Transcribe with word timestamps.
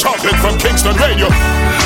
Chocolate 0.00 0.40
from 0.40 0.56
Kingston 0.56 0.96
Radio. 0.96 1.28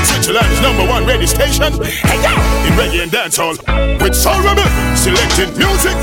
Switzerland's 0.07 0.63
number 0.63 0.87
one 0.87 1.03
radio 1.05 1.27
station. 1.27 1.75
Hey, 1.83 2.23
yeah. 2.23 2.39
In 2.63 2.71
reggae 2.79 3.03
and 3.03 3.11
dancehall. 3.11 3.59
With 4.01 4.15
Soul 4.15 4.39
Rebel. 4.39 4.63
Selecting 4.95 5.51
music. 5.59 5.99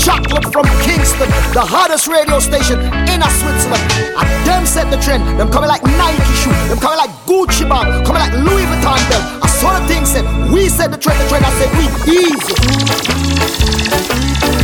Chocolate 0.00 0.48
from 0.50 0.64
Kingston, 0.80 1.28
the 1.52 1.60
hottest 1.60 2.08
radio 2.08 2.40
station 2.40 2.80
in 2.80 3.20
a 3.20 3.28
Switzerland. 3.28 3.84
And 4.16 4.24
them 4.48 4.64
set 4.64 4.88
the 4.90 4.96
trend. 4.96 5.28
Them 5.38 5.52
coming 5.52 5.68
like 5.68 5.84
Nike 5.84 6.24
shoe. 6.40 6.56
Them 6.72 6.80
coming 6.80 6.96
like 6.96 7.12
Gucci 7.28 7.68
bag. 7.68 8.00
Coming 8.06 8.22
like 8.24 8.32
Louis 8.32 8.64
Vuitton 8.64 8.96
belt. 9.12 9.44
I 9.44 9.48
saw 9.48 9.78
the 9.78 9.84
thing 9.86 10.06
said. 10.06 10.24
We 10.50 10.70
set 10.70 10.90
the 10.90 10.96
trend. 10.96 11.20
The 11.20 11.28
trend. 11.28 11.44
I 11.44 11.50
said 11.60 11.68
we 11.76 11.84
easy. 14.56 14.61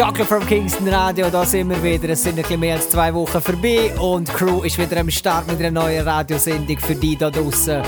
Chocolate 0.00 0.24
from 0.24 0.46
Kingston 0.46 0.88
Radio, 0.88 1.28
da 1.28 1.44
sind 1.44 1.68
wir 1.68 1.82
wieder. 1.82 2.08
Es 2.08 2.22
sind 2.22 2.38
ein 2.38 2.42
bisschen 2.42 2.58
mehr 2.58 2.76
als 2.76 2.88
zwei 2.88 3.12
Wochen 3.12 3.38
vorbei 3.38 3.92
und 3.98 4.28
die 4.28 4.32
Crew 4.32 4.62
ist 4.62 4.78
wieder 4.78 4.98
am 4.98 5.10
Start 5.10 5.46
mit 5.46 5.58
einer 5.58 5.70
neuen 5.70 6.08
Radiosendung 6.08 6.78
für 6.78 6.94
die 6.94 7.16
da 7.16 7.28
draußen. 7.28 7.82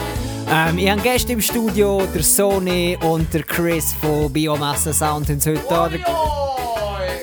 Ähm, 0.50 0.76
ich 0.76 0.90
habe 0.90 1.00
Gäste 1.00 1.32
im 1.32 1.40
Studio, 1.40 2.02
der 2.14 2.22
Sony 2.22 2.98
und 3.02 3.32
der 3.32 3.44
Chris 3.44 3.94
von 3.94 4.30
Biomasse 4.30 4.92
Sound 4.92 5.28
sind 5.28 5.46
heute 5.46 5.62
da. 5.70 5.90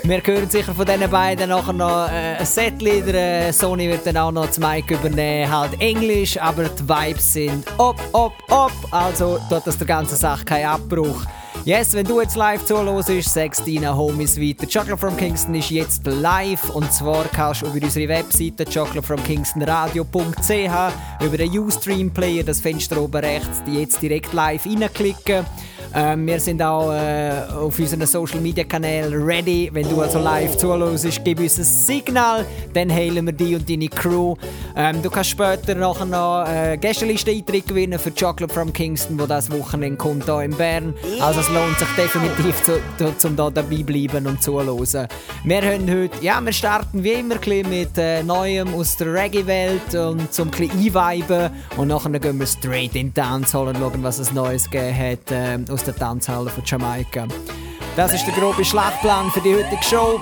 Wir 0.02 0.22
hören 0.24 0.50
sicher 0.50 0.74
von 0.74 0.88
diesen 0.88 1.08
beiden 1.08 1.50
nachher 1.50 1.74
noch 1.74 2.10
äh, 2.12 2.38
ein 2.40 2.46
Setlied. 2.48 3.06
Der 3.06 3.54
Sony 3.54 3.90
wird 3.90 4.08
dann 4.08 4.18
auch 4.18 4.32
noch 4.32 4.48
das 4.48 4.58
Mic 4.58 4.92
übernehmen. 4.92 5.52
Halt 5.52 5.80
Englisch, 5.80 6.42
aber 6.42 6.64
die 6.64 6.90
Vibes 6.90 7.34
sind 7.34 7.64
op, 7.78 8.02
op, 8.12 8.34
op. 8.50 8.72
Also 8.90 9.40
tut 9.52 9.62
das 9.68 9.78
der 9.78 9.86
ganzen 9.86 10.16
Sache 10.16 10.46
keinen 10.46 10.66
Abbruch. 10.66 11.28
Yes, 11.66 11.94
wenn 11.94 12.06
du 12.06 12.22
jetzt 12.22 12.38
live 12.38 12.64
zuhörst, 12.66 13.34
sagst 13.34 13.68
deinen 13.68 13.94
Homies 13.96 14.40
weiter. 14.40 14.66
Chocolate 14.66 14.98
from 14.98 15.16
Kingston 15.18 15.54
ist 15.56 15.70
jetzt 15.70 16.06
live 16.06 16.70
und 16.70 16.92
zwar 16.94 17.26
kannst 17.26 17.62
du 17.62 17.68
über 17.68 17.86
unsere 17.86 18.08
Webseite 18.08 18.64
chocolateFromKingstonRadio.ch 18.66 21.26
über 21.26 21.38
den 21.38 21.60
Ustream-Player, 21.60 22.44
das 22.44 22.62
Fenster 22.62 23.02
oben 23.02 23.18
rechts, 23.18 23.62
jetzt 23.68 24.02
direkt 24.02 24.32
live 24.32 24.66
reinklicken. 24.66 25.46
Ähm, 25.94 26.28
wir 26.28 26.40
sind 26.40 26.62
auch 26.62 26.92
äh, 26.94 27.32
auf 27.52 27.80
unseren 27.80 28.06
Social 28.06 28.40
Media 28.40 28.64
Kanälen 28.64 29.24
ready. 29.24 29.70
Wenn 29.74 29.90
du 29.90 30.02
also 30.02 30.20
live 30.20 30.56
zuhörst, 30.58 31.24
gib 31.24 31.40
uns 31.40 31.58
ein 31.58 31.64
Signal, 31.64 32.46
dann 32.74 32.92
heilen 32.92 33.26
wir 33.26 33.34
dich 33.34 33.56
und 33.56 33.70
deine 33.70 33.88
Crew. 33.88 34.36
Ähm, 34.76 35.02
du 35.02 35.10
kannst 35.10 35.32
später 35.32 35.76
nachher 35.76 36.06
noch 36.06 36.46
äh, 36.48 36.78
Gästeliste-Eintritt 36.78 37.68
gewinnen 37.68 37.98
für 37.98 38.12
Chocolate 38.12 38.54
from 38.54 38.72
Kingston, 38.72 39.20
wo 39.20 39.26
das 39.26 39.52
Wochenende 39.52 39.98
kommt 39.98 40.26
hier 40.26 40.42
in 40.42 40.52
Bern. 40.52 40.94
Also 41.20 41.40
es 41.40 41.50
lohnt 41.50 41.78
sich 41.80 41.88
definitiv, 41.98 42.62
zu, 42.64 42.80
zu, 42.98 43.18
zum 43.18 43.36
da 43.36 43.50
dabei 43.50 43.84
bleiben 43.84 44.28
und 44.28 44.44
zuhören. 44.44 45.08
Wir 45.44 45.62
haben 45.62 45.90
heute, 45.90 46.24
ja, 46.24 46.40
wir 46.42 46.54
starten 46.54 47.04
wie 47.04 47.14
immer 47.14 47.36
mit 47.70 47.98
äh, 47.98 48.22
Neuem 48.24 48.74
aus 48.76 48.96
der 48.98 49.14
Reggae-Welt 49.14 49.96
und 49.96 50.32
zum 50.34 50.52
ein 50.52 50.70
einweiben 50.72 51.50
und 51.78 51.88
nachher 51.88 52.20
gehen 52.20 52.40
wir 52.40 52.48
straight 52.48 52.96
in 52.96 53.08
die 53.08 53.14
Dancehall 53.14 53.70
und 53.70 53.78
schauen, 53.78 54.04
was 54.04 54.20
es 54.20 54.34
Neues 54.34 54.70
gegeben 54.70 54.98
hat. 54.98 55.32
Äh, 55.32 55.60
aus 55.80 55.86
der 55.86 55.96
Tanzhalle 55.96 56.50
von 56.50 56.64
Jamaika. 56.66 57.26
Das 57.96 58.14
ist 58.14 58.26
der 58.26 58.34
grobe 58.34 58.66
Schlachtplan 58.66 59.32
für 59.32 59.40
die 59.40 59.56
heutige 59.56 59.82
Show. 59.84 60.20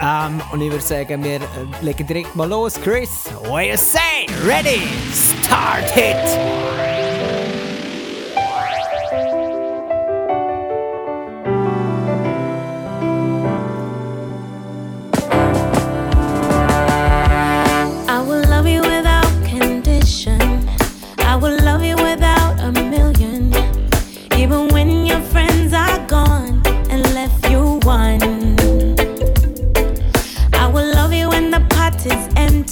Um, 0.00 0.40
und 0.52 0.60
ich 0.60 0.70
würde 0.70 0.84
sagen, 0.84 1.22
wir 1.22 1.36
äh, 1.36 1.40
legen 1.80 2.06
direkt 2.06 2.34
mal 2.34 2.48
los. 2.48 2.74
Chris, 2.80 3.26
what 3.44 3.66
you 3.66 3.76
say? 3.76 4.26
Ready? 4.44 4.82
Start 5.12 5.92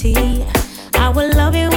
hit! 0.00 0.46
I 0.94 1.10
will 1.10 1.30
love 1.34 1.54
you 1.54 1.70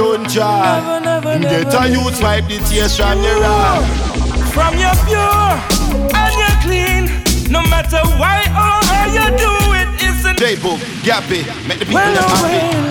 own 0.00 0.28
jar. 0.28 0.80
Never, 0.80 1.04
never, 1.04 1.38
never, 1.38 1.64
Get 1.64 1.74
a 1.74 1.88
youth 1.88 2.20
vibe 2.20 2.48
the 2.48 2.58
tears 2.68 2.96
from 2.96 3.22
your 3.22 3.40
rap. 3.40 3.82
From 4.52 4.78
your 4.78 4.94
pure 5.06 5.58
and 6.14 6.34
your 6.38 6.56
clean, 6.62 7.04
no 7.50 7.62
matter 7.68 8.02
why 8.18 8.44
or 8.52 8.80
how 8.88 9.06
you 9.12 9.26
do 9.36 9.52
it, 9.80 9.88
it's 10.02 10.24
a 10.24 10.32
J-Book, 10.34 10.80
Gappy, 11.02 11.44
make 11.68 11.78
the 11.78 11.86
people 11.86 12.00
happy. 12.00 12.82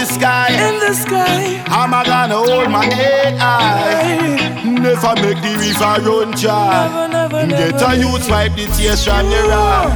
the 0.00 0.06
sky. 0.06 0.48
In 0.48 0.78
the 0.80 0.94
sky. 0.94 1.62
I'm 1.68 1.92
a 1.92 2.02
gonna 2.04 2.36
hold 2.36 2.70
my 2.70 2.84
head 2.84 3.36
high. 3.36 4.64
Never 4.64 5.14
make 5.20 5.40
the 5.44 5.52
river 5.60 5.94
run 6.08 6.30
dry. 6.40 6.88
Never, 6.88 7.08
never, 7.12 7.46
never. 7.46 7.72
Get 7.72 7.82
a 7.84 7.90
youth 8.00 8.28
wipe 8.30 8.56
the 8.56 8.64
tears 8.76 9.04
from 9.04 9.28
your 9.28 9.52
eye. 9.52 9.92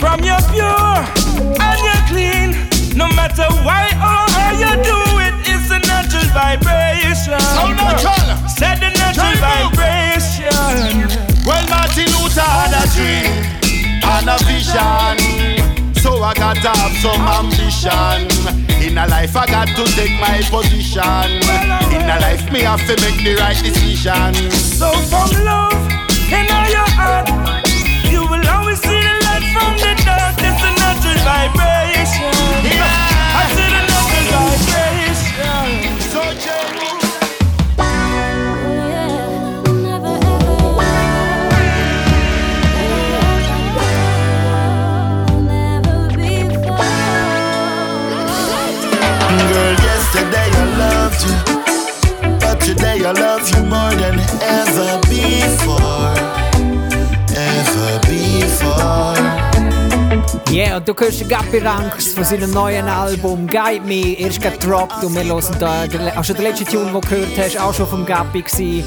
From 0.00 0.18
your 0.26 0.42
pure 0.50 0.98
and 1.62 1.80
your 1.86 2.02
clean. 2.10 2.50
No 2.98 3.06
matter 3.14 3.46
why 3.62 3.86
or 4.02 4.26
how 4.34 4.58
you 4.58 4.74
do 4.82 4.98
it, 5.22 5.34
it's 5.46 5.70
a 5.70 5.78
natural 5.86 6.26
vibration. 6.34 7.38
So 7.38 7.70
natural. 7.78 8.34
Said 8.58 8.82
the 8.82 8.90
natural 8.98 9.38
vibration. 9.38 11.06
Well, 11.46 11.62
Martin 11.70 12.10
Luther 12.18 12.42
had 12.42 12.74
a 12.74 12.84
dream 12.90 13.30
and 14.02 14.28
a 14.34 14.38
vision. 14.50 15.94
So 15.94 16.22
I 16.22 16.34
got 16.34 16.56
to 16.56 16.70
have 16.74 16.96
some 16.98 17.22
ambition. 17.38 18.67
In 18.80 18.96
a 18.96 19.06
life, 19.06 19.36
I 19.36 19.46
got 19.46 19.68
to 19.68 19.84
take 19.94 20.18
my 20.20 20.40
position. 20.50 21.42
In 21.94 22.02
a 22.08 22.18
life, 22.20 22.50
me 22.52 22.60
have 22.60 22.80
to 22.86 22.94
make 23.02 23.22
the 23.24 23.36
right 23.38 23.56
decision. 23.62 24.34
So 24.50 24.90
from 25.10 25.30
love, 25.44 25.74
in 26.30 26.46
all 26.50 26.68
your 26.70 26.88
heart, 26.98 27.28
you 28.10 28.22
will 28.28 28.46
always 28.48 28.80
see 28.80 29.00
the 29.00 29.14
light 29.26 29.44
from 29.52 29.76
the 29.82 29.92
dark. 30.04 30.36
It's 30.38 30.62
a 30.62 30.70
natural 30.80 31.18
vibration. 31.24 31.77
hurt 51.18 51.26
you. 51.26 52.38
But 52.40 52.60
today 52.60 53.04
I 53.04 53.12
love 53.12 53.48
you 53.50 53.62
more 53.64 53.90
than 53.90 54.20
ever 54.42 55.00
before. 55.08 56.14
Ever 57.34 58.00
before. 58.06 59.16
Yeah, 60.50 60.78
und 60.78 60.88
du 60.88 60.94
hörst 60.98 61.20
den 61.20 61.28
Gappy 61.28 61.58
Ranks 61.58 62.14
von 62.14 62.24
seinem 62.24 62.50
neuen 62.50 62.88
Album 62.88 63.46
Guide 63.46 63.84
Me, 63.84 64.18
erst 64.18 64.40
gedroppt 64.40 65.04
und 65.04 65.14
wir 65.14 65.24
hören 65.24 65.56
da, 65.60 65.84
auch 66.16 66.24
schon 66.24 66.36
der 66.36 66.44
letzte 66.46 66.64
Tune, 66.64 66.86
den 66.86 66.94
du 66.94 67.00
gehört 67.00 67.38
hast, 67.38 67.60
auch 67.60 67.74
schon 67.74 67.86
vom 67.86 68.06
Gappy 68.06 68.40
gewesen. 68.40 68.82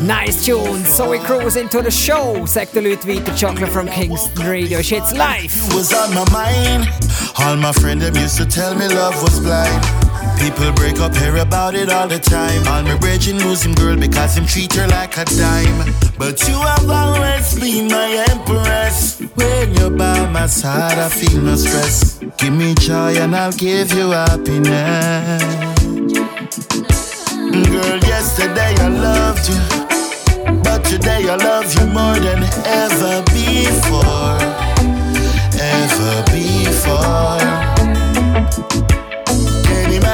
Nice 0.00 0.42
Tune, 0.42 0.82
so 0.86 1.10
we 1.10 1.18
cruise 1.18 1.60
into 1.60 1.82
the 1.82 1.90
show, 1.90 2.46
sagt 2.46 2.74
den 2.74 2.84
Leuten 2.84 3.06
weiter, 3.06 3.32
Chocolate 3.38 3.70
from 3.70 3.86
Kingston 3.90 4.46
Radio 4.46 4.78
ist 4.78 4.90
jetzt 4.90 5.14
live. 5.14 5.52
People 10.38 10.72
break 10.72 10.98
up, 11.00 11.14
hear 11.14 11.36
about 11.36 11.74
it 11.74 11.90
all 11.90 12.08
the 12.08 12.18
time. 12.18 12.66
All 12.68 12.82
my 12.82 12.96
lose 13.38 13.64
him 13.64 13.74
girl 13.74 13.96
because 13.96 14.36
him 14.36 14.46
treat 14.46 14.72
her 14.74 14.86
like 14.88 15.16
a 15.16 15.24
dime. 15.24 15.94
But 16.18 16.46
you 16.48 16.58
have 16.60 16.90
always 16.90 17.58
been 17.58 17.88
my 17.88 18.24
empress. 18.30 19.20
When 19.34 19.74
you're 19.74 19.90
by 19.90 20.28
my 20.30 20.46
side, 20.46 20.98
I 20.98 21.08
feel 21.08 21.40
no 21.40 21.56
stress. 21.56 22.18
Give 22.38 22.52
me 22.52 22.74
joy 22.74 23.16
and 23.16 23.34
I'll 23.34 23.52
give 23.52 23.92
you 23.92 24.10
happiness. 24.10 25.42
Mm, 27.52 27.66
girl, 27.70 27.98
yesterday 28.00 28.74
I 28.78 28.88
loved 28.88 29.48
you. 29.48 29.82
But 30.62 30.84
today 30.84 31.28
I 31.28 31.36
love 31.36 31.72
you 31.74 31.86
more 31.86 32.18
than 32.18 32.42
ever 32.66 33.22
before. 33.32 34.38
Ever 35.60 36.22
before. 36.32 37.42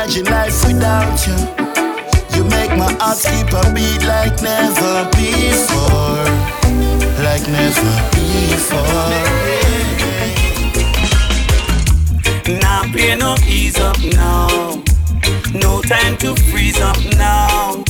Imagine 0.08 0.32
life 0.32 0.66
without 0.66 1.26
you. 1.26 1.36
You 2.34 2.44
make 2.44 2.70
my 2.78 2.90
heart 2.98 3.18
skip 3.18 3.52
a 3.52 3.74
beat 3.74 4.02
like 4.06 4.40
never 4.40 5.04
before. 5.10 6.24
Like 7.22 7.46
never 7.46 7.92
before. 8.16 9.12
Now 12.58 12.90
play 12.90 13.16
no 13.16 13.36
ease 13.46 13.78
up 13.78 13.98
now. 14.02 14.82
No 15.52 15.82
time 15.82 16.16
to 16.18 16.34
freeze 16.50 16.80
up 16.80 16.96
now. 17.18 17.84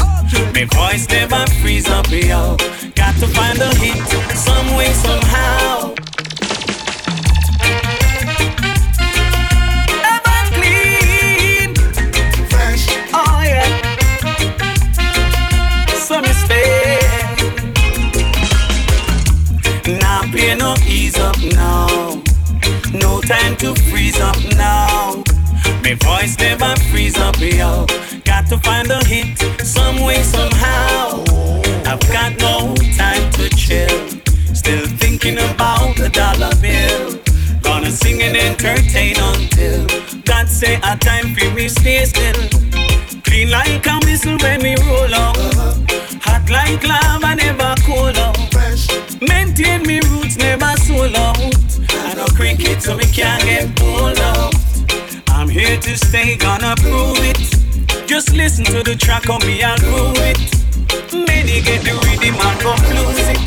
My 0.55 0.65
voice 0.73 1.09
never 1.09 1.47
freeze 1.63 1.89
up, 1.89 2.11
yo. 2.11 2.57
Got 2.97 3.15
to 3.21 3.29
find 3.29 3.61
a 3.61 3.73
hit 3.77 3.97
some 4.35 4.77
way, 4.77 4.93
somehow. 4.93 5.95
Time 23.29 23.57
to 23.57 23.75
freeze 23.91 24.19
up 24.21 24.39
now. 24.57 25.23
My 25.85 25.93
voice 26.01 26.39
never 26.39 26.75
freeze 26.91 27.19
up, 27.19 27.39
yo. 27.39 27.85
Got 28.25 28.47
to 28.49 28.57
find 28.57 28.91
a 28.91 29.05
hit 29.05 29.37
some 29.63 30.01
way, 30.01 30.23
somehow. 30.23 31.25
I've 31.85 32.01
got 32.09 32.33
no 32.41 32.75
time 32.97 33.31
to 33.33 33.51
chill. 33.51 34.09
Still 34.55 34.87
thinking 34.97 35.37
about 35.37 35.97
the 35.97 36.09
dollar 36.09 36.55
bill. 36.63 37.21
Gonna 37.61 37.91
sing 37.91 38.23
and 38.23 38.35
entertain 38.35 39.17
until 39.19 39.85
God 40.23 40.49
say 40.49 40.77
a 40.77 40.97
time 40.97 41.35
for 41.35 41.51
me 41.55 41.69
stay 41.69 42.07
still. 42.07 42.49
Clean 43.25 43.51
like 43.51 43.87
a 43.87 44.01
missile 44.07 44.39
when 44.39 44.63
we 44.63 44.75
roll 44.87 45.15
out. 45.15 45.37
Hot 46.25 46.49
like 46.49 46.83
lava, 46.83 47.35
never 47.35 47.75
cool 47.85 48.17
out. 48.25 48.39
Maintain 49.21 49.83
me 49.83 50.01
roots, 50.09 50.39
never 50.39 50.73
sold 50.79 51.15
I 52.49 52.81
so 52.81 52.97
we 52.97 53.05
can't 53.05 53.45
get 53.45 53.77
pulled 53.77 54.19
out. 54.21 54.55
I'm 55.29 55.51
here 55.51 55.77
to 55.77 55.97
stay, 55.99 56.35
gonna 56.35 56.75
prove 56.81 57.21
it. 57.21 57.37
Just 58.09 58.33
listen 58.33 58.65
to 58.65 58.83
the 58.83 58.97
track 58.97 59.29
on 59.29 59.45
me, 59.47 59.63
I'll 59.63 59.77
prove 59.77 60.17
it. 60.17 60.41
Many 61.13 61.61
get 61.61 61.85
the 61.85 61.93
rhythm 61.93 62.41
and 62.41 62.59
confuse 62.65 63.29
it. 63.29 63.41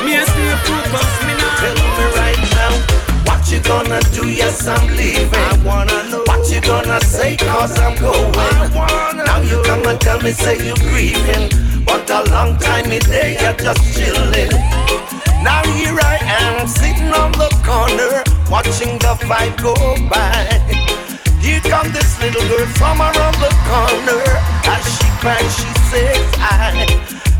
Me, 0.00 0.16
I 0.16 0.24
stay 0.24 0.56
focused, 0.64 1.20
me 1.28 1.34
not 1.36 1.58
Tell 1.60 1.76
me 1.76 2.04
right 2.16 2.40
now, 2.56 2.72
what 3.28 3.44
you 3.52 3.60
gonna 3.60 4.00
do? 4.16 4.30
Yes, 4.30 4.66
I'm 4.66 4.96
leaving. 4.96 5.28
I 5.28 5.60
wanna 5.62 6.08
know 6.08 6.24
what 6.24 6.50
you 6.50 6.62
gonna 6.62 7.02
say, 7.02 7.36
cause 7.36 7.78
I'm 7.78 8.00
going. 8.00 8.32
I 8.34 8.70
wanna 8.72 9.24
now 9.24 9.42
you 9.42 9.62
come 9.64 9.84
and 9.84 10.00
tell 10.00 10.22
me, 10.22 10.30
say 10.30 10.56
you 10.56 10.74
grieving. 10.88 11.52
What 11.84 12.08
a 12.08 12.24
long 12.30 12.56
time 12.56 12.90
it 12.92 13.04
day, 13.04 13.36
you're 13.38 13.52
just 13.52 13.92
chilling. 13.92 14.48
Now 15.44 15.62
here 15.76 15.98
I 16.00 16.16
am, 16.40 16.66
sitting 16.66 17.12
on 17.12 17.32
the 17.32 17.48
corner, 17.62 18.24
watching 18.50 18.98
the 18.98 19.14
fight 19.26 19.56
go 19.60 19.74
by. 20.08 20.60
Here 21.40 21.60
come 21.60 21.92
this 21.92 22.18
little 22.20 22.42
girl 22.48 22.66
from 22.78 23.00
around 23.00 23.36
the 23.36 23.52
corner. 23.68 24.22
As 24.64 24.84
she 24.96 25.08
cries, 25.20 25.52
she 25.56 25.70
says, 25.90 26.34
I, 26.38 26.86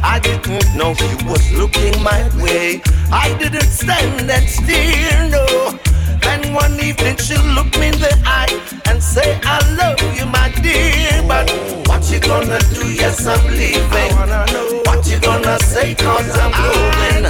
I 0.02 0.18
didn't 0.20 0.74
know 0.76 0.90
you 0.92 1.18
was 1.28 1.52
looking 1.52 2.00
my 2.02 2.22
way. 2.42 2.80
I 3.10 3.36
didn't 3.38 3.70
stand 3.70 4.30
and 4.30 4.48
stare, 4.48 5.28
no. 5.30 5.78
Then 6.20 6.52
one 6.54 6.78
evening 6.80 7.16
she 7.16 7.36
looked 7.56 7.78
me 7.78 7.88
in 7.88 7.98
the 7.98 8.14
eye 8.24 8.60
and 8.86 9.02
say, 9.02 9.40
I 9.42 9.58
love 9.76 10.00
you, 10.16 10.26
my 10.26 10.52
dear. 10.62 11.22
But 11.26 11.50
what 11.88 12.10
you 12.10 12.20
gonna 12.20 12.60
do? 12.74 12.92
Yes, 12.92 13.26
I'm 13.26 13.44
leaving. 13.48 14.87
What 15.08 15.14
you 15.14 15.26
gonna 15.26 15.58
say? 15.60 15.94
Cause 15.94 16.38
I'm 16.38 16.52
going. 16.52 17.22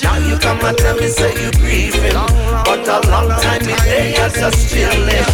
Now 0.00 0.16
you 0.18 0.38
come 0.38 0.64
and 0.64 0.78
tell 0.78 0.94
me, 0.94 1.08
say 1.08 1.34
you 1.34 1.50
grieving. 1.58 2.14
But 2.14 2.86
a 2.86 3.02
long 3.10 3.28
time 3.42 3.62
in 3.62 3.76
there, 3.82 4.10
you're 4.14 4.28
just 4.28 4.70
chilling. 4.70 5.26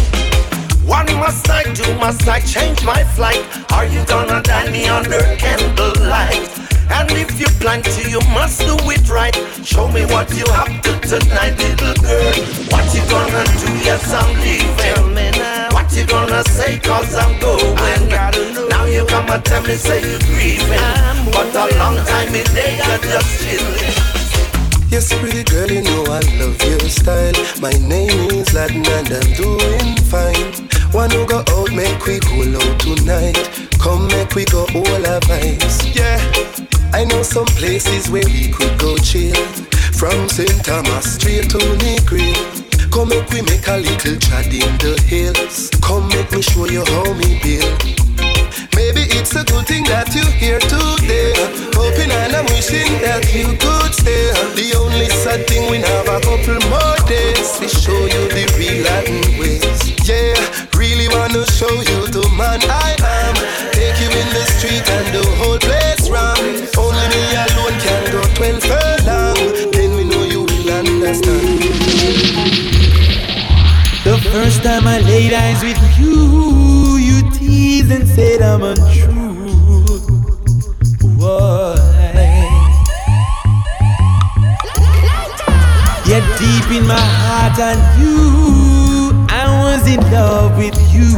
What 0.89 1.05
must 1.13 1.47
I 1.51 1.71
do? 1.71 1.85
Must 1.99 2.27
I 2.27 2.39
change 2.39 2.83
my 2.83 3.03
flight? 3.03 3.45
Are 3.73 3.85
you 3.85 4.03
gonna 4.05 4.41
die 4.41 4.71
me 4.71 4.87
under 4.87 5.21
candlelight? 5.37 6.49
And 6.89 7.11
if 7.11 7.39
you 7.39 7.45
plan 7.61 7.83
to, 7.83 8.09
you 8.09 8.21
must 8.33 8.61
do 8.61 8.73
it 8.89 9.07
right. 9.07 9.35
Show 9.63 9.87
me 9.87 10.03
what 10.07 10.33
you 10.33 10.49
have 10.49 10.73
to 10.81 10.99
tonight, 11.07 11.59
little 11.59 11.93
girl. 12.01 12.33
What 12.73 12.89
you 12.95 13.05
gonna 13.05 13.45
do? 13.61 13.69
Yes, 13.85 14.11
I'm 14.11 14.33
leaving. 14.41 15.13
What 15.71 15.95
you 15.95 16.07
gonna 16.07 16.43
say? 16.45 16.79
Cause 16.79 17.13
I'm 17.13 17.39
going. 17.39 18.09
Now 18.69 18.82
you 18.93 19.05
come 19.05 19.29
and 19.29 19.43
tell 19.43 19.61
me, 19.63 19.75
say 19.75 19.99
you're 20.01 20.19
grieving. 20.19 21.31
But 21.33 21.49
a 21.55 21.65
long 21.77 21.97
time 22.05 22.33
in 22.35 22.45
there, 22.53 22.77
you're 22.77 23.01
just 23.01 23.41
chilling. 23.41 24.13
Yes, 24.89 25.11
pretty 25.17 25.43
girl, 25.43 25.69
you 25.71 25.81
know 25.81 26.03
I 26.05 26.21
love 26.37 26.61
your 26.61 26.79
style. 26.87 27.33
My 27.59 27.71
name 27.71 28.29
is 28.29 28.53
Latin 28.53 28.85
and 28.85 29.09
I'm 29.09 29.33
doing 29.33 29.97
fine. 30.05 30.69
Wanna 30.93 31.25
go 31.25 31.41
out, 31.41 31.71
make 31.73 32.05
we 32.05 32.19
go 32.19 32.45
out 32.61 32.79
tonight. 32.79 33.67
Come, 33.79 34.07
make 34.09 34.35
we 34.35 34.45
go 34.45 34.61
all 34.75 35.05
our 35.09 35.19
vibes. 35.21 35.81
Yeah, 35.95 36.21
I 36.93 37.05
know 37.05 37.23
some 37.23 37.47
places 37.57 38.11
where 38.11 38.25
we 38.25 38.49
could 38.49 38.77
go 38.77 38.95
chill. 38.97 39.33
From 39.97 40.29
St. 40.29 40.63
Thomas 40.63 41.15
straight 41.15 41.49
to 41.49 41.57
Negril. 41.57 42.91
Come, 42.91 43.09
make 43.09 43.27
we 43.31 43.41
make 43.41 43.67
a 43.67 43.77
little 43.77 44.17
chat 44.17 44.45
in 44.45 44.77
the 44.77 45.01
hills. 45.07 45.71
Come, 45.81 46.07
make 46.09 46.31
me 46.31 46.43
show 46.43 46.65
you 46.65 46.85
how 46.85 47.13
me 47.13 47.39
build. 47.41 48.02
Maybe 48.93 49.09
it's 49.17 49.35
a 49.35 49.43
good 49.43 49.65
thing 49.65 49.83
that 49.85 50.13
you're 50.13 50.29
here 50.37 50.59
today. 50.59 51.33
Hoping 51.73 52.13
and 52.13 52.33
I'm 52.37 52.45
wishing 52.53 52.93
that 53.01 53.25
you 53.33 53.57
could 53.57 53.89
stay. 53.89 54.29
The 54.53 54.77
only 54.77 55.09
sad 55.09 55.49
thing 55.49 55.65
we 55.71 55.81
have 55.81 56.05
a 56.05 56.21
couple 56.21 56.61
more 56.69 56.97
days 57.09 57.57
to 57.57 57.65
show 57.65 57.97
you 58.05 58.21
the 58.29 58.45
real 58.53 58.85
Latin 58.85 59.33
ways. 59.41 59.65
Yeah, 60.05 60.37
really 60.77 61.09
wanna 61.09 61.41
show 61.49 61.73
you 61.73 62.05
the 62.13 62.21
man 62.37 62.61
I 62.69 62.93
am. 63.01 63.33
Take 63.73 63.97
you 63.97 64.13
in 64.13 64.29
the 64.29 64.45
street 64.61 64.85
and 64.85 65.09
the 65.09 65.25
whole 65.41 65.57
place 65.57 66.05
ram. 66.13 66.37
Only 66.77 67.05
me 67.09 67.23
alone 67.33 67.75
can 67.81 68.01
go 68.13 68.21
12 68.37 68.61
furlong. 68.61 69.41
Then 69.73 69.97
we 69.97 70.05
know 70.05 70.21
you 70.21 70.45
will 70.45 70.69
understand. 70.69 71.65
The 74.05 74.21
first 74.29 74.61
time 74.61 74.85
I 74.85 75.01
laid 75.01 75.33
eyes 75.33 75.63
with 75.65 75.81
you 75.97 76.52
and 77.91 78.07
said 78.07 78.41
I'm 78.41 78.63
untrue. 78.63 79.13
Why? 81.17 81.75
Yet 86.05 86.23
deep 86.39 86.71
in 86.77 86.85
my 86.87 86.99
heart 86.99 87.59
I 87.59 87.73
knew 87.97 89.25
I 89.29 89.45
was 89.63 89.87
in 89.87 89.99
love 90.11 90.57
with 90.57 90.77
you. 90.93 91.09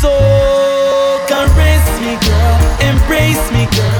So 0.00 0.12
caress 1.28 1.86
me, 2.00 2.16
girl, 2.26 2.58
embrace 2.90 3.52
me, 3.52 3.66
girl. 3.76 3.97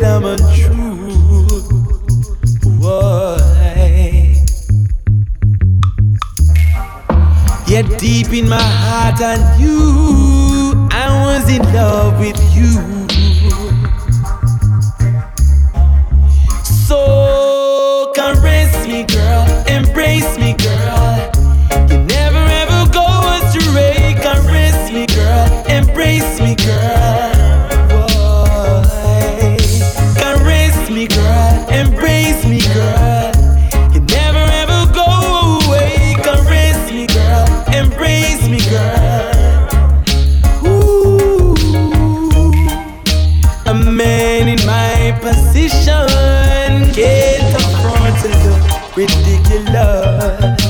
Said 0.00 0.04
I'm 0.04 0.24
untrue. 0.24 1.60
Why? 2.78 3.36
Yet 7.66 7.98
deep 7.98 8.32
in 8.32 8.48
my 8.48 8.60
heart 8.60 9.20
I 9.20 9.36
knew 9.58 10.88
I 10.90 11.06
was 11.24 11.48
in 11.48 11.62
love 11.72 12.18
with 12.18 12.40
you. 12.54 12.72
So 16.64 18.12
caress 18.14 18.86
me, 18.86 19.04
girl, 19.04 19.46
embrace 19.68 20.38
me, 20.38 20.54
girl. 20.54 21.30
You 21.88 21.98
never 22.04 22.44
ever 22.62 22.90
go 22.92 23.06
astray. 23.36 24.16
Caress 24.20 24.92
me, 24.92 25.06
girl, 25.06 25.48
embrace 25.68 26.40
me, 26.40 26.56
girl. 26.56 27.39
Look 48.90 49.08
ridiculous. 49.08 50.60
Oh 50.62 50.69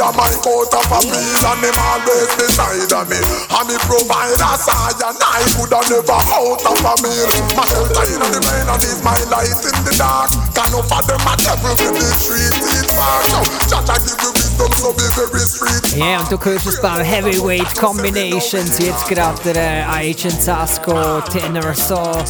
a 0.00 0.08
mic 0.16 0.42
out 0.46 0.74
of 0.74 0.90
a 0.90 0.98
field 1.02 1.44
and 1.44 1.62
him 1.62 1.78
always 1.78 2.30
beside 2.38 3.08
me. 3.10 3.20
And 3.50 3.66
me 3.68 3.76
provide 3.86 4.38
a 4.38 4.52
side 4.58 5.00
and 5.02 5.18
I 5.20 5.42
could 5.54 5.72
have 5.74 5.86
never 5.90 6.18
out 6.18 6.62
of 6.62 6.82
a 6.82 6.94
meal. 7.02 7.30
My 7.54 7.64
shelter 7.68 8.06
in 8.10 8.22
the 8.22 8.40
rain 8.42 8.66
and 8.66 8.82
is 8.82 9.00
my 9.02 9.18
light 9.30 9.52
in 9.52 9.76
the 9.86 9.94
dark. 9.98 10.30
Can 10.54 10.74
for 10.86 11.02
them 11.06 11.24
a 11.26 11.34
devil 11.38 11.74
with 11.78 11.94
the 11.98 12.08
street 12.18 12.84
far. 12.94 13.22
So, 13.30 13.40
Jaja 13.70 13.96
give 14.06 14.18
me 14.22 14.30
wisdom 14.34 14.72
so 14.72 14.92
be 14.92 15.06
very 15.14 15.44
street. 15.46 15.96
Ja, 15.96 16.20
und 16.20 16.30
du 16.30 16.38
hörst 16.38 16.66
ein 16.66 16.80
paar 16.80 17.02
Heavyweight 17.02 17.74
Combinations. 17.76 18.78
Jetzt 18.78 19.08
gerade 19.08 19.52
der 19.52 19.86
äh, 19.86 20.10
Agent 20.10 20.42
Sasco, 20.42 21.20
Tenor 21.22 21.74
Saw. 21.74 22.24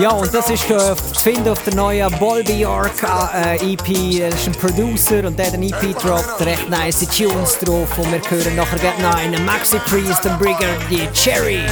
Ja, 0.00 0.10
und 0.10 0.32
das 0.32 0.48
ist 0.48 0.70
äh, 0.70 0.94
zu 0.94 1.50
auf 1.50 1.62
der 1.64 1.74
neuen 1.74 2.08
Bolby 2.20 2.60
York 2.60 3.02
äh, 3.34 3.72
EP. 3.72 4.20
Er 4.20 4.28
ist 4.28 4.46
ein 4.46 4.52
Producer 4.52 5.26
und 5.26 5.36
der 5.36 5.46
hat 5.46 5.54
ein 5.54 5.64
EP 5.64 5.98
droppt. 5.98 6.40
Recht 6.46 6.68
nice 6.68 7.00
Tunes 7.00 7.58
drauf. 7.58 7.88
Und 7.98 8.12
wir 8.12 8.20
hören 8.30 8.54
nachher 8.54 8.78
gleich 8.78 8.98
noch 9.00 9.16
einen 9.16 9.44
Maxi 9.44 9.78
Priest 9.80 10.24
und 10.24 10.38
Brigadier 10.38 11.12
Cherry. 11.12 11.62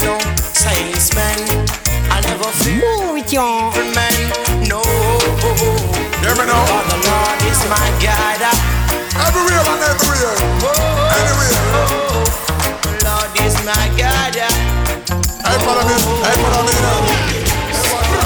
Y'all. 3.30 3.72
man. 3.94 4.68
No. 4.68 4.82
Hear 6.22 6.34
me 6.34 6.46
now. 6.46 6.66
Guide. 8.00 8.50
Everywhere 9.22 9.62
everywhere. 9.90 10.36
Anywhere. 11.14 11.54
The 12.82 12.92
Lord 13.04 13.30
is 13.44 13.54
my 13.64 13.86
guide. 13.96 14.36
Hey, 15.44 15.58
follow 15.64 15.82
me. 15.86 15.94
Hey, 16.22 16.34
follow 16.42 16.64
me 16.66 16.72
now. 16.82 17.25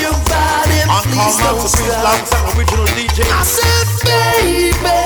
your 0.00 0.16
body, 0.32 0.78
And 0.88 1.04
please 1.12 1.36
don't 1.44 1.68
stop. 1.68 2.56
original 2.56 2.86
DJ. 2.96 3.22
I 3.28 3.44
said, 3.44 3.86
baby, 4.04 4.96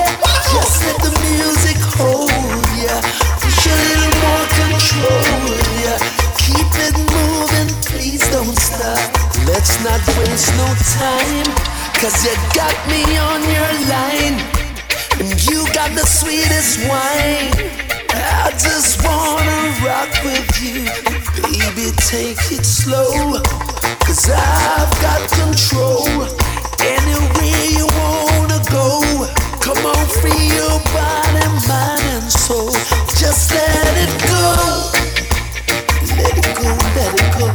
just 0.51 0.75
let 0.87 0.97
the 1.03 1.11
music 1.35 1.77
hold 1.99 2.31
ya. 2.79 2.95
Push 3.43 3.67
a 3.67 3.75
little 3.75 4.13
more 4.23 4.45
control 4.55 5.45
ya. 5.83 5.95
Keep 6.43 6.71
it 6.87 6.95
moving, 7.13 7.69
please 7.89 8.23
don't 8.31 8.55
stop. 8.55 8.99
Let's 9.45 9.75
not 9.83 10.01
waste 10.17 10.51
no 10.57 10.67
time, 10.97 11.47
cause 12.01 12.17
you 12.25 12.33
got 12.55 12.75
me 12.89 13.03
on 13.17 13.41
your 13.55 13.71
line. 13.91 14.37
And 15.19 15.31
you 15.49 15.65
got 15.73 15.91
the 15.95 16.05
sweetest 16.05 16.79
wine. 16.89 17.84
I 18.25 18.51
just 18.57 19.03
wanna 19.03 19.59
rock 19.85 20.09
with 20.23 20.49
you. 20.61 20.85
Baby, 21.41 21.91
take 21.97 22.41
it 22.51 22.65
slow. 22.65 23.39
Cause 24.05 24.29
I've 24.29 24.93
got 25.01 25.21
control. 25.29 26.07
Anywhere 26.81 27.65
you 27.77 27.85
wanna 27.85 28.59
go. 28.71 29.01
Come 29.61 29.85
on, 29.85 30.05
free 30.19 30.47
your 30.57 30.77
body, 30.93 31.45
mind, 31.67 32.01
and 32.17 32.31
soul. 32.31 32.71
Just 33.21 33.51
let 33.53 33.93
it 34.03 34.13
go. 34.29 34.43
Let 36.17 36.33
it 36.37 36.49
go, 36.57 36.69
let 36.97 37.13
it 37.21 37.29
go. 37.37 37.47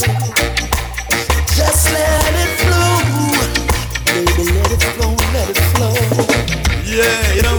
Just 1.57 1.93
let 1.93 2.35
it 2.45 2.53
flow. 2.63 2.97
Baby, 4.07 4.45
let 4.55 4.71
it 4.71 4.83
flow, 4.95 5.15
let 5.35 5.51
it 5.51 5.61
flow. 5.75 5.97
Yeah, 6.85 7.35
you 7.35 7.43
know. 7.43 7.59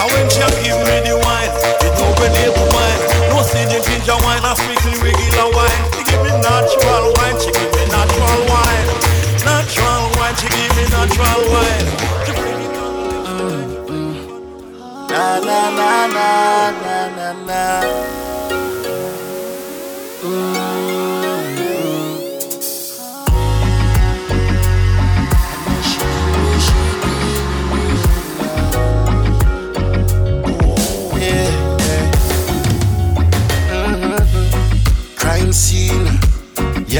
I 0.00 0.06
when 0.06 0.30
she 0.30 0.40
give 0.62 0.78
me 0.86 0.96
the 1.08 1.16
strictly 4.56 4.94
regular 5.02 5.48
wine. 5.52 5.82
She 5.94 6.02
give 6.04 6.22
me 6.22 6.30
natural 6.40 7.04
wine, 7.16 7.36
she 7.40 7.50
give 7.52 7.72
me 7.76 7.84
natural 7.92 8.40
wine. 8.48 8.86
Natural 9.44 10.02
wine, 10.16 10.36
she 10.36 10.48
give 10.48 10.72
me 10.76 10.84
natural 10.92 11.40
wine. 11.52 11.86
Na 15.10 15.40
na 15.40 15.60
na 15.78 16.06
na 16.06 16.70
na 16.82 16.98
na 17.16 17.28
na. 17.46 18.17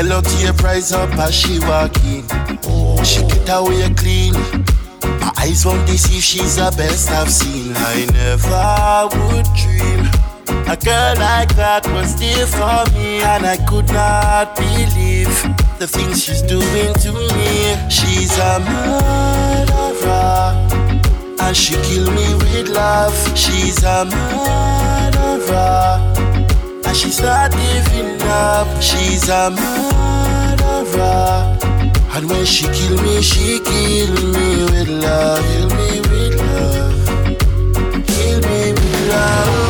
Yellow 0.09 0.23
tape 0.23 0.63
rise 0.63 0.93
up 0.93 1.11
as 1.19 1.35
she 1.35 1.59
walk 1.61 1.95
in. 2.03 2.25
She 3.05 3.21
get 3.27 3.51
away 3.51 3.93
clean. 3.93 4.33
My 5.21 5.31
eyes 5.37 5.67
won't 5.67 5.87
deceive, 5.87 6.23
she's 6.23 6.57
the 6.57 6.73
best 6.79 7.11
I've 7.11 7.31
seen. 7.31 7.75
I 7.77 8.07
never 8.15 9.09
would 9.27 9.45
dream 9.53 10.09
a 10.67 10.77
girl 10.83 11.15
like 11.19 11.55
that 11.57 11.87
was 11.89 12.17
there 12.17 12.47
for 12.47 12.87
me, 12.97 13.21
and 13.21 13.45
I 13.45 13.59
could 13.67 13.93
not 13.93 14.57
believe 14.57 15.29
the 15.79 15.87
things 15.87 16.25
she's 16.25 16.41
doing 16.41 16.95
to 17.05 17.13
me. 17.13 17.77
She's 17.91 18.35
a 18.39 18.61
murderer. 18.65 20.55
And 21.39 21.55
she 21.55 21.75
kill 21.83 22.11
me 22.13 22.35
with 22.35 22.71
love. 22.71 23.15
She's 23.37 23.85
a 23.85 24.07
murderer. 24.07 26.08
And 26.89 26.97
she 26.97 27.11
start 27.11 27.53
giving 27.53 28.23
up. 28.23 28.67
She's 28.81 29.29
a 29.29 29.51
murderer. 29.51 30.89
And 32.17 32.31
when 32.31 32.47
she 32.47 32.65
kill 32.65 32.97
me, 33.03 33.21
she 33.21 33.61
kill 33.61 34.15
me 34.33 34.65
with 34.73 34.89
love. 34.89 35.45
Kill 35.45 35.69
me 35.77 36.01
with 36.01 36.35
love. 36.41 38.07
Kill 38.07 38.41
me 38.41 38.73
with 38.73 39.09
love. 39.11 39.68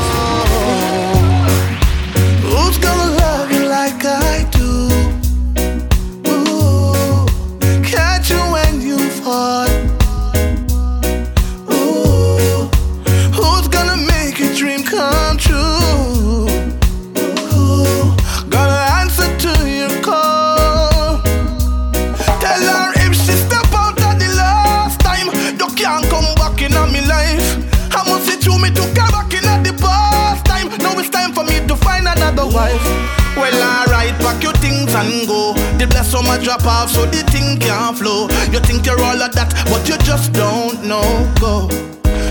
And 34.99 35.27
go. 35.27 35.55
The 35.79 35.87
bless 35.87 36.11
so 36.11 36.23
much 36.23 36.45
drop 36.45 36.65
off, 36.65 36.91
so 36.91 37.07
the 37.07 37.23
thing 37.31 37.59
can't 37.59 37.97
flow. 37.97 38.29
You 38.53 38.61
think 38.61 38.87
you're 38.87 39.01
all 39.01 39.21
of 39.21 39.33
that, 39.33 39.55
but 39.71 39.89
you 39.89 39.97
just 39.99 40.33
don't 40.33 40.85
know. 40.85 41.07
Go. 41.41 41.69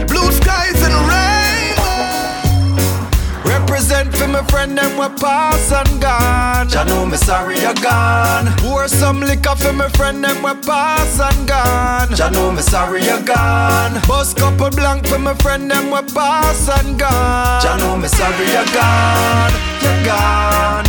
Blue 0.08 0.32
skies 0.32 0.80
and 0.84 0.98
rainbow. 1.08 1.88
Represent 3.48 4.14
for 4.16 4.28
my 4.28 4.44
friend 4.44 4.78
them 4.78 4.98
we're 4.98 5.16
pass 5.16 5.72
and 5.72 6.02
gone. 6.02 6.70
Ya 6.70 6.84
know 6.84 7.06
me 7.06 7.18
sorry 7.18 7.60
you're 7.60 7.74
gone. 7.76 8.48
Pour 8.58 8.88
some 8.88 9.22
liquor 9.22 9.56
for 9.56 9.74
my 9.74 9.88
friend 9.90 10.24
them 10.24 10.44
we're 10.44 10.60
pass 10.62 11.20
and 11.20 11.48
gone. 11.48 12.12
Ya 12.18 12.30
know 12.30 12.52
me 12.52 12.62
sorry 12.62 13.04
you're 13.04 13.22
gone. 13.24 14.02
Bust 14.08 14.38
couple 14.38 14.70
blank 14.72 15.08
for 15.08 15.20
my 15.20 15.34
friend 15.36 15.72
them 15.72 15.90
we're 15.92 16.04
pass 16.14 16.68
and 16.80 17.00
gone. 17.00 17.64
Ya 17.64 17.78
know 17.78 17.96
me 17.96 18.08
sorry 18.08 18.48
you're 18.52 18.72
gone. 18.76 19.54
You're 19.82 20.04
gone. 20.06 20.87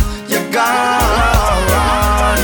You 0.49 0.55
gone. 0.55 2.39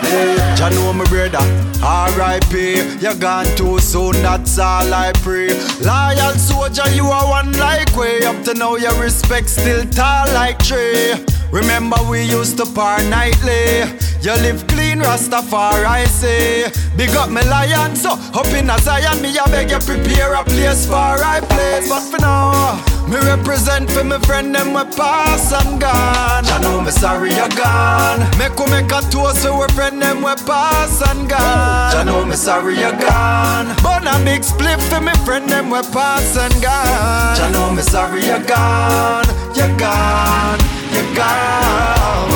Hey, 0.00 0.36
Jah 0.54 0.68
know 0.68 0.92
me 0.92 1.06
brother, 1.06 1.38
R.I.P. 1.82 3.00
You 3.00 3.14
gone 3.14 3.46
too 3.56 3.78
soon, 3.78 4.12
that's 4.20 4.58
all 4.58 4.92
I 4.92 5.12
pray. 5.22 5.48
Loyal 5.80 6.34
soldier, 6.34 6.90
you 6.90 7.06
are 7.06 7.26
one 7.26 7.52
like 7.52 7.96
way. 7.96 8.22
Up 8.26 8.44
to 8.44 8.52
now, 8.52 8.76
your 8.76 8.94
respect 9.00 9.48
still 9.48 9.86
tall 9.86 10.26
like 10.34 10.58
tree. 10.58 11.14
Remember 11.50 11.96
we 12.10 12.22
used 12.22 12.58
to 12.58 12.66
par 12.66 13.02
nightly. 13.04 13.88
You 14.20 14.34
live 14.42 14.66
clean, 14.66 14.98
Rastafari 14.98 16.06
say. 16.06 16.70
Big 16.96 17.10
up 17.10 17.30
me 17.30 17.42
lion, 17.48 17.96
so 17.96 18.10
up 18.34 18.46
in 18.48 18.68
a 18.68 18.78
Zion, 18.80 19.22
me 19.22 19.36
I 19.38 19.46
beg 19.46 19.70
you 19.70 19.78
prepare 19.78 20.34
a 20.34 20.44
place 20.44 20.86
for 20.86 20.94
I 20.96 21.40
place. 21.40 21.88
But 21.88 22.02
for 22.10 22.20
now, 22.20 22.82
me 23.08 23.16
represent 23.16 23.88
for 23.90 24.04
me 24.04 24.18
friend 24.26 24.54
them 24.54 24.74
we 24.74 24.84
pass 24.96 25.52
and 25.52 25.80
gone. 25.80 26.44
I 26.44 26.58
know 26.60 26.80
me 26.82 26.90
sorry 26.90 27.30
you 27.30 27.48
gone. 27.56 28.20
Make 28.36 28.58
we 28.58 28.70
make 28.70 28.92
a 28.92 29.00
toast 29.08 29.46
for 29.46 29.58
we 29.58 29.68
friend 29.72 30.02
them 30.02 30.18
we 30.18 30.34
pass 30.44 31.00
and 31.08 31.30
gone. 31.30 31.40
I 31.40 32.02
know 32.04 32.26
me 32.26 32.34
sorry 32.34 32.74
you 32.74 32.90
gone. 33.00 33.74
But 33.82 34.04
a 34.04 34.22
big 34.24 34.44
split 34.44 34.80
for 34.82 35.00
me 35.00 35.14
friend 35.24 35.48
them 35.48 35.70
we 35.70 35.80
pass 35.94 36.36
and 36.36 36.52
gone. 36.60 37.38
I 37.40 37.48
know 37.52 37.72
me 37.72 37.82
sorry 37.82 38.20
you 38.26 38.38
gone. 38.44 39.24
You 39.54 39.78
gone. 39.78 40.57
You 40.94 41.04
gone. 41.14 42.28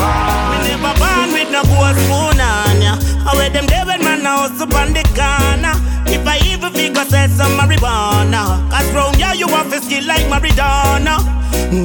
Me 0.51 0.57
never 0.67 0.93
born 0.99 1.29
with 1.33 1.49
no 1.51 1.61
gold 1.63 1.97
spoon 2.03 2.39
on 2.39 2.81
ya. 2.81 2.95
How 3.25 3.35
where 3.37 3.49
them 3.49 3.67
when 3.87 4.03
man 4.03 4.21
house 4.21 4.59
up 4.61 4.73
on 4.75 4.93
the 4.93 5.03
corner. 5.17 5.75
If 6.07 6.27
I 6.27 6.37
even 6.51 6.71
figure 6.73 7.05
say 7.05 7.27
some 7.27 7.57
marijuana. 7.57 8.69
Cause 8.69 8.89
round 8.93 9.19
ya 9.19 9.33
you 9.33 9.47
want 9.47 9.71
to 9.71 9.81
skill 9.81 10.05
like 10.05 10.25
Maradona. 10.31 11.15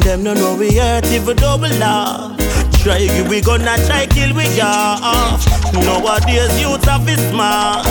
Them 0.04 0.22
no 0.22 0.34
know 0.34 0.56
we 0.56 0.76
hurt 0.76 1.06
if 1.06 1.26
we 1.26 1.34
double 1.34 1.82
up. 1.82 2.38
Try 2.82 2.98
you, 2.98 3.24
we 3.24 3.40
gonna 3.40 3.76
try 3.86 4.06
kill 4.06 4.34
we 4.34 4.44
off. 4.60 5.44
Nowadays 5.72 6.60
youths 6.60 6.86
are 6.86 7.00
smart. 7.30 7.86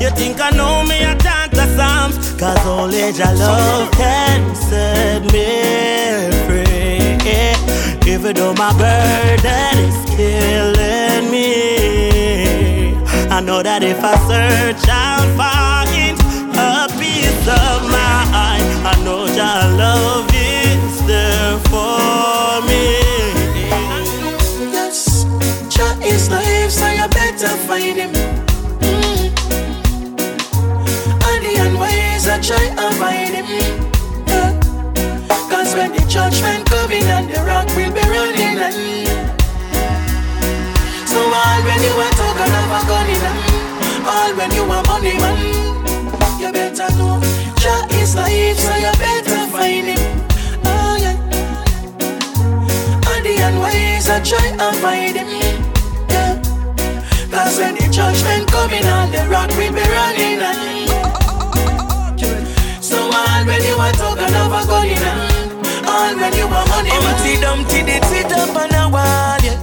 You 0.00 0.10
think 0.10 0.40
I 0.40 0.50
know 0.50 0.82
me 0.84 1.04
I 1.04 1.14
chant 1.16 1.52
the 1.52 1.66
psalms. 1.76 2.32
Cause 2.40 2.66
only 2.66 2.98
your 2.98 3.34
love 3.36 3.90
can 3.92 4.54
set 4.56 5.22
me 5.32 6.30
free. 6.46 6.72
Even 8.06 8.34
though 8.34 8.52
my 8.54 8.72
burden 8.76 9.78
is 9.78 9.96
killing 10.10 11.30
me, 11.30 12.94
I 13.30 13.40
know 13.40 13.62
that 13.62 13.82
if 13.82 13.98
I 14.02 14.14
search, 14.28 14.88
I'll 14.88 15.26
find 15.36 16.18
a 16.58 16.88
peace 16.98 17.46
of 17.48 17.82
mind. 17.90 18.66
I 18.84 18.94
know 19.04 19.24
your 19.26 19.76
love 19.78 20.28
is 20.34 21.06
there 21.06 21.58
for 21.70 22.60
me. 22.68 23.00
Yes, 24.72 25.24
Jah 25.74 25.96
is 26.02 26.28
life, 26.28 26.70
so 26.70 26.86
you 26.88 27.08
better 27.08 27.56
find 27.66 27.96
him. 27.96 28.12
Mm. 28.82 29.30
And 31.28 31.42
the 31.44 31.52
unwise, 31.64 32.26
I 32.28 32.40
try 32.42 32.66
avoid 32.76 33.34
him. 33.38 33.46
Yeah. 34.26 34.52
Cause 35.50 35.74
when 35.74 35.92
the 35.92 36.04
judgment 36.08 36.66
coming 36.68 37.04
and 37.04 37.28
the 37.30 37.41
So 38.62 38.68
all 41.18 41.62
when 41.66 41.82
you 41.82 41.90
are 41.98 42.14
talking 42.14 42.54
of 42.54 42.70
a 42.70 42.80
gun 42.86 43.08
in 43.10 43.18
hand, 43.18 44.06
all 44.06 44.30
when 44.38 44.50
you 44.52 44.62
are 44.62 44.84
money 44.86 45.18
man, 45.18 45.36
you 46.38 46.52
better 46.52 46.88
know 46.94 47.18
Jah 47.58 47.82
is 47.90 48.14
life, 48.14 48.58
so 48.58 48.76
you 48.76 48.92
better 49.02 49.46
find 49.50 49.86
him. 49.88 49.98
Oh 50.64 50.94
yeah. 50.94 51.18
And 53.10 53.26
the 53.26 53.34
unwise, 53.42 54.08
I 54.08 54.20
try 54.22 54.46
avoid 54.54 55.16
him. 55.16 55.26
Yeah. 56.08 56.38
Cause 57.32 57.58
when 57.58 57.74
the 57.74 57.88
judgment 57.90 58.46
coming 58.48 58.84
and 58.84 59.12
the 59.12 59.26
rock 59.28 59.50
will 59.58 59.72
be 59.74 59.82
running 59.82 60.38
and 60.38 60.88
So 62.80 62.96
all 63.10 63.44
when 63.44 63.60
you 63.64 63.74
are 63.74 63.92
talking 63.98 64.34
of 64.36 64.52
a 64.54 64.62
gun 64.70 64.86
in 64.86 64.96
hand, 65.02 65.50
all 65.84 66.14
when 66.14 66.32
you 66.34 66.46
are 66.46 66.66
money 66.68 66.90
man. 66.90 67.02
Humpty 67.02 67.40
Dumpty 67.40 67.82
did 67.84 68.01
sit 68.22 68.32
up 68.38 68.56
on 68.56 68.74
a 68.74 68.88
wall, 68.88 69.38
yeah. 69.42 69.58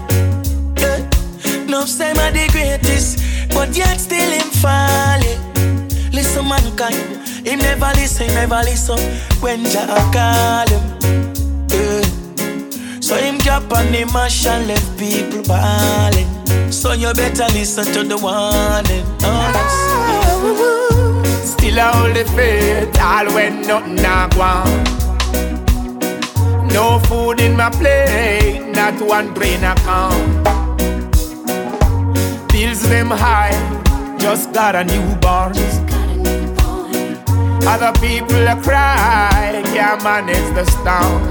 yeah. 0.78 1.66
No 1.66 1.86
say 1.86 2.12
I'm 2.12 2.34
the 2.34 2.48
greatest, 2.52 3.20
but 3.50 3.76
yet 3.76 3.98
still 4.00 4.32
him 4.32 4.50
fall, 4.62 5.20
yeah. 5.24 5.40
Listen 6.12 6.48
mankind, 6.48 6.96
him 7.48 7.60
never 7.60 7.92
listen, 7.96 8.28
never 8.28 8.62
listen 8.64 9.00
when 9.42 9.64
Jah 9.66 9.88
call 10.14 10.68
him. 10.68 10.84
Yeah. 11.70 13.00
So 13.02 13.16
him 13.16 13.38
drop 13.40 13.72
on 13.74 13.92
the 13.92 14.10
mash 14.14 14.46
and 14.46 14.68
left 14.68 14.98
people 15.00 15.44
bawling. 15.44 16.28
So 16.72 16.94
you 16.94 17.14
better 17.14 17.46
listen 17.54 17.86
to 17.94 18.04
the 18.04 18.18
warning. 18.18 19.06
Oh, 19.24 19.52
that's- 19.56 19.80
ah, 19.90 21.46
Still 21.46 21.80
I 21.80 21.92
hold 21.96 22.16
the 22.16 22.26
faith, 22.36 23.00
all 23.02 23.26
when 23.34 23.62
nothing 23.62 23.96
go 23.96 24.42
on. 24.42 25.09
No 26.74 27.00
food 27.08 27.42
in 27.42 27.56
my 27.58 27.70
plate, 27.70 28.62
not 28.74 29.02
one 29.02 29.34
brain 29.34 29.64
account. 29.64 30.48
Bills 32.52 32.82
them 32.90 33.10
high, 33.10 33.54
just 34.20 34.54
got 34.54 34.76
a 34.76 34.84
newborn. 34.84 35.54
Other 37.68 37.92
people 38.00 38.48
a 38.48 38.56
cry, 38.62 39.62
can't 39.74 40.04
manage 40.04 40.54
the 40.56 40.66
storm. 40.66 41.22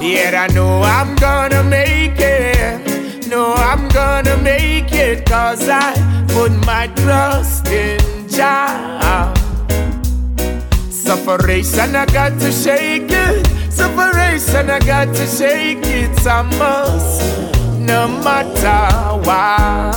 Yet 0.00 0.34
I 0.34 0.46
know 0.54 0.82
I'm 0.82 1.14
gonna 1.16 1.62
make 1.62 2.18
it. 2.18 3.28
No, 3.28 3.54
I'm 3.54 3.88
gonna 3.88 4.36
make 4.38 4.92
it, 4.92 5.26
cause 5.26 5.68
I 5.68 5.94
put 6.28 6.52
my 6.64 6.86
trust 6.88 7.66
in 7.68 8.28
Jah. 8.28 9.34
Sufferation, 10.90 11.96
I 11.96 12.06
got 12.06 12.38
to 12.40 12.52
shake 12.52 13.10
it. 13.10 13.65
Sufferation, 13.76 14.70
I 14.70 14.78
got 14.80 15.14
to 15.14 15.26
shake 15.26 15.84
it. 15.84 16.26
A 16.26 16.42
must, 16.42 17.22
no 17.78 18.08
matter 18.08 19.16
what. 19.26 19.94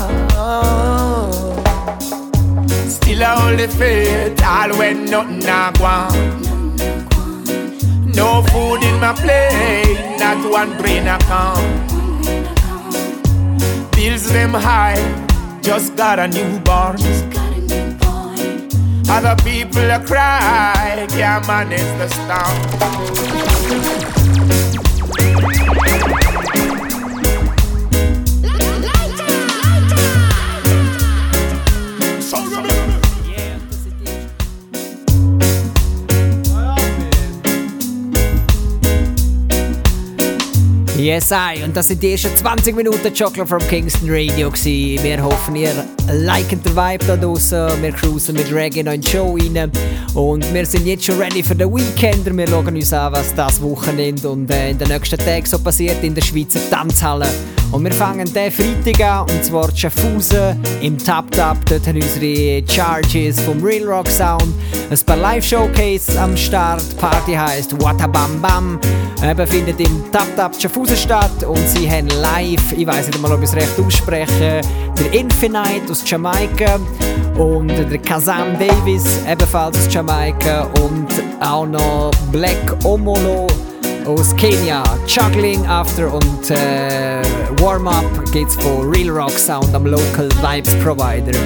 Still 2.88 3.24
I 3.24 3.26
hold 3.40 3.60
the 3.60 3.68
faith, 3.68 4.44
all 4.44 4.78
when 4.78 5.06
nothing 5.06 5.44
I 5.48 5.72
want. 5.80 6.46
No 8.16 8.44
food 8.52 8.84
in 8.84 9.00
my 9.00 9.14
plate, 9.14 10.18
not 10.20 10.38
one 10.52 10.78
brain 10.78 11.08
account. 11.08 11.90
Bills 13.94 14.32
them 14.32 14.54
high, 14.54 15.02
just 15.62 15.96
got 15.96 16.20
a 16.20 16.28
newborn. 16.28 17.39
Other 19.12 19.36
people 19.44 19.92
are 19.92 20.06
cry, 20.06 21.06
can't 21.10 21.48
manage 21.48 21.82
the 21.98 22.08
storm. 22.10 23.30
Yes, 41.00 41.32
I. 41.32 41.64
Und 41.64 41.76
das 41.76 41.88
sind 41.88 42.04
die 42.04 42.12
ersten 42.12 42.36
20 42.36 42.76
Minuten 42.76 43.14
Chocolate 43.14 43.48
from 43.48 43.66
Kingston 43.70 44.10
Radio. 44.10 44.52
Gewesen. 44.52 45.02
Wir 45.02 45.24
hoffen, 45.24 45.56
ihr 45.56 45.74
liken 46.12 46.62
den 46.64 46.76
Vibe 46.76 47.06
da 47.06 47.18
draußen. 47.18 47.82
Wir 47.82 47.92
cruisen 47.92 48.36
mit 48.36 48.52
Reggae 48.54 48.84
noch 48.84 48.94
in 48.94 49.02
die 49.02 49.10
Show 49.10 49.38
rein. 49.40 49.72
Und 50.14 50.54
wir 50.54 50.66
sind 50.66 50.86
jetzt 50.86 51.06
schon 51.06 51.18
ready 51.20 51.44
für 51.44 51.56
den 51.56 51.74
Weekender. 51.74 52.36
Wir 52.36 52.48
schauen 52.48 52.76
uns 52.76 52.94
an, 52.94 53.14
was 53.14 53.34
das 53.36 53.62
Wochenende 53.62 54.30
und 54.30 54.50
äh, 54.50 54.72
in 54.72 54.78
den 54.78 54.88
nächsten 54.88 55.18
Tagen 55.18 55.46
so 55.46 55.60
passiert 55.60 56.04
in 56.04 56.16
der 56.16 56.22
Schweizer 56.22 56.60
Tanzhalle. 56.70 57.28
Und 57.72 57.84
wir 57.84 57.92
fangen 57.92 58.26
den 58.34 58.52
Freitag 58.52 59.00
an, 59.02 59.30
und 59.30 59.46
zwar 59.46 59.70
Schaffhausen 59.76 60.60
im 60.82 60.98
Tap 60.98 61.30
Tap. 61.32 61.58
Dort 61.68 61.86
haben 61.86 62.02
unsere 62.02 62.64
Charges 62.68 63.40
vom 63.42 63.64
Real 63.64 63.88
Rock 63.88 64.08
Sound. 64.08 64.56
Ein 64.90 65.00
paar 65.06 65.18
Live-Showcase 65.18 66.20
am 66.20 66.36
Start. 66.36 66.82
Die 66.92 66.96
Party 66.96 67.34
heisst 67.34 67.80
Watabam 67.80 68.42
Bam. 68.42 68.80
Eben 69.24 69.48
findet 69.48 69.80
im 69.82 70.12
Tap 70.12 70.36
Tap 70.36 70.60
Schaffhausen 70.60 70.98
statt. 70.98 71.44
Und 71.44 71.68
sie 71.68 71.88
haben 71.88 72.08
live, 72.08 72.74
ich 72.76 72.88
weiß 72.88 73.06
nicht 73.06 73.22
mal, 73.22 73.32
ob 73.32 73.44
ich 73.44 73.50
es 73.50 73.56
recht 73.56 73.80
ausspreche, 73.80 74.62
der 74.98 75.14
Infinite 75.14 75.92
aus 75.92 75.99
Jamaika 76.06 76.80
und 77.38 77.68
der 77.70 77.98
Kazam 78.00 78.58
Davis 78.60 79.20
ebenfalls 79.30 79.78
aus 79.78 79.94
Jamaika 79.94 80.64
und 80.84 81.08
auch 81.40 81.66
noch 81.66 82.12
Black 82.32 82.76
Omolo 82.84 83.48
aus 84.06 84.36
Kenia. 84.36 84.84
Juggling 85.08 85.66
After 85.68 86.14
und 86.14 86.52
äh, 86.52 87.22
Warm-Up 87.62 88.32
geht's 88.32 88.56
von 88.56 88.90
Real 88.90 89.10
Rock 89.10 89.38
Sound 89.38 89.74
am 89.74 89.86
Local 89.86 90.30
Vibes 90.42 90.74
Provider. 90.84 91.38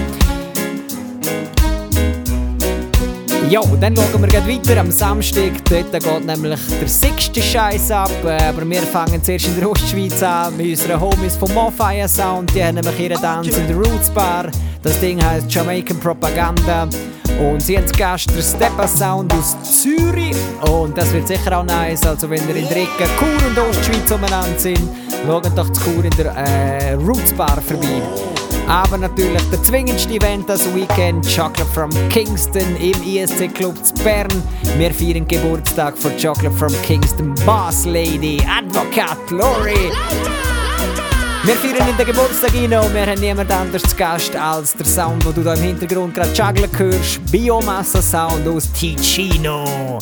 Ja, 3.49 3.62
dann 3.79 3.95
schauen 3.95 4.21
wir 4.21 4.27
gleich 4.27 4.47
weiter 4.47 4.79
am 4.79 4.89
Samstag. 4.89 5.51
Dort 5.69 5.91
geht 5.91 6.25
nämlich 6.25 6.60
der 6.79 6.88
sechste 6.88 7.41
Scheiß 7.41 7.91
ab. 7.91 8.12
Äh, 8.23 8.41
aber 8.41 8.67
wir 8.67 8.82
fangen 8.82 9.21
zuerst 9.21 9.47
in 9.47 9.60
der 9.60 9.69
Ostschweiz 9.69 10.23
an 10.23 10.56
mit 10.56 10.69
unseren 10.69 10.99
Homies 10.99 11.36
vom 11.36 11.53
Mofire 11.53 12.08
Sound. 12.08 12.53
Die 12.56 12.63
haben 12.63 12.75
nämlich 12.75 12.99
ihren 12.99 13.21
Tanz 13.21 13.56
in 13.56 13.67
der 13.67 13.75
Roots 13.75 14.10
Bar. 14.10 14.45
Das 14.82 14.99
Ding 14.99 15.23
heißt 15.23 15.53
Jamaican 15.53 15.99
Propaganda. 15.99 16.88
Und 17.39 17.62
sie 17.62 17.77
haben 17.77 17.88
zu 17.88 17.93
Gast 17.95 18.29
der 18.36 18.41
Stepper 18.41 18.88
Sound 18.88 19.34
aus 19.34 19.56
Zürich. 19.63 20.36
Und 20.69 20.97
das 20.97 21.12
wird 21.12 21.27
sicher 21.27 21.58
auch 21.58 21.65
nice. 21.65 22.06
Also, 22.06 22.29
wenn 22.29 22.47
ihr 22.47 22.56
in 22.56 22.67
der 22.69 22.77
Ecke 22.77 23.06
Chur 23.19 23.47
und 23.47 23.58
Ostschweiz 23.60 24.10
umeinander 24.10 24.58
sind, 24.58 24.79
schaut 25.25 25.45
doch 25.58 25.71
zu 25.71 25.82
Chur 25.82 26.06
in 26.06 26.12
der 26.12 26.27
äh, 26.36 26.93
Roots 26.93 27.34
Bar 27.34 27.62
vorbei. 27.62 28.01
Aber 28.67 28.97
natürlich 28.97 29.41
der 29.52 29.62
zwingendste 29.63 30.13
Event 30.13 30.49
das 30.49 30.65
Weekend, 30.73 31.26
Chocolate 31.26 31.65
from 31.73 31.91
Kingston 32.10 32.76
im 32.78 32.93
ISC 33.04 33.54
Club 33.54 33.76
zu 33.84 33.93
Bern. 34.04 34.28
Wir 34.78 34.93
feiern 34.93 35.28
Geburtstag 35.28 35.97
von 35.97 36.12
Chocolate 36.12 36.52
from 36.52 36.73
Kingston 36.84 37.36
Boss 37.45 37.86
Lady, 37.86 38.41
Advocat 38.47 39.30
Lori. 39.32 39.91
Wir 41.43 41.56
feiern 41.56 41.89
in 41.89 41.97
den 41.97 42.08
Geburtstag 42.08 42.54
rein 42.54 42.73
und 42.73 42.93
wir 42.93 43.06
haben 43.06 43.19
niemand 43.19 43.52
anders 43.52 43.84
zu 43.84 43.95
Gast 43.97 44.34
als 44.36 44.73
der 44.73 44.86
Sound, 44.86 45.26
den 45.26 45.34
du 45.34 45.43
da 45.43 45.54
im 45.56 45.62
Hintergrund 45.62 46.13
gerade 46.13 46.32
juggeln 46.32 46.69
hörst. 46.78 47.32
Biomassa 47.32 48.02
Sound 48.02 48.47
aus 48.47 48.71
Ticino. 48.71 49.99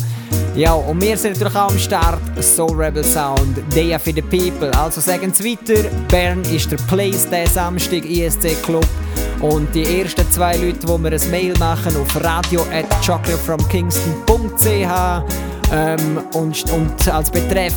Ja, 0.55 0.73
und 0.73 1.01
wir 1.01 1.17
sind 1.17 1.33
natürlich 1.33 1.55
auch 1.55 1.69
am 1.69 1.79
Start. 1.79 2.19
Soul 2.43 2.75
Rebel 2.75 3.03
Sound, 3.03 3.57
Day 3.73 3.97
for 3.97 4.13
the 4.13 4.21
People. 4.21 4.69
Also 4.77 4.99
sagen 4.99 5.31
Sie 5.33 5.51
weiter, 5.51 5.89
Bern 6.09 6.41
ist 6.43 6.69
der 6.71 6.77
Place 6.89 7.29
der 7.29 7.47
Samstag 7.47 8.03
ISC 8.03 8.61
Club. 8.63 8.85
Und 9.39 9.73
die 9.73 10.01
ersten 10.01 10.29
zwei 10.29 10.57
Leute, 10.57 10.85
die 10.85 10.97
mir 10.97 11.11
ein 11.13 11.31
Mail 11.31 11.53
machen 11.57 11.95
auf 11.95 12.23
radio 12.23 12.61
at 12.71 12.85
ähm, 15.73 16.21
und, 16.33 16.71
und 16.71 17.07
als 17.07 17.31
Betreff 17.31 17.73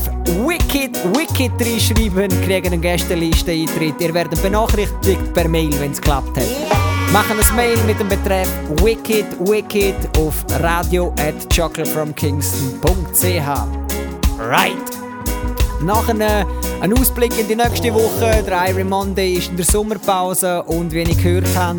Wicked, 0.47 0.97
Wicked 1.17 1.53
reinschreiben, 1.61 2.29
kriegen 2.43 2.67
eine 2.67 2.79
Gästeliste-Eintritt. 2.79 3.95
Ihr 4.01 4.13
werdet 4.13 4.43
benachrichtigt 4.43 5.33
per 5.33 5.49
Mail, 5.49 5.73
wenn 5.81 5.93
es 5.93 6.01
klappt 6.01 6.37
hat. 6.37 6.84
Machen 7.13 7.39
ein 7.39 7.57
Mail 7.57 7.79
mit 7.87 8.01
dem 8.01 8.09
Betreff 8.09 8.49
Wicked 8.83 9.27
Wicked 9.49 9.95
auf 10.19 10.45
radio 10.61 11.15
at 11.19 11.35
chocolatefromkingston.ch 11.55 13.49
Right! 14.39 14.77
Nachher 15.83 16.47
ein 16.81 16.93
Ausblick 16.93 17.39
in 17.39 17.47
die 17.47 17.57
nächste 17.57 17.95
Woche. 17.95 18.43
Der 18.47 18.71
Iron 18.71 18.89
Monday 18.89 19.35
ist 19.35 19.51
in 19.51 19.57
der 19.57 19.65
Sommerpause 19.65 20.63
und 20.65 20.93
wie 20.93 21.03
ich 21.03 21.23
gehört 21.23 21.47
habe, 21.57 21.79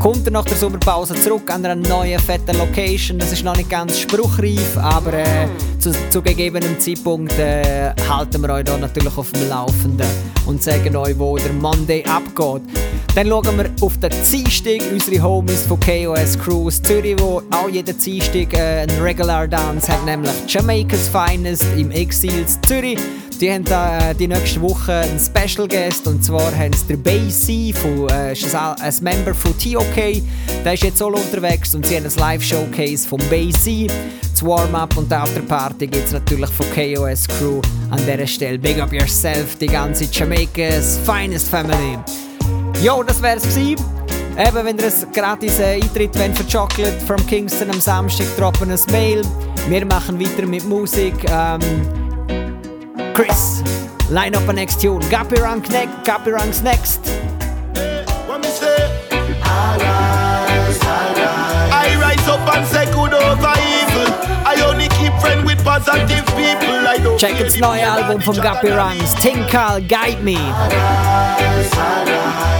kommt 0.00 0.26
er 0.26 0.32
nach 0.32 0.46
der 0.46 0.56
Sommerpause 0.56 1.14
zurück 1.14 1.50
an 1.50 1.64
einer 1.64 1.76
neuen 1.76 2.18
fetten 2.18 2.56
Location. 2.56 3.18
Das 3.18 3.32
ist 3.32 3.44
noch 3.44 3.56
nicht 3.56 3.68
ganz 3.68 4.00
spruchreif, 4.00 4.78
aber 4.78 5.12
äh, 5.12 5.46
zu, 5.78 5.92
zu, 6.08 6.22
gegebenem 6.22 6.80
Zeitpunkt 6.80 7.38
äh, 7.38 7.92
halten 8.08 8.40
wir 8.40 8.48
euch 8.48 8.64
da 8.64 8.78
natürlich 8.78 9.14
auf 9.16 9.30
dem 9.32 9.48
Laufenden 9.50 10.08
und 10.46 10.62
sagen 10.62 10.96
euch, 10.96 11.18
wo 11.18 11.36
der 11.36 11.52
Monday 11.52 12.02
abgeht. 12.04 12.62
Dann 13.14 13.28
schauen 13.28 13.58
wir 13.58 13.70
auf 13.82 13.98
den 13.98 14.10
Dienstag, 14.10 14.80
unsere 14.90 15.22
Homies 15.22 15.66
von 15.66 15.78
KOS 15.78 16.38
Cruise 16.38 16.82
Zürich, 16.82 17.20
wo 17.20 17.42
auch 17.50 17.68
jeden 17.68 17.98
Dienstag 17.98 18.54
äh, 18.54 18.82
ein 18.82 19.02
Regular 19.02 19.46
Dance 19.46 19.92
hat, 19.92 20.04
nämlich 20.06 20.32
Jamaica's 20.48 21.08
Finest 21.08 21.66
im 21.76 21.90
Exils 21.90 22.58
Zürich. 22.66 22.98
Die 23.40 23.50
haben 23.50 23.64
da, 23.64 24.10
äh, 24.10 24.14
die 24.14 24.28
nächste 24.28 24.60
Woche 24.60 24.92
einen 24.92 25.18
Special 25.18 25.66
Guest 25.66 26.06
und 26.06 26.22
zwar 26.22 26.54
haben 26.54 26.74
sie 26.74 26.88
der 26.88 26.96
Bay 26.98 27.26
C, 27.30 27.72
von, 27.72 28.06
äh, 28.10 28.34
ein 28.34 28.94
Member 29.00 29.34
von 29.34 29.58
TOK. 29.58 30.22
Der 30.62 30.74
ist 30.74 30.82
jetzt 30.82 30.98
solo 30.98 31.16
unterwegs 31.16 31.74
und 31.74 31.86
sie 31.86 31.96
haben 31.96 32.04
ein 32.04 32.14
Live-Showcase 32.14 33.08
von 33.08 33.18
Bay 33.30 33.50
C. 33.50 33.86
Das 34.30 34.44
Warm-Up 34.44 34.94
und 34.98 35.10
die 35.10 35.14
Afterparty 35.14 35.86
gibt 35.86 36.06
es 36.06 36.12
natürlich 36.12 36.50
von 36.50 36.66
KOS 36.74 37.26
Crew. 37.28 37.62
An 37.90 37.98
dieser 38.06 38.26
Stelle 38.26 38.58
Big 38.58 38.78
Up 38.78 38.92
Yourself, 38.92 39.56
die 39.58 39.68
ganze 39.68 40.04
Jamaica's 40.04 40.98
Finest 41.06 41.48
Family. 41.48 41.98
Jo, 42.82 43.02
das 43.02 43.22
wär's 43.22 43.42
gewesen. 43.44 43.82
Eben, 44.36 44.64
wenn 44.66 44.78
ihr 44.78 44.84
ein 44.84 45.12
gratis 45.14 45.58
äh, 45.60 45.80
Eintritt 45.80 46.18
wollt 46.18 46.36
für 46.36 46.44
Chocolate 46.44 47.00
from 47.06 47.26
Kingston 47.26 47.70
am 47.70 47.80
Samstag, 47.80 48.26
droppen 48.36 48.70
ein 48.70 48.80
Mail. 48.92 49.22
Wir 49.70 49.86
machen 49.86 50.20
weiter 50.20 50.46
mit 50.46 50.68
Musik. 50.68 51.14
Ähm, 51.30 51.60
Chris, 53.20 53.60
line 54.10 54.34
up 54.34 54.48
a 54.48 54.52
next 54.54 54.80
tune. 54.80 55.02
Gappy 55.02 55.42
Rank 55.42 55.68
next. 55.68 55.92
Gappy 56.08 56.32
Rank's 56.32 56.62
next. 56.62 57.06
Hey, 57.76 58.06
positive 65.62 66.26
people. 66.36 66.80
I 66.86 66.98
don't 67.02 67.18
Check 67.18 67.40
its 67.40 67.54
neue 67.56 67.64
Album 67.64 68.20
from 68.20 68.36
Gappy 68.36 68.76
Ranks. 68.76 69.14
Tinkal, 69.14 69.86
Guide 69.88 70.22
Me. 70.22 70.36
I 70.36 71.54
rise, 71.54 71.72
I. 71.76 72.10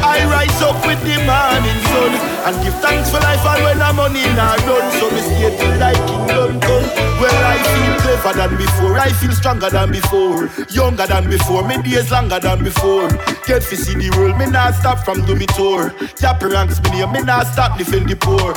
I 0.02 0.20
up 0.68 0.86
with 0.86 1.00
the 1.02 1.16
morning 1.24 1.80
sun 1.88 2.12
and 2.44 2.56
give 2.64 2.74
thanks 2.80 3.10
for 3.10 3.20
life 3.20 3.44
and 3.44 3.64
when 3.64 3.80
I'm 3.80 3.98
on 3.98 4.12
money 4.12 4.24
not 4.36 4.60
run. 4.68 4.84
So 4.98 5.10
me 5.10 5.20
stay 5.20 5.56
till 5.56 5.78
like 5.78 5.96
kingdom 6.06 6.60
come. 6.60 6.84
Well, 7.20 7.40
I 7.44 7.56
feel 7.72 7.94
clever 8.00 8.32
than 8.36 8.56
before. 8.56 8.98
I 8.98 9.10
feel 9.12 9.32
stronger 9.32 9.70
than 9.70 9.90
before. 9.90 10.48
Younger 10.68 11.06
than 11.06 11.28
before. 11.28 11.66
Me 11.66 11.80
days 11.82 12.10
longer 12.10 12.40
than 12.40 12.62
before. 12.64 13.08
Get 13.46 13.62
to 13.70 13.76
see 13.76 13.94
the 13.94 14.10
world. 14.16 14.36
Me 14.38 14.46
not 14.46 14.74
stop 14.74 15.04
from 15.04 15.24
do 15.24 15.34
me 15.34 15.46
tour. 15.56 15.90
Cap 16.20 16.42
ranks 16.42 16.80
me 16.82 16.90
name. 16.90 17.12
Me 17.12 17.22
not 17.22 17.46
stop 17.46 17.78
defend 17.78 18.08
the 18.08 18.16
poor. 18.16 18.52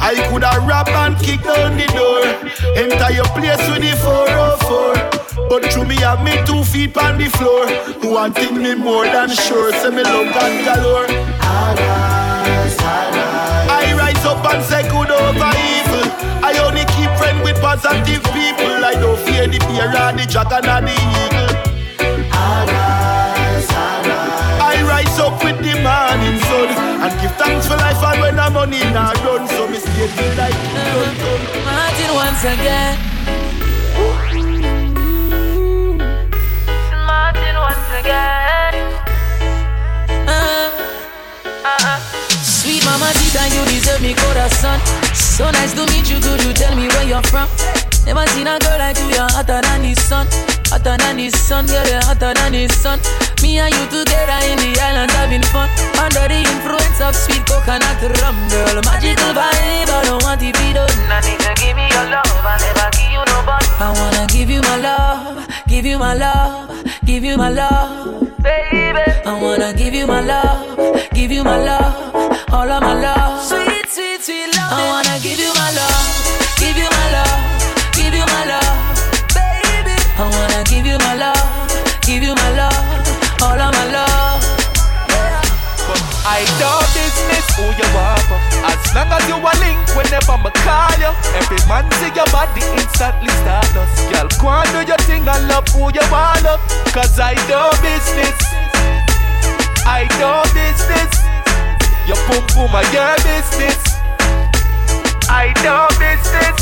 I 0.00 0.14
coulda 0.28 0.58
rap 0.66 0.88
and 0.88 1.16
kick 1.18 1.42
down 1.42 1.76
the 1.76 1.86
door. 1.94 2.26
Enter 2.74 3.10
your 3.14 3.28
place 3.38 3.62
with 3.70 3.83
the 3.84 3.96
404. 4.00 5.48
But 5.48 5.70
through 5.72 5.84
me 5.84 5.96
have 6.00 6.22
me 6.24 6.32
two 6.46 6.64
feet 6.64 6.96
on 6.96 7.18
the 7.18 7.28
floor. 7.36 7.68
One 8.10 8.32
thing 8.32 8.56
me 8.62 8.74
more 8.74 9.04
than 9.04 9.28
sure. 9.28 9.72
Say 9.72 9.90
me 9.90 10.02
love 10.02 10.32
God 10.32 10.52
galore. 10.64 11.06
I 11.08 11.76
rise, 11.76 12.78
I 12.80 12.92
rise. 13.12 13.68
I 13.68 13.84
rise 14.00 14.24
up 14.24 14.44
and 14.52 14.62
say 14.64 14.82
good 14.88 15.10
over 15.10 15.52
evil. 15.68 16.06
I 16.40 16.52
only 16.64 16.84
keep 16.96 17.10
friends 17.20 17.44
with 17.44 17.60
positive 17.60 18.24
people. 18.32 18.72
I 18.84 18.94
don't 18.96 19.18
fear 19.26 19.46
the 19.46 19.58
bear 19.68 19.92
or 19.92 20.12
the 20.16 20.24
dragon 20.32 20.64
or 20.64 20.80
the 20.80 20.94
eagle. 21.20 21.52
I 22.32 22.64
rise, 22.72 23.68
I 23.68 23.92
rise. 24.08 24.60
I 24.64 24.74
rise 24.88 25.18
up 25.20 25.36
with 25.44 25.58
the 25.60 25.74
morning 25.84 26.38
sun 26.48 26.68
and 27.04 27.12
give 27.20 27.34
thanks 27.36 27.66
for 27.68 27.76
life 27.76 28.00
and 28.00 28.20
when 28.20 28.38
I'm 28.38 28.52
money 28.54 28.80
not 28.96 29.16
run. 29.24 29.46
So 29.48 29.68
me 29.68 29.76
stay 29.76 30.08
till 30.16 30.32
like 30.40 30.56
done 30.72 31.14
come. 31.20 31.42
Martin 31.68 32.10
once 32.16 32.44
again. 32.44 33.53
Again. 37.98 38.74
Uh, 40.26 40.70
uh, 41.64 41.88
uh. 41.90 42.00
Sweet 42.42 42.84
mama 42.84 43.10
Tita 43.14 43.44
you 43.54 43.64
deserve 43.66 44.02
me 44.02 44.14
corazón. 44.14 44.78
So 45.14 45.50
nice 45.50 45.74
to 45.74 45.86
meet 45.92 46.10
you, 46.10 46.18
could 46.20 46.42
you 46.42 46.52
tell 46.52 46.74
me 46.76 46.88
where 46.88 47.06
you're 47.06 47.22
from? 47.22 47.48
Never 48.06 48.26
seen 48.28 48.46
a 48.46 48.58
girl 48.58 48.78
like 48.78 48.98
you, 48.98 49.08
you're 49.08 49.30
hotter 49.30 49.60
than 49.60 49.82
the 49.82 49.94
sun. 50.00 50.26
Hotter 50.70 50.96
than 50.96 51.16
the 51.16 51.30
sun, 51.30 51.66
girl, 51.66 51.86
you're 51.86 52.04
hotter 52.04 52.34
than 52.34 52.52
the 52.52 52.68
sun. 52.68 53.00
Me 53.44 53.60
and 53.60 53.68
you 53.76 53.84
together 53.92 54.40
in 54.48 54.56
the 54.56 54.72
island 54.80 55.12
having 55.12 55.44
fun. 55.52 55.68
Under 56.00 56.24
the 56.32 56.40
influence 56.40 57.00
of 57.04 57.12
sweet 57.14 57.44
coconut 57.44 58.00
rum, 58.24 58.36
girl. 58.48 58.80
Magical 58.88 59.36
vibe, 59.36 59.92
I 59.92 60.00
don't 60.08 60.22
want 60.24 60.40
to 60.40 60.48
be 60.48 60.72
done. 60.72 60.88
I 61.12 61.20
need 61.20 61.36
to 61.44 61.52
give 61.60 61.76
me 61.76 61.84
your 61.92 62.08
love, 62.08 62.24
I 62.24 62.56
never 62.64 62.88
give 62.96 63.12
you 63.12 63.20
no 63.20 63.44
bun. 63.44 63.60
I 63.84 63.92
wanna 63.92 64.24
give 64.32 64.48
you 64.48 64.62
my 64.62 64.76
love, 64.80 65.44
give 65.68 65.84
you 65.84 65.98
my 65.98 66.14
love, 66.14 66.72
give 67.04 67.22
you 67.22 67.36
my 67.36 67.50
love. 67.50 68.32
Baby, 68.40 69.04
I 69.28 69.32
wanna 69.40 69.74
give 69.74 69.92
you 69.92 70.06
my 70.06 70.20
love, 70.20 71.12
give 71.12 71.30
you 71.30 71.44
my 71.44 71.58
love, 71.58 72.14
all 72.48 72.70
of 72.70 72.80
my 72.80 72.94
love. 72.96 73.44
Sweet, 73.44 73.86
sweet, 73.92 74.20
sweet 74.24 74.48
love. 74.56 74.72
I 74.72 74.88
wanna 74.88 75.20
give 75.20 75.38
you 75.38 75.52
my 75.52 75.70
love, 75.76 76.23
I 86.34 86.42
do 86.58 86.72
business 86.98 87.46
who 87.54 87.70
you 87.78 87.88
are 87.94 88.18
for. 88.26 88.40
As 88.66 88.82
long 88.90 89.06
as 89.14 89.22
you 89.30 89.38
a 89.38 89.52
link 89.62 89.78
whenever 89.94 90.34
me 90.42 90.50
call 90.66 90.90
you 90.98 91.12
Every 91.38 91.62
man 91.70 91.86
see 92.02 92.10
your 92.10 92.26
body 92.34 92.58
instantly 92.74 93.30
start 93.46 93.70
us 93.78 93.92
Girl, 94.10 94.26
go 94.42 94.50
and 94.50 94.66
do 94.74 94.80
your 94.82 94.98
thing 95.06 95.22
and 95.22 95.46
love 95.46 95.68
who 95.70 95.94
you 95.94 96.02
want 96.10 96.42
love 96.42 96.58
Cause 96.90 97.22
I 97.22 97.38
do 97.46 97.62
business 97.78 98.34
I 99.86 100.10
do 100.18 100.30
business 100.50 101.12
Your 102.10 102.18
boom 102.26 102.42
boom 102.58 102.74
are 102.74 102.88
your 102.90 103.14
business 103.22 103.78
I 105.30 105.54
do 105.62 105.74
business 106.02 106.58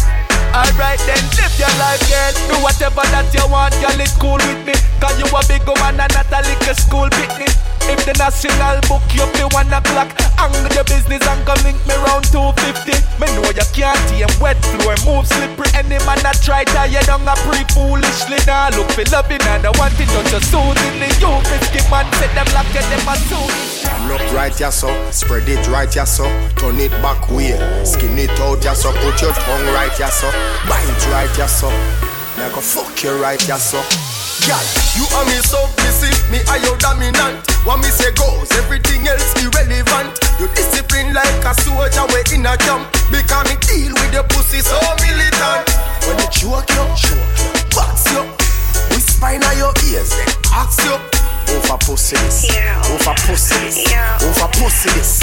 Alright 0.53 1.01
then, 1.09 1.25
live 1.41 1.57
your 1.57 1.73
life, 1.81 2.05
girl. 2.13 2.33
Do 2.45 2.57
whatever 2.61 3.01
that 3.09 3.25
you 3.33 3.41
want, 3.49 3.73
girl. 3.81 3.97
It's 3.97 4.13
cool 4.21 4.37
with 4.37 4.61
me. 4.69 4.77
Cause 5.01 5.17
you 5.17 5.25
a 5.25 5.41
big 5.49 5.65
woman 5.65 5.97
and 5.97 6.13
not 6.13 6.29
a 6.29 6.45
little 6.45 6.77
school 6.77 7.09
picnic. 7.09 7.49
If 7.91 8.07
the 8.07 8.15
national 8.19 8.79
book 8.87 9.03
you 9.15 9.27
up 9.27 9.53
one 9.53 9.73
o'clock, 9.73 10.11
hang 10.39 10.55
your 10.75 10.85
business 10.85 11.23
and 11.27 11.43
come 11.47 11.59
link 11.67 11.79
me 11.87 11.95
round 12.07 12.27
250. 12.31 12.95
Me 13.19 13.27
know 13.35 13.49
you 13.51 13.67
can't 13.75 13.99
tame 14.11 14.31
wet 14.39 14.59
floor, 14.75 14.95
move 15.07 15.27
slippery. 15.27 15.69
Any 15.75 15.99
man 16.07 16.21
that 16.23 16.39
try 16.43 16.65
tie 16.65 16.91
down 17.03 17.27
a 17.27 17.35
pre 17.43 17.65
foolishly. 17.75 18.39
Now 18.47 18.71
nah, 18.71 18.77
look 18.77 18.91
for 18.93 19.07
loving 19.11 19.43
and 19.51 19.67
I 19.67 19.73
want 19.79 19.99
it 19.99 20.11
just 20.11 20.51
soothingly. 20.51 21.11
You 21.19 21.33
risky 21.51 21.83
man, 21.91 22.07
set 22.19 22.31
them 22.35 22.49
lock 22.55 22.69
you 22.71 22.85
them 22.87 23.09
a 23.09 23.15
soon. 23.27 23.83
Look 24.09 24.25
right, 24.33 24.55
ya 24.59 24.71
so. 24.71 24.89
Spread 25.11 25.49
it 25.49 25.67
right, 25.69 25.91
ya 25.95 26.05
so. 26.05 26.25
Turn 26.57 26.79
it 26.79 26.93
back 27.03 27.31
way. 27.31 27.57
Skin 27.85 28.19
it 28.19 28.31
out, 28.41 28.65
ya 28.65 28.75
so. 28.75 28.93
Put 28.93 29.21
your 29.23 29.33
tongue 29.33 29.67
right, 29.75 29.97
ya 29.99 30.09
so. 30.09 30.31
Bind 30.69 31.03
right, 31.11 31.33
ya 31.39 31.47
so. 31.47 31.71
Like 32.39 32.57
a 32.57 32.63
fuck 32.63 33.03
you 33.03 33.13
right, 33.21 33.41
ya 33.47 33.57
so. 33.57 33.79
Girl, 34.49 34.65
you 34.97 35.05
are 35.15 35.27
me 35.29 35.39
submissive, 35.45 36.17
me 36.33 36.41
are 36.49 36.59
your 36.65 36.77
dominant. 36.79 37.45
What 37.63 37.79
me 37.79 37.89
say 37.93 38.11
goes, 38.13 38.51
everything 38.59 39.07
else 39.07 39.37
irrelevant. 39.39 40.19
You 40.41 40.49
discipline 40.57 41.15
like 41.15 41.45
a 41.45 41.55
soldier 41.63 42.07
way 42.11 42.25
in 42.35 42.47
a 42.47 42.57
camp. 42.57 42.91
Because 43.13 43.47
me 43.47 43.55
deal 43.61 43.93
with 43.95 44.13
your 44.13 44.25
pussy 44.33 44.61
so 44.61 44.81
militant. 45.05 45.69
When 46.09 46.19
you 46.19 46.29
choke 46.33 46.67
you, 46.73 46.85
choke 46.99 47.39
you, 47.39 47.53
box 47.77 48.11
you. 48.11 48.25
Whisper 48.91 49.37
in 49.37 49.45
your 49.61 49.73
ears, 49.93 50.11
then 50.11 50.29
ask 50.51 50.83
you. 50.83 50.97
Over 51.53 51.79
pussy 51.85 52.17
this. 52.17 52.49
Over 52.91 53.15
pussy 53.29 53.55
this. 53.61 53.87
Over 54.25 54.49
pussy 54.57 54.91
this. 54.97 55.21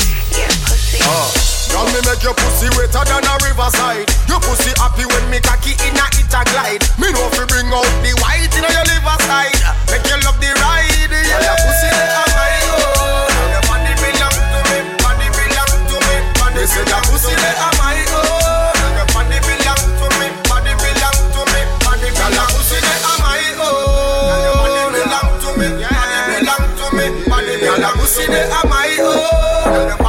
Oh. 1.03 1.58
Girl, 1.69 1.85
me 1.93 2.01
make 2.09 2.23
your 2.25 2.33
pussy 2.33 2.67
wetter 2.75 3.03
than 3.05 3.23
a 3.25 3.33
riverside. 3.45 4.09
Your 4.27 4.41
pussy 4.41 4.73
happy 4.81 5.05
when 5.05 5.25
me 5.29 5.39
cocky 5.39 5.77
in 5.85 5.95
a 5.97 6.05
it 6.17 6.33
a 6.33 6.41
glide. 6.49 6.81
Me 6.97 7.13
know 7.13 7.29
fi 7.33 7.45
bring 7.45 7.69
out 7.69 7.85
the 8.01 8.11
white 8.25 8.49
in 8.57 8.65
your 8.65 8.85
liver 8.89 9.17
side. 9.29 9.53
Make 9.93 10.05
you 10.09 10.17
love 10.25 10.37
the 10.41 10.49
ride. 10.59 11.13
Yeah, 11.13 11.45
your 11.45 11.57
pussy 11.61 11.89
they 11.93 12.09
are 12.09 12.29
my 12.33 12.53
own. 12.73 13.29
Your 13.53 13.63
body 13.69 13.93
belong 14.01 14.33
to 14.33 14.59
me. 14.69 14.77
Body 14.97 15.27
belong 15.29 15.73
to 15.93 15.97
me. 16.09 16.15
Body 16.41 16.63
say 16.65 16.85
your 16.89 17.03
pussy 17.05 17.33
they 17.37 17.55
are 17.61 17.75
my 17.77 17.97
own. 18.17 18.73
Your 18.97 19.07
body 19.13 19.37
belong 19.45 19.83
to 20.01 20.07
me. 20.17 20.27
Body 20.49 20.73
belong 20.73 21.19
to 21.37 21.41
me. 21.53 21.61
Body. 21.85 22.09
Your 22.09 22.49
pussy 22.49 22.77
they 22.81 22.97
are 23.05 23.19
my 23.21 23.41
own. 23.61 24.41
Your 24.41 24.57
body 24.57 24.83
belong 24.97 25.29
to 25.37 25.49
me. 25.53 25.67
Body 25.85 26.19
belong 26.33 26.65
to 26.81 26.85
me. 26.97 27.05
Body. 27.29 27.53
Your 27.61 27.93
pussy 27.93 28.25
they 28.25 28.45
are 28.49 28.65
my 28.65 28.89
own. 29.05 30.08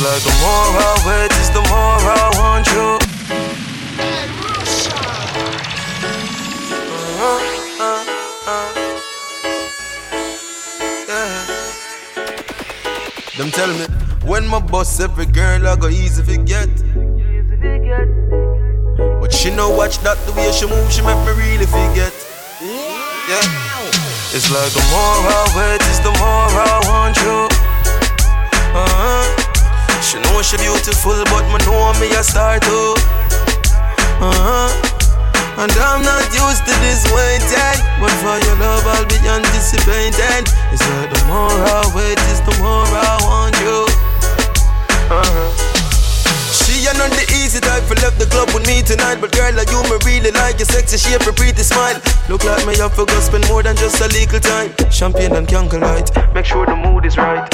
Like 0.00 0.22
the 0.22 0.32
more 0.40 0.80
I 0.80 0.96
wait, 1.06 1.30
it's 1.38 1.50
the 1.50 1.60
more 1.68 2.00
I 2.00 2.30
want 2.40 2.66
you. 2.72 2.98
Uh-huh, 6.96 7.38
uh, 7.84 8.04
uh. 8.46 8.68
Yeah. 11.08 11.44
Them 13.36 13.50
tell 13.50 13.68
me 13.68 13.86
when 14.24 14.46
my 14.46 14.60
boss 14.60 15.00
every 15.00 15.26
girl 15.26 15.68
I 15.68 15.76
go 15.76 15.88
easy 15.88 16.22
forget. 16.22 16.70
But 19.20 19.32
she 19.34 19.50
no 19.50 19.68
watch 19.68 19.98
that 19.98 20.18
the 20.24 20.32
way 20.32 20.50
she 20.52 20.66
move, 20.66 20.90
she 20.90 21.02
make 21.02 21.18
me 21.26 21.32
really 21.32 21.66
forget. 21.66 22.14
Yeah. 22.62 23.44
It's 24.32 24.48
like 24.50 24.72
the 24.72 24.82
more 24.92 25.28
I 25.28 25.44
wait, 25.56 25.82
it's 25.90 25.98
the 25.98 26.12
more 26.20 26.48
I 26.56 26.80
want 26.88 27.16
you. 27.18 27.48
Uh-huh. 28.72 29.39
She 30.10 30.18
know 30.22 30.42
she 30.42 30.56
beautiful, 30.56 31.22
but 31.30 31.46
me 31.54 31.58
know 31.70 31.92
me 32.00 32.10
a 32.18 32.24
star 32.24 32.58
too. 32.58 32.94
Uh-huh. 34.18 34.66
And 35.62 35.70
I'm 35.70 36.02
not 36.02 36.26
used 36.34 36.66
to 36.66 36.74
this 36.82 37.06
waiting, 37.14 37.78
but 38.02 38.10
for 38.18 38.34
your 38.42 38.58
love 38.58 38.82
I'll 38.90 39.06
be 39.06 39.22
anticipating. 39.22 40.50
It's 40.74 40.82
like 40.82 41.14
the 41.14 41.24
more 41.28 41.46
I 41.46 41.92
wait, 41.94 42.18
it's 42.26 42.40
the 42.40 42.58
more 42.58 42.90
I 42.90 43.18
want 43.22 43.54
you. 43.62 43.86
Uh-huh. 45.14 45.59
Ain't 46.90 46.98
not 46.98 47.14
the 47.14 47.22
easy 47.38 47.62
type 47.62 47.86
for 47.86 47.94
left 48.02 48.18
the 48.18 48.26
club 48.26 48.50
with 48.50 48.66
me 48.66 48.82
tonight, 48.82 49.22
but 49.22 49.30
girl, 49.30 49.54
like 49.54 49.70
you 49.70 49.78
me 49.86 49.94
really 50.02 50.34
like 50.34 50.58
your 50.58 50.66
sexy 50.66 50.98
shape, 50.98 51.22
your 51.22 51.30
pretty 51.30 51.62
smile. 51.62 51.94
Look 52.26 52.42
like 52.42 52.66
me 52.66 52.74
have 52.82 52.98
to 52.98 53.06
go 53.06 53.14
spend 53.22 53.46
more 53.46 53.62
than 53.62 53.78
just 53.78 54.02
a 54.02 54.10
little 54.10 54.42
time. 54.42 54.74
Champagne 54.90 55.30
and 55.38 55.46
candlelight, 55.46 56.10
make 56.34 56.50
sure 56.50 56.66
the 56.66 56.74
mood 56.74 57.06
is 57.06 57.14
right. 57.14 57.46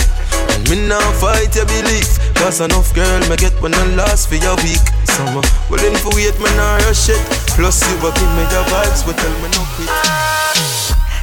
And 0.56 0.64
me 0.72 0.88
now 0.88 1.04
fight 1.20 1.52
your 1.52 1.68
belief, 1.68 2.16
cause 2.40 2.64
enough 2.64 2.96
girl 2.96 3.20
me 3.28 3.36
get 3.36 3.52
when 3.60 3.76
I 3.76 3.84
last 3.92 4.32
for 4.32 4.40
your 4.40 4.56
week. 4.64 4.80
Summer 5.04 5.44
uh, 5.44 5.68
willing 5.68 6.00
for 6.00 6.16
wait, 6.16 6.32
me 6.40 6.48
nah 6.56 6.80
rush 6.88 7.12
it. 7.12 7.20
Plus 7.60 7.84
you 7.84 7.92
a 8.00 8.08
give 8.16 8.32
me 8.40 8.44
your 8.48 8.64
vibes, 8.72 9.04
but 9.04 9.20
tell 9.20 9.36
me 9.44 9.52
no 9.52 9.68
quit. 9.76 9.92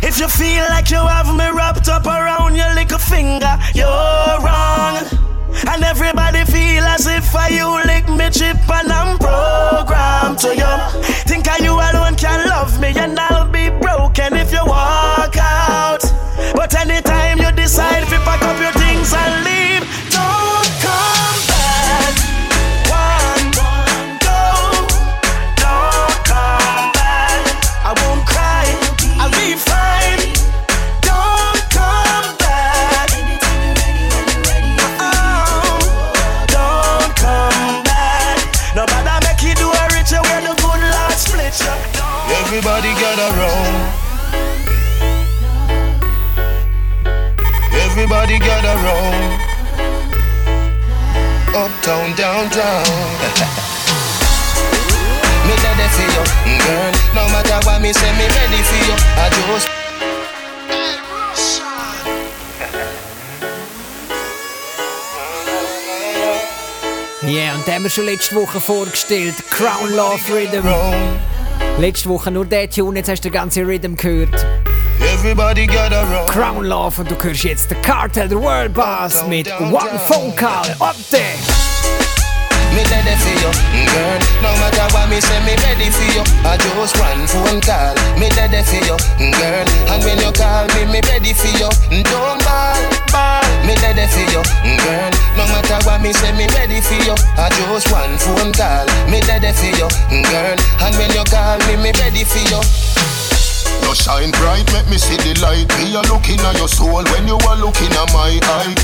If 0.06 0.21
you 0.21 0.30
feel 0.30 0.69
like 0.69 0.93
you 0.93 1.02
have 1.02 1.34
me 1.34 1.49
wrapped 1.49 1.89
up 1.89 2.06
around 2.06 2.54
your 2.54 2.69
little 2.78 3.02
finger, 3.02 3.58
you're 3.73 4.38
wrong. 4.45 5.33
And 5.68 5.84
everybody 5.84 6.44
feel 6.46 6.84
as 6.84 7.08
if 7.08 7.36
I 7.36 7.50
you 7.50 7.70
lick 7.86 8.08
me 8.10 8.30
chip 8.30 8.58
and 8.70 8.92
I'm 8.92 9.18
programmed 9.18 10.39
to 10.39 10.56
you. 10.56 10.74
Think 11.30 11.48
I 11.48 11.58
you 11.58 11.74
alone 11.74 12.16
can 12.16 12.48
love 12.48 12.80
me 12.82 12.94
and 12.96 13.18
I'll 13.20 13.50
be 13.50 13.70
broken 13.70 14.34
if 14.34 14.52
you 14.52 14.63
walk 14.66 15.36
out. 15.38 16.04
But 16.54 16.76
anytime 16.76 17.39
you 17.39 17.52
decide 17.52 18.08
to 18.10 18.18
pack 18.28 18.43
schon 67.94 68.06
letzte 68.06 68.36
Woche 68.36 68.60
vorgestellt. 68.60 69.36
Crown 69.52 69.96
Love 69.96 70.20
Rhythm. 70.34 70.68
Letzte 71.78 72.10
Woche 72.10 72.32
nur 72.32 72.44
der 72.44 72.68
Tune, 72.68 72.98
jetzt 72.98 73.10
hast 73.10 73.24
du 73.24 73.30
den 73.30 73.34
ganzen 73.34 73.66
Rhythm 73.66 73.96
gehört. 73.96 74.46
Everybody 75.00 75.68
gather 75.68 76.02
round. 76.02 76.28
Crown 76.28 76.66
Love 76.66 77.02
und 77.02 77.12
du 77.12 77.16
hörst 77.24 77.44
jetzt 77.44 77.70
den 77.70 77.80
Cartel, 77.84 78.28
der 78.28 78.42
World 78.42 78.74
Boss 78.74 79.28
mit 79.28 79.48
One 79.60 80.00
Phone 80.08 80.36
Call. 80.36 80.76
Up 80.80 80.96
there! 81.12 81.22
Me 82.74 82.82
ready 82.90 83.16
for 83.22 83.30
you, 83.30 83.86
girl. 83.86 84.20
No 84.42 84.50
matter 84.58 84.92
what 84.96 85.08
me 85.10 85.22
say, 85.22 85.40
me 85.46 85.54
ready 85.62 85.92
for 85.92 86.06
you. 86.16 86.24
I 86.44 86.58
just 86.58 86.98
one 87.00 87.28
phone 87.28 87.62
call. 87.62 87.94
Me 88.18 88.28
ready 88.36 88.64
for 88.64 88.84
you, 88.88 88.98
girl. 89.34 89.66
And 89.94 90.04
when 90.04 90.18
you 90.18 90.32
call 90.32 90.66
me, 90.74 90.92
me 90.92 91.02
ready 91.08 91.34
for 91.34 91.48
you. 91.60 91.70
Don't. 92.04 92.43
Me 93.63 93.73
ready 93.80 94.06
for 94.12 94.23
you, 94.28 94.43
girl. 94.84 95.12
No 95.39 95.47
matter 95.47 95.80
what 95.88 96.02
me 96.04 96.12
say, 96.12 96.36
me 96.36 96.47
ready 96.52 96.84
for 96.84 96.99
you. 96.99 97.15
I 97.39 97.47
just 97.49 97.88
one 97.91 98.15
phone 98.19 98.52
call. 98.52 98.86
Me 99.08 99.23
ready 99.23 99.52
for 99.56 99.71
you, 99.71 99.88
girl. 100.12 100.58
And 100.84 100.93
when 100.99 101.12
you 101.15 101.23
call 101.32 101.58
me, 101.67 101.80
me 101.80 101.91
ready 101.95 102.28
for 102.28 102.43
you. 102.43 102.60
You 103.84 103.95
shine 103.95 104.32
bright, 104.36 104.67
make 104.76 104.88
me 104.91 104.97
see 104.99 105.15
the 105.15 105.39
light. 105.39 105.67
Me 105.80 105.95
a 105.95 106.02
looking 106.12 106.39
at 106.43 106.58
your 106.60 106.67
soul 106.67 107.04
when 107.15 107.28
you 107.28 107.39
are 107.47 107.60
looking 107.60 107.91
at 107.91 108.10
my 108.12 108.36
eye. 108.43 108.76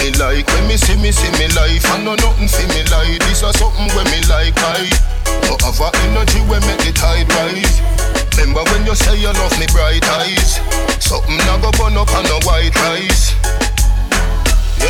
Me 0.00 0.08
like 0.16 0.48
when 0.48 0.64
me 0.66 0.76
see 0.80 0.96
me 0.96 1.12
see 1.12 1.30
me 1.36 1.52
life, 1.52 1.84
I 1.92 2.00
know 2.00 2.16
nothing 2.16 2.48
see 2.48 2.66
me 2.72 2.82
like. 2.88 3.20
This 3.28 3.44
is 3.44 3.54
something 3.60 3.88
when 3.92 4.08
me 4.08 4.20
like 4.32 4.56
I. 4.56 4.88
Have 5.62 5.78
a 5.78 5.94
energy 6.08 6.40
when 6.50 6.60
make 6.66 6.80
the 6.82 6.92
tide 6.92 7.28
rise. 7.38 7.78
Remember 8.36 8.64
when 8.72 8.84
you 8.84 8.94
say 8.96 9.14
you 9.16 9.28
love 9.28 9.54
me 9.60 9.66
bright 9.72 10.02
eyes. 10.18 10.58
Something 10.98 11.38
I 11.38 11.60
go 11.62 11.70
burn 11.78 11.96
up 11.96 12.10
on 12.16 12.24
the 12.24 12.40
white 12.44 12.74
rice. 12.82 13.30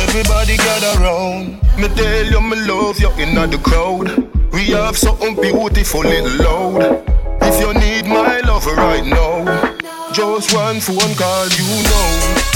Everybody 0.01 0.57
gather 0.57 0.99
round. 1.01 1.61
Me 1.77 1.87
tell 1.89 2.25
you 2.25 2.41
me 2.41 2.55
love 2.67 2.99
you 2.99 3.11
in 3.17 3.35
the 3.35 3.57
crowd. 3.57 4.09
We 4.53 4.67
have 4.71 4.97
something 4.97 5.35
beautiful 5.35 6.01
little 6.01 6.37
loud. 6.43 7.03
If 7.41 7.59
you 7.59 7.73
need 7.73 8.05
my 8.05 8.39
love 8.41 8.65
right 8.65 9.05
now, 9.05 9.43
just 10.13 10.53
one 10.53 10.79
phone 10.79 11.15
call, 11.15 11.47
you 11.49 11.65
know. 11.89 12.49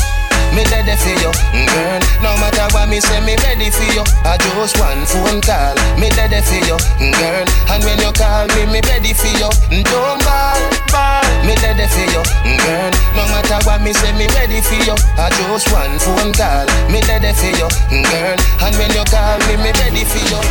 Me 0.56 0.63
ready 0.71 0.95
for 0.97 1.10
you, 1.10 1.32
girl. 1.67 2.00
No 2.23 2.34
matter 2.41 2.65
what 2.73 2.89
me 2.89 3.00
say, 3.00 3.19
me 3.26 3.36
ready 3.45 3.69
for 3.69 3.86
you. 3.93 4.04
I 4.26 4.38
just 4.38 4.80
one 4.80 5.06
phone 5.06 5.41
call. 5.41 5.76
Me 6.00 6.10
ready 6.17 6.41
for 6.41 6.62
you, 6.65 6.78
girl. 7.13 7.45
And 7.69 7.84
when 7.84 8.00
you 8.00 8.12
call 8.13 8.47
me, 8.56 8.65
me 8.65 8.82
ready 8.89 9.13
for 9.13 9.28
you. 9.38 9.50
Don't 9.84 10.23
ball, 10.26 10.62
ball. 10.89 11.27
Me 11.48 11.56
ready 11.64 11.88
for 11.88 12.04
you, 12.12 12.22
girl. 12.44 12.92
No 13.16 13.24
matter 13.32 13.56
what 13.64 13.80
me 13.80 13.94
say, 13.94 14.12
me 14.20 14.28
ready 14.36 14.60
for 14.60 14.76
you. 14.84 14.96
I 15.16 15.32
just 15.32 15.72
one 15.72 15.96
phone 15.96 16.36
call. 16.36 16.68
Me 16.92 17.00
ready 17.08 17.32
for 17.40 17.48
you, 17.56 17.68
girl. 18.12 18.36
And 18.68 18.76
when 18.76 18.92
you 18.92 19.06
call 19.08 19.40
me, 19.48 19.56
me 19.56 19.72
ready 19.80 20.04
for 20.04 20.20
you. 20.28 20.44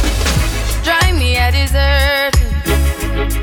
Drive 0.80 1.12
me 1.12 1.36
a 1.36 1.52
dessert. 1.52 2.32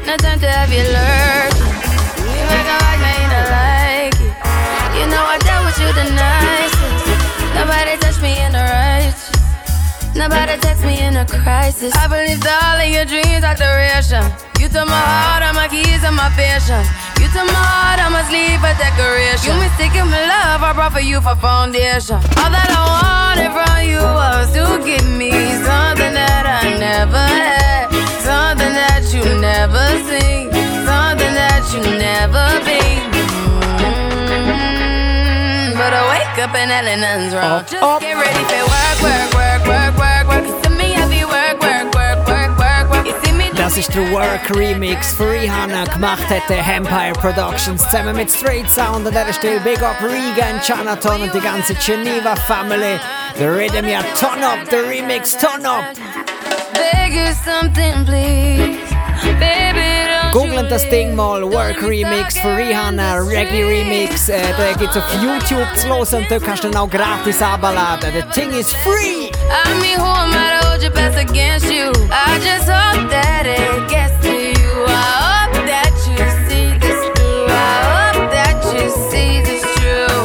No 0.02 0.18
time 0.18 0.39
to 0.42 0.50
have 0.50 0.74
you 0.74 0.82
lurking. 0.82 1.78
You 2.26 2.44
make 2.50 2.70
a 2.74 2.78
like 2.82 3.02
me, 3.06 3.13
don't 3.30 3.50
like 3.54 4.18
it. 4.18 4.34
You 4.98 5.06
know 5.13 5.22
I 5.22 5.38
dealt 5.46 5.70
with 5.70 5.78
you 5.78 5.94
the 5.94 6.10
nicest. 6.10 7.06
Nobody 7.54 8.02
touched 8.02 8.22
me 8.26 8.34
in 8.42 8.52
the 8.52 8.66
righteous. 8.66 9.30
Nobody 10.16 10.58
text 10.58 10.84
me 10.86 11.02
in 11.02 11.18
a 11.18 11.26
crisis. 11.26 11.94
I 11.96 12.08
believed 12.08 12.46
all 12.46 12.82
of 12.82 12.89
your 12.89 13.06
dreams 13.06 13.44
are 13.44 13.56
duration. 13.56 14.26
You 14.62 14.70
took 14.70 14.86
my 14.86 14.94
heart, 14.94 15.44
all 15.44 15.54
my 15.54 15.68
keys, 15.68 16.04
and 16.04 16.16
my 16.16 16.30
patience. 16.38 16.86
You 17.24 17.30
took 17.32 17.48
my 17.48 17.56
heart, 17.56 18.00
I 18.04 18.08
must 18.12 18.30
leave 18.36 18.60
a 18.60 18.74
decoration. 18.76 19.48
You 19.48 19.56
mistaken 19.64 20.06
my 20.12 20.20
love, 20.28 20.60
I 20.62 20.72
brought 20.76 20.92
for 20.92 21.00
you 21.00 21.22
for 21.24 21.36
foundation. 21.40 22.20
All 22.44 22.52
that 22.52 22.68
I 22.68 22.82
wanted 23.00 23.52
from 23.56 23.76
you 23.88 24.04
was 24.04 24.52
to 24.60 24.64
give 24.84 25.08
me 25.08 25.32
something 25.64 26.14
that 26.20 26.44
I 26.44 26.76
never 26.78 27.24
had, 27.24 27.88
something 28.28 28.74
that 28.76 29.08
you 29.16 29.24
never 29.40 29.86
seen, 30.04 30.52
something 30.84 31.34
that 31.42 31.64
you 31.72 31.82
never 31.96 32.46
been. 32.68 33.08
Mm, 34.44 35.80
But 35.80 35.92
I 35.96 36.02
wake 36.12 36.38
up 36.44 36.52
and 36.60 36.70
nothing's 36.76 37.34
wrong. 37.34 37.64
Just 37.64 38.02
get 38.04 38.16
ready 38.20 38.44
for 38.52 38.64
work, 38.68 38.98
work, 39.00 39.30
work, 39.40 39.62
work, 39.72 39.94
work, 39.96 40.12
Das 43.63 43.78
ist 43.78 43.95
der 43.95 44.12
Work 44.12 44.54
Remix 44.58 45.13
für 45.13 45.32
Rihanna. 45.32 45.86
Gemacht 45.86 46.30
hat 46.30 46.49
der 46.49 46.67
Empire 46.67 47.13
Productions 47.13 47.82
zusammen 47.82 48.13
mit 48.13 48.30
Straight 48.30 48.69
Sound. 48.69 49.08
An 49.08 49.13
dieser 49.13 49.32
Stelle 49.32 49.62
Big 49.62 49.82
Up 49.82 49.95
Regan, 50.02 50.60
Jonathan 50.67 51.21
und 51.21 51.34
die 51.34 51.39
ganze 51.39 51.73
Geneva 51.76 52.36
Family. 52.36 52.99
The 53.38 53.45
Rhythm, 53.45 53.88
ja, 53.88 54.02
Turn 54.19 54.43
Up, 54.43 54.69
der 54.69 54.84
Remix, 54.89 55.38
Turn 55.38 55.65
Up. 55.65 55.86
beg 56.73 57.13
you 57.13 57.32
something, 57.45 58.06
please. 58.06 58.78
Baby, 59.39 60.12
Googlen 60.34 60.67
das 60.67 60.89
Ding 60.89 61.15
mal, 61.15 61.43
Work 61.43 61.84
Remix 61.84 62.39
für 62.39 62.58
Rihanna, 62.58 63.17
Reggae 63.19 63.65
Remix. 63.65 64.30
Eh, 64.30 64.38
äh, 64.38 64.41
da 64.58 64.74
gibt's 64.74 64.98
auf 64.98 65.04
YouTube 65.22 65.67
zu 65.76 65.88
hören 65.89 66.24
und 66.24 66.32
da 66.32 66.39
kannst 66.39 66.63
du 66.63 66.69
dann 66.72 66.82
auch 66.82 66.89
gratis 66.89 67.39
ah, 67.39 67.54
abladen. 67.54 67.78
Ah, 67.78 67.98
the 68.02 68.24
Thing 68.41 68.50
is 68.50 68.74
free! 68.84 69.30
I 69.30 69.80
mean, 69.80 70.00
who 70.00 70.08
am 70.08 70.32
I 70.34 70.60
to 70.60 70.67
hold 70.67 70.82
your 70.82 70.89
best 70.89 71.19
against 71.19 71.72
you? 71.72 71.91
I 72.10 72.39
just 72.41 72.67
hope 72.67 73.12
that 73.12 73.46
it 73.46 73.88
gets 73.88 74.17
to 74.26 74.34
you. 74.34 74.86
I 74.88 75.52
hope 75.54 75.67
that 75.67 75.93
you 76.10 76.17
see 76.50 76.80
this 76.80 76.98
through. 77.13 77.46
I 77.54 78.10
hope 78.17 78.32
that 78.34 78.58
you 78.74 78.89
see 79.13 79.46
this 79.46 79.62
true. 79.78 80.17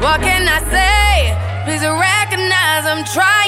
What 0.00 0.22
can 0.22 0.48
I 0.48 0.64
say? 0.72 1.36
Please 1.66 1.84
recognize 1.84 2.86
I'm 2.86 3.04
trying, 3.04 3.47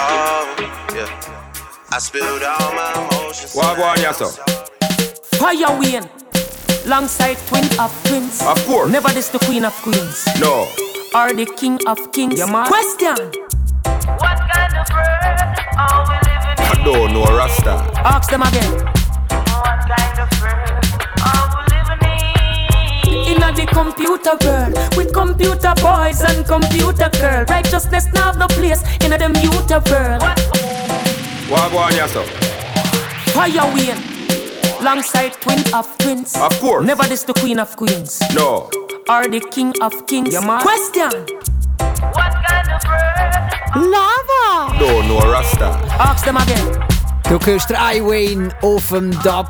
Oh, 0.00 0.54
yeah. 0.94 1.10
I 1.90 1.98
spilled 1.98 2.42
all 2.42 2.72
my 2.74 2.92
emotions. 3.10 3.54
Wagwan, 3.54 3.96
yes, 3.98 4.18
sir. 4.18 4.30
Fire 5.38 5.78
Wayne, 5.78 6.08
alongside 6.86 7.38
twin 7.48 7.64
of 7.80 7.90
twins. 8.04 8.40
Of 8.42 8.64
course. 8.66 8.90
Never 8.90 9.08
this 9.10 9.28
the 9.28 9.38
queen 9.40 9.64
of 9.64 9.74
queens. 9.82 10.24
No. 10.40 10.68
Or 11.14 11.32
the 11.32 11.46
king 11.56 11.78
of 11.86 12.12
kings. 12.12 12.40
Question. 12.42 13.16
What 14.22 14.38
kind 14.52 14.74
of 14.76 14.86
world 14.94 15.58
are 15.76 16.04
we 16.06 16.14
living 16.26 16.58
in? 16.58 16.70
I 16.70 16.82
don't 16.84 17.12
know 17.12 17.24
Rasta. 17.36 17.74
Ask 18.04 18.30
them 18.30 18.42
again. 18.42 18.98
In 23.28 23.40
the 23.40 23.66
computer 23.70 24.36
world, 24.46 24.96
with 24.96 25.12
computer 25.12 25.74
boys 25.82 26.22
and 26.22 26.46
computer 26.46 27.10
girl, 27.20 27.44
righteousness 27.44 28.06
now 28.14 28.32
have 28.32 28.38
no 28.38 28.46
place 28.46 28.80
in 29.04 29.10
the 29.10 29.28
muter 29.38 29.84
world. 29.90 30.22
Wagwan, 31.50 31.92
yes, 31.92 32.12
sir. 32.12 32.24
Fire 33.32 33.68
Wayne, 33.74 34.00
alongside 34.80 35.34
twin 35.42 35.60
of 35.74 35.86
twins. 35.98 36.36
Of 36.36 36.58
course. 36.58 36.86
Never 36.86 37.04
this 37.04 37.24
the 37.24 37.34
queen 37.34 37.58
of 37.58 37.76
queens. 37.76 38.18
No. 38.34 38.70
Or 39.10 39.28
the 39.28 39.40
king 39.50 39.74
of 39.82 40.06
kings. 40.06 40.34
Question. 40.62 41.12
What 42.16 42.32
kind 42.48 42.68
of 42.72 42.80
bird? 42.80 43.28
Lava! 43.76 44.72
No, 44.80 45.02
no 45.02 45.20
know 45.20 45.30
Rasta. 45.30 45.68
Ask 46.00 46.24
them 46.24 46.38
again. 46.38 46.82
Du 47.28 47.38
hörst 47.38 47.68
den 47.68 47.76
I-Wayne 47.76 48.48
auf 48.62 48.88
dem 48.88 49.10
Dub. 49.22 49.48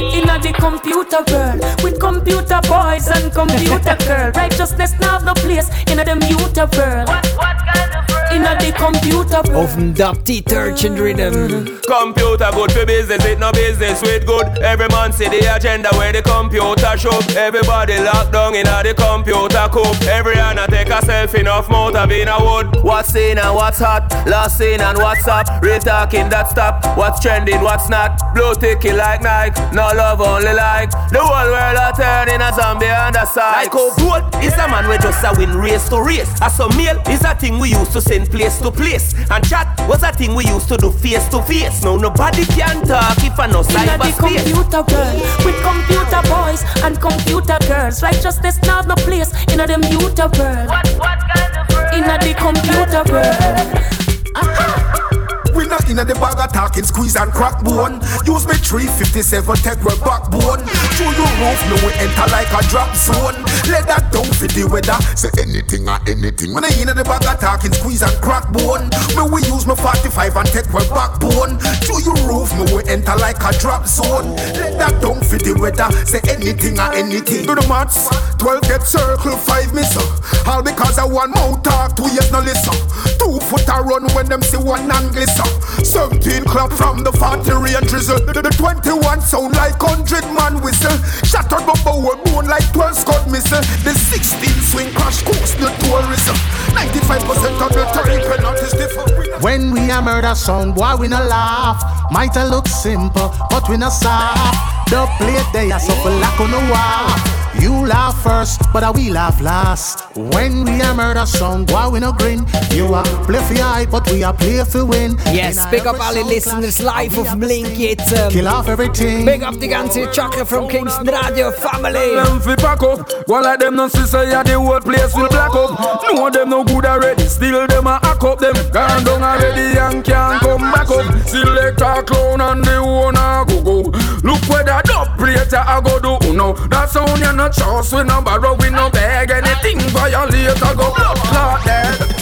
In 0.00 0.26
the 0.26 0.52
computer 0.58 1.22
world, 1.30 1.60
with 1.84 2.00
computer 2.00 2.60
boys 2.68 3.06
and 3.08 3.30
computer 3.32 3.96
girls. 4.06 4.34
righteousness 4.34 4.94
now 4.98 5.18
the 5.18 5.34
place 5.34 5.68
in 5.90 5.98
the 5.98 6.16
muter 6.24 6.66
world. 6.78 8.09
In 8.32 8.42
the 8.42 8.72
computer 8.76 9.42
world. 9.48 9.64
Auf 9.64 9.74
dem 9.74 9.94
Dub 9.94 10.24
Detergent 10.24 10.98
Rhythm. 10.98 11.80
Computer 11.86 12.50
good 12.52 12.72
for 12.72 12.86
business, 12.86 13.24
it 13.24 13.38
no 13.38 13.50
business 13.52 14.00
with 14.02 14.26
good. 14.26 14.46
Every 14.62 14.88
man 14.88 15.12
see 15.12 15.28
the 15.28 15.54
agenda 15.54 15.90
where 15.96 16.12
the 16.12 16.22
computer 16.22 16.96
show. 16.96 17.18
Everybody 17.36 17.98
locked 17.98 18.32
down 18.32 18.54
in 18.54 18.64
the 18.64 18.94
computer 18.94 19.68
coop. 19.70 20.00
Every 20.08 20.36
hand 20.36 20.60
I 20.60 20.66
take 20.66 20.88
a 20.88 21.00
selfie 21.00 21.40
enough 21.40 21.68
motor 21.68 22.10
in 22.12 22.28
a 22.28 22.38
wood. 22.38 22.82
What's 22.82 23.14
in 23.14 23.38
and 23.38 23.54
what's 23.54 23.78
hot, 23.78 24.10
last 24.26 24.58
seen 24.58 24.80
and 24.80 24.98
what's 24.98 25.26
up. 25.26 25.46
Real 25.62 25.80
talking 25.80 26.28
that 26.30 26.48
stop. 26.48 26.96
What's 26.96 27.20
trending, 27.20 27.60
what's 27.62 27.88
not. 27.88 28.20
Blue 28.34 28.54
ticky 28.54 28.92
like 28.92 29.22
Nike, 29.22 29.60
no 29.74 29.90
love 29.94 30.20
only 30.20 30.52
like. 30.52 30.90
The 31.10 31.18
whole 31.20 31.50
world 31.50 31.78
a 31.78 31.92
turning 31.96 32.40
a 32.40 32.52
zombie 32.54 32.86
on 32.86 33.12
the 33.12 33.24
side. 33.26 33.64
Like 33.64 33.74
oh, 33.74 33.90
how 33.96 34.20
gold 34.20 34.44
is 34.44 34.54
a 34.54 34.68
man 34.68 34.88
we 34.88 34.98
just 34.98 35.24
a 35.24 35.34
win 35.36 35.56
race 35.56 35.88
to 35.88 36.00
race. 36.00 36.30
As 36.40 36.58
a 36.60 36.68
meal 36.76 37.00
is 37.08 37.24
a 37.24 37.34
thing 37.34 37.58
we 37.58 37.70
used 37.70 37.92
to 37.92 38.00
send 38.20 38.30
place 38.30 38.58
to 38.60 38.70
place. 38.70 39.14
And 39.30 39.46
chat 39.48 39.68
was 39.88 40.02
a 40.02 40.12
thing 40.12 40.34
we 40.34 40.46
used 40.46 40.68
to 40.68 40.76
do 40.76 40.90
face 40.90 41.26
to 41.28 41.42
face. 41.42 41.82
Now 41.82 41.96
nobody 41.96 42.44
can 42.44 42.84
talk 42.86 43.18
if 43.18 43.38
I 43.38 43.46
know 43.46 43.60
In 43.60 43.66
the 43.66 43.72
cyberspace. 43.72 44.44
computer 44.44 44.82
world 44.82 45.20
with 45.44 45.58
computer 45.62 46.22
boys 46.28 46.62
and 46.84 47.00
computer 47.00 47.58
girls. 47.66 48.02
Righteousness 48.02 48.58
now 48.62 48.80
no 48.82 48.94
place 48.96 49.32
in 49.52 49.60
a 49.60 49.66
the 49.66 49.74
computer 49.74 50.28
world. 50.38 50.68
What 50.68 50.88
what 50.98 51.18
kind 51.34 51.56
of 51.56 51.68
world? 51.74 51.94
In 51.94 52.02
the 52.02 52.34
computer 52.38 53.02
world. 53.12 55.06
We 55.54 55.66
not 55.66 55.88
in 55.90 55.96
the 55.96 56.14
bag 56.18 56.38
of 56.38 56.52
talking, 56.52 56.84
squeeze 56.84 57.16
and 57.16 57.32
crack 57.32 57.62
bone. 57.64 58.00
Use 58.24 58.46
me 58.46 58.54
357, 58.54 59.44
take 59.60 59.82
my 59.82 59.94
backbone. 60.04 60.62
Through 60.96 61.14
your 61.18 61.32
roof, 61.42 61.60
no 61.68 61.76
we 61.86 61.92
enter 61.98 62.26
like 62.30 62.50
a 62.54 62.62
drop 62.70 62.94
zone. 62.94 63.38
Let 63.68 63.86
that 63.90 64.10
down 64.12 64.26
for 64.34 64.46
the 64.48 64.64
weather. 64.70 64.96
Say 65.18 65.30
anything 65.42 65.88
or 65.88 65.98
anything. 66.06 66.54
When 66.54 66.64
I 66.64 66.70
in 66.78 66.88
the 66.90 67.04
bag 67.04 67.26
of 67.26 67.38
talking, 67.40 67.72
squeeze 67.72 68.02
and 68.02 68.14
crack 68.22 68.46
bone. 68.52 68.88
Me 69.18 69.22
we 69.26 69.40
use 69.50 69.66
my 69.66 69.74
45 69.74 70.36
and 70.36 70.48
take 70.48 70.70
my 70.70 70.82
backbone. 70.90 71.58
Through 71.84 72.02
your 72.06 72.18
roof, 72.26 72.50
me 72.56 72.64
we 72.70 72.80
enter 72.88 73.16
like 73.16 73.42
a 73.42 73.50
drop 73.58 73.86
zone. 73.86 74.36
Let 74.58 74.78
that 74.78 75.02
down 75.02 75.20
for 75.22 75.38
the 75.38 75.54
weather. 75.58 75.88
Say 76.06 76.20
anything 76.30 76.78
or 76.78 76.90
anything. 76.94 77.46
Do 77.46 77.54
the 77.54 77.66
maths. 77.68 78.06
12 78.38 78.62
get 78.62 78.82
circle, 78.82 79.36
5 79.36 79.74
miss. 79.74 79.96
uh. 79.96 80.48
All 80.50 80.62
because 80.62 80.98
I 80.98 81.04
want 81.04 81.34
mouth 81.34 81.62
talk, 81.62 81.94
two 81.96 82.08
years 82.10 82.30
no 82.32 82.40
listen. 82.40 82.74
Two 83.20 83.38
foot 83.46 83.68
a 83.68 83.82
run 83.82 84.08
when 84.14 84.26
them 84.26 84.42
see 84.42 84.56
one 84.56 84.90
and 84.90 85.12
glisten. 85.12 85.39
17 85.84 86.44
clap 86.44 86.72
from 86.72 87.04
the 87.04 87.12
factory 87.12 87.74
and 87.74 87.86
drizzle. 87.86 88.20
The, 88.20 88.42
the 88.42 88.50
21 88.50 89.20
sound 89.20 89.54
like 89.56 89.80
100 89.82 90.24
man 90.34 90.60
whistle. 90.62 90.96
Shattered 91.24 91.66
bubble 91.66 92.02
we 92.02 92.14
bone 92.24 92.46
like 92.46 92.66
12 92.72 92.96
scud 92.96 93.30
missile. 93.30 93.62
The 93.84 93.92
16 93.94 94.48
swing 94.70 94.90
crash 94.94 95.22
course 95.22 95.54
the 95.56 95.70
tourism. 95.84 96.36
95% 96.76 97.60
of 97.60 97.70
the 97.72 97.84
time 97.96 98.22
penalties 98.28 98.72
different. 98.72 99.42
When 99.42 99.72
we 99.72 99.90
a 99.90 100.02
murder 100.02 100.34
sound, 100.34 100.74
boy, 100.74 100.96
we 100.96 101.08
no 101.08 101.22
laugh. 101.24 101.80
Might 102.10 102.36
a 102.36 102.44
look 102.44 102.68
simple, 102.68 103.34
but 103.48 103.68
we 103.68 103.76
no 103.76 103.88
soft. 103.88 104.90
The 104.90 105.06
plate 105.18 105.46
they 105.52 105.70
are 105.70 105.80
suffer 105.80 106.10
like 106.10 106.40
on 106.40 106.50
the 106.50 106.60
wall. 106.70 107.39
You 107.58 107.86
laugh 107.86 108.22
first, 108.22 108.60
but 108.72 108.82
I 108.84 108.90
we 108.90 109.10
laugh 109.10 109.40
last. 109.40 110.04
When 110.14 110.64
we 110.64 110.80
a 110.80 110.94
murder 110.94 111.26
sound, 111.26 111.66
boy, 111.66 111.88
we 111.90 112.00
no 112.00 112.12
grin. 112.12 112.46
You 112.70 112.94
a 112.94 113.02
play 113.26 113.42
for 113.42 113.54
your 113.54 113.64
eye, 113.64 113.86
but 113.90 114.08
we 114.10 114.22
a 114.22 114.32
play 114.32 114.62
for 114.64 114.84
win. 114.84 115.16
Yes, 115.26 115.58
um, 115.58 115.70
big 115.70 115.86
up 115.86 115.98
alle 116.00 116.24
listeners 116.24 116.80
live 116.80 117.18
auf 117.18 117.28
dem 117.30 117.40
Link 117.40 117.76
jetzt. 117.76 118.12
Ähm, 118.12 118.30
Kill 118.30 118.46
off 118.46 118.68
everything. 118.68 119.24
Big 119.24 119.42
up 119.42 119.58
die 119.58 119.68
ganze 119.68 120.10
Chaka 120.12 120.44
from 120.44 120.68
Kingston 120.68 121.08
Radio 121.08 121.50
Family. 121.50 122.14
Them 122.14 122.40
fi 122.40 122.54
pack 122.54 122.82
up. 122.82 123.10
One 123.26 123.42
like 123.42 123.58
them 123.58 123.74
no 123.74 123.88
see 123.88 124.06
say 124.06 124.30
yeah, 124.30 124.42
the 124.42 124.58
whole 124.58 124.80
place 124.80 125.14
will 125.16 125.28
black 125.28 125.54
up. 125.54 125.78
No 126.14 126.30
them 126.30 126.50
no 126.50 126.64
good 126.64 126.86
already. 126.86 127.26
Still 127.26 127.66
them 127.66 127.86
a 127.86 127.98
hack 128.02 128.22
up 128.22 128.38
them. 128.38 128.54
Gone 128.72 129.04
down 129.04 129.22
already 129.22 129.78
and 129.78 130.04
can't 130.04 130.40
come 130.40 130.70
back 130.70 130.90
up. 130.90 131.28
Selector 131.28 132.02
clown 132.04 132.40
and 132.40 132.64
the 132.64 132.76
owner 132.76 133.44
go 133.46 133.62
go. 133.62 133.90
Look 134.22 134.42
where 134.48 134.64
that 134.64 134.84
dub 134.84 135.18
plate 135.18 135.52
I 135.52 135.80
go 135.80 135.98
do 135.98 136.32
no. 136.32 136.52
That's 136.68 136.96
only 136.96 137.20
you 137.20 137.39
no 137.40 137.48
chance 137.48 137.92
we 137.92 138.04
no 138.04 138.20
borrow 138.20 138.54
we 138.56 138.68
no 138.68 138.90
beg 138.90 139.30
anything 139.30 139.80
violate 139.96 140.62
I 140.62 140.74
go 140.74 140.92
blood 140.92 141.64
dead. 141.64 142.20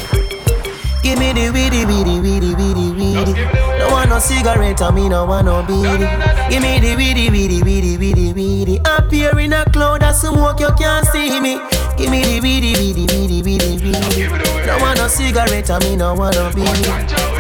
Give 1.03 1.19
me 1.19 1.33
the 1.33 1.51
weedy, 1.51 1.85
weedy, 1.87 2.21
weedy, 2.21 2.55
weedy, 2.55 2.93
weedy. 2.93 3.33
No 3.79 3.89
want 3.91 4.11
no 4.11 4.19
cigarette, 4.19 4.81
and 4.83 4.95
me 4.95 5.09
no 5.09 5.25
want 5.25 5.47
no 5.47 5.63
beady. 5.63 6.07
Give 6.51 6.63
me 6.63 6.79
the 6.79 6.95
weedy, 6.97 7.31
weedy, 7.31 7.63
weedy, 7.63 7.97
weedy, 7.97 8.33
weedy. 8.33 8.81
Up 8.85 9.11
here 9.11 9.39
in 9.39 9.53
a 9.55 9.65
cloud 9.71 10.03
of 10.03 10.15
smoke, 10.15 10.61
you 10.61 10.71
can't 10.79 11.07
see 11.07 11.41
me. 11.41 11.59
Give 11.97 12.11
me 12.11 12.23
the 12.23 12.41
weedy, 12.41 12.75
weedy, 12.75 13.07
weedy, 13.07 13.43
weedy, 13.43 13.79
weedy. 13.79 14.67
No 14.67 14.79
want 14.79 14.99
no 14.99 15.09
cigarette, 15.09 15.71
and 15.71 15.85
me 15.85 15.97
no 15.97 16.15
want 16.15 16.37
no 16.37 16.51
beady. 16.53 16.83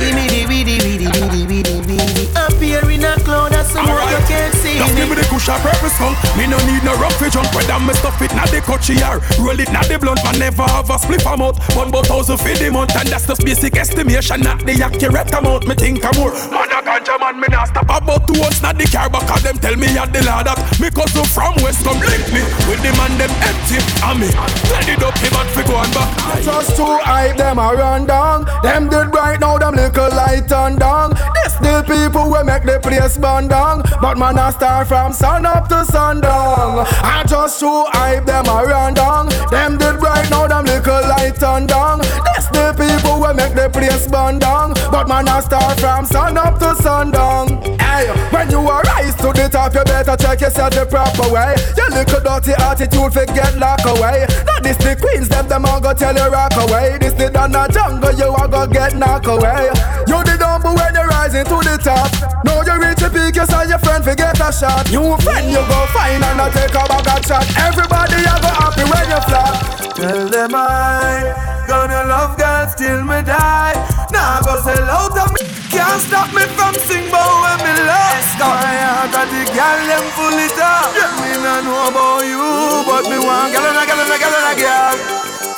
Give 0.01 0.14
me 0.16 0.26
the 0.33 0.47
weedy, 0.49 0.79
weedy, 0.83 1.07
weedy, 1.14 1.47
weedy, 1.47 1.81
weedy. 1.87 2.37
Up 2.37 2.53
here 2.55 2.91
in 2.91 3.05
a 3.05 3.14
cloud 3.26 3.47
of 3.59 3.67
smoke, 3.67 4.11
you 4.11 4.23
can't 4.31 4.55
see 4.55 4.79
Just 4.79 4.95
give 4.95 5.09
me 5.11 5.17
me. 5.17 5.23
the 5.23 5.27
kush 5.29 5.49
a 5.51 5.59
purpose 5.59 5.95
skull. 5.99 6.15
Me 6.39 6.47
no 6.47 6.59
need 6.65 6.83
no 6.87 6.95
rock 7.03 7.13
fi 7.19 7.29
jump 7.29 7.51
whether 7.55 7.79
me 7.83 7.93
stuff 7.99 8.21
it 8.23 8.33
not 8.35 8.49
the 8.51 8.61
cut 8.63 8.85
here. 8.85 9.19
Roll 9.43 9.59
it 9.59 9.71
not 9.73 9.87
the 9.91 9.99
blunt, 9.99 10.23
man 10.23 10.39
never 10.39 10.63
have 10.63 10.91
a 10.91 10.97
spliff 10.97 11.27
a 11.27 11.37
mouth. 11.37 11.59
One 11.75 11.91
but 11.91 12.07
thousand 12.07 12.39
for 12.39 12.55
the 12.55 12.71
month 12.71 12.95
and 12.95 13.09
that's 13.09 13.27
just 13.27 13.43
basic 13.45 13.77
estimation, 13.77 14.41
not 14.41 14.63
the 14.65 14.79
accurate 14.83 15.33
amount. 15.35 15.67
Me 15.67 15.75
think 15.75 16.05
I'm 16.05 16.15
more. 16.17 16.33
Man 16.55 16.71
a 16.71 16.79
ganja 16.81 17.19
man, 17.19 17.41
me 17.41 17.49
not 17.51 17.69
stop 17.69 17.91
about 17.91 18.27
two 18.29 18.39
once 18.39 18.63
not 18.63 18.79
the 18.79 18.87
car 18.87 19.11
back 19.11 19.29
of 19.31 19.43
them 19.43 19.59
tell 19.59 19.77
me 19.77 19.89
at 19.99 20.13
the 20.13 20.23
lad 20.23 20.47
that 20.47 20.59
me 20.79 20.89
cousin 20.91 21.27
from 21.27 21.55
west 21.63 21.83
come 21.83 21.99
link 21.99 22.27
me 22.31 22.43
with 22.71 22.81
the 22.87 22.93
man 22.95 23.13
them 23.19 23.33
empty 23.43 23.79
and 23.83 24.19
me 24.23 24.29
ready 24.71 24.95
up 25.03 25.17
him 25.19 25.35
and 25.35 25.51
fi 25.51 25.63
go 25.67 25.75
on 25.75 25.91
back. 25.93 26.11
Just 26.45 26.77
to 26.77 26.87
hype 27.03 27.37
them 27.37 27.59
a 27.59 27.75
run 27.75 28.07
down. 28.07 28.47
Them 28.63 28.89
did 28.89 29.13
right 29.15 29.39
now, 29.41 29.59
them 29.59 29.75
little 29.75 30.11
light 30.15 30.51
and 30.53 30.79
down. 30.79 31.11
This 31.35 31.55
the 31.59 31.83
people 31.83 32.31
will 32.31 32.45
make 32.45 32.63
the 32.63 32.79
place 32.81 33.17
burn 33.19 33.47
But 33.49 34.18
man, 34.18 34.38
I 34.38 34.51
start 34.51 34.88
from 34.88 35.12
sun 35.12 35.46
up 35.46 35.68
to 35.68 35.84
sundown. 35.84 36.86
I 37.03 37.24
just 37.26 37.59
to 37.61 37.84
hype 37.88 38.26
them 38.26 38.46
around 38.46 38.94
down. 38.94 39.28
Them 39.51 39.78
did 39.78 39.96
right 40.03 40.28
now, 40.30 40.46
them 40.46 40.64
little 40.64 41.01
light 41.09 41.42
and 41.42 41.68
down. 41.68 42.01
This 42.01 42.46
the 42.53 42.74
people 42.76 43.20
will 43.20 43.34
make 43.34 43.55
the 43.55 43.68
place 43.70 44.07
burn 44.07 44.38
down. 44.38 44.74
But 44.90 45.09
man, 45.09 45.28
I 45.28 45.40
start 45.40 45.80
from 45.80 46.05
sun 46.05 46.36
up 46.36 46.59
to 46.59 46.74
sundown. 46.76 47.62
Hey, 47.78 48.07
when 48.39 48.51
you 48.55 48.62
arise 48.62 49.18
to 49.18 49.34
the 49.34 49.51
top, 49.51 49.74
you 49.74 49.82
better 49.82 50.14
check 50.14 50.41
yourself 50.41 50.70
the 50.70 50.86
proper 50.86 51.26
way. 51.34 51.59
Your 51.74 51.91
little 51.91 52.22
dirty 52.22 52.55
attitude, 52.55 53.11
forget 53.11 53.59
lock 53.59 53.82
away. 53.82 54.30
Now 54.47 54.62
this 54.62 54.78
the 54.78 54.95
queens, 54.95 55.28
them 55.28 55.49
them 55.51 55.66
all 55.66 55.80
go 55.82 55.91
tell 55.93 56.14
you 56.14 56.30
rock 56.30 56.55
away. 56.55 56.99
This 57.03 57.14
the 57.18 57.30
Donna 57.34 57.66
jungle, 57.66 58.14
you 58.14 58.30
all 58.30 58.47
go 58.47 58.62
get 58.70 58.95
knock 58.95 59.26
away. 59.26 59.74
You 60.07 60.22
the 60.22 60.39
dumble 60.39 60.78
when 60.78 60.95
you 60.95 61.03
rising 61.11 61.51
to 61.51 61.59
the 61.66 61.82
top. 61.82 62.14
Now 62.47 62.62
you 62.62 62.78
reach 62.78 63.03
the 63.03 63.11
peak, 63.11 63.34
you 63.34 63.47
saw 63.47 63.66
your 63.66 63.82
friend 63.82 64.07
forget 64.07 64.39
a 64.39 64.55
shot. 64.55 64.86
New 64.95 65.18
friend 65.18 65.51
you 65.51 65.62
go 65.66 65.80
find 65.91 66.22
and 66.22 66.39
I 66.39 66.47
take 66.55 66.78
a 66.78 66.82
bag 66.86 67.11
of 67.11 67.20
shot. 67.26 67.43
Everybody 67.59 68.22
you 68.22 68.36
go 68.39 68.51
happy 68.55 68.86
when 68.86 69.07
you 69.11 69.20
flop. 69.26 69.55
Tell 69.99 70.30
them 70.30 70.55
I 70.55 71.66
gonna 71.66 72.07
love 72.07 72.39
girls 72.39 72.70
till 72.78 73.03
me 73.03 73.18
die. 73.26 73.74
Now 74.14 74.39
nah, 74.39 74.47
go 74.47 74.55
sell 74.62 74.86
out 74.86 75.18
of 75.26 75.34
me. 75.34 75.58
Can't 75.71 76.01
stop 76.01 76.33
me 76.35 76.43
from 76.57 76.75
sing 76.89 77.07
but 77.12 77.29
when 77.43 77.59
me 77.64 77.73
love. 77.85 78.16
My 78.39 78.57
heart 78.57 79.12
got 79.12 79.27
the 79.29 79.43
girl 79.53 79.81
them 79.91 80.05
full 80.16 80.39
it 80.39 80.59
up. 80.59 80.95
Yeah, 80.95 81.12
me 81.21 81.31
no 81.43 81.55
know 81.66 81.91
about 81.91 82.23
you, 82.25 82.41
but 82.87 83.05
me 83.11 83.19
want 83.19 83.53
girl 83.53 83.66
and 83.66 83.77
a 83.77 83.85
girl 83.85 84.01
and 84.01 84.14
a 84.14 84.19
girl 84.19 84.35
and 84.39 84.49
a 84.49 84.55
girl. 84.57 84.97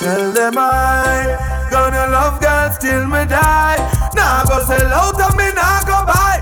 Tell 0.01 0.33
them 0.33 0.55
I 0.59 1.37
gonna 1.71 2.09
love 2.09 2.41
girls 2.41 2.79
till 2.79 3.07
me 3.07 3.25
die. 3.29 3.79
Nah, 4.17 4.45
go 4.49 4.65
sell 4.65 4.91
out 4.93 5.21
of 5.21 5.37
me, 5.37 5.53
nah 5.53 5.85
go 5.85 6.03
buy. 6.09 6.41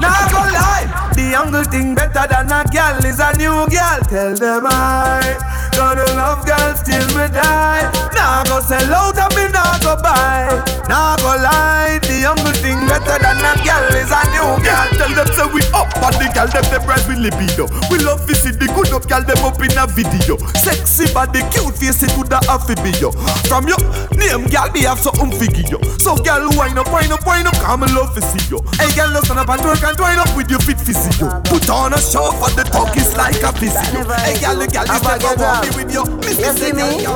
Nah 0.00 0.24
go 0.30 0.40
lie. 0.54 0.86
The 1.14 1.22
younger 1.36 1.64
thing 1.64 1.94
better 1.94 2.24
than 2.30 2.48
a 2.48 2.64
girl 2.70 3.04
is 3.04 3.20
a 3.20 3.36
new 3.36 3.66
girl. 3.68 4.00
Tell 4.08 4.34
them 4.34 4.64
I 4.66 5.36
gonna 5.80 6.04
love 6.12 6.44
girls 6.44 6.82
till 6.84 7.00
me 7.16 7.24
die. 7.32 7.88
Nah 8.12 8.44
go 8.44 8.60
sell 8.60 8.92
out 8.92 9.16
of 9.16 9.32
me, 9.32 9.48
nah 9.48 9.80
go 9.80 9.96
buy. 9.96 10.60
Nah 10.92 11.16
go 11.16 11.32
lie. 11.40 11.96
The 12.04 12.28
younger 12.28 12.52
thing 12.60 12.76
better 12.84 13.16
than 13.16 13.40
a 13.40 13.52
girl 13.64 13.88
is 13.96 14.12
a 14.12 14.20
new 14.28 14.60
girl. 14.60 14.88
Tell 15.00 15.12
them 15.16 15.28
say 15.32 15.48
we 15.48 15.64
up 15.72 15.88
and 16.04 16.16
the 16.20 16.28
girl 16.36 16.48
them 16.52 16.66
them 16.68 16.84
rise 16.84 17.08
with 17.08 17.16
libido. 17.16 17.64
We 17.88 17.96
love 18.04 18.28
to 18.28 18.34
see 18.36 18.52
the 18.52 18.68
good 18.76 18.92
up 18.92 19.08
girl 19.08 19.24
them 19.24 19.40
up 19.40 19.56
in 19.64 19.72
a 19.80 19.88
video. 19.88 20.36
Sexy 20.60 21.08
body, 21.16 21.40
cute 21.48 21.72
face 21.80 22.04
it 22.04 22.12
woulda 22.12 22.44
have 22.44 22.68
to 22.68 22.76
be 22.84 22.92
yo. 23.00 23.08
From 23.48 23.64
your 23.64 23.80
name 24.20 24.52
girl 24.52 24.68
me 24.76 24.84
have 24.84 25.00
something 25.00 25.32
figure 25.32 25.64
yo. 25.64 25.80
So 25.96 26.12
girl 26.20 26.44
wind 26.60 26.76
up, 26.76 26.92
wind 26.92 27.08
up, 27.08 27.24
wind 27.24 27.48
up, 27.48 27.56
come 27.64 27.88
and 27.88 27.94
love 27.96 28.12
to 28.12 28.20
see 28.20 28.44
yo. 28.52 28.60
Hey 28.76 28.92
girl, 28.92 29.08
no 29.16 29.24
stand 29.24 29.40
up 29.40 29.48
and 29.48 29.64
twerk 29.64 29.80
and 29.80 29.96
twine 29.96 30.20
up 30.20 30.28
with 30.36 30.52
your 30.52 30.60
fit 30.60 30.76
physio. 30.76 31.40
Put 31.48 31.72
on 31.72 31.96
a 31.96 32.00
show 32.04 32.28
for 32.36 32.52
the 32.52 32.68
talk 32.68 32.92
is 33.00 33.16
like 33.16 33.40
a 33.40 33.50
physio. 33.56 34.04
Hey 34.20 34.36
girl, 34.44 34.60
the 34.60 34.68
girl 34.68 34.84
is 34.84 35.00
never 35.08 35.32
want 35.40 35.64
me 35.64 35.69
be 35.70 35.84
with 35.84 35.92
you. 35.92 36.04
You 36.44 36.52
see 36.56 36.72
me? 36.72 37.06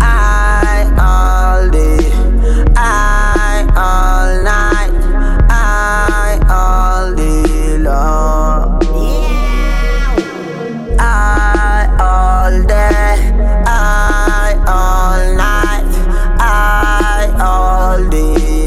I 0.00 0.90
all 0.98 1.70
day, 1.70 1.98
I 2.76 3.64
all 3.76 4.42
night, 4.42 4.92
I 5.50 6.38
all 6.50 7.14
day 7.14 7.78
long. 7.78 8.80
I 10.98 11.88
all 12.00 12.62
day, 12.66 13.32
I 13.66 14.54
all 14.66 15.33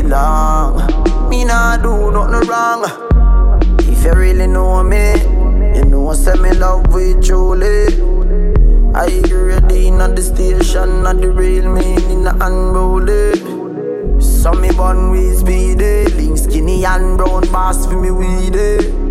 long. 0.08 1.30
Me 1.30 1.44
nah 1.44 1.78
do 1.78 2.12
nothing 2.12 2.48
wrong. 2.50 2.84
If 3.82 4.04
you 4.04 4.14
really 4.14 4.48
know 4.48 4.84
me, 4.84 5.14
you 5.76 5.86
know 5.86 6.10
I 6.10 6.16
said 6.16 6.40
me 6.40 6.52
love 6.54 6.94
with 6.94 7.26
truly. 7.26 7.88
I 8.96 9.10
hear 9.10 9.52
you 9.52 9.60
dean 9.68 10.02
on 10.02 10.16
the 10.16 10.22
station, 10.22 11.04
not 11.04 11.22
the 11.22 11.30
real 11.30 11.72
meaning 11.72 12.24
the 12.24 12.34
unroll 12.46 13.06
So 14.22 14.54
me 14.54 14.72
bun 14.72 15.12
with 15.12 15.40
speedy, 15.40 16.06
link 16.16 16.38
skinny 16.38 16.86
and 16.86 17.18
brown 17.18 17.42
bass 17.52 17.86
for 17.86 18.00
me 18.02 18.12
weedy. 18.12 19.08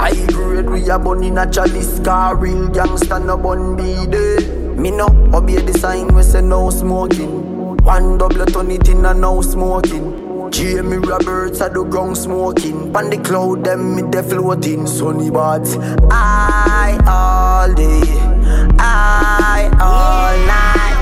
I 0.00 0.14
grade 0.32 0.70
we 0.70 0.88
a 0.88 0.98
bun 0.98 1.22
in 1.22 1.36
a 1.36 1.50
chalice 1.50 2.00
car 2.00 2.34
Real 2.34 2.68
gangsta 2.68 3.22
no 3.22 3.36
bun 3.36 3.76
be 3.76 4.06
day 4.06 4.38
Me 4.74 4.90
no 4.90 5.06
obey 5.34 5.60
the 5.60 5.78
sign 5.78 6.14
we 6.14 6.22
say 6.22 6.40
no 6.40 6.70
smoking 6.70 7.76
One 7.84 8.16
double 8.16 8.46
ton 8.46 8.70
it 8.70 8.88
in 8.88 9.04
a 9.04 9.12
no 9.12 9.42
smoking 9.42 10.09
Jamie 10.50 10.98
Roberts 10.98 11.60
at 11.60 11.74
the 11.74 11.84
ground 11.84 12.16
smoking. 12.18 12.92
Pan 12.92 13.10
the 13.10 13.18
cloud 13.18 13.64
them 13.64 13.94
me 13.96 14.02
de 14.10 14.22
floating. 14.22 14.86
Sunny 14.86 15.30
bats. 15.30 15.76
I 16.10 16.98
all 17.06 17.72
day. 17.74 18.02
I 18.78 19.70
all 19.80 20.36
night. 20.46 20.96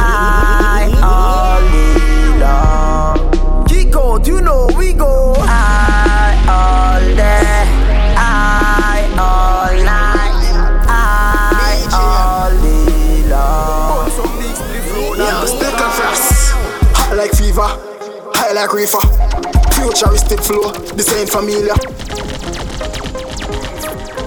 I 0.00 0.90
all 1.02 1.60
day 1.70 2.38
long. 2.40 3.66
Kick 3.66 3.94
out, 3.94 4.26
you 4.26 4.40
know 4.40 4.68
we 4.76 4.92
go. 4.92 5.34
I 5.38 6.34
all 6.48 7.00
day. 7.14 7.64
I 8.16 9.08
all 9.16 9.74
night. 9.84 10.86
I 10.88 11.88
all 11.94 12.50
day 12.62 13.28
long. 13.30 14.10
Yeah, 15.16 15.44
stick 15.44 15.80
and 15.80 15.92
frost. 15.94 16.52
Hot 16.96 17.16
like 17.16 17.32
fever, 17.32 17.68
high 18.48 18.54
like 18.54 18.72
reefer. 18.72 19.00
Futuristic 19.72 20.40
flow, 20.40 20.72
this 20.94 21.12
ain't 21.12 21.28
familiar. 21.28 21.74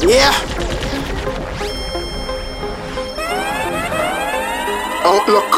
Yeah. 0.01 0.31
Outlook. 5.03 5.51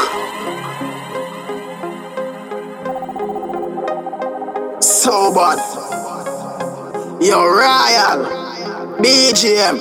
So 4.82 5.34
bad. 5.34 5.58
Yo, 7.20 7.46
Ryan. 7.46 8.24
BGM. 9.02 9.76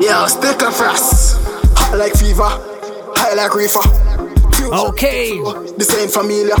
Yo, 0.00 0.26
stick 0.26 0.62
and 0.62 0.74
frost. 0.74 1.36
Hot 1.76 1.98
like 1.98 2.14
fever, 2.14 2.48
high 3.14 3.34
like 3.34 3.54
reefer. 3.54 4.09
Okay. 4.72 5.36
This 5.76 5.92
ain't 5.98 6.12
familiar. 6.12 6.54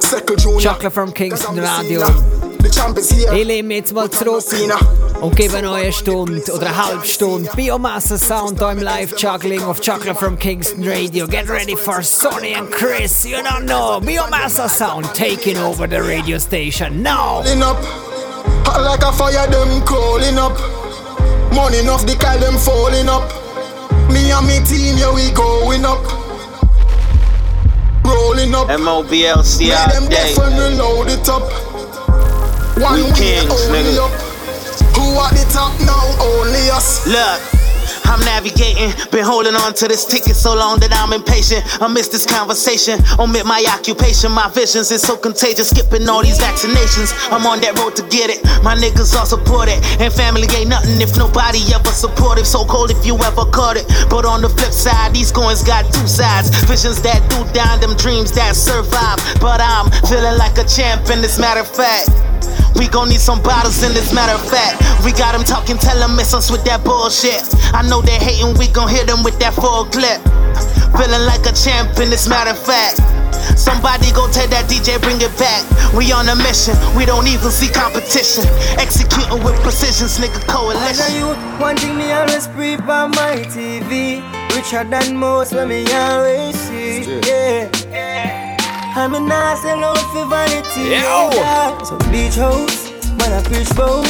Second 0.00 0.38
Junior. 0.38 0.60
Chocolate 0.60 0.92
from 0.92 1.12
Kingston 1.12 1.56
Radio. 1.56 2.00
The 2.58 2.68
champ 2.68 2.98
is 2.98 3.10
here. 3.10 3.32
Ich 3.32 3.46
lehne 3.46 3.74
jetzt 3.74 3.94
mal 3.94 4.10
zurück 4.10 4.44
und 5.22 5.34
gebe 5.34 5.56
euch 5.56 5.64
eine 5.64 5.92
Stunde 5.92 6.42
oder 6.52 6.66
eine 6.66 6.76
halbe 6.76 7.06
Stunde 7.06 7.50
Biomasse 7.56 8.18
Sound 8.18 8.60
im 8.60 8.78
Live 8.82 9.14
Juggling 9.16 9.62
of 9.62 9.80
Chocolate 9.80 10.14
from 10.14 10.36
Kingston 10.38 10.84
Radio. 10.84 11.26
Get 11.26 11.48
ready 11.48 11.74
for 11.74 12.02
Sonny 12.02 12.54
and 12.54 12.70
Chris. 12.70 13.24
You 13.24 13.38
don't 13.42 13.64
know. 13.64 13.98
Biomasse 14.00 14.68
Sound 14.68 15.06
taking 15.14 15.56
over 15.56 15.88
the 15.88 16.02
radio 16.02 16.38
station 16.38 17.02
now. 17.02 17.40
Up, 17.40 17.82
hot 18.66 18.82
like 18.82 19.02
a 19.02 19.12
fire, 19.12 19.46
them 19.46 19.82
calling 19.86 20.38
up. 20.38 20.52
Money 21.54 21.78
enough, 21.78 22.04
the 22.04 22.14
call 22.14 22.38
them 22.38 22.58
falling 22.58 23.08
up. 23.08 23.24
Me 24.10 24.30
and 24.30 24.46
me 24.46 24.60
team, 24.66 24.98
yeah, 24.98 25.14
we 25.14 25.30
going 25.32 25.86
up. 25.86 26.27
Rolling 28.08 28.54
up. 28.54 28.70
M-O-B-L-C 28.70 29.68
them 29.68 30.04
all 30.04 30.08
day. 30.08 30.34
deaf 30.34 30.38
when 30.38 30.56
we 30.56 30.76
it 31.12 31.28
up. 31.28 31.42
One 32.80 32.94
We 32.94 33.02
way 33.02 33.12
kings, 33.18 33.52
only 33.52 33.82
nigga. 33.84 34.06
up. 34.06 34.12
Who 34.96 35.04
at 35.20 35.30
the 35.34 35.44
top 35.52 35.72
now? 35.80 36.04
Only 36.22 36.70
us. 36.70 37.06
Look, 37.06 37.57
I'm 38.08 38.24
navigating, 38.24 38.88
been 39.12 39.24
holding 39.24 39.54
on 39.54 39.74
to 39.74 39.86
this 39.86 40.08
ticket 40.08 40.34
so 40.34 40.56
long 40.56 40.80
that 40.80 40.96
I'm 40.96 41.12
impatient. 41.12 41.60
I 41.82 41.88
miss 41.88 42.08
this 42.08 42.24
conversation, 42.24 42.98
omit 43.20 43.44
my 43.44 43.60
occupation. 43.68 44.32
My 44.32 44.48
visions 44.48 44.90
is 44.90 45.02
so 45.02 45.16
contagious, 45.16 45.68
skipping 45.68 46.08
all 46.08 46.22
these 46.24 46.40
vaccinations. 46.40 47.12
I'm 47.28 47.44
on 47.44 47.60
that 47.60 47.76
road 47.78 47.94
to 48.00 48.04
get 48.08 48.32
it. 48.32 48.40
My 48.64 48.74
niggas 48.74 49.12
all 49.12 49.28
support 49.28 49.68
it, 49.68 49.84
and 50.00 50.08
family 50.08 50.48
ain't 50.56 50.72
nothing 50.72 51.00
if 51.04 51.20
nobody 51.20 51.60
ever 51.76 51.92
supportive. 51.92 52.46
So 52.46 52.64
cold 52.64 52.90
if 52.90 53.04
you 53.04 53.14
ever 53.20 53.44
caught 53.44 53.76
it. 53.76 53.84
But 54.08 54.24
on 54.24 54.40
the 54.40 54.48
flip 54.48 54.72
side, 54.72 55.12
these 55.12 55.30
coins 55.30 55.62
got 55.62 55.84
two 55.92 56.08
sides. 56.08 56.48
Visions 56.64 57.02
that 57.02 57.20
do 57.28 57.44
down, 57.52 57.78
them 57.80 57.94
dreams 58.00 58.32
that 58.32 58.56
survive. 58.56 59.20
But 59.38 59.60
I'm 59.60 59.92
feeling 60.08 60.38
like 60.40 60.56
a 60.56 60.64
champ 60.64 61.10
in 61.12 61.20
this 61.20 61.38
matter 61.38 61.60
of 61.60 61.68
fact. 61.68 62.08
We 62.76 62.88
gon' 62.88 63.08
need 63.08 63.20
some 63.20 63.42
bottles 63.42 63.82
in 63.82 63.92
this 63.92 64.12
matter 64.12 64.32
of 64.34 64.44
fact. 64.48 64.80
We 65.04 65.12
got 65.12 65.32
them 65.32 65.44
talking, 65.44 65.78
tell 65.78 65.98
them 65.98 66.16
miss 66.16 66.34
us 66.34 66.50
with 66.50 66.64
that 66.64 66.84
bullshit. 66.84 67.42
I 67.74 67.82
know 67.88 68.00
they 68.02 68.18
hating, 68.18 68.58
we 68.58 68.68
gon' 68.68 68.88
hit 68.88 69.06
them 69.06 69.22
with 69.22 69.38
that 69.40 69.54
full 69.54 69.84
clip. 69.86 70.20
Feeling 70.96 71.24
like 71.26 71.44
a 71.46 71.52
champion, 71.52 72.10
this 72.10 72.28
matter 72.28 72.50
of 72.50 72.58
fact. 72.58 72.98
Somebody 73.58 74.10
go 74.12 74.30
tell 74.30 74.46
that 74.48 74.66
DJ, 74.70 75.00
bring 75.00 75.20
it 75.20 75.34
back. 75.38 75.62
We 75.94 76.12
on 76.12 76.28
a 76.28 76.36
mission, 76.36 76.76
we 76.96 77.04
don't 77.04 77.26
even 77.26 77.50
see 77.50 77.68
competition. 77.68 78.44
Executing 78.78 79.42
with 79.42 79.58
precision, 79.62 80.06
nigga 80.22 80.36
As 80.38 80.44
a 80.44 80.46
coalition. 80.46 81.14
youth, 81.16 81.38
one 81.60 81.76
thing 81.76 81.96
me 81.96 82.12
always 82.12 82.46
preach 82.48 82.80
on 82.80 83.10
my 83.12 83.42
TV. 83.50 84.22
Richer 84.54 84.84
than 84.84 85.16
most 85.16 85.52
when 85.52 85.68
me 85.68 85.84
always 85.92 86.54
see. 86.56 87.20
Yeah. 87.26 87.68
I'm 88.96 89.14
a 89.14 89.20
nice 89.20 89.64
and 89.64 89.84
out 89.84 89.98
for 90.12 90.26
vanity. 90.26 90.80
Yo. 90.90 91.30
Yeah. 91.32 91.82
So 91.82 91.96
beach 92.10 92.34
house, 92.36 92.90
man 93.18 93.32
I 93.32 93.42
fish 93.48 93.70
boat. 93.72 94.06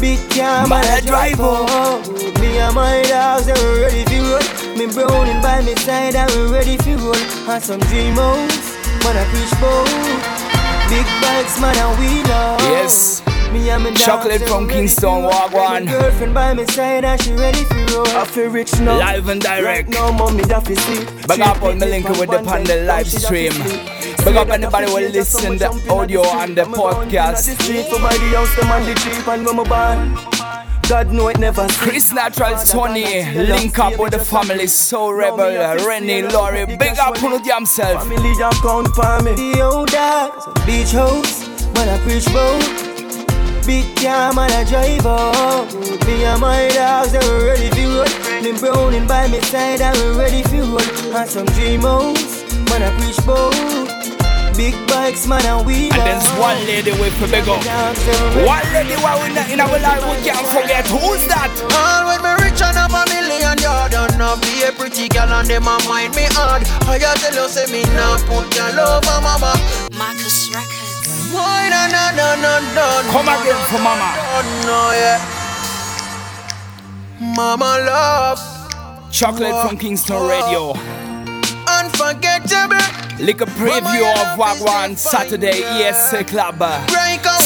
Big 0.00 0.18
car, 0.30 0.66
man 0.68 0.84
I 0.84 1.00
drive 1.00 1.38
home. 1.38 2.02
Me 2.40 2.58
and 2.58 2.74
my 2.74 3.02
dogs, 3.08 3.48
and 3.48 3.58
we 3.58 3.82
ready 3.82 4.04
for 4.04 4.22
roll. 4.22 4.76
Me 4.76 4.86
browning 4.92 5.40
by 5.42 5.60
my 5.62 5.74
side, 5.74 6.14
and 6.14 6.30
we 6.34 6.52
ready 6.52 6.76
for 6.76 6.96
roll. 6.96 7.16
And 7.48 7.62
some 7.62 7.80
dream 7.90 8.14
house, 8.14 8.76
man 9.04 9.16
I 9.16 9.24
fish 9.32 9.54
boat. 9.60 10.48
Big 10.88 11.06
bikes, 11.20 11.60
man 11.60 11.76
and 11.76 11.98
we 11.98 12.22
love. 12.28 12.60
Yes. 12.62 13.17
Me 13.52 13.70
and 13.70 13.84
my 13.84 13.92
Chocolate 13.94 14.42
from 14.42 14.68
Kingston. 14.68 15.22
Wagwan. 15.24 15.86
Girlfriend 15.86 16.34
by 16.34 16.52
my 16.52 16.64
side, 16.66 17.04
and 17.04 17.20
she 17.22 17.32
ready 17.32 17.64
for 17.64 17.74
roll. 17.94 18.06
I 18.08 18.24
feel 18.24 18.50
rich 18.50 18.78
now. 18.80 18.98
Live 18.98 19.28
and 19.28 19.40
direct. 19.40 19.64
Right 19.64 19.88
now, 19.88 20.12
mommy, 20.12 20.44
that 20.44 20.66
fi 20.66 20.74
sleep. 20.74 21.08
Big 21.26 21.40
up 21.40 21.62
on 21.62 21.78
the 21.78 21.86
link 21.86 22.08
with 22.08 22.30
the 22.30 22.38
the 22.38 22.84
live 22.84 23.06
stream. 23.06 23.52
Big 24.24 24.36
up 24.36 24.48
anybody 24.48 24.86
who 24.86 24.98
listen 24.98 25.56
the 25.56 25.68
audio 25.90 26.22
and 26.24 26.56
the 26.56 26.64
podcast. 26.64 27.48
For 27.88 28.00
by 28.00 28.12
the 28.12 28.36
house, 28.36 28.54
them 28.56 28.70
and 28.70 28.86
the 28.86 28.94
jeep 29.00 29.28
and 29.28 29.44
my 29.44 29.64
born. 29.64 30.38
God 30.88 31.12
know 31.12 31.28
it 31.28 31.38
never 31.38 31.68
Chris 31.68 32.14
Natural 32.14 32.56
Tony, 32.64 33.22
link 33.34 33.78
up 33.78 33.98
with 33.98 34.12
the 34.12 34.18
family, 34.18 34.66
So 34.66 35.10
Rebel, 35.10 35.76
Rennie, 35.86 36.22
Laurie, 36.22 36.64
big 36.64 36.98
up 36.98 37.22
on 37.22 37.42
themselves. 37.42 38.04
Family 38.04 38.34
jam 38.38 38.52
count 38.62 38.88
for 38.94 39.22
me. 39.22 39.34
The 39.34 39.60
old 39.60 39.90
so 39.90 40.64
beach 40.64 40.92
house, 40.92 41.46
man 41.74 41.90
I 41.90 41.98
preach 42.02 42.24
bout. 42.26 42.87
Big 43.68 43.84
car, 43.96 44.32
man 44.32 44.50
I 44.50 44.64
drive 44.64 45.04
out. 45.04 45.68
Me 46.08 46.24
and 46.24 46.40
my 46.40 46.68
dogs, 46.72 47.12
they 47.12 47.20
we 47.20 47.44
ready 47.44 47.68
for 47.68 48.00
roll. 48.00 48.40
Them 48.40 48.56
browning 48.56 49.06
by 49.06 49.26
my 49.28 49.40
side, 49.40 49.82
and 49.82 49.92
we 50.00 50.16
ready 50.16 50.42
for 50.42 50.64
roll. 50.64 51.12
And 51.12 51.28
some 51.28 51.44
dream 51.52 51.82
house, 51.82 52.48
man 52.72 52.80
I 52.80 52.88
preach 52.96 53.20
bout. 53.28 53.52
Big 54.56 54.72
bikes, 54.88 55.26
man 55.26 55.44
and 55.44 55.66
we 55.66 55.92
And 55.92 56.00
there's 56.00 56.24
one 56.40 56.56
lady 56.64 56.92
with 56.96 57.12
a 57.20 57.28
big 57.28 57.44
up. 57.44 57.60
One 58.48 58.64
lady 58.72 58.96
who 58.96 59.04
we 59.20 59.36
not 59.36 59.52
in 59.52 59.60
our 59.60 59.78
life 59.84 60.00
we 60.08 60.16
can't 60.24 60.48
forget. 60.48 60.88
Who's 60.88 61.28
that? 61.28 61.52
All 61.76 62.08
when 62.08 62.24
me 62.24 62.32
rich 62.48 62.64
and 62.64 62.72
have 62.72 62.96
a 62.96 63.04
million 63.12 63.60
yard 63.60 63.92
and 63.92 64.16
not 64.16 64.40
know. 64.40 64.40
be 64.40 64.64
a 64.64 64.72
pretty 64.72 65.12
girl 65.12 65.28
and 65.28 65.46
them 65.46 65.68
a 65.68 65.76
mind 65.84 66.16
me 66.16 66.24
hard. 66.32 66.64
I 66.88 66.96
ya 66.96 67.12
tell 67.20 67.36
you 67.36 67.46
say 67.52 67.68
me 67.68 67.84
not 67.92 68.24
put 68.24 68.48
your 68.56 68.72
love 68.72 69.04
on 69.12 69.22
mama. 69.28 69.52
Marcus 69.92 70.48
Records. 70.48 70.67
Why 71.32 71.68
no 71.68 71.82
no 71.92 72.04
no 72.16 72.28
no 72.40 72.52
no. 72.74 72.86
Come 73.12 73.28
again 73.28 73.60
for 73.70 73.80
mama. 73.82 74.10
Oh 74.34 74.42
no 74.66 74.80
yeah. 74.92 75.18
Mama 77.36 77.78
love. 77.84 78.40
Chocolate 79.12 79.66
from 79.66 79.76
Kingston 79.76 80.28
Radio. 80.28 80.72
Unforgettable. 81.66 82.76
Like 83.20 83.40
a 83.40 83.46
preview 83.58 84.06
of 84.14 84.38
Wagwan 84.38 84.96
Saturday 84.96 85.60
ESC 85.60 86.28
Club. 86.28 86.62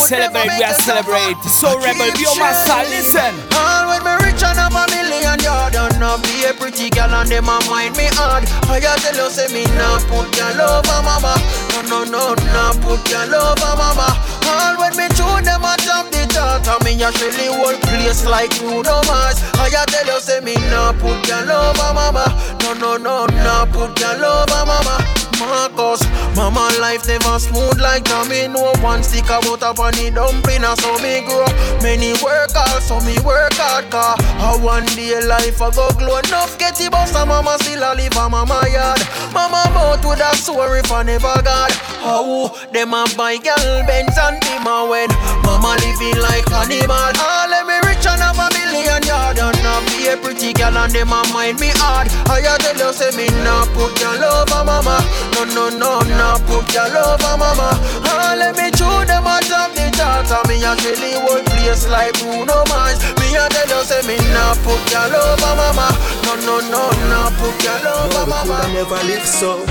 Celebrate, 0.06 0.58
we 0.58 0.62
are 0.62 0.74
celebrate. 0.74 1.42
So 1.48 1.78
Rebel, 1.80 2.12
be 2.12 2.20
your 2.20 2.36
master, 2.38 2.84
listen. 2.90 3.34
All 3.56 3.88
when 3.88 4.04
me 4.04 4.21
rich 4.32 4.42
and 4.42 4.58
have 4.58 4.74
a 4.74 4.84
million 4.90 5.38
yard 5.40 5.74
and 5.76 6.00
not 6.00 6.22
be 6.24 6.44
a 6.44 6.52
pretty 6.54 6.88
girl 6.90 7.12
and 7.12 7.28
them 7.28 7.48
a 7.48 7.58
mind 7.68 7.96
me 7.96 8.08
hard. 8.16 8.44
I 8.68 8.80
tell 8.80 9.16
you 9.16 9.30
say 9.30 9.48
me 9.52 9.64
not 9.76 10.02
put 10.08 10.32
your 10.36 10.52
love 10.56 10.88
on 10.88 11.04
mama. 11.04 11.36
No 11.72 11.82
no 11.82 12.04
no, 12.04 12.34
not 12.52 12.80
put 12.80 13.04
your 13.10 13.26
love 13.26 13.62
on 13.62 13.78
mama. 13.78 14.08
All 14.48 14.76
when 14.80 14.96
me 14.96 15.08
chew 15.14 15.28
them 15.44 15.64
a 15.64 15.76
top 15.76 16.10
the 16.10 16.26
chart 16.32 16.66
and 16.66 16.84
me 16.84 17.02
a 17.02 17.12
shelly 17.12 17.52
whole 17.52 17.78
place 17.84 18.24
like 18.24 18.56
Bruno 18.58 19.02
Mars. 19.06 19.38
I 19.54 19.68
tell 19.68 20.06
you 20.06 20.20
say 20.20 20.40
me 20.40 20.54
not 20.70 20.96
put 20.98 21.26
your 21.28 21.44
love 21.44 21.78
on 21.80 21.94
mama. 21.94 22.24
No 22.62 22.72
no 22.74 22.96
no, 22.96 23.26
not 23.26 23.70
put 23.70 23.98
your 24.00 24.16
love 24.18 24.50
on 24.50 24.66
mama. 24.66 25.21
Marcus. 25.48 26.02
Mama 26.36 26.70
life 26.80 27.06
never 27.06 27.38
smooth 27.38 27.80
like 27.80 28.04
now 28.06 28.24
me 28.24 28.48
no 28.48 28.72
one 28.80 29.02
stick 29.02 29.26
about 29.26 29.62
up 29.62 29.78
on 29.78 29.92
the 29.94 30.10
dumpling 30.10 30.64
so 30.78 30.92
me 31.02 31.20
grow. 31.26 31.46
Many 31.82 32.12
work 32.22 32.52
hard 32.54 32.82
so 32.82 33.00
me 33.00 33.18
work 33.20 33.52
hard 33.54 33.90
car. 33.90 34.16
A 34.40 34.58
one 34.58 34.86
day 34.96 35.20
life 35.24 35.60
I 35.60 35.70
go 35.70 35.90
glow 35.98 36.18
enough 36.18 36.58
get 36.58 36.80
it 36.80 36.90
bust 36.90 37.14
a 37.16 37.26
mama 37.26 37.56
still 37.60 37.82
a 37.82 37.94
live 37.94 38.16
a 38.16 38.28
mama 38.28 38.62
yard. 38.70 39.00
Mama 39.32 39.62
mouth 39.74 40.04
would 40.04 40.20
a 40.20 40.34
sore 40.36 40.76
if 40.78 40.90
I 40.90 41.02
never 41.02 41.36
got. 41.42 41.72
How 42.02 42.48
them 42.72 42.94
a 42.94 43.04
buy 43.16 43.36
girl 43.36 43.84
Benz 43.86 44.16
and 44.18 44.40
Beamer 44.40 44.88
when 44.88 45.10
mama 45.44 45.76
living 45.82 46.20
like 46.22 46.48
animal. 46.50 47.12
All 47.18 47.20
ah, 47.20 47.46
let 47.50 47.66
me 47.66 47.76
rich 47.88 48.06
and 48.06 48.22
have 48.22 48.38
a 48.38 48.48
million 48.54 49.02
yard 49.36 49.54
and 49.54 49.62
not 49.64 49.84
be 49.88 50.08
a 50.08 50.16
pretty 50.16 50.52
girl 50.52 50.76
and 50.76 50.92
them 50.92 51.12
a 51.12 51.22
mind 51.32 51.60
me 51.60 51.70
hard. 51.80 52.08
I 52.28 52.40
tell 52.58 52.76
you 52.76 52.92
say 52.92 53.10
me 53.16 53.28
nah 53.44 53.64
put 53.72 53.98
your 54.00 54.16
love 54.18 54.52
on 54.52 54.66
mama. 54.66 55.00
No 55.34 55.44
no 55.44 55.68
no 55.70 56.00
nah 56.16 56.38
put 56.46 56.68
your 56.72 56.88
love 56.92 57.22
on 57.24 57.38
mama. 57.40 57.78
All 58.08 58.36
let 58.36 58.56
me 58.56 58.70
chew 58.72 59.04
them 59.06 59.26
a 59.26 59.40
top 59.44 59.72
the 59.74 59.88
chart 59.96 60.28
and 60.28 60.44
me 60.48 60.60
a 60.64 60.72
kill 60.76 60.96
the 60.96 61.12
whole 61.24 61.42
place 61.56 61.88
like 61.88 62.12
Bruno 62.20 62.64
Mars. 62.68 63.00
Me 63.20 63.36
a 63.36 63.48
tell 63.48 63.68
you 63.68 63.82
say 63.84 64.02
me 64.06 64.16
nah 64.32 64.54
put 64.64 64.80
your 64.92 65.06
love 65.08 65.42
on 65.42 65.56
mama. 65.56 65.88
No 66.26 66.36
no 66.44 66.56
no 66.68 66.82
nah 67.08 67.30
put 67.40 67.56
your 67.64 67.78
love 67.84 68.16
on 68.16 68.28
mama. 68.28 68.60
I 68.64 68.72
never 68.72 69.00
live 69.08 69.26
so. 69.26 69.64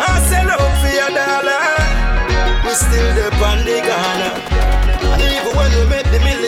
I 0.00 0.18
sell 0.28 0.50
out 0.50 0.72
for 0.80 0.92
your 0.92 1.10
dollar. 1.10 1.60
We 2.64 2.72
still 2.76 3.08
the 3.16 3.26
on 3.40 3.64
the 3.66 3.80
Ghana. 3.82 4.30
And 5.10 5.22
even 5.22 5.52
when 5.56 5.70
we 5.74 5.84
make 5.90 6.06
the 6.12 6.20
millions, 6.20 6.39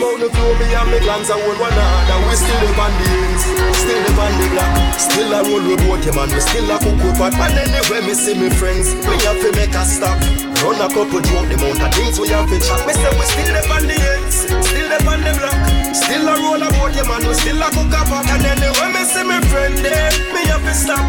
Mount 0.00 0.16
the 0.16 0.32
flow, 0.32 0.56
me 0.56 0.64
and 0.72 0.88
me 0.88 0.98
glance 1.04 1.28
and 1.28 1.36
hold 1.44 1.60
one 1.60 1.76
another. 1.76 2.18
We 2.24 2.32
still 2.32 2.56
live 2.64 2.80
on 2.80 2.92
the 2.96 3.04
ends, 3.20 3.44
still 3.76 4.00
live 4.00 4.16
on 4.16 4.32
the 4.40 4.46
block. 4.48 4.72
Still 4.96 5.28
a 5.28 5.38
roll 5.44 5.60
with 5.60 5.84
boat, 5.84 6.00
yeah 6.00 6.16
man, 6.16 6.32
we 6.32 6.40
still 6.40 6.72
a 6.72 6.76
cook 6.80 7.04
up 7.04 7.20
pot. 7.20 7.36
And 7.36 7.68
anyway, 7.68 8.00
me 8.08 8.16
see 8.16 8.32
me 8.32 8.48
friends, 8.48 8.96
me 9.04 9.20
have 9.28 9.36
to 9.44 9.52
make 9.52 9.76
a 9.76 9.84
stop. 9.84 10.16
Run 10.64 10.80
a 10.80 10.88
couple 10.88 11.20
joke, 11.20 11.52
the 11.52 11.56
amount 11.60 11.84
of 11.84 11.92
things 11.92 12.16
we 12.16 12.32
have 12.32 12.48
to 12.48 12.56
chat. 12.56 12.80
Me 12.88 12.96
say 12.96 13.12
we 13.12 13.24
still 13.28 13.52
live 13.52 13.68
on 13.68 13.84
the 13.84 13.96
ends, 14.00 14.48
still 14.48 14.88
live 14.88 15.04
on 15.04 15.20
the 15.20 15.32
block. 15.36 15.60
Still 15.92 16.24
a 16.24 16.34
roll 16.48 16.64
a 16.64 16.68
boat, 16.80 16.96
yeah 16.96 17.04
man, 17.04 17.20
we 17.28 17.36
still 17.36 17.60
a 17.60 17.68
cook 17.68 17.92
up 17.92 18.08
pot. 18.08 18.24
And 18.24 18.44
anyway, 18.56 18.88
me 18.96 19.04
see 19.04 19.24
me 19.28 19.36
friend 19.52 19.76
there, 19.84 20.08
me 20.32 20.48
have 20.48 20.64
to 20.64 20.72
stop. 20.72 21.04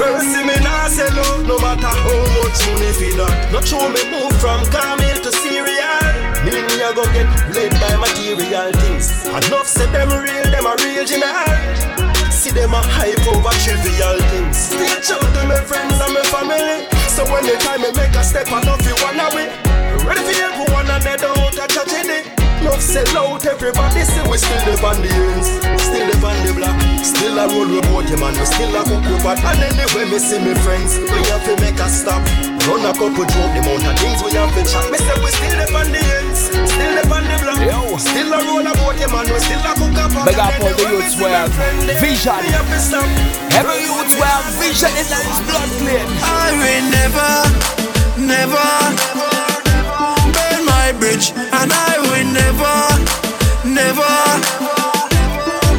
Verse 0.00 0.32
me 0.48 0.56
nah 0.64 0.88
sell 0.88 1.12
out, 1.12 1.44
no 1.44 1.60
matter 1.60 1.92
how 1.92 2.24
much 2.40 2.56
money 2.72 2.88
feed 2.96 3.20
up. 3.20 3.36
Not 3.52 3.68
show 3.68 3.84
me 3.84 4.00
move 4.08 4.32
from 4.40 4.64
Camel 4.72 5.16
to 5.28 5.28
cereal. 5.28 5.49
Me 6.50 6.60
me 6.66 6.82
a 6.82 6.92
go 6.92 7.04
get 7.14 7.30
led 7.54 7.72
by 7.80 7.94
material 7.96 8.72
things. 8.82 9.26
Enough 9.26 9.66
say 9.66 9.86
them 9.92 10.10
real, 10.10 10.44
them 10.50 10.66
a 10.66 10.74
real 10.82 10.90
original. 11.00 12.30
See 12.30 12.50
them 12.50 12.74
a 12.74 12.80
hype 12.82 13.26
over 13.28 13.54
trivial 13.62 14.18
things. 14.30 14.74
Reach 14.74 15.10
out 15.10 15.20
to 15.20 15.46
my 15.46 15.60
friends 15.60 16.00
and 16.00 16.14
my 16.14 16.22
family. 16.28 16.86
So 17.08 17.24
when 17.30 17.44
the 17.44 17.56
time 17.60 17.82
me 17.82 17.92
make 17.92 18.14
a 18.14 18.24
step, 18.24 18.48
I 18.48 18.60
don't 18.62 18.80
feel 18.82 18.96
one 19.06 19.20
away. 19.20 19.48
Ready 20.04 20.22
for 20.22 20.34
help 20.40 20.70
one 20.70 20.86
another 20.86 21.28
out 21.28 21.58
a 21.58 21.66
tragedy. 21.68 22.39
Love 22.60 22.82
sell 22.84 23.16
out, 23.16 23.46
everybody 23.46 24.04
say 24.04 24.20
we 24.28 24.36
still 24.36 24.60
live 24.68 24.84
on 24.84 25.00
the 25.00 25.08
ends, 25.08 25.48
still 25.80 26.04
live 26.04 26.24
on 26.24 26.36
the 26.44 26.52
block, 26.52 26.76
still 27.00 27.32
a 27.40 27.48
roll 27.48 27.64
with 27.64 27.88
boat, 27.88 28.04
man, 28.20 28.36
we 28.36 28.44
still 28.44 28.76
a 28.76 28.84
cook 28.84 29.00
with 29.00 29.24
pot. 29.24 29.40
And 29.40 29.64
anyway, 29.64 30.04
me 30.12 30.20
see 30.20 30.36
me 30.44 30.52
friends, 30.60 31.00
we 31.00 31.20
have 31.32 31.40
to 31.48 31.56
make 31.56 31.80
a 31.80 31.88
stop. 31.88 32.20
Run 32.68 32.84
a 32.84 32.92
couple 32.92 33.24
joke, 33.24 33.52
the 33.56 33.64
amount 33.64 33.88
of 33.88 33.96
things 33.96 34.20
we 34.20 34.36
have 34.36 34.52
to 34.52 34.62
chat. 34.68 34.84
Me 34.92 35.00
say 35.00 35.16
we 35.24 35.32
still 35.32 35.56
live 35.56 35.72
on 35.72 35.88
the 35.88 36.04
ends, 36.20 36.52
still 36.52 36.92
live 36.92 37.08
on 37.08 37.24
the 37.24 37.36
block, 37.40 37.60
Yo. 37.64 37.96
still 37.96 38.28
a 38.28 38.38
roll 38.44 38.68
a 38.68 38.72
boat, 38.76 39.00
man, 39.08 39.24
we 39.32 39.40
still 39.40 39.64
a 39.64 39.72
cook 39.80 39.96
with 39.96 40.12
pot. 40.12 40.28
Big 40.28 40.36
up 40.36 40.52
all 40.60 40.76
the 40.76 40.84
youths 41.00 41.16
where 41.16 41.48
vision, 41.96 42.44
every 43.56 43.88
youth 43.88 44.12
where 44.20 44.40
vision 44.60 44.92
is 45.00 45.08
in 45.08 45.24
blood 45.48 45.70
clean. 45.80 46.04
I 46.28 46.52
will 46.60 46.84
never, 46.92 47.32
never, 48.20 48.68
never 49.00 49.10
burn 49.16 49.48
my 49.48 49.59
bridge, 51.00 51.32
and 51.32 51.72
I 51.72 51.96
will 52.04 52.28
never, 52.28 52.76
never 53.64 54.12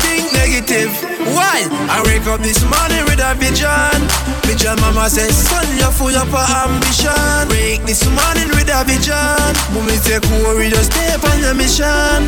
think 0.01 0.25
negative. 0.33 0.89
Why? 1.37 1.61
I 1.93 2.01
wake 2.09 2.25
up 2.25 2.41
this 2.41 2.65
morning 2.65 3.05
with 3.05 3.21
a 3.21 3.37
vision. 3.37 4.01
Vision, 4.49 4.75
mama 4.81 5.07
says, 5.07 5.37
son, 5.37 5.63
you're 5.77 5.93
full 5.93 6.11
of 6.11 6.33
ambition. 6.33 7.45
Wake 7.53 7.85
this 7.85 8.01
morning 8.09 8.49
with 8.57 8.73
a 8.73 8.81
vision. 8.83 9.53
Mommy 9.77 10.01
take 10.01 10.25
worry, 10.41 10.73
just 10.73 10.89
stay 10.91 11.13
on 11.13 11.37
your 11.39 11.53
mission. 11.53 12.19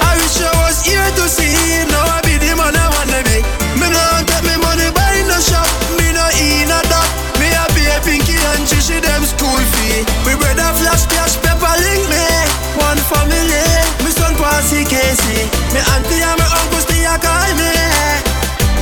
I 0.00 0.16
wish 0.16 0.40
I 0.40 0.50
was 0.64 0.80
here 0.80 1.10
to 1.20 1.24
see. 1.28 1.84
Now 1.92 2.16
I 2.16 2.24
be 2.24 2.40
the 2.40 2.56
man 2.56 2.72
I 2.72 2.88
wanna 2.96 3.20
be. 3.28 3.44
Me 3.76 3.92
no 3.92 4.04
take 4.24 4.48
me 4.48 4.56
money 4.64 4.88
buy 4.96 5.20
no 5.28 5.36
shop. 5.44 5.68
Me 6.00 6.08
no 6.16 6.24
eat 6.40 6.64
no 6.72 6.80
dog. 6.88 7.08
Me 7.36 7.52
a 7.52 7.68
a 7.68 8.00
pinky 8.00 8.34
and 8.56 8.64
she 8.64 8.96
them 8.96 9.22
school 9.28 9.60
fee. 9.76 10.08
We 10.24 10.32
brother 10.40 10.72
flash 10.80 11.04
cash 11.12 11.36
Passy 15.16 15.32
Casey. 15.32 15.48
Me 15.72 15.80
auntie 15.80 16.20
and 16.20 16.36
me 16.36 16.46
uncle 16.46 16.80
still 16.80 17.08
a 17.08 17.16
call 17.18 17.52
me. 17.56 17.72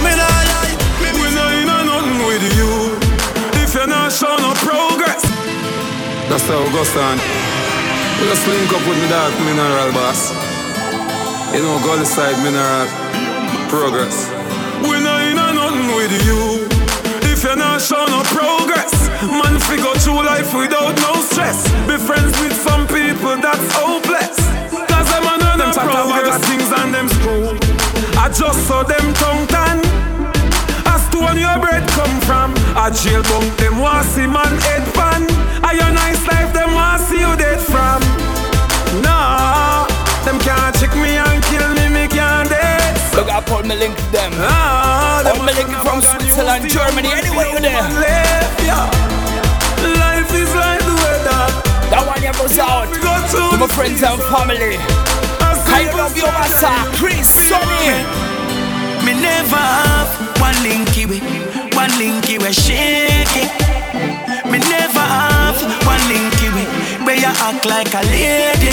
Me 0.02 0.12
no 0.18 0.26
lie. 0.26 0.74
Me 1.02 1.10
We 1.14 1.28
no 1.34 1.44
in 1.62 1.70
a 1.70 1.78
nothing 1.86 2.26
with 2.26 2.44
you. 2.58 2.98
If 3.62 3.74
you're 3.74 3.86
not 3.86 4.12
showing 4.12 4.42
no 4.42 4.52
progress. 4.62 5.22
That's 6.28 6.46
how 6.48 6.62
it 6.64 6.72
goes 6.72 6.96
on 6.96 7.18
We 8.18 8.24
just 8.26 8.46
link 8.48 8.72
up 8.72 8.82
with 8.88 8.98
me 8.98 9.08
dog 9.08 9.32
Mineral 9.44 9.92
boss. 9.92 10.32
You 11.54 11.62
know 11.62 11.78
go 11.84 11.96
the 11.96 12.06
side 12.06 12.38
mineral. 12.42 12.88
Progress. 13.68 14.28
We 14.82 14.98
no 15.02 15.14
in 15.30 15.38
a 15.38 15.46
nothing 15.54 15.88
with 15.94 16.14
you. 16.26 16.66
If 17.30 17.44
you're 17.44 17.56
not 17.56 17.80
showing 17.80 18.10
no 18.10 18.22
progress. 18.34 18.92
Man 19.22 19.58
figure 19.60 19.94
through 20.02 20.24
life 20.26 20.52
without 20.54 20.96
no 20.98 21.14
stress. 21.22 21.68
Be 21.86 21.96
friends 21.96 22.34
with 22.40 22.54
some 22.54 22.86
people 22.86 23.36
that's 23.38 23.72
hopeless. 23.72 24.34
Cause 24.34 24.43
them 25.64 25.72
a 25.72 25.84
know 25.88 25.96
them 25.96 26.12
progress 26.12 26.44
things 26.44 26.70
and 26.80 26.94
them 26.94 27.08
screw 27.08 27.56
I 28.20 28.28
just 28.28 28.66
saw 28.66 28.82
them 28.82 29.06
tongue 29.14 29.46
tan 29.48 30.04
a 30.94 30.98
stone 30.98 31.38
your 31.38 31.58
bread 31.58 31.82
come 31.90 32.20
from. 32.22 32.54
I 32.76 32.90
jail 32.90 33.22
bunk 33.26 33.56
them 33.56 33.80
want 33.80 34.06
see 34.06 34.26
man 34.26 34.54
head 34.62 34.84
pan. 34.94 35.26
A 35.66 35.74
your 35.74 35.90
nice 35.90 36.22
life 36.28 36.52
them 36.52 36.70
want 36.74 37.02
see 37.02 37.18
you 37.18 37.34
dead 37.34 37.58
from. 37.58 37.98
Nah, 39.02 39.86
them 40.22 40.38
can't 40.38 40.70
check 40.78 40.94
me 40.94 41.18
and 41.18 41.42
kill 41.50 41.66
me, 41.74 41.88
me 41.90 42.06
can't 42.06 42.48
dead. 42.48 42.94
Look 43.16 43.26
up 43.26 43.50
all 43.50 43.62
me 43.62 43.74
link 43.74 43.96
to 43.96 44.06
them. 44.12 44.32
Ah, 44.38 45.26
all 45.26 45.42
me 45.42 45.52
link 45.54 45.72
from 45.82 45.98
Switzerland, 46.00 46.70
Germany, 46.70 47.10
anywhere 47.10 47.48
you 47.50 47.58
there. 47.58 47.82
Life, 47.98 48.54
yeah. 48.62 48.86
Life 49.82 50.30
is 50.30 50.52
like 50.54 50.84
the 50.84 50.94
weather. 50.94 51.42
That 51.90 52.04
one 52.06 52.20
here 52.22 52.32
goes 52.38 52.58
out 52.58 52.86
to 52.86 53.56
my 53.58 53.66
friends 53.66 54.02
and 54.02 54.20
family. 54.30 55.13
I 55.74 55.90
you, 56.14 56.22
Massa, 56.22 56.70
Chris, 57.02 57.26
Sonny. 57.26 57.98
Me 59.02 59.10
never 59.20 59.58
have 59.58 60.06
one 60.38 60.54
linky 60.62 61.02
way, 61.02 61.18
one 61.74 61.90
linky 61.98 62.38
way 62.38 62.52
shake 62.52 63.34
it. 63.34 63.50
Me 64.46 64.58
never 64.70 65.02
have 65.02 65.58
one 65.82 65.98
linky 66.06 66.46
way 66.54 66.66
where 67.04 67.18
you 67.18 67.26
act 67.26 67.66
like 67.66 67.92
a 67.92 68.02
lady. 68.06 68.70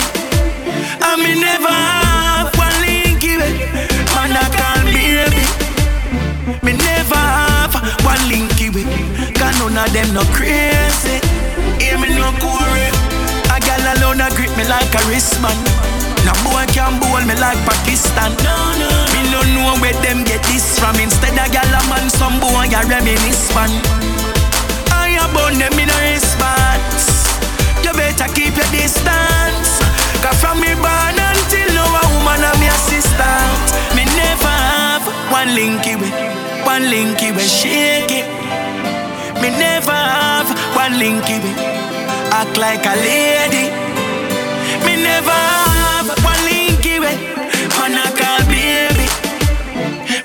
And 1.02 1.18
me 1.26 1.42
never 1.42 1.74
have 1.74 2.54
one 2.54 2.78
linky 2.86 3.34
way, 3.34 3.66
man 4.14 4.38
I 4.38 4.46
call 4.54 4.86
baby. 4.94 5.42
Me 6.62 6.74
never 6.78 7.18
have 7.18 7.74
one 8.06 8.22
linky 8.30 8.70
way, 8.70 8.86
cause 9.34 9.58
none 9.58 9.74
of 9.74 9.92
them 9.92 10.14
no 10.14 10.22
crazy. 10.38 11.18
Hear 11.82 11.98
me 11.98 12.14
no 12.14 12.30
curry. 12.38 12.94
A 13.50 13.60
gal 13.60 13.98
alone 13.98 14.22
a 14.22 14.30
grip 14.36 14.56
me 14.56 14.70
like 14.70 14.94
a 14.94 15.02
wristman. 15.10 15.58
No 16.26 16.34
boy 16.46 16.66
can 16.70 17.00
bowl 17.02 17.22
me 17.26 17.36
like 17.42 17.58
Pakistan. 17.66 18.32
No, 18.46 18.56
no. 18.78 18.90
Me 19.14 19.22
no 19.34 19.42
know 19.54 19.74
where 19.82 19.98
them 20.06 20.24
get 20.24 20.44
this 20.50 20.78
from. 20.80 20.96
Instead 21.02 21.34
of 21.34 21.50
gal 21.52 21.66
a 21.66 21.82
man, 21.90 22.10
some 22.10 22.40
boy 22.40 22.70
a 22.70 22.82
reminisce 22.86 23.50
man. 23.56 23.72
I 24.94 25.18
a 25.18 25.26
bun 25.34 25.58
them 25.58 25.74
in 25.82 25.90
a 25.90 25.98
response. 26.14 27.38
You 27.84 27.94
better 27.94 28.30
keep 28.34 28.54
your 28.54 28.70
distance. 28.70 29.82
Cause 30.22 30.38
from 30.38 30.62
me 30.62 30.74
born 30.78 31.18
until 31.18 31.70
now 31.74 31.90
a 31.90 32.04
woman 32.14 32.46
a 32.46 32.52
me 32.62 32.70
assistant. 32.70 33.66
Me 33.98 34.06
never 34.06 34.54
have 34.70 35.06
one 35.34 35.58
linky 35.58 35.98
way, 35.98 36.14
one 36.64 36.86
linky 36.94 37.34
way 37.36 37.50
shake 37.50 38.14
it. 38.14 38.28
Me 39.42 39.50
never 39.50 39.92
have 39.92 40.50
one 40.78 40.94
linky 41.02 41.42
way, 41.42 41.56
act 42.30 42.58
like 42.58 42.86
a 42.86 42.96
lady. 43.02 43.74
Me 44.86 45.02
never 45.02 45.51
have 46.02 46.24
one 46.26 46.42
linky 46.50 46.98
way, 46.98 47.18
call 47.70 48.42
baby. 48.50 49.06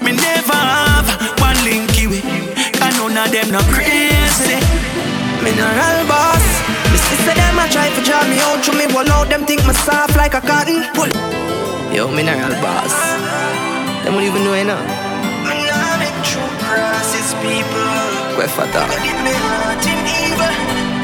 Me 0.01 0.12
never 0.16 0.57
have 0.57 1.09
one 1.41 1.57
linky 1.68 2.09
way, 2.09 2.24
cause 2.72 2.97
none 2.97 3.16
of 3.16 3.29
them 3.31 3.51
no 3.53 3.61
crazy. 3.68 4.57
Mineral 5.45 5.99
boss, 6.09 6.45
me 6.91 6.97
sister 6.97 7.35
them 7.37 7.61
try 7.68 7.89
to 7.93 8.01
me 8.31 8.41
out, 8.49 8.64
me 8.72 8.87
wall 8.95 9.09
out 9.12 9.29
them 9.29 9.45
think 9.45 9.66
me 9.66 9.74
soft 9.74 10.16
like 10.16 10.35
a 10.35 10.41
cotton. 10.41 10.81
Pull. 10.95 11.12
Yo, 11.93 12.09
mineral 12.09 12.57
boss, 12.62 12.95
them 14.03 14.14
don't 14.14 14.22
even 14.22 14.45
know 14.45 14.55
enough. 14.55 14.81
Me 15.45 15.61
nah 15.68 15.99
make 16.01 16.18
true 16.24 16.53
crosses 16.64 17.35
people. 17.45 18.49
fata. 18.49 18.89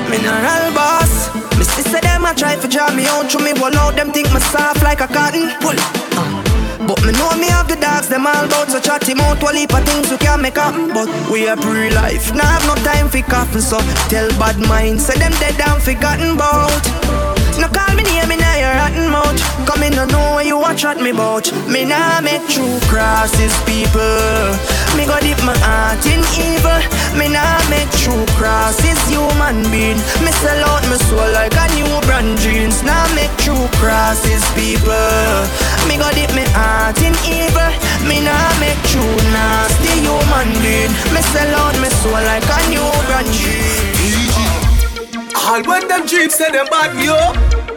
Mineral 0.09 0.75
boss. 0.75 1.41
Me 1.62 1.68
sister 1.68 2.00
them 2.00 2.24
a 2.24 2.34
try 2.34 2.56
to 2.56 2.66
draw 2.66 2.90
me 2.90 3.06
out, 3.06 3.30
to 3.30 3.38
me 3.38 3.52
one 3.52 3.76
out 3.76 3.94
them 3.94 4.10
think 4.10 4.26
me 4.34 4.40
soft 4.40 4.82
like 4.82 5.00
a 5.00 5.06
cotton. 5.06 5.46
Pull. 5.62 5.78
Uh. 6.18 6.42
But 6.88 6.98
me 7.06 7.12
know 7.12 7.30
me 7.38 7.46
have 7.54 7.68
the 7.68 7.76
dogs, 7.76 8.08
them 8.08 8.26
all 8.26 8.48
bout 8.48 8.68
so 8.68 8.80
chat 8.80 9.06
him 9.06 9.20
out. 9.20 9.40
One 9.40 9.54
heap 9.54 9.72
of 9.72 9.84
things 9.84 10.10
we 10.10 10.16
can 10.16 10.42
make 10.42 10.56
happen 10.56 10.88
But 10.88 11.06
we 11.30 11.46
a 11.46 11.56
pre-life, 11.56 12.34
now 12.34 12.42
have 12.42 12.66
no 12.66 12.74
time 12.82 13.08
for 13.08 13.22
coffin 13.30 13.60
So 13.60 13.78
tell 14.10 14.28
bad 14.42 14.58
mind, 14.58 15.00
say 15.00 15.16
them 15.16 15.30
dead 15.38 15.60
and 15.60 15.80
forgotten 15.80 16.36
bout 16.36 16.82
no 17.60 17.68
call 17.68 17.94
me 17.94 18.02
name 18.02 18.32
in 18.32 18.40
your 18.40 18.74
rotten 18.74 19.10
mouth. 19.10 19.38
Come 19.68 19.84
in, 19.84 19.94
no 19.94 20.06
know 20.06 20.32
what 20.32 20.46
you 20.46 20.64
a 20.64 20.74
chat 20.74 21.00
me 21.00 21.10
about. 21.10 21.52
Me 21.68 21.84
nah 21.84 22.20
make 22.20 22.42
true 22.48 22.80
crosses, 22.88 23.54
people 23.62 24.72
Me 24.97 25.07
go 25.07 25.16
dip 25.20 25.40
my 25.45 25.57
heart 25.64 26.05
in 26.07 26.20
evil. 26.36 26.80
Me 27.16 27.28
nah 27.28 27.61
make 27.68 27.90
true 28.01 28.24
crosses, 28.36 29.01
human 29.09 29.64
being. 29.72 30.01
Me 30.24 30.30
sell 30.40 30.61
out 30.68 30.84
my 30.88 30.97
soul 31.09 31.28
like 31.32 31.57
a 31.57 31.66
new 31.76 31.88
brand 32.05 32.38
jeans. 32.38 32.82
Nah 32.82 33.09
make 33.16 33.32
true 33.40 33.66
crosses, 33.80 34.45
people. 34.53 35.36
Me 35.88 35.97
go 35.97 36.09
dip 36.12 36.32
my 36.36 36.45
heart 36.57 37.01
in 37.01 37.16
evil. 37.24 37.72
Me 38.09 38.20
nah 38.20 38.53
make 38.61 38.80
true 38.93 39.16
nasty 39.32 40.05
human 40.05 40.49
being. 40.61 40.93
Me 41.12 41.20
sell 41.32 41.53
out 41.62 41.76
my 41.80 41.88
soul 42.01 42.20
like 42.28 42.45
a 42.45 42.59
new 42.68 42.88
brand 43.09 43.30
jeans. 43.32 44.34
All 45.34 45.62
when 45.64 45.88
them 45.88 46.07
dreams 46.07 46.34
say 46.34 46.51
them 46.51 46.66
bad, 46.70 46.93
yo. 47.01 47.16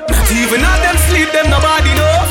Not 0.08 0.32
even 0.32 0.62
on 0.64 0.80
them 0.84 0.98
sleep, 1.08 1.32
them 1.32 1.50
nobody 1.50 1.92
know. 1.96 2.25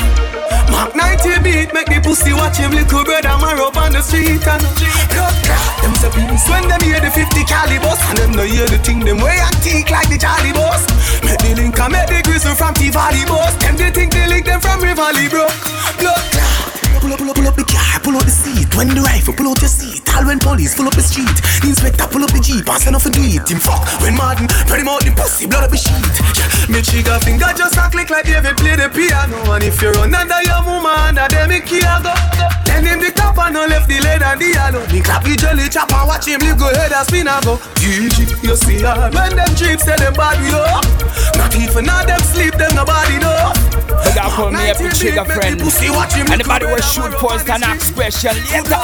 Mark 0.75 0.91
90 0.93 1.39
beat, 1.39 1.71
make 1.71 1.87
the 1.87 2.03
pussy 2.03 2.35
watch 2.35 2.59
him 2.59 2.75
little 2.75 3.07
brother 3.07 3.31
man 3.39 3.55
up 3.63 3.79
on 3.79 3.95
the 3.95 4.03
street 4.03 4.43
and 4.43 4.63
blood 5.07 5.35
Them 5.79 5.95
say 5.95 6.11
peace 6.11 6.43
when 6.51 6.67
them 6.67 6.83
hear 6.83 6.99
the 6.99 7.07
50 7.07 7.47
calibers 7.47 8.01
and 8.11 8.17
them 8.19 8.31
no 8.35 8.43
hear 8.43 8.67
the 8.67 8.75
thing 8.83 8.99
them 8.99 9.23
way 9.23 9.39
antique 9.39 9.87
like 9.89 10.11
the 10.11 10.19
Charlie 10.19 10.51
boss. 10.51 10.83
Make 11.23 11.39
the 11.39 11.55
link 11.55 11.79
and 11.79 11.93
make 11.95 12.11
the 12.11 12.19
grizzle 12.27 12.59
from 12.59 12.73
T-Valley 12.75 13.23
boss. 13.23 13.55
Them 13.63 13.79
they 13.79 13.89
think 13.89 14.11
they 14.11 14.27
link 14.27 14.43
them 14.43 14.59
from 14.59 14.83
Rivali 14.83 15.31
bro. 15.31 15.47
Blood 15.95 16.54
Pull 17.05 17.13
up, 17.13 17.19
pull 17.21 17.29
up, 17.29 17.35
pull 17.37 17.45
up 17.45 17.53
the 17.53 17.65
car, 17.69 18.01
pull 18.01 18.17
out 18.17 18.25
the 18.25 18.33
seat. 18.33 18.65
When 18.73 18.89
the 18.89 19.05
rifle, 19.05 19.37
pull 19.37 19.53
out 19.53 19.61
your 19.61 19.69
seat. 19.69 20.01
All 20.17 20.25
when 20.25 20.41
police 20.41 20.73
pull 20.73 20.89
up 20.89 20.97
the 20.97 21.05
street. 21.05 21.37
The 21.61 21.69
inspector 21.69 22.09
pull 22.09 22.25
up 22.25 22.33
the 22.33 22.41
jeep 22.41 22.65
and 22.65 22.81
send 22.81 22.97
off 22.97 23.05
a 23.05 23.13
tweet. 23.13 23.45
Him 23.45 23.61
fuck 23.61 23.85
when 24.01 24.17
Martin, 24.17 24.49
pretty 24.65 24.81
him 24.81 24.89
the 25.05 25.13
pussy, 25.13 25.45
blood 25.45 25.69
up 25.69 25.69
the 25.69 25.77
sheet. 25.77 26.01
Yeah. 26.33 26.49
Me 26.65 26.81
trigger 26.81 27.21
finger 27.21 27.45
just 27.53 27.77
a 27.77 27.93
click 27.93 28.09
like 28.09 28.25
David 28.25 28.57
play 28.57 28.73
the 28.73 28.89
piano. 28.89 29.37
And 29.53 29.61
if 29.61 29.77
you're 29.85 29.93
under 29.93 30.41
your 30.49 30.65
woman, 30.65 31.13
under 31.13 31.29
them 31.29 31.53
me 31.53 31.61
care 31.61 32.01
go. 32.01 32.09
Then 32.65 32.89
him 32.89 32.97
the 32.97 33.13
top 33.13 33.37
and 33.37 33.53
no 33.53 33.69
left 33.69 33.85
the 33.85 34.01
lead 34.01 34.25
and 34.25 34.41
the 34.41 34.57
yellow. 34.57 34.81
Me 34.89 34.97
clap 35.05 35.21
the 35.21 35.37
jelly 35.37 35.69
chop 35.69 35.93
and 35.93 36.09
watch 36.09 36.25
him 36.25 36.41
live 36.41 36.57
go 36.57 36.73
head 36.73 36.89
and 36.89 37.05
spin 37.05 37.29
and 37.29 37.45
go. 37.45 37.61
GG, 37.85 38.41
you 38.41 38.57
see 38.57 38.81
her. 38.81 39.13
When 39.13 39.29
them 39.37 39.53
dreams 39.53 39.85
say 39.85 39.93
them 39.93 40.17
bad 40.17 40.41
we 40.41 40.49
up. 40.57 40.81
Not 41.37 41.53
even 41.53 41.85
now 41.85 42.01
them 42.01 42.17
sleep, 42.33 42.57
them 42.57 42.73
nobody 42.73 43.21
know. 43.21 43.74
But 43.87 44.17
I 44.17 44.29
call 44.33 44.51
me 44.51 44.69
a 44.69 44.75
trigger 44.93 45.25
friend. 45.25 45.61
Anybody 45.61 46.65
will 46.65 46.81
shoot 46.81 47.13
first 47.19 47.49
and 47.49 47.63
ask 47.63 47.93
question 47.93 48.35
later. 48.51 48.81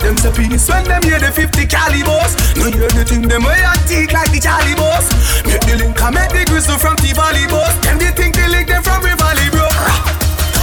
Them 0.00 0.16
say 0.16 0.32
peace 0.32 0.68
when 0.68 0.84
them 0.84 1.02
hear 1.02 1.18
the 1.18 1.30
50 1.32 1.66
calibers. 1.66 2.32
No 2.56 2.70
hear 2.70 2.90
the 2.90 3.04
thing 3.04 3.28
them 3.28 3.44
way 3.44 3.60
antique 3.62 4.12
like 4.12 4.30
the 4.32 4.40
Charlie 4.40 4.74
boss. 4.74 5.08
Make 5.44 5.62
the 5.62 5.76
link 5.78 6.00
and 6.00 6.14
make 6.14 6.30
the 6.30 6.44
grizzle 6.48 6.78
from 6.78 6.96
the 6.96 7.12
valley 7.14 7.46
boss. 7.48 7.72
Them 7.84 7.98
they 7.98 8.12
think 8.12 8.34
they 8.34 8.48
link 8.48 8.68
them 8.68 8.82
from 8.82 9.02
Rivali 9.02 9.50
bro. 9.50 9.68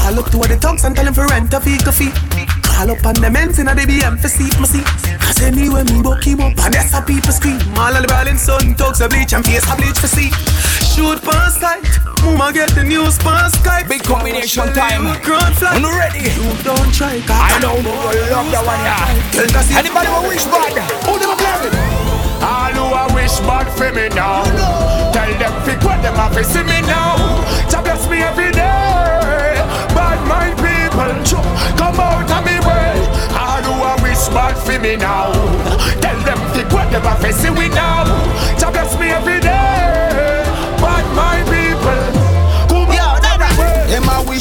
Call 0.04 0.20
up 0.20 0.32
to 0.32 0.38
the 0.48 0.58
tongues 0.60 0.84
and 0.84 0.96
tell 0.96 1.06
them 1.06 1.14
for 1.14 1.28
rent 1.28 1.54
a 1.54 1.60
fee 1.60 1.78
coffee. 1.78 2.59
Call 2.80 2.96
up 2.96 3.06
on 3.12 3.20
the 3.20 3.28
men's 3.28 3.60
in 3.60 3.68
the 3.68 3.76
BM 3.76 4.16
for 4.16 4.32
sleep 4.32 4.56
my 4.56 4.64
see. 4.64 4.80
Cause 5.20 5.44
anyway 5.44 5.84
me 5.92 6.00
book 6.00 6.24
him 6.24 6.40
up 6.40 6.56
and 6.64 6.72
that's 6.72 6.96
how 6.96 7.04
people 7.04 7.36
scream. 7.36 7.60
All 7.76 7.92
of 7.92 8.00
the 8.00 8.08
ballin' 8.08 8.40
sun 8.40 8.72
talks 8.80 9.04
a 9.04 9.12
bleach 9.12 9.36
and 9.36 9.44
face 9.44 9.68
a 9.68 9.76
bleach 9.76 10.00
for 10.00 10.08
see. 10.08 10.32
Shoot 10.88 11.20
past 11.20 11.60
tight, 11.60 11.84
mama 12.24 12.56
get 12.56 12.72
the 12.72 12.88
news 12.88 13.20
past 13.20 13.60
Skype. 13.60 13.92
Big 13.92 14.00
combination 14.08 14.72
time. 14.72 15.12
Grand 15.28 15.60
flag. 15.60 15.76
You 15.76 15.92
ready? 15.92 16.24
You 16.24 16.56
don't 16.64 16.88
try. 16.96 17.20
I 17.28 17.60
know 17.60 17.76
you 18.16 18.24
love 18.32 18.48
that 18.48 18.64
one 18.64 18.80
yeah. 18.80 19.76
Anybody 19.76 20.08
will 20.16 20.32
wish 20.32 20.48
bad? 20.48 20.80
Who 21.04 21.20
them 21.20 21.36
a 21.36 21.36
play 21.36 21.60
All 22.40 22.72
who 22.80 22.96
a 22.96 23.04
wish 23.12 23.44
bad 23.44 23.68
for 23.76 23.92
me 23.92 24.08
now. 24.16 24.48
Tell 25.12 25.28
them 25.36 25.52
pick 25.68 25.84
what 25.84 26.00
them 26.00 26.16
have 26.16 26.32
to 26.32 26.48
see 26.48 26.64
me 26.64 26.80
now. 26.88 27.44
Jah 27.68 27.84
bless 27.84 28.08
me 28.08 28.24
every 28.24 28.39
for 34.80 34.88
me 34.88 34.96
now. 34.96 35.32
Tell 36.02 36.20
them 36.24 36.54
pick 36.54 36.72
what 36.72 36.92
them 36.92 37.04
have 37.04 37.22
to 37.22 37.34
see 37.34 37.50
we 37.50 37.70
now. 37.70 38.39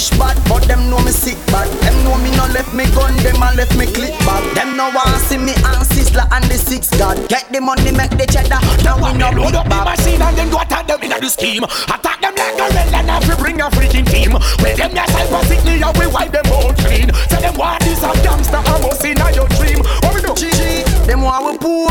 Them 0.09 0.19
bad, 0.19 0.49
but 0.49 0.63
them 0.65 0.89
know 0.91 0.99
me 1.05 1.11
sick 1.11 1.37
bad. 1.49 1.69
Them 1.83 2.05
know 2.05 2.17
me 2.19 2.31
no 2.37 2.47
left 2.49 2.73
me 2.73 2.85
gun, 2.95 3.15
them 3.19 3.43
a 3.43 3.53
left 3.55 3.77
me 3.77 3.87
clip 3.87 4.17
back. 4.25 4.43
Them 4.55 4.77
no 4.77 4.91
want 4.91 5.21
see 5.29 5.39
me 5.39 5.53
and 5.53 5.85
Sizzla 5.85 6.29
and 6.33 6.45
the 6.45 6.57
six 6.57 6.91
god. 6.97 7.29
Get 7.29 7.51
the 7.53 7.61
money, 7.61 7.93
make 7.93 8.11
the 8.11 8.27
cheddar. 8.27 8.61
Now 8.85 8.97
we 8.97 9.13
no 9.19 9.31
Load 9.31 9.55
up 9.55 9.69
the 9.69 9.77
machine 9.85 10.23
and 10.23 10.37
then 10.37 10.51
go 10.51 10.61
attack 10.61 10.87
them 10.87 11.03
in 11.03 11.11
the 11.11 11.29
scheme. 11.29 11.65
Attack 11.65 12.21
them 12.21 12.35
like 12.35 12.57
a 12.57 12.67
real 12.73 12.95
and 12.95 13.11
have 13.11 13.25
to 13.29 13.37
bring 13.37 13.61
a 13.61 13.69
freaking 13.71 14.07
team. 14.09 14.33
With 14.33 14.77
them 14.77 14.97
yourself 14.97 15.43
a 15.43 15.47
sickly 15.47 15.83
and 15.83 15.97
we 15.99 16.07
wipe 16.07 16.33
them 16.33 16.47
all 16.53 16.73
clean. 16.73 17.13
Say 17.29 17.41
them 17.45 17.57
want 17.57 17.85
this 17.85 18.03
a 18.03 18.13
gangster 18.25 18.57
and 18.57 18.81
must 18.83 19.05
in 19.05 19.19
your 19.35 19.49
dream. 19.61 19.85
What 20.03 20.15
we 20.15 20.21
do? 20.25 20.33
GG, 20.33 20.88
them 21.09 21.23
want 21.23 21.45
we 21.47 21.59
poor. 21.59 21.89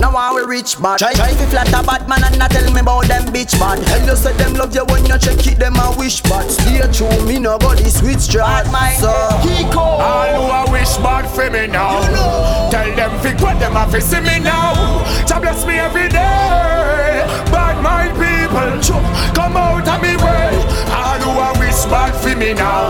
Now 0.00 0.12
want 0.12 0.34
we 0.34 0.42
rich 0.56 0.80
bad. 0.80 0.98
Try, 0.98 1.12
try 1.12 1.30
to 1.30 1.46
flat 1.52 1.68
a 1.68 1.84
bad 1.84 2.08
man 2.08 2.24
and 2.24 2.38
not 2.38 2.50
tell 2.50 2.64
me 2.72 2.80
about 2.80 3.04
them 3.06 3.24
bitch 3.28 3.52
bad. 3.60 3.84
Tell 3.86 4.06
you 4.08 4.16
say 4.16 4.32
them 4.32 4.54
love 4.54 4.74
you 4.74 4.84
when 4.86 5.04
you 5.04 5.18
check 5.18 5.46
it, 5.46 5.58
them 5.58 5.76
a 5.76 5.94
wish 5.96 6.22
bad. 6.22 6.50
Stay 6.50 6.80
true, 6.90 7.12
me 7.26 7.38
no 7.38 7.58
go 7.58 7.74
this 7.74 8.00
switch 8.00 8.24
straight. 8.24 8.64
So, 8.98 9.12
Kiko. 9.44 9.76
All 9.76 10.32
who 10.34 10.44
a 10.48 10.72
wish 10.72 10.96
bad 10.98 11.28
for 11.28 11.50
me 11.50 11.66
now. 11.66 12.00
You 12.02 12.16
know. 12.16 12.68
Tell 12.72 12.96
them 12.96 13.12
pick 13.20 13.38
what 13.40 13.60
them 13.60 13.72
have 13.72 13.92
to 13.92 14.00
see 14.00 14.20
me 14.20 14.40
now. 14.40 15.04
Jah 15.28 15.38
bless 15.38 15.64
me 15.66 15.78
every 15.78 16.08
day. 16.08 17.22
Bad 17.52 17.76
mind 17.84 18.16
people, 18.16 18.72
choo, 18.80 18.98
come 19.36 19.56
out 19.56 19.86
of 19.86 20.00
me 20.00 20.16
way. 20.16 20.56
All 20.88 21.20
who 21.20 21.30
a 21.36 21.52
wish 21.60 21.84
bad 21.92 22.16
for 22.16 22.34
me 22.34 22.54
now. 22.54 22.88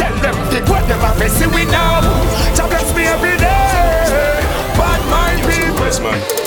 Tell 0.00 0.16
them 0.24 0.36
pick 0.48 0.66
what 0.66 0.88
them 0.88 0.98
have 1.00 1.18
to 1.20 1.28
see 1.28 1.46
me 1.46 1.64
now. 1.66 2.00
Mind 5.84 5.94
people, 5.96 6.10
man. 6.10 6.20
How 6.24 6.43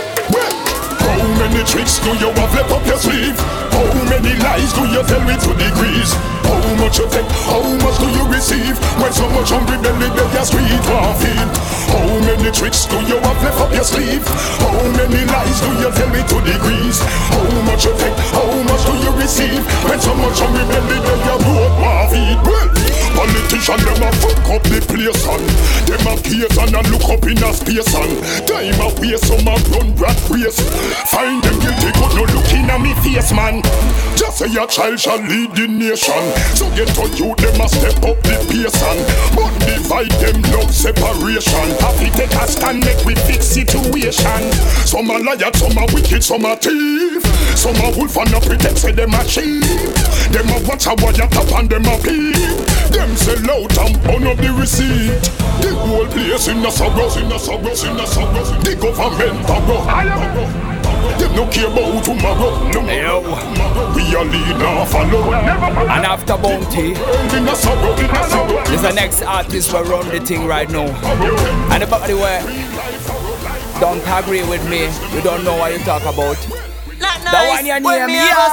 many 1.38 1.64
tricks 1.64 2.00
do 2.00 2.12
you 2.18 2.30
have 2.34 2.54
left 2.54 2.72
up 2.72 2.86
your 2.86 2.98
sleeve? 2.98 3.38
How 3.72 3.86
many 4.10 4.34
lies 4.42 4.74
do 4.74 4.84
you 4.90 5.02
tell 5.06 5.22
me 5.26 5.36
to 5.38 5.52
degrees? 5.54 6.12
How 6.44 6.58
much 6.82 6.98
you 6.98 7.08
take, 7.10 7.30
how 7.46 7.62
much 7.62 7.98
do 8.02 8.08
you 8.10 8.26
receive? 8.28 8.76
When 8.98 9.14
so 9.14 9.30
much 9.30 9.54
hungry 9.54 9.78
belly 9.78 10.10
beg 10.18 10.34
your 10.34 10.46
street 10.46 10.82
feed? 11.22 11.50
How 11.94 12.10
many 12.26 12.52
tricks 12.52 12.86
do 12.90 12.98
you 13.06 13.18
have 13.22 13.40
left 13.44 13.62
up 13.62 13.72
your 13.72 13.86
sleeve? 13.86 14.26
How 14.60 14.82
many 14.98 15.24
lies 15.30 15.58
do 15.62 15.70
you 15.78 15.90
tell 15.94 16.10
me 16.10 16.22
to 16.26 16.38
degrees? 16.42 16.98
How 17.30 17.46
much 17.70 17.86
you 17.86 17.94
take, 18.02 18.18
how 18.34 18.50
much 18.66 18.84
do 18.86 18.94
you 18.98 19.12
receive? 19.16 19.62
When 19.86 20.00
so 20.02 20.14
much 20.18 20.42
hungry 20.42 20.66
belly 20.66 20.98
beg 21.06 21.22
your 21.22 21.40
road 21.46 21.74
feed? 22.10 22.40
Well, 22.48 22.70
politician 23.18 23.82
them 23.82 24.04
a 24.04 24.10
fuck 24.22 24.50
up 24.54 24.64
the 24.70 24.80
place 24.86 25.26
and 25.26 25.46
them 25.90 26.06
a 26.06 26.14
gaze 26.22 26.58
and 26.58 26.76
a 26.76 26.82
look 26.94 27.08
up 27.10 27.26
in 27.26 27.42
a 27.42 27.50
space 27.54 27.94
and 27.98 28.14
time 28.46 28.78
a 28.78 28.88
waste 29.02 29.26
some 29.26 29.48
a 29.48 29.56
run 29.74 29.90
rat 29.98 30.20
race. 30.30 30.62
Them 31.36 31.60
guilty 31.60 31.92
but 32.00 32.12
no 32.16 32.24
look 32.24 32.52
in 32.56 32.70
a 32.70 32.80
me 32.80 32.94
face 33.04 33.32
man. 33.36 33.62
Just 34.16 34.40
say 34.40 34.48
your 34.48 34.68
child 34.68 35.00
shall 35.00 35.20
lead 35.20 35.52
the 35.52 35.68
nation. 35.68 36.24
So 36.56 36.70
get 36.72 36.88
to 36.96 37.06
you 37.20 37.36
them 37.36 37.60
a 37.60 37.68
step 37.68 38.00
up 38.08 38.18
the 38.24 38.36
pace 38.48 38.80
and 38.80 39.02
but 39.36 39.52
divide 39.68 40.16
them 40.24 40.40
love 40.56 40.72
separation. 40.74 41.68
To 41.98 42.08
take 42.16 42.32
a 42.32 42.48
stand 42.48 42.86
make 42.86 43.04
we 43.04 43.16
fix 43.28 43.46
situation. 43.46 44.42
Some 44.88 45.10
a 45.10 45.20
liar, 45.20 45.52
some 45.54 45.78
a 45.78 45.86
wicked, 45.94 46.24
some 46.24 46.46
a 46.46 46.56
thief. 46.56 47.24
Some 47.58 47.76
a 47.76 47.92
wolf 47.98 48.16
and 48.18 48.34
a 48.34 48.40
pretend 48.40 48.78
say 48.78 48.92
them 48.92 49.14
a 49.14 49.22
sheep. 49.28 49.64
Them 50.32 50.48
a 50.50 50.58
watch 50.68 50.88
a 50.88 50.96
wire 51.04 51.28
top 51.28 51.52
and 51.60 51.70
them 51.70 51.86
a 51.86 51.96
peep. 52.00 52.36
Them 52.94 53.16
sell 53.16 53.52
out 53.52 53.78
and 53.84 53.96
burn 54.04 54.28
up 54.28 54.38
the 54.38 54.56
receipt. 54.56 55.20
The 55.62 55.76
whole 55.76 56.08
place 56.08 56.48
in 56.48 56.66
a 56.66 56.72
sorrow, 56.72 57.12
in 57.18 57.32
a 57.32 57.40
sorrow, 57.40 57.60
in 57.60 58.00
a 58.00 58.08
sorrow. 58.08 58.44
The 58.62 58.76
government 58.80 59.48
borrow. 59.48 60.66
Them 61.20 61.36
no 61.36 61.47
care 61.49 61.68
about 61.68 62.03
tomorrow. 62.03 62.70
No, 62.72 62.82
Yo. 62.91 63.22
we 63.95 64.03
are 64.16 64.26
lead 64.26 64.58
now 64.60 64.86
follow. 64.86 65.34
And 65.34 66.05
after 66.05 66.38
Bounty, 66.38 66.91
In 67.36 67.47
a 67.47 67.55
sorrow, 67.55 67.93
in 67.97 68.10
a 68.10 68.24
sorrow. 68.30 68.64
there's 68.66 68.82
the 68.82 68.93
next 68.93 69.22
artist 69.24 69.74
will 69.74 69.84
run 69.84 70.08
the 70.10 70.20
thing 70.20 70.45
right 70.45 70.70
now. 70.70 70.86
And 71.74 71.82
the 71.84 71.88
body 71.88 72.14
where 72.14 72.41
don't 73.80 74.01
agree 74.08 74.43
with 74.49 74.68
me, 74.70 74.86
you 75.16 75.22
don't 75.22 75.43
know 75.43 75.55
what 75.58 75.72
you 75.72 75.80
talk 75.86 76.01
about. 76.03 76.38
The 76.38 77.43
one 77.49 77.66
you 77.66 77.74
when 77.74 77.99
name, 77.99 78.08
me 78.08 78.14
yeah. 78.16 78.47
a 78.47 78.49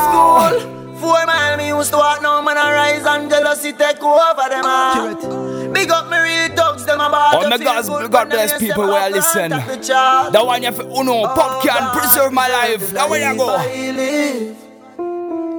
school. 0.61 0.71
Four 1.01 1.27
mile 1.27 1.57
me 1.57 1.69
used 1.69 1.91
to 1.93 1.97
walk 1.99 2.23
now, 2.23 2.34
man 2.55 2.67
I 2.67 2.73
rise 2.73 3.07
and 3.07 3.31
jealousy 3.31 3.73
take 3.73 4.03
over 4.03 4.49
them 4.49 4.63
ah. 4.65 5.17
all. 5.17 5.73
Big 5.73 5.91
up 5.91 6.09
me 6.09 6.19
real 6.19 6.55
dogs, 6.55 6.85
them 6.85 7.01
about 7.01 7.43
Oh 7.43 7.49
my 7.49 7.59
God, 7.59 8.11
God 8.11 8.31
bless 8.31 8.59
people 8.59 8.85
where 8.85 9.03
I 9.03 9.09
listen. 9.09 9.51
That 9.51 10.43
one 10.45 10.63
you 10.63 10.67
have 10.67 10.81
Uno, 10.81 11.23
pop 11.35 11.39
oh, 11.39 11.61
can 11.63 11.99
preserve 11.99 12.33
my 12.33 12.49
life. 12.49 12.91
That 12.93 13.11
way 13.11 13.25
I 13.25 13.37
go. 13.37 13.47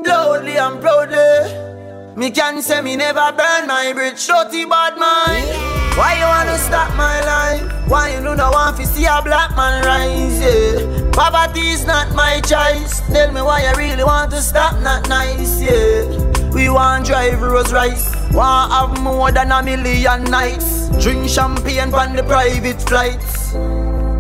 Loudly 0.06 0.58
and 0.58 0.82
proudly. 0.82 2.16
Me 2.16 2.32
can 2.32 2.62
say 2.62 2.82
me 2.82 2.96
never 2.96 3.34
burn 3.36 3.68
my 3.68 3.92
bridge, 3.94 4.26
dirty 4.26 4.66
bad 4.66 4.98
mind. 4.98 5.50
Why 5.98 6.16
you 6.18 6.26
wanna 6.26 6.58
stop 6.58 6.96
my 6.96 7.20
life? 7.22 7.90
Why 7.90 8.16
you 8.16 8.24
don't 8.24 8.38
want 8.38 8.78
to 8.78 8.86
see 8.86 9.06
a 9.06 9.22
black 9.22 9.56
man 9.56 9.84
rise? 9.84 10.40
Yeah. 10.40 11.12
Poverty 11.12 11.68
is 11.70 11.86
not 11.86 12.14
my 12.16 12.40
choice. 12.42 13.02
Tell 13.12 13.32
me 13.32 13.42
why 13.42 13.64
you 13.64 13.76
really 13.78 14.04
want 14.04 14.32
to 14.32 14.42
stop, 14.42 14.82
not 14.82 15.08
nice. 15.10 15.62
Yeah. 15.62 16.35
We 16.56 16.70
want 16.70 17.06
drive 17.06 17.42
Rolls 17.42 17.74
Royce, 17.74 18.16
want 18.32 18.72
have 18.72 19.04
more 19.04 19.30
than 19.30 19.52
a 19.52 19.62
million 19.62 20.24
nights. 20.24 20.88
Drink 21.04 21.28
champagne 21.28 21.94
on 21.94 22.16
the 22.16 22.24
private 22.24 22.82
flights. 22.82 23.54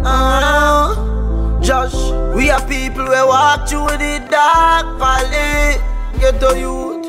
Uh, 0.03 1.61
Josh, 1.61 1.95
we 2.36 2.49
are 2.49 2.59
people 2.67 3.05
we 3.05 3.21
walk 3.23 3.69
through 3.69 3.88
the 3.88 4.27
dark 4.29 4.99
valley. 4.99 5.79
Get 6.19 6.41
to 6.41 6.59
youth. 6.59 7.05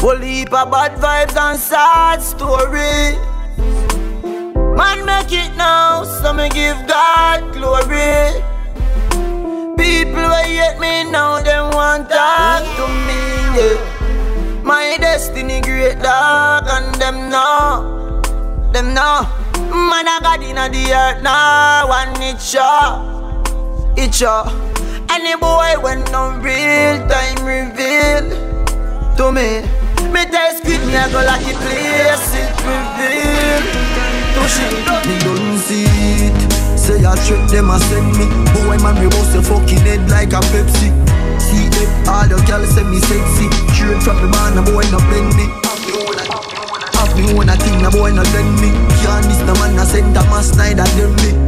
Whole 0.00 0.18
heap 0.18 0.52
of 0.52 0.70
bad 0.70 1.00
vibes 1.02 1.36
and 1.36 1.58
sad 1.58 2.22
story. 2.22 3.18
Man 4.76 5.04
make 5.04 5.32
it 5.32 5.56
now, 5.56 6.04
so 6.04 6.32
me 6.32 6.48
give 6.50 6.78
God 6.86 7.52
glory. 7.54 8.40
People 9.76 10.22
who 10.22 10.42
hate 10.46 10.78
me 10.78 11.10
now, 11.10 11.42
them 11.42 11.72
want 11.74 12.08
talk 12.08 12.62
to 12.76 12.86
me. 13.06 13.18
Yeah. 13.58 14.03
My 14.64 14.96
destiny 14.98 15.60
great 15.60 15.98
dog, 16.00 16.64
and 16.66 16.94
them 16.94 17.28
know, 17.28 18.22
them 18.72 18.94
know. 18.94 19.28
Man 19.70 20.08
I 20.08 20.18
got 20.22 20.42
inna 20.42 20.70
the 20.70 20.90
earth 20.90 21.22
now, 21.22 21.92
and 21.92 22.16
it 22.22 22.40
sure, 22.40 23.04
it 23.94 24.14
sure. 24.14 24.48
Any 25.10 25.36
boy 25.36 25.74
when 25.82 26.02
no 26.10 26.32
real 26.40 26.96
time 27.12 27.44
reveal 27.44 28.24
to 29.18 29.30
me. 29.30 29.68
Me 30.10 30.24
test 30.24 30.62
quit 30.62 30.80
me, 30.86 30.96
I 30.96 31.10
go 31.12 31.20
like 31.20 31.42
a 31.42 31.54
place 31.60 32.34
it 32.38 32.54
reveal 32.62 33.62
To 34.32 34.42
shit, 34.48 34.72
me 35.08 35.18
don't 35.24 35.58
see 35.58 35.84
it 35.88 36.78
Say 36.78 37.04
I 37.04 37.16
trick 37.26 37.50
them, 37.50 37.70
I 37.70 37.78
send 37.78 38.16
me 38.16 38.26
Boy 38.54 38.78
man, 38.78 39.02
we 39.02 39.08
bust 39.08 39.34
your 39.34 39.42
fucking 39.42 39.78
head 39.78 40.08
like 40.08 40.32
a 40.32 40.40
Pepsi 40.52 41.13
it, 41.84 42.08
all 42.08 42.24
the 42.24 42.40
girls 42.48 42.72
say 42.72 42.84
me 42.84 42.98
sexy 43.04 43.46
Straight 43.76 44.00
from 44.00 44.16
the 44.24 44.28
man, 44.32 44.56
a 44.56 44.62
boy 44.64 44.84
no 44.88 44.98
bend 45.12 45.36
me 45.36 45.46
Have 46.96 47.12
me 47.16 47.28
own 47.36 47.48
a 47.48 47.56
thing, 47.60 47.84
a 47.84 47.90
boy 47.92 48.10
no 48.10 48.24
lend 48.32 48.56
me 48.60 48.72
Can't 49.04 49.26
miss 49.28 49.38
the 49.44 49.52
man, 49.60 49.78
I 49.78 49.84
send 49.84 50.16
a 50.16 50.22
mass 50.32 50.56
I 50.58 50.72
them 50.72 51.12
me 51.20 51.44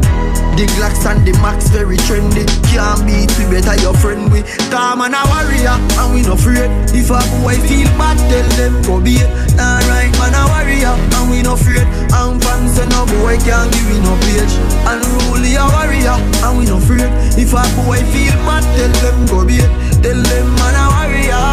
the 0.57 0.65
Glocks 0.73 1.05
and 1.05 1.21
the 1.21 1.37
Max 1.45 1.69
very 1.69 2.01
trendy. 2.09 2.49
Can't 2.73 3.05
beat 3.05 3.29
we 3.37 3.45
better 3.45 3.77
your 3.85 3.93
friend 3.93 4.33
we. 4.33 4.41
Time 4.73 5.05
and 5.05 5.13
a 5.13 5.21
warrior 5.29 5.77
and 5.77 6.17
we 6.17 6.25
no 6.25 6.33
afraid. 6.33 6.73
If 6.97 7.13
a 7.13 7.21
boy 7.45 7.61
feel 7.69 7.85
bad, 8.01 8.17
tell 8.33 8.49
them 8.57 8.81
go 8.89 8.97
be 8.97 9.21
it. 9.21 9.29
Nah 9.53 9.85
right 9.85 10.09
man 10.17 10.33
a 10.33 10.49
warrior 10.49 10.97
and 10.97 11.29
we 11.29 11.45
no 11.45 11.61
afraid. 11.61 11.85
And 12.09 12.41
fans 12.41 12.73
say 12.73 12.89
no 12.89 13.05
boy 13.05 13.37
can't 13.45 13.69
give 13.69 13.85
me 13.85 14.01
no 14.01 14.17
page. 14.25 14.57
Unruly 14.89 15.61
a 15.61 15.65
warrior 15.77 16.17
and 16.17 16.57
we 16.57 16.65
no 16.65 16.81
afraid. 16.81 17.13
If 17.37 17.53
a 17.53 17.61
boy 17.85 18.01
feel 18.09 18.33
bad, 18.49 18.65
tell 18.81 18.93
them 19.05 19.29
go 19.29 19.45
be 19.45 19.61
it. 19.61 19.96
Tell 20.07 20.23
them 20.23 20.55
man 20.55 20.77
a 20.79 20.87
warrior, 20.95 21.51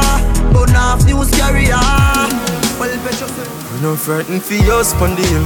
but 0.53 0.69
now 0.69 0.95
news 1.07 1.31
carrier. 1.31 1.73
Well, 2.77 2.93
Petro 3.01 3.25
say. 3.25 3.49
We 3.73 3.81
no 3.81 3.95
frightened 3.95 4.43
for 4.43 4.53
your 4.53 4.83
spondil. 4.83 5.43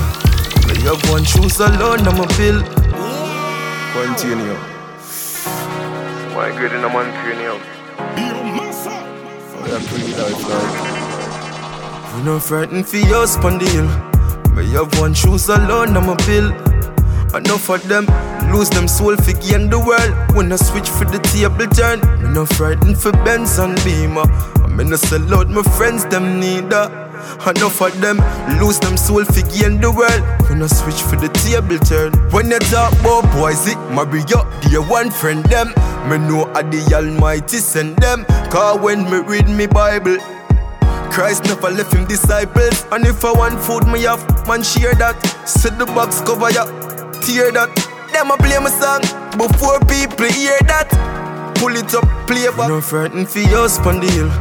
We 0.68 0.82
have 0.84 1.00
one 1.10 1.24
shoes 1.24 1.58
alone, 1.62 2.06
I'm 2.06 2.20
a 2.20 2.28
bill. 2.36 2.60
Continue. 3.94 4.58
My 6.36 6.52
good 6.60 6.74
in 6.74 6.84
a 6.84 6.90
man 6.90 7.08
cranium. 7.24 7.62
We 9.64 9.72
are 9.72 9.80
pretty 9.88 10.14
life 10.20 10.44
like. 10.50 12.14
We 12.14 12.24
no 12.24 12.40
frightened 12.42 12.90
for 12.90 12.98
your 12.98 13.26
spondil. 13.26 13.88
We 14.54 14.70
have 14.72 15.00
one 15.00 15.14
shoes 15.14 15.48
alone, 15.48 15.96
I'm 15.96 16.10
a 16.10 16.16
bill. 16.28 16.52
Enough 17.34 17.70
of 17.70 17.88
them 17.88 18.06
lose 18.52 18.70
them 18.70 18.88
soul 18.88 19.16
for 19.16 19.34
gain 19.34 19.70
the 19.70 19.80
world. 19.80 20.36
When 20.36 20.52
I 20.52 20.56
switch 20.56 20.90
for 20.90 21.06
the 21.06 21.20
table 21.20 21.68
turn, 21.68 22.00
me 22.24 22.34
no 22.34 22.46
frightened 22.46 22.98
for 22.98 23.12
Benz 23.12 23.58
and 23.60 23.76
Beamer. 23.84 24.24
I'm 24.64 24.80
in 24.80 24.94
a 24.94 24.98
sell 24.98 25.34
out 25.36 25.50
my 25.50 25.62
friends, 25.62 26.06
them 26.06 26.40
neither. 26.40 27.04
Enough 27.46 27.82
of 27.82 28.02
them 28.02 28.18
lose 28.60 28.80
them 28.80 28.96
soul 28.96 29.26
for 29.26 29.42
gain 29.52 29.82
the 29.82 29.92
world. 29.92 30.22
When 30.50 30.64
I 30.64 30.68
switch 30.68 31.02
for 31.02 31.18
the 31.18 31.30
table 31.44 31.78
turn. 31.80 32.14
When 32.32 32.50
you 32.50 32.60
talk 32.60 32.94
about 33.02 33.24
boys, 33.34 33.68
it 33.68 33.78
marry 33.92 34.22
up, 34.34 34.48
dear 34.64 34.82
one 34.82 35.12
friend 35.12 35.44
them. 35.46 35.70
Me 36.10 36.18
know 36.18 36.46
a 36.56 36.64
the 36.64 36.80
Almighty 36.96 37.58
send 37.58 37.98
them. 37.98 38.26
Cause 38.50 38.80
when 38.80 39.04
me 39.04 39.18
read 39.18 39.50
me 39.50 39.68
Bible, 39.68 40.18
Christ 41.12 41.44
never 41.46 41.70
left 41.70 41.94
him 41.94 42.06
disciples. 42.06 42.86
And 42.92 43.06
if 43.06 43.26
I 43.26 43.34
want 43.34 43.60
food, 43.60 43.86
me 43.88 44.04
have 44.04 44.24
man 44.48 44.64
share 44.64 44.96
that. 44.96 45.20
Set 45.46 45.78
the 45.78 45.86
box 45.86 46.22
cover 46.22 46.52
ya, 46.52 46.66
tear 47.28 47.52
that. 47.52 47.68
Them 48.16 48.32
a 48.32 48.38
play 48.40 48.56
my 48.64 48.72
song 48.72 49.04
before 49.36 49.84
people 49.84 50.32
hear 50.32 50.56
that. 50.72 50.88
Pull 51.60 51.76
it 51.76 51.92
up, 51.92 52.08
play 52.24 52.48
back. 52.56 52.72
No 52.72 52.80
frightened 52.80 53.28
for 53.28 53.44
your 53.44 53.68
spondil. 53.68 54.32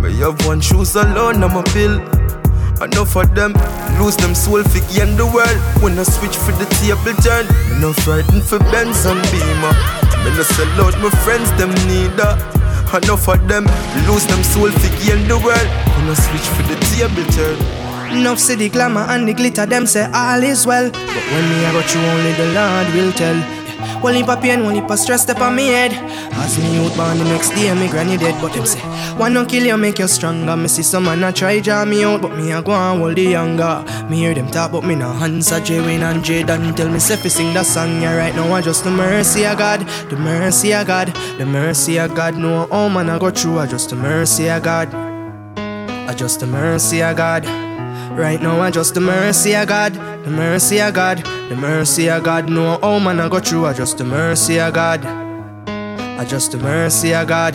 Me 0.00 0.16
have 0.24 0.40
one 0.46 0.60
shoes 0.60 0.96
alone, 0.96 1.44
I'm 1.44 1.56
a 1.60 1.62
bill. 1.76 2.00
Enough 2.80 3.14
of 3.14 3.34
them 3.36 3.52
lose 4.00 4.16
them 4.16 4.34
soul 4.34 4.64
for 4.64 4.80
gain 4.90 5.14
the 5.20 5.28
world. 5.28 5.58
When 5.84 5.98
I 6.00 6.04
switch 6.08 6.34
for 6.34 6.56
the 6.56 6.64
table 6.80 7.12
turn, 7.20 7.44
me 7.68 7.84
no 7.84 7.92
frightened 7.92 8.42
for 8.42 8.58
Benz 8.72 9.04
and 9.04 9.20
Beamer. 9.28 9.76
Me 10.24 10.32
no 10.32 10.42
sell 10.42 10.88
out 10.88 10.96
my 11.04 11.12
friends, 11.22 11.52
them 11.60 11.70
neither. 11.84 12.32
Enough 12.96 13.28
of 13.28 13.40
them 13.46 13.68
lose 14.08 14.24
them 14.26 14.42
soul 14.42 14.72
for 14.72 14.92
gain 15.04 15.28
the 15.28 15.36
world. 15.36 15.68
When 16.00 16.08
I 16.08 16.16
switch 16.16 16.48
for 16.56 16.64
the 16.64 16.80
table 16.96 17.28
turn. 17.36 17.81
Enough 18.12 18.38
see 18.38 18.54
the 18.54 18.68
glamour 18.68 19.06
and 19.08 19.26
the 19.26 19.34
glitter, 19.34 19.66
them 19.66 19.86
say 19.86 20.10
all 20.12 20.42
is 20.42 20.66
well. 20.66 20.90
But 20.90 21.24
when 21.32 21.48
me 21.50 21.64
I 21.64 21.72
got 21.72 21.94
you, 21.94 22.00
only 22.00 22.32
the 22.32 22.52
Lord 22.52 22.94
will 22.94 23.12
tell. 23.12 23.62
One 24.02 24.14
heap 24.14 24.28
of 24.28 24.40
pain, 24.40 24.64
one 24.64 24.74
heap 24.74 24.90
of 24.90 24.98
stress 24.98 25.22
step 25.22 25.40
on 25.40 25.56
me 25.56 25.68
head. 25.68 25.92
As 26.34 26.58
me 26.58 26.78
out 26.78 26.96
born 26.96 27.18
the 27.18 27.24
next 27.24 27.50
day, 27.50 27.72
me 27.74 27.88
granny 27.88 28.16
dead. 28.16 28.40
But 28.40 28.52
them 28.52 28.66
say, 28.66 28.80
one 29.16 29.34
don't 29.34 29.48
kill 29.48 29.64
you, 29.64 29.76
make 29.76 29.98
you 29.98 30.08
stronger. 30.08 30.56
Me 30.56 30.68
see 30.68 30.82
some 30.82 31.04
man 31.04 31.22
a 31.24 31.32
try 31.32 31.60
draw 31.60 31.84
me 31.84 32.04
out, 32.04 32.20
but 32.20 32.36
me 32.36 32.52
a 32.52 32.60
go 32.60 32.72
and 32.72 33.00
hold 33.00 33.16
the 33.16 33.22
younger. 33.22 33.84
Me 34.10 34.18
hear 34.18 34.34
them 34.34 34.48
talk, 34.48 34.72
but 34.72 34.84
me 34.84 34.94
no 34.94 35.10
answer. 35.10 35.60
J 35.60 35.80
Wayne 35.80 36.02
and 36.02 36.24
J 36.24 36.42
Don 36.42 36.74
tell 36.74 36.88
me 36.88 36.98
say 36.98 37.16
fi 37.16 37.28
sing 37.28 37.54
that 37.54 37.66
song. 37.66 38.02
Yeah, 38.02 38.16
right 38.16 38.34
now 38.34 38.52
I 38.52 38.60
just 38.60 38.84
the 38.84 38.90
mercy 38.90 39.46
of 39.46 39.58
God, 39.58 39.80
the 40.10 40.16
mercy 40.16 40.74
of 40.74 40.86
God, 40.86 41.08
the 41.38 41.46
mercy 41.46 41.98
of 41.98 42.14
God. 42.14 42.36
No, 42.36 42.68
oh 42.70 42.88
man 42.88 43.08
I 43.08 43.18
go 43.18 43.30
through, 43.30 43.58
I 43.60 43.66
just 43.66 43.90
the 43.90 43.96
mercy 43.96 44.48
of 44.48 44.62
God. 44.62 44.92
I 46.08 46.14
just 46.14 46.40
the 46.40 46.46
mercy 46.46 47.02
of 47.02 47.16
God. 47.16 47.71
Right 48.16 48.40
now, 48.42 48.60
I 48.60 48.70
just 48.70 48.94
the 48.94 49.00
mercy 49.00 49.54
of 49.54 49.68
God, 49.68 49.94
the 49.94 50.30
mercy 50.30 50.80
of 50.80 50.92
God, 50.92 51.18
the 51.48 51.56
mercy 51.56 52.10
of 52.10 52.22
God. 52.22 52.48
No, 52.48 52.78
oh 52.82 53.00
man, 53.00 53.18
I 53.18 53.28
go 53.28 53.40
through, 53.40 53.66
I 53.66 53.72
just 53.72 53.98
the 53.98 54.04
mercy 54.04 54.60
of 54.60 54.74
God. 54.74 55.04
I 55.06 56.24
just 56.24 56.52
the 56.52 56.58
mercy 56.58 57.14
of 57.14 57.26
God. 57.26 57.54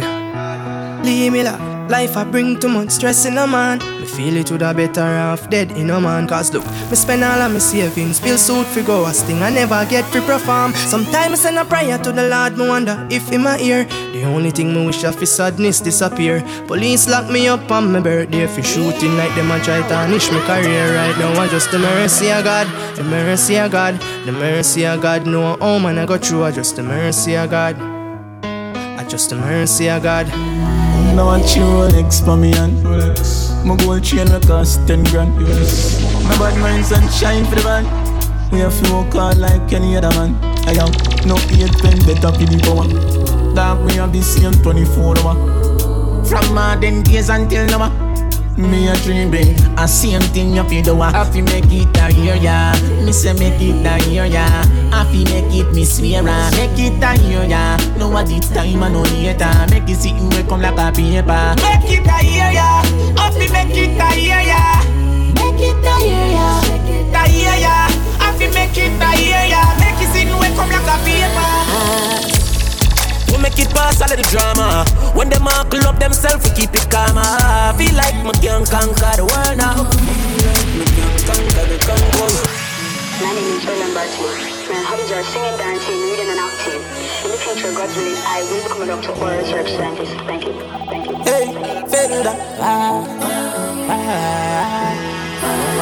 Leave 1.05 1.31
me. 1.31 1.43
Life 1.43 2.17
I 2.17 2.23
bring 2.23 2.59
too 2.59 2.69
much 2.69 2.89
stress 2.89 3.25
in 3.25 3.37
a 3.37 3.45
man. 3.47 3.96
Me 4.07 4.13
feel 4.13 4.37
it 4.37 4.49
would 4.51 4.61
a 4.61 4.73
better 4.73 5.01
off 5.01 5.49
dead 5.49 5.71
in 5.71 5.89
a 5.89 5.99
man. 5.99 6.27
Cause 6.27 6.53
look, 6.53 6.65
me 6.89 6.95
spend 6.95 7.23
all 7.23 7.41
of 7.41 7.51
my 7.51 7.59
savings, 7.59 8.21
bill 8.21 8.37
suit 8.37 8.65
fi 8.67 8.81
go 8.81 9.05
a 9.05 9.13
sting. 9.13 9.41
I 9.43 9.49
never 9.49 9.85
get 9.85 10.05
free 10.05 10.21
perform. 10.21 10.73
Sometimes 10.73 11.33
I 11.33 11.35
send 11.35 11.57
a 11.57 11.65
prayer 11.65 11.97
to 11.97 12.11
the 12.13 12.29
Lord, 12.29 12.57
me 12.57 12.67
wonder 12.67 13.05
if 13.11 13.31
in 13.33 13.43
my 13.43 13.59
ear. 13.59 13.83
The 14.13 14.23
only 14.23 14.51
thing 14.51 14.73
me 14.73 14.85
wish 14.85 15.03
of 15.03 15.21
is 15.21 15.35
sadness 15.35 15.81
disappear. 15.81 16.41
Police 16.67 17.09
lock 17.09 17.29
me 17.29 17.49
up 17.49 17.69
on 17.69 17.91
my 17.91 17.99
birthday 17.99 18.47
for 18.47 18.63
shooting 18.63 19.17
like 19.17 19.35
them 19.35 19.51
a 19.51 19.59
try 19.59 19.81
tarnish 19.89 20.31
my 20.31 20.39
career. 20.45 20.95
Right 20.95 21.17
now 21.19 21.41
I 21.41 21.47
just 21.49 21.69
the 21.71 21.79
mercy 21.79 22.31
of 22.31 22.45
God, 22.45 22.67
the 22.95 23.03
mercy 23.03 23.57
of 23.57 23.71
God, 23.71 23.99
the 24.25 24.31
mercy 24.31 24.85
of 24.85 25.01
God. 25.01 25.27
No, 25.27 25.57
oh 25.59 25.79
man, 25.79 25.97
I 25.97 26.05
go 26.05 26.17
through. 26.17 26.45
I 26.45 26.51
just 26.51 26.77
the 26.77 26.83
mercy 26.83 27.35
of 27.35 27.49
God. 27.49 27.75
I 28.43 29.05
just 29.09 29.31
the 29.31 29.35
mercy 29.35 29.89
of 29.89 30.01
God. 30.03 30.76
I 31.20 31.24
want 31.24 31.55
you 31.55 31.63
Rolex 31.63 32.24
for 32.24 32.38
me 32.38 32.53
and 32.53 32.84
My 33.65 33.76
gold 33.78 34.03
chain 34.03 34.32
will 34.32 34.39
cost 34.39 34.88
10 34.88 35.03
grand. 35.05 35.34
My 35.36 36.38
bad 36.38 36.59
mind 36.59 36.86
sunshine 36.86 37.43
for 37.45 37.55
the 37.55 37.61
van. 37.61 37.86
We 38.51 38.59
have 38.59 38.78
to 38.84 38.93
work 38.93 39.13
hard 39.13 39.38
like 39.38 39.74
any 39.74 39.95
other 39.97 40.09
man. 40.11 40.36
I 40.68 40.74
am 40.74 40.91
no 41.26 41.36
8 41.36 41.82
pen 41.82 41.97
better 42.05 42.32
for 42.32 42.45
the 42.45 42.59
power. 42.61 42.88
Dark 43.55 43.84
we 43.86 43.93
have 43.93 44.13
the 44.13 44.22
same 44.22 44.53
24 44.61 45.18
hour. 45.20 46.26
From 46.26 46.53
modern 46.53 47.01
days 47.03 47.30
until 47.30 47.65
now 47.65 48.06
me 48.57 48.87
a 48.87 48.95
dream 48.97 49.31
big, 49.31 49.57
a 49.77 49.87
same 49.87 50.21
thing 50.33 50.53
you 50.55 50.63
fi 50.63 50.81
do. 50.81 50.99
I 51.01 51.23
fi 51.31 51.41
make 51.41 51.65
it 51.71 51.97
a 51.97 52.11
year, 52.13 52.35
yeah. 52.35 52.73
Me 53.05 53.11
say 53.11 53.33
make 53.33 53.61
it 53.61 53.85
a 53.85 54.09
year, 54.09 54.25
yeah. 54.25 54.63
I 54.91 55.03
fi 55.05 55.23
make 55.25 55.53
it 55.53 55.73
me 55.73 55.85
swear, 55.85 56.23
ah. 56.25 56.49
make 56.57 56.77
it 56.79 57.01
a 57.03 57.15
year, 57.27 57.43
yeah. 57.43 57.77
No 57.97 58.09
what 58.09 58.27
the 58.27 58.39
time 58.53 58.83
and 58.83 58.93
no 58.93 59.01
later. 59.01 59.51
Make 59.69 59.89
it 59.89 59.95
sit 59.95 60.15
you 60.15 60.43
come 60.43 60.61
like 60.61 60.77
a 60.77 60.91
paper. 60.91 61.55
Make 61.61 61.99
it 61.99 62.07
a 62.07 62.17
year, 62.25 62.51
yeah. 62.51 62.81
I 63.17 63.31
fi 63.31 63.47
make 63.51 63.77
it 63.77 63.99
a 63.99 64.19
year, 64.19 64.41
yeah. 64.41 64.83
Make 65.35 65.57
Make 65.57 65.69
it 65.69 65.81
the 65.81 66.05
year, 66.05 66.27
yeah. 66.37 66.61
The 67.11 67.31
year, 67.33 67.55
yeah. 67.57 67.87
I 68.19 68.35
feel 68.37 68.53
make 68.53 68.77
it 68.77 68.93
the 68.99 69.09
year, 69.21 69.45
yeah. 69.49 69.75
Make 69.79 70.01
it 70.01 70.13
sin 70.13 70.29
when 70.37 70.53
come 70.55 70.69
like 70.69 70.85
a 70.85 70.97
paper. 71.03 72.36
We 73.32 73.38
make 73.41 73.59
it 73.59 73.69
pass 73.71 74.01
all 74.01 74.11
of 74.11 74.17
the 74.17 74.23
drama. 74.32 74.86
When 75.15 75.30
them 75.30 75.47
all 75.47 75.67
up 75.88 75.99
themselves, 75.99 76.43
we 76.47 76.55
keep 76.55 76.73
it 76.73 76.89
calm. 76.89 77.17
I 77.17 77.73
feel 77.78 77.95
like 77.95 78.15
me 78.23 78.32
can 78.39 78.65
conquer 78.65 79.13
the 79.19 79.25
world 79.28 79.57
now. 79.57 79.84
Me 80.78 80.86
can 80.86 81.11
conquer 81.28 81.65
the 81.67 81.78
Congo. 81.84 82.25
My 83.19 83.34
name 83.34 83.57
is 83.57 83.65
William 83.65 83.93
Barty. 83.93 84.23
My 84.69 84.82
hobbies 84.84 85.11
are 85.11 85.23
singing, 85.23 85.57
dancing, 85.57 85.99
reading, 86.05 86.30
and 86.30 86.39
acting. 86.39 86.82
In 87.25 87.32
the 87.32 87.38
future, 87.38 87.73
God's 87.73 87.95
willing, 87.95 88.17
I 88.23 88.43
will 88.45 88.61
become 88.63 88.82
a 88.82 88.86
doctor 88.86 89.11
or 89.19 89.34
a 89.34 89.38
research 89.41 89.71
scientist. 89.73 90.13
Thank 90.30 90.45
you. 90.45 90.53
Thank 90.86 91.05
you. 91.07 91.15
Hey, 91.25 91.49
Felda. 91.89 92.34
Ah, 92.61 93.03
ah, 93.89 94.17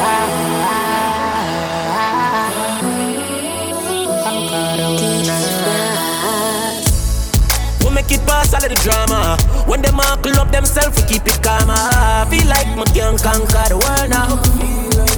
ah, 0.00 0.76
We 0.80 0.85
make 8.08 8.18
it 8.18 8.26
pass 8.26 8.54
all 8.54 8.62
of 8.62 8.70
the 8.70 8.78
drama. 8.82 9.36
When 9.66 9.82
them 9.82 9.98
all 9.98 10.38
up 10.38 10.50
themselves, 10.50 10.96
we 10.96 11.06
keep 11.06 11.26
it 11.26 11.42
calm. 11.42 11.70
I 11.70 12.26
feel 12.30 12.46
like 12.46 12.68
me 12.76 12.84
can 12.94 13.18
conquer 13.18 13.66
the 13.68 13.78
world 13.78 14.10
now. 14.10 14.38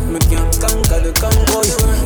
Me 0.09 0.19
can 0.21 0.49
conquer 0.57 1.01
the 1.01 1.13
Congo. 1.13 1.61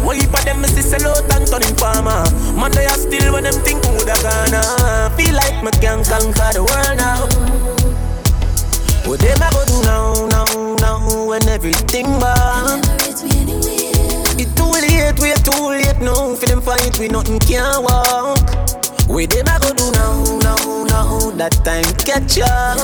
One 0.05 0.16
heap 0.16 0.35
of 0.35 0.45
them 0.45 0.61
me 0.61 0.68
see 0.68 0.83
sell 0.83 1.07
out 1.07 1.30
and 1.35 1.47
turn 1.47 1.62
farmer. 1.78 2.26
Man, 2.59 2.72
they 2.72 2.87
are 2.87 2.99
still 2.99 3.33
when 3.33 3.45
them 3.45 3.55
think 3.62 3.85
who 3.85 3.95
woulda 3.95 4.16
gonna. 4.22 5.11
Feel 5.16 5.35
like 5.35 5.62
me 5.62 5.70
can 5.78 6.03
conquer 6.05 6.51
the 6.53 6.62
world 6.66 6.97
now. 6.99 7.30
What 9.07 9.20
them 9.20 9.43
a 9.43 9.49
go 9.51 9.62
do 9.66 9.78
now, 9.87 10.26
now, 10.26 10.76
now 10.78 11.26
when 11.26 11.47
everything 11.49 12.07
bad? 12.18 12.83
It 14.39 14.51
too 14.57 14.70
late, 14.70 15.18
we 15.20 15.35
too 15.47 15.68
late 15.68 16.01
now. 16.01 16.35
For 16.35 16.47
them 16.47 16.61
fight, 16.61 16.99
we 16.99 17.09
nothing 17.09 17.39
can 17.39 17.83
walk. 17.83 18.62
What 19.13 19.29
them 19.29 19.45
a 19.47 19.59
go 19.61 19.75
do 19.75 19.91
now, 19.93 20.25
now, 20.39 20.85
now? 20.85 21.31
That 21.37 21.53
time 21.67 21.85
catch 22.01 22.41
up. 22.41 22.79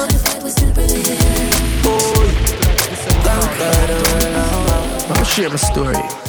World 1.87 2.35
now. 3.25 3.41
I'ma 5.09 5.23
share 5.23 5.49
my 5.49 5.57
story. 5.57 6.28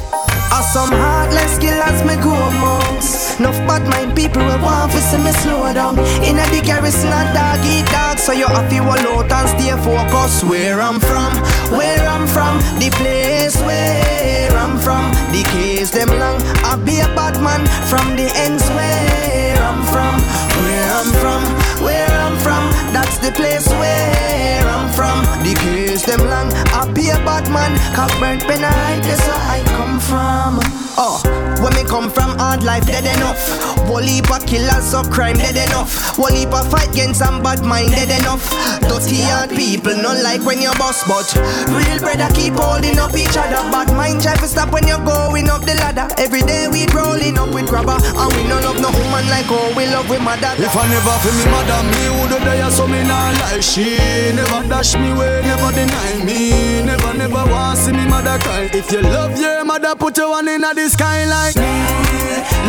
Are 0.51 0.63
some 0.63 0.89
heartless 0.91 1.57
killers 1.59 2.01
me 2.03 2.15
go 2.21 2.33
amongst. 2.33 3.39
Enough 3.39 3.57
bad 3.67 3.87
mind 3.87 4.15
people 4.15 4.43
will 4.43 4.59
want 4.61 4.91
to 4.91 4.99
see 4.99 5.17
me 5.17 5.31
slow 5.43 5.71
down. 5.73 5.97
In 6.25 6.37
a 6.37 6.45
the 6.51 6.61
garrison 6.65 7.13
a 7.13 7.21
dog 7.33 7.63
eat 7.63 7.85
dog 7.91 8.17
So 8.19 8.33
you 8.33 8.47
have 8.47 8.69
to 8.69 8.79
wall 8.81 8.99
out 9.13 9.31
and 9.31 9.49
stay 9.55 9.71
focused. 9.85 10.43
Where 10.43 10.81
I'm 10.81 10.99
from, 10.99 11.31
where 11.77 12.03
I'm 12.07 12.27
from 12.27 12.59
The 12.81 12.89
place 12.99 13.55
where 13.61 14.51
I'm 14.57 14.77
from 14.79 15.13
The 15.31 15.43
case 15.53 15.91
them 15.91 16.09
long. 16.19 16.41
I 16.65 16.75
be 16.83 16.99
a 16.99 17.07
bad 17.15 17.39
man 17.41 17.61
from 17.87 18.15
the 18.17 18.27
ends 18.35 18.65
where 18.75 19.57
I'm 19.61 19.81
from 19.93 20.19
Where 20.65 20.89
I'm 20.99 21.11
from, 21.21 21.41
where 21.81 22.07
I'm 22.07 22.37
from 22.37 22.63
That's 22.93 23.17
the 23.19 23.31
place 23.31 23.67
where 23.67 24.63
I'm 24.67 24.91
from 24.93 25.23
The 25.43 25.53
case 25.59 26.05
them 26.05 26.21
long 26.29 26.51
I 26.73 26.91
be 26.93 27.09
a 27.09 27.17
bad 27.25 27.49
man 27.49 27.77
Cock 27.95 28.11
burnt 28.19 28.41
pen 28.43 28.63
I 28.63 28.99
where 28.99 29.35
I 29.35 29.63
come 29.77 29.99
from 29.99 30.79
Oh, 31.01 31.23
when 31.63 31.71
me 31.79 31.87
come 31.87 32.11
from 32.11 32.35
hard 32.35 32.63
life, 32.63 32.85
dead 32.85 33.07
enough. 33.07 33.39
Whole 33.87 34.03
heap 34.03 34.27
of 34.27 34.43
killers 34.45 34.93
of 34.93 35.09
crime, 35.09 35.37
dead 35.37 35.55
enough. 35.55 35.95
Whole 36.19 36.27
heap 36.27 36.51
of 36.51 36.67
fight 36.69 36.89
against 36.91 37.19
some 37.19 37.41
bad 37.41 37.63
mind, 37.63 37.91
dead 37.91 38.11
enough. 38.19 38.43
Dirty 38.83 39.23
hard 39.23 39.49
people, 39.51 39.95
not 39.95 40.19
like 40.19 40.43
when 40.43 40.59
you're 40.59 40.75
boss, 40.75 41.07
but 41.07 41.23
real 41.71 41.99
brother 42.03 42.27
keep 42.35 42.51
holding 42.59 42.99
up 42.99 43.15
each 43.15 43.37
other. 43.39 43.63
Bad 43.71 43.95
mind 43.95 44.21
try 44.21 44.35
to 44.35 44.47
stop 44.47 44.73
when 44.73 44.87
you're 44.87 44.99
going 45.05 45.47
up 45.47 45.63
the 45.63 45.75
ladder. 45.79 46.07
Every 46.19 46.41
day 46.43 46.67
we 46.67 46.83
rolling 46.91 47.37
up 47.39 47.53
with 47.53 47.69
grabber, 47.71 47.95
and 47.95 48.29
we 48.35 48.43
no 48.51 48.59
love 48.59 48.83
no 48.83 48.91
woman 48.91 49.23
like 49.31 49.47
how 49.47 49.71
we 49.79 49.87
love 49.87 50.09
with 50.09 50.19
mother. 50.19 50.51
If 50.59 50.75
I 50.75 50.83
never 50.83 51.15
feel 51.23 51.35
me 51.39 51.47
mother, 51.47 51.68
me 51.91 52.03
would 52.17 52.31
die 52.43 52.69
so 52.69 52.87
me 52.87 53.03
not 53.03 53.33
like 53.41 53.61
she. 53.61 53.97
Never 54.35 54.67
dash 54.67 54.95
me 54.95 55.13
way, 55.13 55.41
never 55.43 55.71
deny 55.71 56.23
me. 56.25 56.83
Never, 56.83 57.13
never 57.13 57.43
want 57.51 57.77
see 57.77 57.91
me 57.91 58.05
mother 58.05 58.37
cry. 58.39 58.69
If 58.73 58.91
you 58.91 59.01
love 59.01 59.39
your 59.39 59.63
mother, 59.65 59.95
put 59.95 60.17
your 60.17 60.29
one 60.29 60.47
in 60.47 60.61
the 60.61 60.89
sky 60.89 61.25
like 61.25 61.55
me. 61.55 61.73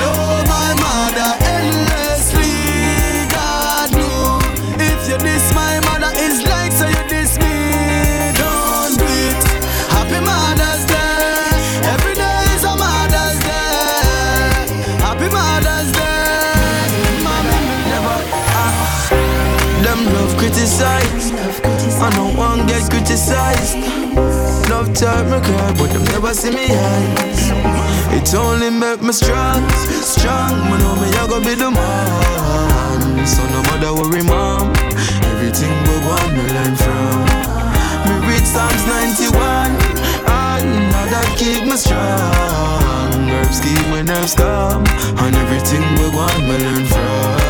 Love 0.00 0.46
my 0.48 0.70
mother 0.84 1.30
endlessly 1.56 2.54
God 3.34 3.90
know. 3.92 4.38
If 4.78 5.08
you 5.08 5.18
diss 5.18 5.49
I 22.02 22.08
don't 22.16 22.34
want 22.34 22.66
get 22.66 22.88
criticized. 22.90 23.76
Love 24.70 24.92
time 24.94 25.28
me 25.30 25.38
cry, 25.44 25.74
but 25.76 25.92
them 25.92 26.04
never 26.04 26.32
see 26.32 26.50
me 26.50 26.64
eyes. 26.64 27.50
It 28.16 28.34
only 28.34 28.70
make 28.70 29.02
me 29.02 29.12
strong, 29.12 29.68
strong. 30.00 30.56
Me 30.70 30.78
know 30.80 30.96
me 30.96 31.08
I 31.12 31.26
go 31.28 31.40
be 31.40 31.54
the 31.54 31.70
man. 31.70 33.26
So 33.26 33.44
no 33.52 33.60
matter 33.68 33.92
worry, 33.92 34.22
mom. 34.24 34.72
Everything 35.32 35.72
we 35.88 35.96
want 36.08 36.32
me 36.32 36.44
learn 36.56 36.74
from. 36.76 37.28
Me 38.08 38.14
read 38.28 38.44
Psalms 38.48 38.82
91, 38.88 39.36
and 40.24 40.90
now 40.90 41.04
that 41.12 41.28
keep 41.36 41.64
me 41.68 41.76
strong. 41.76 43.28
Herbs 43.28 43.60
keep 43.60 43.84
my 43.92 44.02
nerves 44.02 44.34
calm, 44.34 44.84
and 45.20 45.36
everything 45.36 45.84
we 46.00 46.08
want 46.16 46.40
me 46.48 46.56
learn 46.64 46.84
from. 46.86 47.40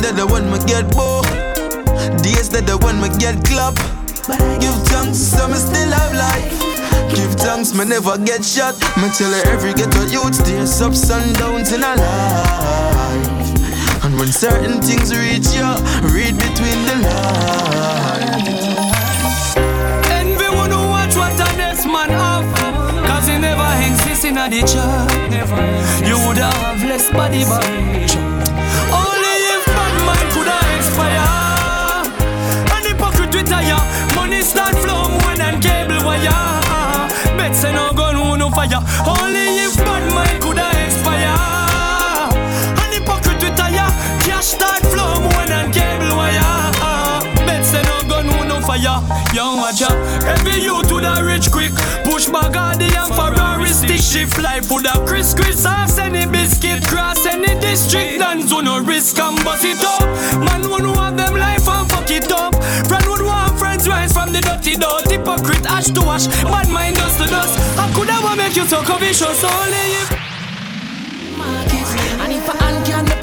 That 0.00 0.16
the 0.16 0.26
one 0.26 0.50
me 0.50 0.58
get 0.66 0.90
bored. 0.96 1.29
Days 2.30 2.48
that 2.50 2.64
the 2.64 2.78
one 2.78 3.02
me 3.02 3.10
get 3.18 3.42
clap. 3.42 3.74
Give 4.62 4.78
thanks, 4.86 5.18
so 5.18 5.50
me 5.50 5.58
still 5.58 5.90
have 5.90 6.14
life. 6.14 6.46
Give 7.10 7.34
thanks, 7.34 7.74
me 7.74 7.84
never 7.84 8.16
get 8.22 8.44
shot. 8.46 8.78
Me 9.02 9.10
tell 9.10 9.34
her 9.34 9.42
every 9.50 9.74
ghetto 9.74 10.06
youth 10.06 10.38
stays 10.38 10.78
up 10.78 10.94
sundowns 10.94 11.74
in 11.74 11.82
a 11.82 11.92
life. 11.98 13.26
And 14.06 14.14
when 14.14 14.30
certain 14.30 14.78
things 14.78 15.10
reach 15.10 15.50
you, 15.58 15.66
read 16.14 16.38
between 16.38 16.78
the 16.86 16.96
lines. 17.10 18.78
Envy 20.06 20.48
wanna 20.54 20.78
watch 20.86 21.18
what 21.18 21.34
a 21.34 21.50
next 21.58 21.84
man 21.84 22.14
have 22.14 22.46
Cause 23.10 23.26
he 23.26 23.38
never 23.42 23.66
exist 23.82 24.24
in 24.24 24.38
a 24.38 24.46
the 24.46 24.62
church 24.62 26.06
You 26.06 26.14
woulda 26.22 26.46
have 26.62 26.78
less 26.86 27.10
body 27.10 27.42
but 27.42 28.29
start 34.42 34.74
flow 34.76 35.08
more 35.08 35.36
than 35.36 35.60
cable 35.60 36.04
wire. 36.06 36.30
Bet 37.36 37.54
say 37.54 37.72
no 37.72 37.92
gun 37.92 38.16
no 38.38 38.50
fire. 38.50 38.82
Only 39.06 39.46
if 39.66 39.76
bad 39.76 40.04
man 40.14 40.49
fire 49.06 49.34
Young 49.34 49.56
watch 49.58 49.82
out. 49.82 49.96
Every 50.24 50.60
youth 50.62 50.88
to 50.88 51.00
the 51.00 51.22
rich 51.24 51.50
quick 51.50 51.72
Push 52.04 52.26
the 52.26 52.88
young 52.92 53.12
Ferrari 53.12 53.68
stick 53.68 54.00
shift 54.00 54.38
life 54.42 54.70
Would 54.70 54.86
a 54.86 55.04
Chris 55.06 55.34
Chris 55.34 55.64
ass 55.66 55.98
any 55.98 56.26
biscuit 56.26 56.82
Cross 56.86 57.26
any 57.26 57.58
district 57.60 58.18
Dance 58.18 58.52
on 58.52 58.64
no 58.64 58.80
risk 58.80 59.18
and 59.18 59.42
bust 59.44 59.64
it 59.64 59.82
up. 59.82 60.02
Man 60.44 60.68
would 60.70 60.84
have 60.96 61.16
them 61.16 61.34
life 61.34 61.66
and 61.68 61.88
fuck 61.90 62.10
it 62.10 62.30
up. 62.30 62.54
Friend 62.86 63.04
would 63.08 63.22
want 63.22 63.58
friends 63.58 63.88
rise 63.88 64.12
from 64.12 64.32
the 64.32 64.40
dirty 64.40 64.76
door 64.76 65.00
Hypocrite 65.08 65.66
ash 65.66 65.86
to 65.86 66.02
ash. 66.02 66.26
Bad 66.44 66.68
mind 66.68 66.96
dust 66.96 67.18
to 67.20 67.26
dust. 67.28 67.58
I 67.78 67.92
could 67.94 68.08
ever 68.08 68.36
make 68.36 68.56
you 68.56 68.66
so 68.66 68.82
covetous? 68.82 69.44
Only 69.44 69.84
if 70.00 70.29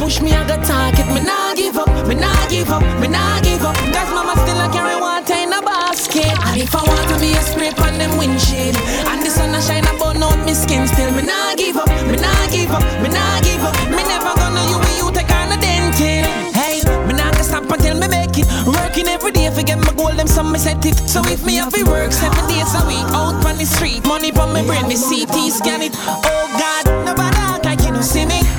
push 0.08 0.22
me, 0.22 0.32
I 0.32 0.48
got 0.48 0.64
target. 0.64 1.06
Me 1.12 1.20
nah 1.20 1.54
give 1.54 1.76
up, 1.76 1.92
me 2.08 2.16
nah 2.16 2.48
give 2.48 2.70
up, 2.72 2.82
me 3.02 3.08
nah 3.10 3.42
give 3.42 3.64
up. 3.68 3.76
Cause 3.92 4.12
mama 4.16 4.40
still 4.40 4.56
a 4.64 4.68
carry 4.72 4.96
water 4.96 5.36
in 5.36 5.52
a 5.52 5.60
basket. 5.60 6.32
And 6.48 6.62
if 6.64 6.72
I 6.74 6.80
want 6.80 7.08
to 7.12 7.20
be 7.20 7.36
a 7.36 7.42
spray 7.44 7.76
on 7.84 8.00
them 8.00 8.16
windshield, 8.16 8.80
and 9.12 9.20
the 9.20 9.30
sun 9.30 9.52
a 9.52 9.60
shine 9.60 9.84
about 9.84 10.16
out 10.24 10.40
me 10.48 10.54
skin, 10.54 10.88
still 10.88 11.12
me 11.12 11.24
nah 11.28 11.56
give 11.60 11.76
up, 11.76 11.92
me 12.08 12.16
nah 12.16 12.48
give 12.48 12.72
up, 12.72 12.84
me 13.04 13.10
nah 13.12 13.42
give 13.44 13.60
up. 13.68 13.76
Me 13.92 14.02
never 14.08 14.32
gonna 14.40 14.64
you 14.72 14.80
when 14.80 14.96
you 14.96 15.08
take 15.12 15.32
on 15.36 15.52
a 15.52 15.58
dented. 15.60 16.24
Hey, 16.56 16.80
me 17.04 17.12
nah 17.12 17.28
gonna 17.36 17.44
stop 17.44 17.68
until 17.68 18.00
me 18.00 18.08
make 18.08 18.40
it. 18.40 18.48
Working 18.64 19.12
every 19.12 19.36
day 19.36 19.52
for 19.52 19.64
get 19.64 19.80
my 19.84 19.92
goal, 19.92 20.16
them 20.16 20.28
some 20.28 20.54
me 20.54 20.60
set 20.60 20.86
it. 20.88 20.96
So 21.04 21.20
if 21.28 21.44
me 21.44 21.60
have 21.60 21.74
to 21.76 21.84
work 21.84 22.14
seven 22.16 22.48
days 22.48 22.72
a 22.80 22.82
week, 22.88 23.08
out 23.12 23.44
on 23.44 23.60
the 23.60 23.68
street, 23.68 24.08
money 24.08 24.32
from 24.32 24.56
my 24.56 24.64
brain, 24.64 24.88
me 24.88 24.96
CT 24.96 25.36
scan 25.52 25.82
it. 25.84 25.92
Oh 26.00 26.48
God, 26.56 26.84
nobody 27.04 27.38
like 27.68 27.84
you 27.84 27.92
don't 27.92 28.04
see 28.04 28.26
me. 28.26 28.57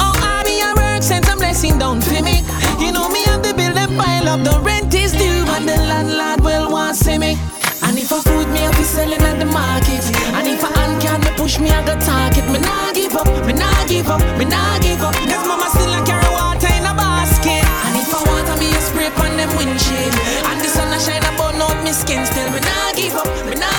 I 1.48 1.52
be 1.52 1.56
blessing 1.56 1.78
down 1.78 2.00
for 2.02 2.20
me. 2.22 2.44
You 2.76 2.92
know 2.92 3.08
me 3.08 3.24
have 3.24 3.42
the 3.42 3.54
bill 3.56 3.72
and 3.72 3.96
pile 3.96 4.28
up, 4.28 4.44
the 4.44 4.60
rent 4.60 4.92
is 4.92 5.12
due, 5.12 5.48
and 5.56 5.64
the 5.66 5.76
landlord 5.88 6.44
will 6.44 6.70
want 6.70 6.96
see 6.96 7.16
me. 7.16 7.38
And 7.82 7.96
if 7.96 8.12
I 8.12 8.20
food 8.20 8.48
me 8.52 8.66
up 8.66 8.74
selling 8.84 9.22
at 9.22 9.38
the 9.38 9.46
market. 9.46 10.04
And 10.36 10.46
if 10.46 10.62
a 10.62 10.68
hand 10.76 11.00
can 11.00 11.20
me 11.24 11.30
push 11.40 11.58
me, 11.58 11.70
I 11.70 11.80
got 11.86 12.04
target. 12.04 12.44
Me 12.52 12.60
nah 12.60 12.92
give 12.92 13.16
up, 13.16 13.26
me 13.46 13.54
nah 13.54 13.86
give 13.86 14.08
up, 14.08 14.20
me 14.36 14.44
nah 14.44 14.78
give 14.80 15.00
up. 15.00 15.14
Cause 15.14 15.46
mama 15.48 15.72
still 15.72 15.88
a 15.88 16.04
carry 16.04 16.28
water 16.36 16.68
in 16.68 16.84
a 16.84 16.92
basket. 16.92 17.64
And 17.64 17.96
if 17.96 18.12
I 18.12 18.20
want 18.28 18.48
me 18.60 18.68
a 18.68 18.80
spray 18.84 19.08
on 19.08 19.32
them 19.40 19.48
windshield. 19.56 20.14
And 20.52 20.60
the 20.60 20.68
sun 20.68 20.92
a 20.92 21.00
shine 21.00 21.24
about 21.32 21.56
out 21.56 21.80
me 21.82 21.92
skin. 21.96 22.26
Still 22.28 22.50
me 22.52 22.60
nah 22.60 22.92
give 22.92 23.16
up, 23.16 23.28
me 23.48 23.56
nah 23.56 23.77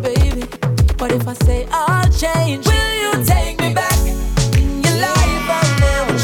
baby, 0.00 0.46
what 0.96 1.12
if 1.12 1.28
I 1.28 1.34
say 1.34 1.66
I'll 1.70 2.10
change? 2.10 2.66
Will 2.66 2.94
you 3.02 3.24
take 3.24 3.60
me 3.60 3.74
back 3.74 3.98
your 4.82 4.96
life? 5.00 5.50
I'll 5.50 6.14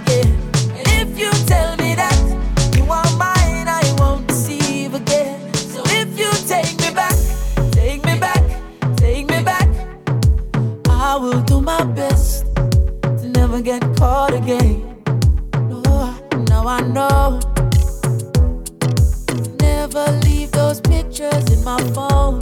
again. 0.00 0.32
And 0.76 0.86
if 1.00 1.18
you 1.18 1.30
tell 1.46 1.76
me 1.76 1.94
that 1.94 2.18
you 2.74 2.84
are 2.84 3.04
mine, 3.18 3.68
I 3.68 3.82
won't 3.98 4.26
deceive 4.26 4.94
again. 4.94 5.52
So 5.52 5.82
if 5.86 6.18
you 6.18 6.30
take 6.48 6.80
me 6.80 6.94
back, 6.94 7.16
take 7.72 8.02
me 8.06 8.18
back, 8.18 8.42
take 8.96 9.28
me 9.28 9.42
back, 9.42 9.68
I 10.88 11.16
will 11.16 11.42
do 11.42 11.60
my 11.60 11.84
best 11.84 12.46
to 13.02 13.28
never 13.28 13.60
get 13.60 13.82
caught 13.96 14.32
again. 14.32 15.02
No, 15.54 16.14
now 16.48 16.66
I 16.66 16.80
know. 16.80 17.53
Pictures 21.14 21.52
in 21.52 21.62
my 21.64 21.78
phone. 21.92 22.40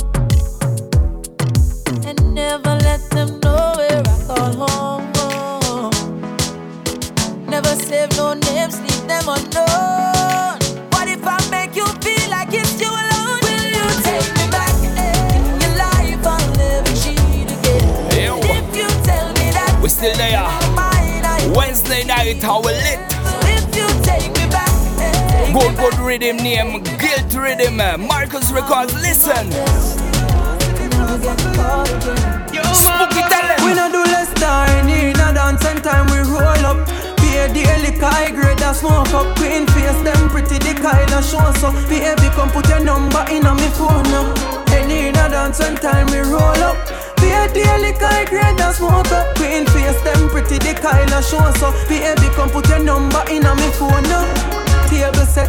And 2.06 2.34
never 2.34 2.74
let 2.80 3.00
them 3.10 3.38
know 3.40 3.74
where 3.76 4.02
I 4.04 4.24
call 4.26 4.52
home. 4.66 5.12
Oh. 5.16 5.90
Never 7.48 7.74
save 7.76 8.10
no 8.16 8.32
names, 8.34 8.80
leave 8.80 9.06
them 9.06 9.28
unknown. 9.28 10.58
What 10.92 11.08
if 11.08 11.20
I 11.24 11.38
make 11.50 11.76
you 11.76 11.86
feel 12.00 12.30
like 12.30 12.48
it's 12.52 12.80
you 12.80 12.88
alone? 12.88 13.40
Will 13.44 13.66
you 13.76 13.86
take 14.08 14.28
me 14.38 14.46
back 14.50 14.74
in 14.80 14.96
your 15.60 15.74
life? 15.76 16.26
I'll 16.26 16.56
never 16.56 16.92
cheat 17.02 17.50
again. 17.50 17.84
Yo. 18.24 18.38
If 18.38 18.76
you 18.76 18.88
tell 19.04 19.28
me 19.34 19.50
that 19.52 19.80
We 19.82 19.88
still 19.88 20.16
there. 20.16 20.48
Wednesday 21.54 22.04
night, 22.04 22.42
how 22.42 22.62
we 22.62 22.72
lit. 22.72 23.21
Good, 25.52 25.76
good 25.76 25.98
rhythm 25.98 26.38
name, 26.38 26.82
Guilt 26.96 27.34
Rhythm. 27.34 27.78
Eh, 27.78 27.96
Marcus 27.96 28.50
Records, 28.52 28.94
listen. 28.94 29.52
Spooky 32.72 33.20
talent. 33.28 33.60
We 33.60 33.74
no 33.74 33.92
do 33.92 34.00
less 34.00 34.32
time 34.40 34.88
in 34.88 35.14
a 35.20 35.28
and 35.36 35.84
time 35.84 36.06
we 36.08 36.24
roll 36.24 36.64
up. 36.64 36.88
Pay 37.18 37.52
daily 37.52 37.92
high 38.00 38.30
grade 38.30 38.62
a 38.62 38.72
smoke 38.72 39.12
up. 39.12 39.36
Queen 39.36 39.66
face 39.66 40.00
them 40.00 40.30
pretty 40.30 40.56
the 40.56 40.72
kind 40.80 41.12
of 41.12 41.22
show 41.22 41.52
so. 41.60 41.70
Baby 41.86 42.32
come 42.32 42.48
put 42.50 42.66
your 42.70 42.80
number 42.80 43.22
in 43.28 43.44
on 43.44 43.56
me 43.56 43.68
phone 43.76 44.04
now. 44.08 44.32
Any 44.72 45.08
in 45.08 45.16
a 45.16 45.28
dance 45.28 45.60
and 45.60 45.76
time 45.76 46.06
we 46.06 46.20
roll 46.32 46.64
up. 46.64 46.76
Pay 47.18 47.52
daily 47.52 47.92
high 48.00 48.24
grade 48.24 48.58
a 48.58 48.72
smoke 48.72 49.12
up. 49.12 49.36
Queen 49.36 49.66
face 49.66 50.00
them 50.00 50.30
pretty 50.30 50.56
the 50.56 50.72
kind 50.80 51.12
of 51.12 51.22
show 51.22 51.44
so. 51.60 51.72
Baby 51.90 52.32
come 52.34 52.48
put 52.48 52.66
your 52.70 52.78
number 52.78 53.22
in 53.28 53.44
on 53.44 53.58
me 53.58 53.68
phone 53.72 54.02
now. 54.04 54.61
Table 54.92 55.24
set, 55.24 55.48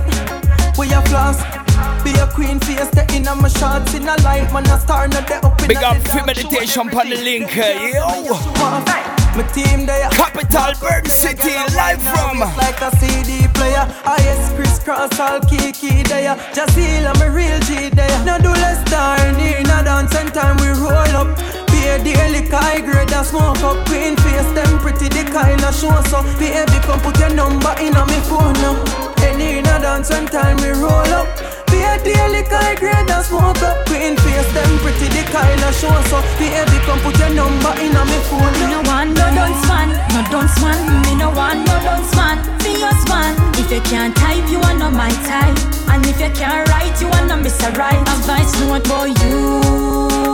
we 0.77 0.87
a 0.93 1.01
floss. 1.11 1.43
Be 2.03 2.11
a 2.15 2.27
queen 2.27 2.59
face, 2.61 2.89
the 2.95 3.03
in 3.13 3.23
my 3.25 3.49
shots 3.49 3.93
in 3.93 4.07
a 4.07 4.15
light, 4.23 4.47
man. 4.53 4.65
A 4.71 4.79
star, 4.79 5.07
not 5.09 5.27
the 5.27 5.35
up 5.45 5.59
in 5.61 5.67
Big 5.67 5.77
up 5.83 5.97
free 6.07 6.23
meditation 6.23 6.87
on 6.87 7.09
the 7.09 7.17
link. 7.19 7.51
uh, 7.57 7.75
Yo. 7.91 9.03
My 9.35 9.43
team 9.51 9.85
there. 9.85 10.07
Capital 10.11 10.71
Bird 10.79 11.07
City, 11.11 11.51
live 11.75 12.01
from. 12.01 12.39
Like 12.55 12.79
a 12.81 12.89
CD 12.97 13.47
player. 13.53 13.83
IS 14.15 14.49
crisscross, 14.55 15.19
all 15.19 15.41
kiki 15.41 16.03
there. 16.03 16.35
Just 16.53 16.77
heal, 16.77 17.07
I'm 17.07 17.21
a 17.21 17.29
real 17.29 17.59
G 17.67 17.89
there. 17.89 18.15
No 18.23 18.37
do 18.39 18.51
less 18.63 18.79
time, 18.89 19.35
in 19.35 19.67
a 19.67 19.83
dance 19.83 20.15
and 20.15 20.33
time 20.33 20.55
we 20.63 20.69
roll 20.79 21.15
up. 21.19 21.35
Pay 21.67 21.99
daily 22.03 22.47
high 22.47 22.79
grade 22.79 23.11
a 23.11 23.23
smoke 23.25 23.59
up. 23.59 23.85
Queen 23.87 24.15
face, 24.17 24.51
them 24.55 24.79
pretty 24.79 25.09
the 25.09 25.23
kind 25.31 25.61
of 25.63 25.75
show 25.75 25.99
so. 26.07 26.23
Baby, 26.39 26.79
come 26.87 27.01
put 27.01 27.19
your 27.19 27.33
number 27.33 27.75
in 27.81 27.95
on 27.97 28.07
me 28.07 28.19
phone 28.23 28.53
now. 28.63 29.12
Any 29.43 29.59
in 29.59 29.65
a 29.67 29.79
dance 29.79 30.09
and 30.11 30.31
time 30.31 30.55
we 30.57 30.69
roll 30.69 31.11
up. 31.19 31.27
Pay 31.67 31.99
daily 32.03 32.43
high 32.47 32.75
grade 32.75 33.09
a 33.09 33.23
smoke 33.23 33.61
up. 33.61 33.85
Queen 33.87 34.15
face, 34.15 34.51
them 34.55 34.71
pretty 34.79 35.07
the 35.11 35.23
kind 35.31 35.59
of 35.67 35.75
show 35.75 35.91
so. 36.07 36.23
Baby, 36.39 36.79
come 36.87 36.99
put 37.03 37.17
your 37.19 37.33
number 37.35 37.73
in 37.83 37.95
on 37.95 38.07
me 38.07 38.19
phone 38.31 38.53
Me 38.59 38.71
no 38.71 38.79
want 38.87 39.11
no 39.11 39.27
dunce 39.35 39.67
man, 39.67 39.89
no 40.15 40.21
dunce 40.31 40.55
man. 40.63 40.79
Me 41.03 41.15
no 41.15 41.29
want 41.31 41.59
no 41.67 41.75
dunce 41.83 42.15
man, 42.15 42.39
fierce 42.63 43.03
man. 43.11 43.35
If 43.59 43.71
you 43.71 43.81
can't 43.81 44.15
type, 44.15 44.47
you 44.49 44.59
are 44.59 44.77
not 44.79 44.93
my 44.93 45.11
type. 45.27 45.59
And 45.91 46.05
if 46.05 46.19
you 46.23 46.31
can't 46.31 46.67
write, 46.69 46.95
you 47.01 47.07
are 47.07 47.25
not 47.27 47.43
Mr. 47.43 47.75
Right. 47.75 47.99
Advice 47.99 48.53
note 48.63 48.87
boy, 48.87 49.11
you 49.27 49.59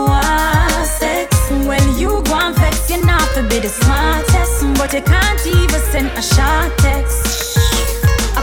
are 0.06 0.86
sex. 0.86 1.34
Well, 1.66 1.88
you 1.98 2.22
go 2.30 2.36
and 2.38 2.56
vex, 2.56 2.90
you 2.92 3.04
not 3.06 3.26
be 3.50 3.58
the 3.58 3.70
smartest, 3.70 4.70
but 4.78 4.94
you 4.94 5.02
can't 5.02 5.42
even 5.48 5.82
send 5.90 6.10
a 6.14 6.22
short 6.22 6.78
text. 6.78 7.69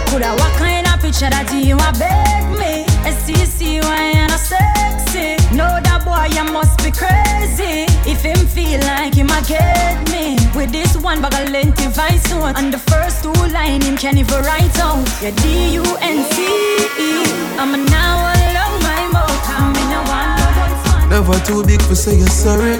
Coulda 0.08 0.30
what 0.34 0.52
kind 0.58 0.86
of 0.86 1.00
picture 1.00 1.30
that 1.30 1.50
you 1.52 1.76
a 1.76 1.90
beg 1.98 2.44
me. 2.58 2.84
SCC, 3.06 3.82
why 3.82 4.12
you 4.12 4.26
not 4.26 4.40
sexy? 4.40 5.36
No, 5.54 5.66
that 5.82 6.02
boy, 6.04 6.30
you 6.34 6.44
must 6.52 6.78
be 6.82 6.90
crazy. 6.90 7.86
If 8.08 8.22
him 8.22 8.46
feel 8.46 8.80
like 8.80 9.14
him, 9.14 9.30
a 9.30 9.40
get 9.42 9.98
me. 10.10 10.36
With 10.54 10.72
this 10.72 10.96
one 10.96 11.20
bag 11.20 11.34
of 11.34 11.50
lengthy 11.52 11.88
vice 11.88 12.28
note. 12.30 12.58
And 12.58 12.72
the 12.72 12.78
first 12.78 13.22
two 13.22 13.32
line, 13.52 13.82
him 13.82 13.96
can 13.96 14.18
even 14.18 14.42
write 14.42 14.78
out. 14.78 15.06
Yeah, 15.22 15.34
D-U-N-C-E. 15.42 17.10
I'm 17.58 17.74
a 17.74 17.78
now 17.90 18.30
alone 18.34 18.78
my 18.82 19.02
mouth. 19.12 19.44
I'm 19.52 19.74
in 19.74 19.90
a 19.96 20.00
one. 20.10 21.10
Never 21.10 21.38
too 21.46 21.64
big 21.64 21.82
for 21.82 21.94
say 21.94 22.16
you're 22.16 22.28
sorry. 22.28 22.78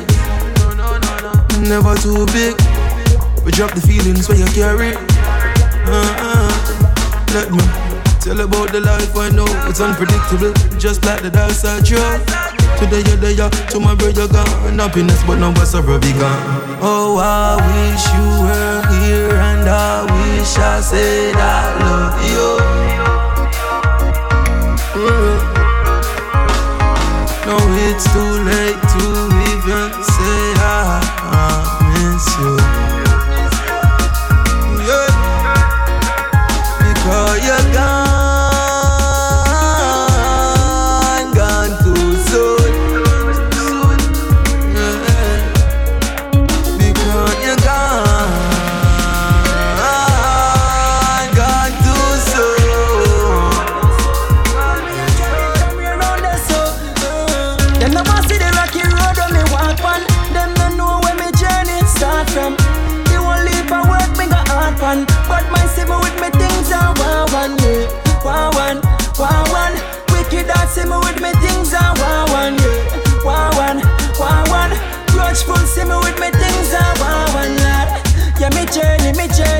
Never 1.62 1.94
too 1.96 2.26
big. 2.36 2.54
We 3.44 3.52
drop 3.52 3.72
the 3.74 3.80
feelings 3.80 4.28
when 4.28 4.38
you 4.38 4.46
carry. 4.54 4.94
Uh-uh. 5.86 6.35
Let 7.34 7.50
me 7.50 7.64
tell 8.20 8.40
about 8.40 8.72
the 8.72 8.80
life 8.80 9.16
I 9.16 9.28
know. 9.30 9.46
It's 9.68 9.80
unpredictable, 9.80 10.52
just 10.78 11.04
like 11.04 11.22
the 11.22 11.30
dark 11.30 11.52
side 11.52 11.84
drug. 11.84 12.20
Today 12.78 13.02
you're 13.08 13.16
there, 13.16 13.50
tomorrow 13.70 14.08
you're 14.08 14.28
gone. 14.28 14.78
Happiness, 14.78 15.22
but 15.26 15.36
no 15.36 15.50
what's 15.52 15.74
ever 15.74 15.98
be 15.98 16.12
gone. 16.12 16.42
Oh, 16.80 17.18
I 17.18 17.56
wish 17.56 18.04
you 18.14 18.26
were 18.44 18.82
here, 19.00 19.34
and 19.34 19.68
I 19.68 20.04
wish 20.04 20.56
I 20.56 20.80
said 20.80 21.34
I 21.36 21.62
love 21.82 22.16
you. 22.30 22.46
Mm. 24.96 25.56
No, 27.46 27.56
it's 27.86 28.04
too 28.12 28.32
late 28.44 28.80
to 28.94 29.35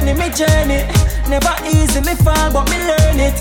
journey, 0.07 0.15
me 0.15 0.31
journey. 0.35 0.87
Never 1.29 1.55
easy, 1.67 2.01
me 2.01 2.15
fall, 2.15 2.53
but 2.53 2.71
me 2.71 2.79
learn 2.79 3.19
it. 3.19 3.35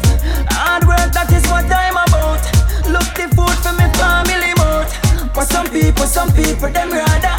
Hard 0.49 0.87
work, 0.87 1.13
that 1.13 1.29
is 1.29 1.45
what 1.51 1.69
I'm 1.69 1.93
about. 1.93 2.41
Look 2.89 3.05
the 3.13 3.29
food 3.37 3.57
for 3.61 3.73
me 3.77 3.85
family 4.01 4.53
mouth. 4.57 4.89
But 5.33 5.45
some 5.45 5.69
people, 5.69 6.07
some 6.07 6.31
people, 6.33 6.69
them 6.69 6.89
rather. 6.89 7.37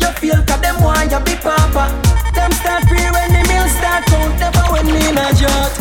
You 0.00 0.10
feel 0.18 0.42
cause 0.42 0.60
them 0.60 0.82
want 0.82 1.12
you 1.12 1.20
be 1.22 1.38
papa. 1.38 1.94
Them 2.34 2.50
start 2.58 2.82
free 2.90 3.06
when 3.14 3.30
the 3.30 3.42
meal 3.46 3.68
start 3.78 4.02
count, 4.10 4.34
never 4.40 4.64
when 4.74 4.86
me 4.86 4.98
in 4.98 5.18
a 5.18 5.26
drought. 5.38 5.72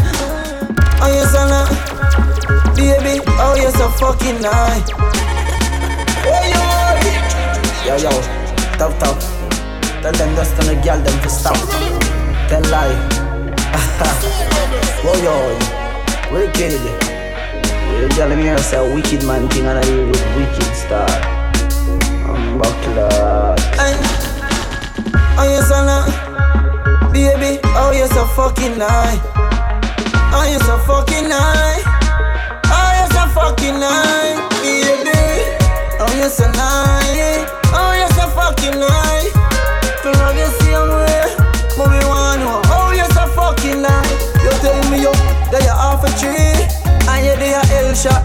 Oh, 1.02 1.10
so 1.26 1.42
now, 1.50 1.66
baby, 2.78 3.22
oh, 3.26 3.56
you're 3.58 3.74
so 3.74 3.90
fucking 3.98 4.42
nice. 4.42 4.90
Oh, 6.22 6.44
you 6.54 6.62
are. 6.62 7.02
Yo, 7.86 7.94
yo, 7.98 8.14
tough, 8.78 8.94
tough. 9.00 9.22
Tell 10.02 10.14
them 10.14 10.36
just 10.36 10.54
on 10.60 10.66
the 10.68 10.76
girl 10.86 11.02
them 11.02 11.22
to 11.22 11.30
stop. 11.30 12.15
Tell 12.48 12.62
lie. 12.70 12.94
Whoa 15.04 15.18
yo, 15.26 15.36
wicked. 16.32 16.80
You 18.00 18.08
tell 18.10 18.30
me 18.30 18.36
here 18.44 18.58
say 18.60 18.78
wicked 18.94 19.24
man 19.26 19.48
thing 19.50 19.66
and 19.66 19.80
I 19.80 19.84
hear 19.86 20.06
with 20.06 20.24
wicked 20.36 20.76
star. 20.76 21.10
I'm 22.30 22.60
buckler. 22.60 23.56
Oh 25.38 25.44
yes, 25.44 25.70
I 25.72 25.84
Baby, 27.12 27.60
oh 27.64 27.92
yes, 27.92 28.16
a 28.16 28.26
fucking 28.36 28.78
lie. 28.78 29.20
Oh 30.32 30.44
yes, 30.48 30.68
a 30.68 30.78
fucking 30.86 31.28
lie. 31.28 31.82
Oh 32.66 32.92
yes, 32.96 33.16
a 33.16 33.28
fucking 33.34 33.80
lie. 33.80 34.36
Baby, 34.62 35.44
oh 36.00 36.14
yes, 36.16 36.40
a 36.40 36.48
lie. 36.52 37.46
Oh 37.74 37.94
yes, 37.94 38.18
a 38.18 38.28
fucking 38.30 38.80
lie. 38.80 39.35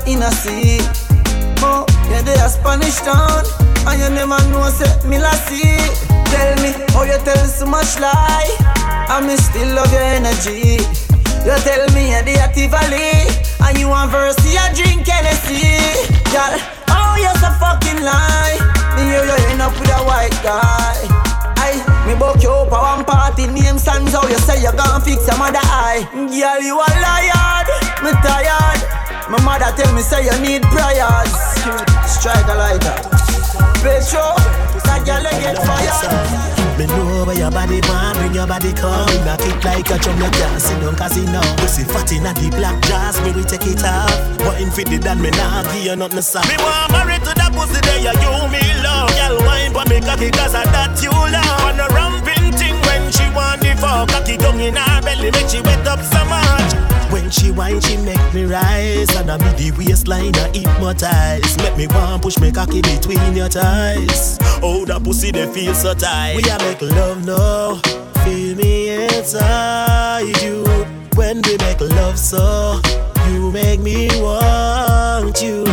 In 0.04 0.18
a 0.18 0.30
sea. 0.34 0.82
Oh, 1.62 1.86
you're 2.10 2.22
there 2.26 2.48
Spanish 2.48 2.98
town, 3.06 3.46
and 3.86 4.00
you 4.02 4.10
never 4.10 4.42
know 4.50 4.66
say 4.68 4.90
me 5.06 5.18
la. 5.18 5.30
Tell 5.30 6.54
me 6.58 6.74
how 6.90 7.04
you 7.06 7.18
tell 7.22 7.46
so 7.46 7.66
much 7.66 8.00
lie. 8.00 8.50
And 9.08 9.26
me 9.28 9.36
still 9.36 9.74
love 9.74 9.92
your 9.92 10.02
energy. 10.02 10.82
You 11.46 11.54
tell 11.62 11.86
me 11.94 12.10
you're 12.10 12.22
the 12.26 12.66
Valley 12.66 13.30
And 13.62 13.78
you 13.78 13.88
want 13.88 14.10
verse, 14.10 14.36
you 14.42 14.58
drink 14.74 15.06
Hennessy. 15.06 15.78
Girl, 16.34 16.58
oh 16.90 17.14
you're 17.22 17.38
so 17.38 17.50
fucking 17.62 18.02
lie. 18.02 18.58
Me 18.98 19.06
hear 19.06 19.22
you 19.22 19.38
end 19.54 19.62
up 19.62 19.72
with 19.78 19.90
a 19.90 20.02
white 20.02 20.34
guy. 20.42 20.98
I, 21.62 21.78
me 22.06 22.18
book 22.18 22.42
you 22.42 22.50
up 22.50 22.74
a 22.74 22.98
one 22.98 23.04
party. 23.04 23.46
Name 23.46 23.78
stands 23.78 24.14
out, 24.14 24.28
you 24.28 24.38
say 24.38 24.60
you 24.62 24.72
gon' 24.74 25.00
fix 25.00 25.26
your 25.28 25.38
mother 25.38 25.62
eye. 25.62 26.02
Girl, 26.10 26.58
you 26.58 26.74
a 26.74 26.88
liar, 26.98 27.66
me 28.02 28.10
tired 28.18 29.09
My 29.30 29.38
mother 29.46 29.70
tell 29.76 29.94
me 29.94 30.02
say 30.02 30.26
you 30.26 30.36
need 30.42 30.62
prayers. 30.74 31.30
Strike 32.04 32.50
a 32.50 32.54
lighter. 32.58 32.96
Petro 33.80 34.34
that 34.90 35.06
girl 35.06 35.22
get 35.22 35.56
fired. 35.62 36.76
me 36.76 36.86
know 36.90 37.24
where 37.24 37.38
your 37.38 37.50
body 37.50 37.80
want, 37.86 38.18
bring 38.18 38.34
your 38.34 38.46
body 38.46 38.72
come. 38.74 39.06
Knock 39.22 39.40
it 39.46 39.56
like 39.62 39.86
a 39.86 39.96
drum, 40.02 40.18
you 40.18 40.30
can't 40.34 40.60
sit 40.60 40.78
down 40.82 40.96
casino 40.96 41.40
Pussy 41.62 41.84
fat 41.86 42.10
in 42.10 42.26
a 42.26 42.34
deep 42.34 42.58
black 42.58 42.76
jazz, 42.82 43.22
me 43.22 43.30
we 43.32 43.46
take 43.46 43.66
it 43.70 43.84
off. 43.86 44.10
Wine 44.42 44.70
fit 44.70 44.90
it 44.90 45.06
and 45.06 45.22
me 45.22 45.30
nah 45.30 45.62
give 45.70 45.84
you 45.86 45.96
nothing 45.96 46.22
soft 46.22 46.48
Me 46.50 46.56
want 46.58 46.90
married 46.90 47.22
to 47.22 47.32
that 47.38 47.54
pussy 47.54 47.78
there, 47.86 48.02
you 48.02 48.34
me 48.50 48.62
love. 48.82 49.14
Girl 49.14 49.38
wine 49.46 49.72
but 49.72 49.86
me 49.88 50.02
cocky 50.02 50.30
cause 50.34 50.58
of 50.58 50.66
that 50.74 50.98
you 50.98 51.14
love. 51.14 51.70
On 51.70 51.78
a 51.78 51.86
ramping 51.94 52.50
thing 52.58 52.76
when 52.90 53.06
she 53.14 53.26
want 53.30 53.62
the 53.62 53.78
fuck 53.78 54.10
Cocky 54.10 54.36
down 54.36 54.58
in 54.58 54.74
her 54.74 54.98
belly, 55.02 55.30
make 55.30 55.48
she 55.48 55.62
wet 55.62 55.86
up 55.86 56.02
so 56.02 56.18
much 56.26 56.89
when 57.10 57.30
she 57.30 57.50
whine, 57.50 57.80
she 57.80 57.96
make 57.98 58.34
me 58.34 58.44
rise. 58.44 59.14
And 59.16 59.30
I 59.30 59.36
me 59.38 59.50
the 59.58 59.72
waistline 59.76 60.34
I 60.36 60.48
hypnotize. 60.54 61.56
Make 61.58 61.76
me 61.76 61.86
want 61.88 62.22
push 62.22 62.38
me 62.38 62.50
cocky 62.50 62.80
between 62.82 63.36
your 63.36 63.48
thighs. 63.48 64.38
Oh, 64.62 64.84
that 64.86 65.02
pussy 65.04 65.30
they 65.30 65.46
feel 65.52 65.74
so 65.74 65.94
tight. 65.94 66.36
We 66.36 66.42
a 66.50 66.58
make 66.58 66.82
love 66.82 67.24
now 67.24 67.80
Feel 68.24 68.56
me 68.56 68.90
inside 68.90 70.36
you. 70.42 70.64
When 71.16 71.42
we 71.42 71.56
make 71.58 71.80
love 71.80 72.18
so 72.18 72.80
You 73.28 73.50
make 73.50 73.80
me 73.80 74.08
want 74.20 75.40
you. 75.42 75.64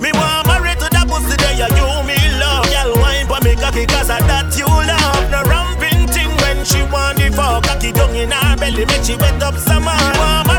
Me 0.00 0.12
want 0.12 0.46
married 0.46 0.78
to 0.78 0.88
that 0.90 1.06
pussy 1.08 1.36
there 1.36 1.68
You 1.74 1.90
me 2.06 2.18
love. 2.38 2.66
Girl 2.70 2.94
wine 3.02 3.26
for 3.26 3.40
me 3.44 3.56
cocky 3.56 3.86
cause 3.86 4.10
of 4.10 4.22
that 4.30 4.54
you 4.56 4.66
love. 4.66 5.30
No 5.30 5.42
ramping 5.50 6.06
thing 6.08 6.30
when 6.42 6.64
she 6.64 6.82
want 6.92 7.18
the 7.18 7.32
fuck 7.34 7.64
Cocky 7.64 7.92
down 7.92 8.14
in 8.14 8.30
her 8.30 8.56
belly 8.56 8.84
make 8.86 9.02
she 9.02 9.16
wet 9.16 9.42
up 9.42 9.56
summer. 9.56 9.98
Me 10.46 10.53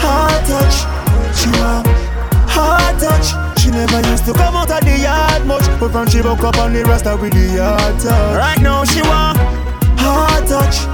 hard 0.00 0.42
touch. 0.46 0.76
She 1.36 1.48
want 1.60 1.86
hard 2.48 2.98
touch. 3.00 3.28
She 3.60 3.70
never 3.70 4.00
used 4.08 4.24
to 4.26 4.32
come 4.32 4.56
out 4.56 4.70
of 4.70 4.80
the 4.84 4.98
yard 4.98 5.46
much. 5.46 5.64
But 5.80 5.92
from 5.92 6.08
she 6.08 6.20
woke 6.20 6.44
up 6.44 6.58
on 6.58 6.72
the 6.72 6.84
rasta 6.84 7.16
with 7.16 7.32
the 7.32 7.62
hard 7.62 8.00
touch. 8.00 8.36
Right 8.36 8.60
now 8.60 8.84
she 8.84 9.00
want 9.02 9.38
hard 9.98 10.46
touch. 10.46 10.84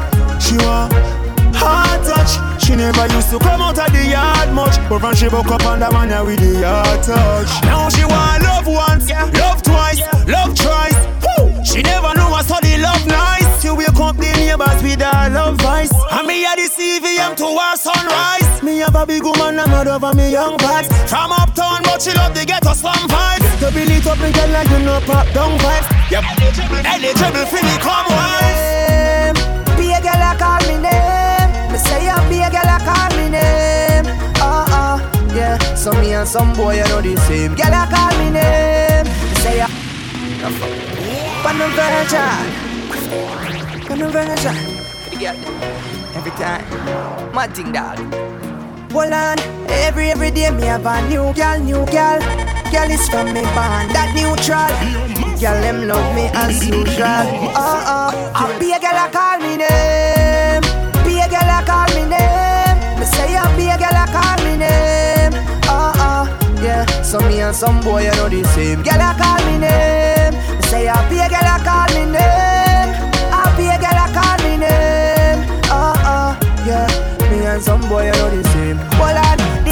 She 0.43 0.57
want 0.59 0.93
hard 1.55 2.03
touch 2.05 2.50
She 2.71 2.77
never 2.77 3.03
used 3.11 3.31
to 3.31 3.39
come 3.41 3.61
out 3.61 3.77
of 3.83 3.91
the 3.91 3.99
yard 4.15 4.55
much. 4.55 4.79
But 4.89 5.01
from 5.01 5.15
she 5.19 5.27
woke 5.27 5.51
up 5.51 5.67
on 5.67 5.81
the 5.81 5.91
man 5.91 6.15
with 6.25 6.39
the 6.39 6.63
hard 6.63 7.03
touch. 7.03 7.51
Now 7.67 7.91
she 7.91 8.07
want 8.07 8.47
love 8.47 8.63
once, 8.71 9.11
love 9.11 9.59
twice, 9.59 9.99
love 10.31 10.55
thrice. 10.55 10.95
Woo! 11.19 11.51
She 11.67 11.83
never 11.83 12.15
know 12.15 12.31
I 12.31 12.47
the 12.47 12.79
love 12.79 13.03
nice. 13.11 13.51
She 13.59 13.75
wake 13.75 13.99
up 13.99 14.15
the 14.15 14.31
neighbors 14.39 14.81
with 14.87 15.03
her 15.03 15.31
love 15.35 15.59
vice 15.59 15.91
And 16.15 16.29
me 16.29 16.47
a 16.47 16.55
the 16.55 16.71
CVM 16.71 17.35
to 17.43 17.49
her 17.59 17.75
sunrise. 17.75 18.63
Me 18.63 18.79
have 18.79 18.95
a 18.95 19.05
big 19.05 19.25
woman 19.25 19.59
and 19.59 19.67
mad 19.67 19.89
over 19.89 20.15
me 20.15 20.31
young 20.31 20.57
vibes 20.57 20.87
From 21.11 21.33
uptown 21.33 21.83
but 21.83 22.01
she 22.01 22.15
love 22.15 22.39
the 22.39 22.47
ghetto 22.47 22.73
slum 22.73 23.03
vibes. 23.11 23.51
To 23.67 23.75
build 23.75 23.91
it 23.91 24.07
up 24.07 24.19
me 24.23 24.31
girl 24.31 24.49
like 24.55 24.71
you 24.71 24.79
know 24.87 25.03
pop 25.11 25.27
down 25.35 25.59
vibes. 25.59 25.91
Yep, 26.07 26.23
eligible 26.87 27.47
for 27.51 27.63
me 27.67 27.75
come 27.83 28.07
wise 28.15 29.35
Be 29.75 29.91
a 29.91 29.99
girl 29.99 30.23
I 30.23 30.37
call 30.39 30.63
me 30.71 30.79
name. 30.79 31.21
Me 31.27 31.30
say 31.87 32.09
I'm 32.09 32.29
be 32.29 32.37
a 32.41 32.49
girl 32.51 32.69
I 32.69 32.79
call 32.85 33.11
me 33.17 33.27
name. 33.31 34.07
Oh 34.39 34.65
oh 34.81 34.99
yeah. 35.35 35.59
So 35.75 35.93
me 35.93 36.13
and 36.13 36.29
some 36.29 36.53
boy 36.55 36.77
you 36.77 36.85
know 36.89 37.01
the 37.01 37.17
same. 37.27 37.55
Girl 37.55 37.73
I 37.73 37.87
call 37.89 38.13
me 38.21 38.31
name. 38.31 39.07
Me 39.07 39.35
say 39.43 39.61
I'm 39.61 39.71
Pan 41.43 41.61
virgin 41.77 42.45
Pan 43.87 44.03
virgin 44.13 44.57
Every 46.17 46.33
time. 46.33 46.65
Mad 47.35 47.55
thing 47.55 47.73
dog. 47.73 47.99
Hold 48.93 49.13
on. 49.13 49.39
Every 49.69 50.11
every 50.11 50.31
day 50.31 50.51
me 50.51 50.65
have 50.65 50.87
a 50.87 51.09
new 51.09 51.33
girl 51.35 51.59
New 51.61 51.85
girl. 51.87 52.21
Girl 52.71 52.91
is 52.91 53.09
from 53.09 53.27
me 53.33 53.43
band 53.57 53.91
That 53.95 54.13
neutral. 54.15 54.71
Girl 55.41 55.61
them 55.63 55.89
love 55.89 56.15
me 56.15 56.29
as 56.35 56.67
usual. 56.67 57.25
Oh 57.57 57.85
oh 57.95 58.33
I 58.35 58.59
be 58.59 58.73
a 58.73 58.79
girl 58.79 58.97
I 58.97 59.09
call 59.11 59.39
me 59.41 59.57
name 59.57 60.20
and 67.51 67.57
some 67.57 67.81
boy 67.81 68.05
you 68.05 68.11
know 68.13 68.29
the 68.29 68.45
same. 68.55 68.81
Girl 68.83 68.95
I 68.95 69.11
call 69.19 69.43
me 69.51 69.59
name. 69.59 70.35
Me 70.55 70.63
say 70.71 70.87
I 70.87 71.03
be 71.11 71.17
girl 71.19 71.51
I 71.51 71.59
call 71.67 71.91
me 71.99 72.07
name. 72.07 72.91
I 73.35 73.43
be 73.59 73.67
girl 73.83 73.99
I 73.99 74.07
call 74.15 74.39
me 74.47 74.55
name. 74.63 75.41
Oh 75.67 75.95
oh 76.15 76.31
yeah. 76.63 76.87
Me 77.31 77.47
and 77.47 77.61
some 77.63 77.81
boy 77.89 78.07
you 78.07 78.13
know 78.13 78.31
the 78.31 78.43
same 78.55 78.79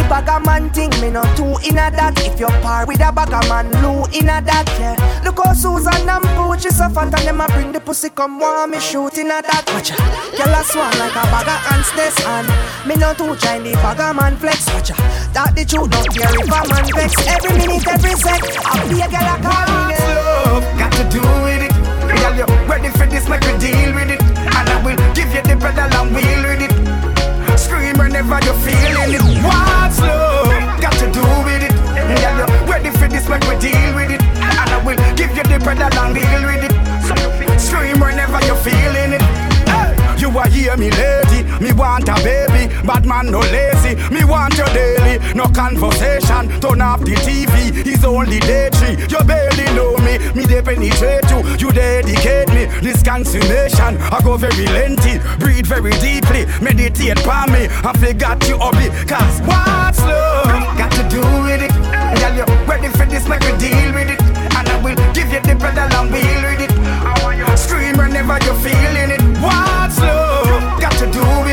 Hold 0.08 0.28
on 0.28 0.40
the 0.40 0.40
bag 0.40 0.46
man 0.46 0.70
thing 0.70 0.90
me 1.00 1.10
not 1.10 1.36
too 1.36 1.56
in 1.68 1.76
a 1.76 1.90
that 1.92 2.16
If 2.24 2.40
you're 2.40 2.48
par 2.64 2.86
with 2.86 3.00
a 3.00 3.12
bag 3.12 3.30
man 3.48 3.68
Lou 3.82 4.04
in 4.16 4.28
a 4.28 4.40
that 4.40 4.64
yeah. 4.80 4.96
Look 5.24 5.38
how 5.44 5.52
Susan 5.52 6.08
and 6.08 6.24
Poochie 6.32 6.72
so 6.72 6.88
fat 6.88 7.12
And 7.12 7.28
them 7.28 7.40
a 7.40 7.46
bring 7.48 7.72
the 7.72 7.80
pussy 7.80 8.08
come 8.10 8.40
want 8.40 8.72
me 8.72 8.80
shoot 8.80 9.18
in 9.18 9.28
a 9.28 9.42
that 9.42 9.64
Watch 9.68 9.92
out. 9.92 10.00
Girl 10.32 10.54
a 10.54 10.64
swan 10.64 10.92
like 10.96 11.12
a 11.12 11.24
bag 11.28 11.48
of 11.48 11.60
ants 11.72 11.92
this 11.92 12.16
and 12.24 12.48
Me 12.88 12.96
not 12.96 13.18
too 13.18 13.36
join 13.36 13.62
the 13.64 13.72
bag 13.84 14.00
man 14.16 14.36
flex. 14.36 14.64
Watcha, 14.72 14.96
That 15.36 15.52
the 15.54 15.64
truth 15.64 15.90
don't 15.90 16.08
care 16.08 16.32
if 16.32 16.48
a 16.48 16.60
man 16.72 16.86
vex. 16.96 17.12
Every 17.28 17.52
minute 17.60 17.84
every 17.84 18.16
sec 18.16 18.40
I 18.64 18.80
be 18.88 19.04
a 19.04 19.08
girl 19.12 19.28
a 19.28 19.36
call 19.44 19.68
me 19.92 19.96
love 20.16 20.64
got 20.80 20.92
to 20.96 21.04
do 21.12 21.20
with 21.44 21.68
it. 21.68 21.74
Girl, 22.08 22.34
you 22.34 22.46
ready 22.64 22.88
for 22.96 23.06
this? 23.06 23.28
Make 23.28 23.44
we 23.44 23.52
deal 23.60 23.92
with 23.94 24.10
it, 24.10 24.22
and 24.22 24.68
I 24.68 24.82
will 24.82 24.96
give 25.12 25.28
you 25.28 25.42
the 25.44 25.54
pedal 25.60 25.92
and 25.92 26.16
wheel 26.16 26.42
with 26.48 26.64
it. 26.64 26.77
Scream 27.68 27.98
whenever 27.98 28.40
you're 28.44 28.56
feeling 28.64 29.12
it. 29.12 29.22
What's 29.44 30.00
love 30.00 30.48
got 30.80 30.96
to 31.04 31.06
do 31.12 31.20
with 31.44 31.62
it? 31.68 31.72
Girl, 31.92 32.48
you 32.48 32.64
ready 32.64 32.90
for 32.96 33.08
this? 33.08 33.28
Make 33.28 33.44
we 33.44 33.56
deal 33.60 33.92
with 33.94 34.10
it, 34.10 34.22
and 34.22 34.70
I 34.72 34.80
will 34.84 34.96
give 35.16 35.36
you 35.36 35.44
the 35.44 35.60
pedal 35.60 35.84
and 36.00 36.16
wheel 36.16 36.42
with 36.48 36.64
it. 36.64 37.60
Scream 37.60 38.00
whenever 38.00 38.40
you're 38.46 38.56
feeling 38.56 39.12
it. 39.12 39.22
Hey, 39.68 39.92
You 40.18 40.30
are 40.38 40.48
here, 40.48 40.76
me 40.76 40.90
lady. 40.90 41.44
Me 41.60 41.72
want 41.72 42.08
a 42.08 42.14
baby, 42.22 42.72
bad 42.86 43.04
man 43.04 43.30
no 43.30 43.40
lazy. 43.40 43.96
Me 44.14 44.24
want 44.24 44.56
your 44.56 44.66
daily, 44.68 45.18
no 45.34 45.46
conversation. 45.48 46.48
Turn 46.60 46.80
off 46.80 47.00
the 47.00 47.14
TV, 47.26 47.84
it's 47.86 48.04
only 48.04 48.38
day 48.40 48.70
three. 48.72 48.96
You 49.10 49.24
barely 49.24 49.64
know 49.74 49.96
me, 49.98 50.18
me 50.34 50.46
they 50.46 50.62
penetrate 50.62 51.28
you. 51.30 51.42
You 51.58 51.72
dedicate 51.72 52.48
me, 52.48 52.66
this 52.80 53.02
consummation. 53.02 53.98
I 53.98 54.20
go 54.22 54.36
very 54.36 54.66
lengthy, 54.66 55.18
breathe 55.38 55.66
very 55.66 55.92
deeply, 55.98 56.46
meditate 56.62 57.18
for 57.20 57.44
me. 57.50 57.66
I 57.82 57.92
forgot 57.98 58.46
you 58.48 58.56
it, 58.58 59.08
cause 59.08 59.40
what's 59.42 60.00
love 60.02 60.78
got 60.78 60.92
to 60.92 61.02
do 61.10 61.20
with 61.42 61.62
it? 61.62 61.74
Girl, 62.20 62.34
you 62.38 62.44
ready 62.66 62.88
for 62.88 63.06
this? 63.06 63.26
Make 63.28 63.40
we 63.40 63.52
deal 63.58 63.92
with 63.92 64.10
it, 64.10 64.22
and 64.22 64.68
I 64.68 64.80
will 64.82 64.96
give 65.12 65.32
you 65.32 65.40
the 65.40 65.56
pedal 65.58 65.90
and 65.90 66.12
wheel 66.12 66.42
with 66.42 66.70
it. 66.70 67.58
Scream 67.58 67.96
whenever 67.96 68.38
you're 68.44 68.54
feeling 68.54 69.10
it. 69.10 69.20
What's 69.42 69.98
love 69.98 70.80
got 70.80 70.92
to 70.98 71.10
do 71.10 71.47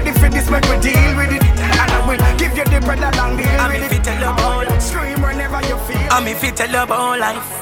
Ready 0.00 0.18
for 0.18 0.30
this, 0.30 0.48
make 0.48 0.64
me 0.64 0.80
deal 0.80 1.12
with 1.14 1.30
it. 1.30 1.44
And 1.44 1.90
I 1.92 2.00
will 2.08 2.38
give 2.38 2.56
you 2.56 2.64
the 2.64 2.80
bread 2.80 3.04
and 3.04 3.36
deal 3.36 3.60
I'm 3.60 3.82
if 3.82 3.92
it. 3.92 4.02
Tell 4.02 4.32
about 4.32 4.80
Scream 4.80 5.20
whenever 5.20 5.60
you 5.68 5.76
feel. 5.84 6.08
I'm 6.10 6.26
if 6.26 6.42
you 6.42 6.52
tell 6.52 6.74
about 6.84 7.20
life. 7.20 7.52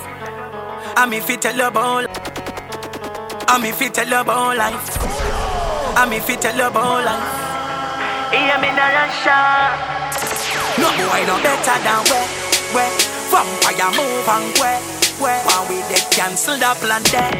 I'm 0.96 1.12
if 1.12 1.28
you 1.28 1.36
tell 1.36 1.60
about. 1.60 2.06
I'm 3.50 3.64
if 3.64 3.80
you 3.80 3.90
tell 3.90 4.12
about 4.22 4.56
life. 4.56 4.86
I'm 5.98 6.12
if 6.12 6.28
you 6.28 6.36
tell 6.36 6.54
about 6.54 7.04
life. 7.04 7.26
Yeah, 8.30 8.60
me 8.62 8.70
not 8.70 8.94
a 8.94 9.10
shot. 9.18 9.74
No 10.78 10.94
boy 10.94 11.26
no 11.26 11.42
better 11.42 11.76
than 11.82 12.00
where, 12.06 12.28
where. 12.70 12.94
Vampire 13.34 13.90
move 13.98 14.28
and 14.28 14.58
where 14.58 14.97
where. 15.20 15.42
When 15.44 15.68
we 15.68 15.80
dead 15.88 16.06
cancel 16.10 16.56
the 16.56 16.74
plan 16.80 17.02
there. 17.12 17.30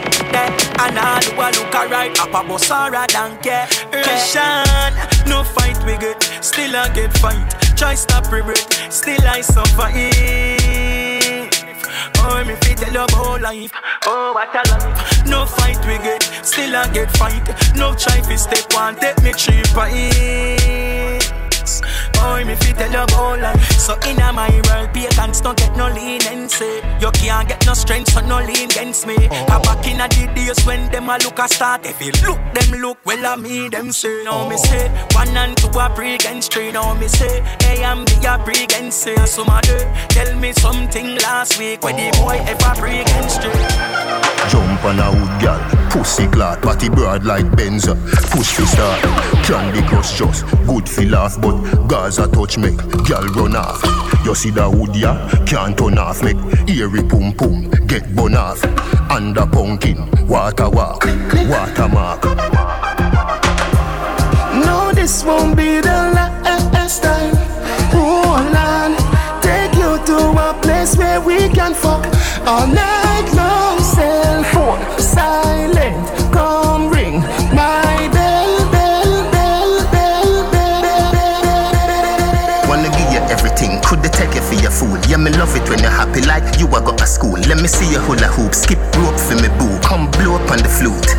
And 0.80 0.98
all 0.98 1.22
who 1.22 1.40
a 1.40 1.48
look 1.58 1.74
alright 1.74 2.18
up 2.20 2.34
a 2.34 2.46
bus 2.46 2.70
alright 2.70 3.10
than 3.10 3.38
care. 3.38 3.66
Russian, 3.92 4.94
no 5.26 5.42
fight 5.44 5.82
we 5.84 5.96
get, 5.98 6.22
still 6.42 6.76
I 6.76 6.88
get 6.94 7.16
fight. 7.18 7.54
Try 7.76 7.94
stop 7.94 8.30
regret, 8.30 8.66
still 8.90 9.26
I 9.26 9.40
suffer. 9.40 9.88
Oh, 12.20 12.44
me 12.44 12.54
fit 12.56 12.78
tell 12.78 12.92
you 12.92 13.02
about 13.04 13.40
life. 13.40 13.72
Oh, 14.06 14.32
what 14.34 14.54
a 14.54 14.62
life. 14.70 15.26
No 15.26 15.46
fight 15.46 15.78
we 15.86 15.98
get, 15.98 16.22
still 16.42 16.76
I 16.76 16.88
get 16.92 17.10
fight. 17.16 17.46
No 17.76 17.94
try 17.94 18.20
fi 18.22 18.36
step 18.36 18.72
one, 18.72 18.96
take 18.96 19.22
me 19.22 19.32
cheaper 19.32 19.88
Oh, 22.16 22.42
me 22.44 22.54
fit 22.56 22.76
tell 22.76 22.90
you 22.90 23.04
about 23.04 23.40
life. 23.40 23.72
So 23.72 23.94
in 24.08 24.20
a 24.20 24.32
my 24.32 24.50
world, 24.66 24.92
pagans 24.94 25.40
don't 25.40 25.56
get 25.56 25.76
no 25.76 25.86
lean 25.88 26.22
and 26.26 26.48
leniency. 26.48 26.80
You 27.00 27.10
can't 27.12 27.48
get 27.48 27.64
no 27.66 27.74
strength, 27.74 28.12
so 28.12 28.20
no 28.20 28.38
lean 28.38 28.70
against 28.70 29.06
me. 29.06 29.16
Oh. 29.30 29.60
back 29.62 29.86
in 29.86 30.00
a 30.00 30.08
the 30.08 30.32
days 30.34 30.64
when 30.66 30.90
them 30.90 31.08
a 31.08 31.18
look 31.18 31.38
a 31.38 31.48
start, 31.48 31.86
if 31.86 32.00
you 32.00 32.12
look 32.26 32.38
them 32.54 32.80
look 32.80 32.98
well 33.04 33.26
I 33.26 33.36
me 33.36 33.68
them 33.68 33.92
say. 33.92 34.24
Now 34.24 34.44
oh. 34.44 34.48
me 34.48 34.56
say 34.56 34.88
one 35.12 35.36
and 35.36 35.56
two 35.56 35.68
a 35.78 35.90
pre 35.90 36.14
against 36.14 36.52
three. 36.52 36.72
Now 36.72 36.94
me 36.94 37.08
say 37.08 37.42
hey 37.62 37.84
I'm 37.84 38.04
be 38.04 38.14
a 38.26 38.38
pre 38.38 38.64
against 38.64 39.02
say. 39.02 39.16
Somebody 39.26 39.78
tell 40.08 40.34
me 40.36 40.52
something 40.52 41.16
last 41.16 41.58
week 41.58 41.82
where 41.82 41.94
the 41.94 42.10
oh. 42.16 42.24
boy 42.24 42.36
ever 42.46 42.80
pre 42.80 43.00
against 43.00 43.42
three. 43.42 43.98
Jump 44.48 44.84
on 44.84 44.98
a 44.98 45.10
wood 45.10 45.40
gal, 45.42 45.60
pussy 45.90 46.26
clot, 46.28 46.62
party 46.62 46.88
broad 46.88 47.24
like 47.24 47.44
Benza. 47.46 47.94
Push 48.30 48.52
fi 48.52 48.64
start, 48.64 49.02
candy 49.44 49.86
crush 49.86 50.16
just 50.18 50.46
good 50.66 50.88
fi 50.88 51.04
laugh, 51.04 51.38
but 51.40 51.57
Gaza 51.88 52.26
touch 52.28 52.58
me, 52.58 52.70
gal 53.06 53.26
run 53.34 53.56
off. 53.56 53.82
You 54.24 54.34
see 54.34 54.50
the 54.50 54.68
wood 54.68 54.94
ya, 54.96 55.28
can't 55.46 55.76
turn 55.76 55.98
off, 55.98 56.22
make 56.22 56.36
eerie 56.68 57.02
pum 57.02 57.32
pum, 57.32 57.70
get 57.86 58.14
bun 58.14 58.34
off. 58.34 58.62
Under 59.10 59.46
pumpkin, 59.46 59.98
water 60.26 60.68
walk, 60.68 61.04
water 61.48 61.88
mark. 61.88 62.24
No, 64.64 64.92
this 64.92 65.24
won't 65.24 65.56
be 65.56 65.80
the 65.80 65.98
last 66.14 67.02
time. 67.02 67.34
Hold 67.92 68.54
on, 68.54 68.96
take 69.40 69.74
you 69.74 69.98
to 70.06 70.18
a 70.48 70.54
place 70.60 70.96
where 70.96 71.20
we 71.20 71.48
can 71.48 71.72
fuck 71.74 72.04
all 72.46 72.66
night 72.66 73.28
long. 73.34 73.78
Cell 73.80 74.42
phone 74.52 75.00
silent, 75.00 75.47
Yeah, 85.18 85.24
me 85.24 85.30
love 85.36 85.56
it 85.56 85.68
when 85.68 85.80
you're 85.80 85.90
happy 85.90 86.22
like 86.22 86.46
you 86.60 86.66
are 86.68 86.80
got 86.80 87.02
a 87.02 87.06
school. 87.06 87.34
Let 87.50 87.58
me 87.58 87.66
see 87.66 87.90
your 87.90 88.00
hula 88.02 88.28
hoop, 88.28 88.54
skip 88.54 88.78
rope 88.94 89.18
for 89.18 89.34
me 89.34 89.50
boo, 89.58 89.74
come 89.82 90.10
blow 90.12 90.38
up 90.38 90.50
on 90.50 90.62
the 90.62 90.70
flute. 90.70 91.10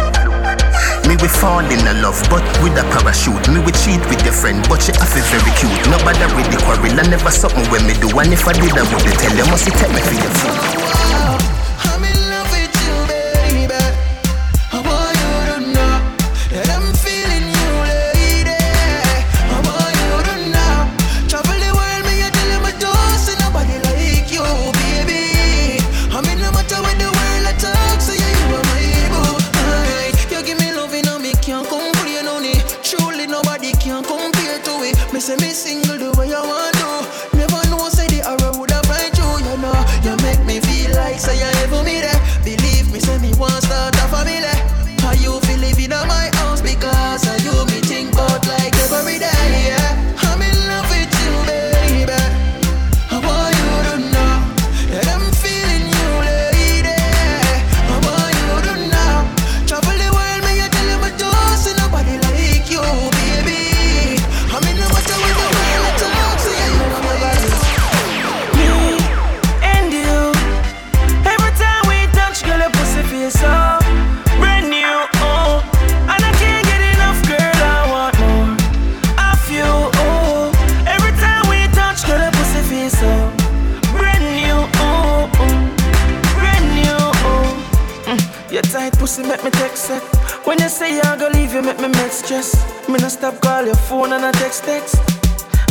Me 1.08 1.20
we 1.20 1.28
fall 1.28 1.60
in 1.60 1.84
a 1.84 1.94
love, 2.00 2.16
but 2.30 2.44
with 2.64 2.80
a 2.80 2.84
parachute. 2.96 3.44
Me 3.52 3.60
we 3.60 3.72
cheat 3.84 4.00
with 4.08 4.24
your 4.24 4.32
friend, 4.32 4.64
but 4.70 4.82
she 4.82 4.94
have 4.96 5.12
very 5.12 5.52
cute. 5.60 5.84
Nobody 5.92 6.24
the 6.48 6.60
quarrel, 6.64 6.96
I 6.96 7.04
never 7.12 7.32
something 7.32 7.68
when 7.72 7.86
me 7.88 7.94
do. 8.00 8.08
And 8.20 8.32
if 8.32 8.48
I 8.48 8.54
did, 8.54 8.72
I 8.72 8.88
would 8.88 9.04
tell 9.20 9.36
you, 9.36 9.46
must 9.52 9.68
you 9.68 9.74
take 9.76 9.92
me 9.92 10.00
for 10.00 10.16
your 10.16 10.32
fool. 10.40 12.19
Text 94.50 94.64
text. 94.64 94.96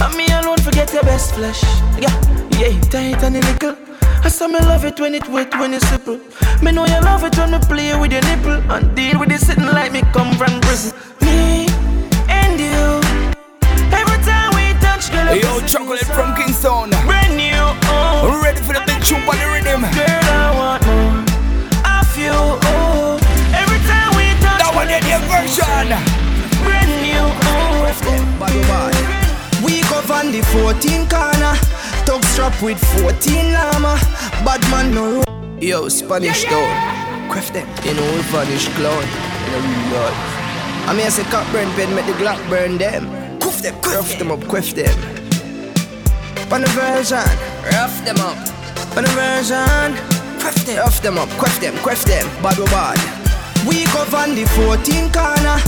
And 0.03 0.15
me 0.17 0.27
alone 0.29 0.59
forget 0.59 0.93
your 0.93 1.03
best 1.03 1.35
flesh. 1.35 1.63
Yeah, 1.99 2.15
yeah, 2.59 2.81
tight 2.93 3.23
and 3.25 3.37
a 3.37 3.41
little. 3.41 3.77
I 4.23 4.29
saw 4.29 4.47
me 4.47 4.59
love 4.61 4.85
it 4.85 5.01
when 5.01 5.15
it 5.15 5.29
wet, 5.29 5.53
when 5.59 5.75
it 5.75 5.83
simple. 5.83 6.21
Me 6.63 6.71
know 6.71 6.87
you 6.87 7.01
love 7.01 7.25
it 7.25 7.37
when 7.37 7.51
me 7.51 7.59
play 7.59 7.99
with 7.99 8.13
your 8.13 8.23
nipple 8.23 8.61
and 8.73 8.95
deal 8.95 9.19
with 9.19 9.33
it 9.33 9.41
sitting 9.41 9.67
like 9.67 9.93
me 9.93 10.03
come 10.13 10.33
from 10.37 10.61
prison. 10.61 10.93
Me 11.23 11.67
and 12.29 12.55
you. 12.61 13.01
Every 13.91 14.19
time 14.25 14.55
we 14.55 14.79
touch, 14.81 15.11
girl, 15.11 15.27
Hey, 15.27 15.41
yo, 15.43 15.61
chocolate 15.67 16.07
from 16.17 16.35
Kingston. 16.37 16.91
brand 17.07 17.35
new. 17.37 17.59
Oh, 17.91 18.41
Ready 18.45 18.61
for 18.61 18.75
the 18.75 18.83
big 18.87 19.03
tune 19.03 19.23
on 19.27 19.37
the 19.39 19.47
rhythm. 19.55 19.83
girl, 19.91 20.38
on 30.19 30.32
the 30.32 30.43
14 30.51 31.07
corner, 31.07 31.55
tug 32.05 32.24
strap 32.35 32.55
with 32.61 32.78
14 32.99 33.53
llama. 33.53 33.95
Bad 34.43 34.62
man 34.70 34.93
no. 34.93 35.23
Yo, 35.61 35.89
Spanish 35.89 36.45
town, 36.45 37.31
craft 37.31 37.55
them. 37.55 37.69
You 37.85 37.95
know 37.95 38.07
we 38.15 38.20
vanish 38.35 38.66
clown. 38.74 39.07
You 39.45 39.51
know 39.53 39.62
we 39.62 39.74
lord. 39.95 40.15
I 40.89 40.95
mean 40.97 41.07
I 41.07 41.11
say 41.11 41.23
cock 41.31 41.47
burn 41.53 41.70
pen, 41.77 41.95
make 41.95 42.07
the 42.07 42.12
Glock 42.19 42.40
burn 42.51 42.78
them. 42.78 43.07
Cuff 43.39 43.62
them, 43.62 43.81
cuff 43.81 44.19
them 44.19 44.32
up, 44.32 44.43
cuff 44.49 44.70
them. 44.74 44.97
On 46.51 46.62
the 46.62 46.70
version, 46.74 47.31
rough 47.70 47.97
them 48.05 48.19
up. 48.19 48.39
On 48.97 49.05
the 49.05 49.12
version, 49.15 49.95
cuff 50.43 50.59
them, 50.66 50.78
rough 50.78 51.01
them 51.01 51.19
up, 51.19 51.28
cuff 51.39 51.61
them, 51.61 51.77
cuff 51.86 52.05
them. 52.05 52.27
Bad 52.43 52.59
bad. 52.74 52.99
We 53.66 53.85
go 53.95 54.03
on 54.16 54.35
the 54.35 54.47
14 54.57 55.12
corner. 55.12 55.59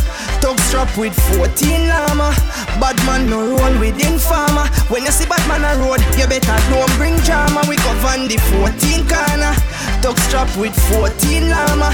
Tug 0.40 0.58
strap 0.60 0.96
with 0.96 1.14
14 1.36 1.88
llama. 1.88 2.34
Bad 2.80 2.96
man 3.04 3.28
no 3.28 3.40
roll 3.46 3.78
with 3.78 4.00
informer. 4.00 4.66
When 4.88 5.04
you 5.04 5.12
see 5.12 5.26
bad 5.26 5.46
man 5.46 5.64
a 5.64 5.78
road, 5.80 6.00
you 6.16 6.26
better 6.26 6.58
don't 6.70 6.90
bring 6.96 7.16
drama. 7.28 7.62
We 7.68 7.76
on 7.76 8.26
the 8.26 8.38
14 8.56 9.06
corner. 9.06 9.52
Tug 10.00 10.18
strap 10.26 10.48
with 10.56 10.74
14 10.88 11.50
llama. 11.50 11.92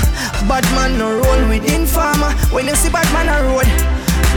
Bad 0.48 0.64
man 0.74 0.96
no 0.98 1.10
roll 1.18 1.48
with 1.48 1.64
informer. 1.72 2.30
When 2.54 2.66
you 2.66 2.76
see 2.76 2.90
bad 2.90 3.10
man 3.12 3.28
a 3.28 3.42
road, 3.44 3.66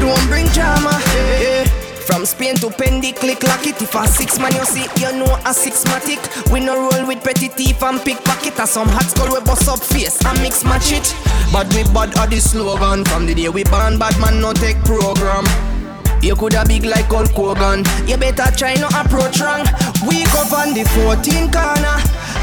don't 0.01 0.27
bring 0.27 0.47
drama. 0.47 0.99
Yeah. 1.13 1.78
From 2.09 2.25
Spain 2.25 2.55
to 2.55 2.69
Pendy, 2.73 3.15
click 3.15 3.43
lock 3.43 3.67
it. 3.67 3.79
If 3.79 3.93
a 3.93 4.07
six 4.07 4.39
man 4.39 4.51
you 4.55 4.65
see, 4.65 4.87
you 4.99 5.13
know 5.13 5.37
a 5.45 5.53
six 5.53 5.83
matic. 5.83 6.17
We 6.51 6.59
no 6.59 6.89
roll 6.89 7.05
with 7.05 7.23
petty 7.23 7.49
thief 7.49 7.83
and 7.83 8.01
pickpocket. 8.01 8.57
And 8.57 8.67
some 8.67 8.87
hot 8.87 9.03
skull 9.03 9.31
we 9.31 9.39
bust 9.45 9.69
up 9.69 9.77
face 9.77 10.19
and 10.25 10.41
mix 10.41 10.63
match 10.63 10.91
it. 10.91 11.15
But 11.53 11.71
we 11.75 11.83
bad 11.93 12.17
are 12.17 12.25
the 12.25 12.39
slogan 12.39 13.05
from 13.05 13.27
the 13.27 13.35
day 13.35 13.49
we 13.49 13.63
ban 13.63 13.99
bad 13.99 14.19
man 14.19 14.41
no 14.41 14.53
take 14.53 14.83
program. 14.85 15.45
You 16.21 16.35
coulda 16.35 16.63
big 16.67 16.83
like 16.85 17.07
Hulk 17.07 17.31
Hogan. 17.31 17.83
You 18.07 18.17
better 18.17 18.51
try 18.51 18.75
not 18.75 18.93
approach 18.93 19.39
wrong. 19.39 19.63
We 20.03 20.23
up 20.35 20.51
on 20.51 20.75
the 20.75 20.83
14 20.99 21.47
corner. 21.47 21.95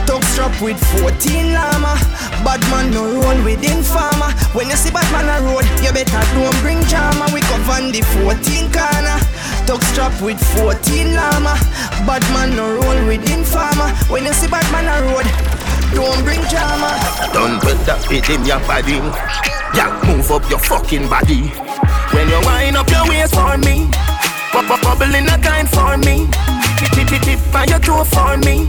Talk 0.09 0.25
strap 0.33 0.55
with 0.63 0.81
14 1.03 1.53
llama. 1.53 2.01
Bad 2.41 2.63
man 2.73 2.91
no 2.91 3.05
roll 3.05 3.37
with 3.45 3.61
informer. 3.61 4.33
When 4.57 4.71
you 4.73 4.77
see 4.77 4.91
bad 4.91 5.05
man 5.13 5.29
a 5.29 5.45
road, 5.45 5.67
you 5.85 5.93
better 5.93 6.25
don't 6.33 6.57
bring 6.65 6.81
drama. 6.89 7.29
We 7.37 7.45
up 7.53 7.69
on 7.69 7.93
the 7.93 8.01
14 8.25 8.73
corner. 8.73 9.19
Talk 9.69 9.83
strap 9.93 10.15
with 10.25 10.41
14 10.57 11.13
llama. 11.13 11.53
Bad 12.09 12.25
man 12.33 12.57
no 12.57 12.81
roll 12.81 13.01
with 13.07 13.29
informer. 13.29 13.93
When 14.09 14.25
you 14.25 14.33
see 14.33 14.49
bad 14.49 14.65
man 14.73 14.89
a 14.89 15.05
road, 15.05 15.29
don't 15.93 16.25
bring 16.25 16.41
drama. 16.49 16.97
Done 17.37 17.61
with 17.61 17.85
that 17.85 18.01
with 18.09 18.25
him, 18.25 18.41
your 18.49 18.61
body. 18.65 19.05
Yeah, 19.77 19.93
move 20.07 20.31
up 20.31 20.49
your 20.49 20.61
fucking 20.61 21.09
body. 21.11 21.53
When 22.15 22.29
you 22.31 22.41
wind 22.47 22.77
up 22.77 22.89
your 23.27 23.43
for 23.43 23.59
me, 23.59 23.89
bub- 24.53 24.69
bub- 24.69 24.83
bubble 24.83 25.15
in 25.15 25.27
a 25.27 25.39
time 25.39 25.67
for 25.67 25.97
me. 25.99 26.29
Tip 26.95 27.09
tip 27.09 27.23
tip 27.23 27.55
on 27.55 27.69
your 27.69 27.79
toe 27.79 28.05
for 28.05 28.37
me. 28.39 28.69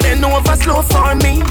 Bend 0.00 0.24
over 0.24 0.56
slow 0.56 0.82
for 0.82 1.14
me. 1.16 1.42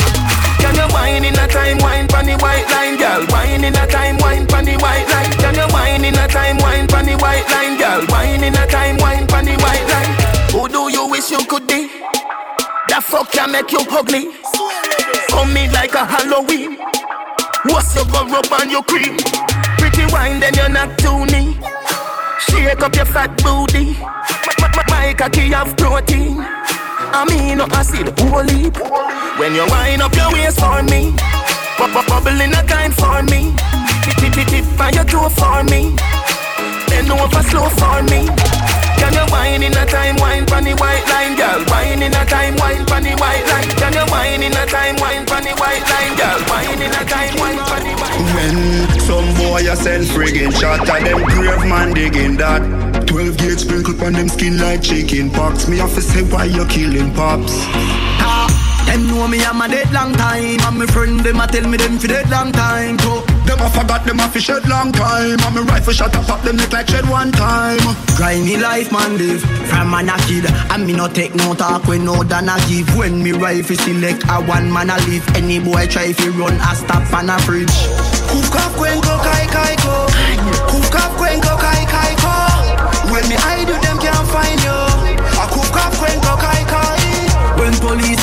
Can 0.62 0.76
you 0.76 0.88
wine 0.94 1.26
in 1.26 1.34
a 1.34 1.48
time, 1.48 1.78
wine 1.80 2.08
the 2.08 2.38
white 2.40 2.68
line, 2.72 2.98
girl? 2.98 3.26
Wine 3.30 3.64
in 3.64 3.76
a 3.76 3.86
time, 3.88 4.18
wine 4.18 4.46
the 4.46 4.78
white 4.80 5.08
line. 5.10 5.32
Can 5.42 5.56
you 5.56 5.68
wine 5.74 6.06
in 6.06 6.16
a 6.16 6.28
time, 6.28 6.58
wine 6.58 6.88
the 6.88 7.16
white 7.20 7.48
line, 7.50 7.78
girl? 7.78 8.06
Wine 8.10 8.44
in 8.44 8.54
a 8.56 8.68
time, 8.68 8.98
wine 8.98 9.26
the 9.28 9.56
white 9.64 9.86
line. 9.90 10.14
Who 10.52 10.70
do 10.70 10.92
you 10.92 11.10
wish 11.10 11.32
you 11.32 11.44
could 11.48 11.68
be? 11.68 11.90
That 12.90 13.04
fuck 13.04 13.32
can 13.32 13.52
make 13.52 13.72
you 13.72 13.82
ugly. 13.92 14.30
Come 15.30 15.54
me 15.54 15.68
like 15.70 15.94
a 15.94 16.06
Halloween. 16.06 16.78
What's 17.66 17.96
your 17.96 18.06
go 18.06 18.28
rub 18.28 18.52
on 18.54 18.70
your 18.70 18.84
cream? 18.84 19.18
Pretty 19.78 20.06
wine, 20.14 20.40
then 20.40 20.54
you're 20.54 20.70
not 20.70 20.98
knee. 21.26 21.63
Shake 22.54 22.82
up 22.82 22.96
your 22.96 23.06
fat 23.06 23.32
booty. 23.44 23.98
My, 24.62 25.14
cocky 25.18 25.50
have 25.52 25.76
protein. 25.78 26.38
I 26.40 27.26
mean, 27.30 27.58
no 27.58 27.66
acid, 27.74 28.08
holy. 28.20 28.70
When 29.40 29.54
you 29.56 29.66
wind 29.68 30.02
up 30.02 30.14
your 30.16 30.32
waist 30.32 30.60
for 30.60 30.82
me, 30.84 31.12
bu- 31.78 31.92
bu- 31.94 32.06
bubble 32.08 32.40
in 32.42 32.54
a 32.54 32.64
kind 32.64 32.94
for 32.94 33.22
me. 33.24 33.54
Tip 34.04 34.18
tip 34.18 34.34
tip 34.34 34.48
tip 34.48 34.66
your 34.96 35.04
toe 35.06 35.30
for 35.30 35.64
me. 35.66 35.96
Bend 36.88 37.12
over 37.12 37.44
slow 37.50 37.70
for 37.70 38.02
me. 38.10 38.30
Can 39.04 39.14
you 39.20 39.28
wine 39.36 39.64
in 39.64 39.76
a 39.76 39.86
time, 39.86 40.16
wine 40.16 40.46
the 40.46 40.74
white 40.80 41.04
line, 41.12 41.36
girl? 41.36 41.60
Wine 41.68 42.02
in 42.02 42.16
a 42.16 42.24
time, 42.24 42.56
wine 42.56 42.88
the 42.88 43.12
white 43.20 43.44
line. 43.52 43.70
Can 43.76 43.92
you 44.00 44.06
wine 44.08 44.42
in 44.42 44.56
a 44.56 44.66
time, 44.66 44.96
wine 44.96 45.26
the 45.28 45.52
white 45.60 45.84
line, 45.92 46.16
girl? 46.16 46.40
Wine 46.48 46.82
in 46.82 46.88
a 46.88 47.04
time, 47.04 47.36
wine 47.36 47.60
the 47.60 47.94
white 48.00 48.24
When 48.32 49.00
some 49.02 49.28
boy 49.36 49.70
a 49.70 49.76
send 49.76 50.06
friggin' 50.06 50.58
shot 50.58 50.88
at 50.88 51.04
them 51.04 51.22
grave 51.26 51.68
man 51.68 51.94
digging 51.94 52.38
that 52.38 52.62
12 53.08 53.38
gauge 53.38 53.60
sprinkle 53.60 54.02
on 54.06 54.14
them 54.14 54.30
skin 54.30 54.58
like 54.58 54.82
chicken 54.82 55.30
pox 55.30 55.68
Me 55.68 55.78
have 55.78 55.94
to 55.96 56.02
say 56.02 56.24
why 56.24 56.46
you 56.46 56.66
killing 56.68 57.14
pops 57.14 57.52
them 58.94 59.08
know 59.08 59.28
me 59.28 59.44
I'm 59.44 59.62
a 59.62 59.68
dead 59.68 59.92
long 59.92 60.14
time. 60.14 60.60
And 60.62 60.78
my 60.78 60.86
friend 60.86 61.20
them 61.20 61.40
a 61.42 61.48
tell 61.48 61.68
me 61.68 61.78
them 61.78 61.98
for 61.98 62.08
dead 62.08 62.30
long 62.30 62.52
time. 62.52 62.98
Too 62.98 63.22
Them 63.46 63.60
a 63.60 63.70
forgot 63.70 64.06
them 64.06 64.20
a 64.20 64.28
fi 64.30 64.40
shed 64.40 64.68
long 64.70 64.92
time. 64.92 65.40
And 65.42 65.56
me 65.56 65.62
rifle 65.62 65.94
shot 65.94 66.16
up 66.16 66.26
pop 66.26 66.42
them 66.44 66.58
neck 66.58 66.72
like 66.72 66.88
shed 66.88 67.10
one 67.10 67.32
time. 67.32 67.82
Grimy 68.16 68.58
life 68.58 68.92
man 68.92 69.18
live 69.18 69.42
From 69.70 69.90
man 69.90 70.10
a 70.10 70.18
kid. 70.30 70.46
And 70.72 70.86
me 70.86 70.94
no 70.94 71.08
take 71.08 71.36
no 71.36 71.54
talk 71.54 71.86
when 71.88 72.06
no 72.06 72.24
than 72.24 72.50
a 72.50 72.58
give. 72.68 72.96
When 72.96 73.24
me 73.24 73.32
rifle 73.32 73.76
select 73.76 74.24
a 74.30 74.42
one 74.46 74.72
man 74.72 74.90
a 74.90 74.98
live 75.10 75.26
Any 75.36 75.60
boy 75.60 75.88
try 75.88 76.14
fi 76.14 76.30
run 76.30 76.54
a 76.54 76.76
stop 76.76 77.12
and 77.14 77.32
a 77.32 77.38
fridge. 77.42 77.78
Kuf 78.30 78.48
kaf 78.54 78.72
kwen 78.78 79.02
go 79.02 79.16
kai 79.26 79.46
kai 79.56 79.76
ko. 79.82 79.96
Kuf 80.70 80.88
kaf 80.94 81.12
kwen 81.18 81.42
go 81.42 81.54
kai 81.58 81.82
kai 81.90 82.14
ko. 82.22 82.34
When 83.12 83.26
me 83.30 83.36
hide 83.36 83.68
you 83.68 83.80
them 83.82 83.98
can't 83.98 84.28
find 84.30 84.62
you. 84.62 84.80
A 85.42 85.46
kuf 85.50 85.70
kaf 85.74 85.94
kwen 85.98 86.18
go 86.22 86.34
kai 86.38 86.62
kai. 86.70 87.00
When 87.60 87.74
police 87.82 88.23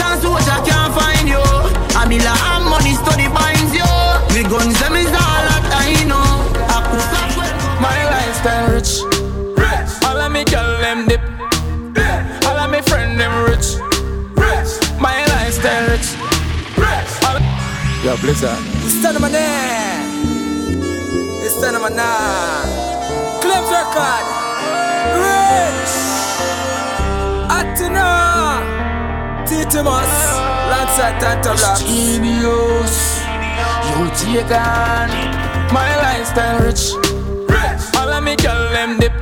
me 11.07 11.17
girl 11.17 11.93
them. 11.93 12.45
All 12.47 12.57
of 12.57 12.71
me 12.71 12.81
friend 12.83 13.19
them 13.19 13.45
rich. 13.45 13.79
My 15.01 15.25
lifestyle 15.27 15.89
rich. 15.89 16.17
All 17.25 17.39
Yo, 18.05 18.17
Blizzard. 18.17 18.59
It's 18.85 19.03
time 19.03 19.17
of 19.17 19.23
my 19.23 19.31
name. 19.31 20.25
It's 21.45 21.61
time 21.61 21.75
of 21.77 21.83
my 21.83 21.89
name. 21.89 22.69
Claims 23.41 23.71
record. 23.71 24.25
Rich. 25.21 25.95
Atina. 27.57 28.09
Titimus. 29.47 30.15
Alongside 30.67 31.21
Tanto 31.21 31.55
Blacks. 31.57 31.83
Genius. 31.83 33.21
You 33.91 34.11
take 34.17 34.53
on. 34.53 35.09
My 35.73 35.91
lifestyle 36.03 36.61
rich. 36.65 36.93
All 37.97 38.09
of 38.09 38.25
me 38.25 38.37
girl 38.37 38.71
them 38.73 38.99
dip. 38.99 39.13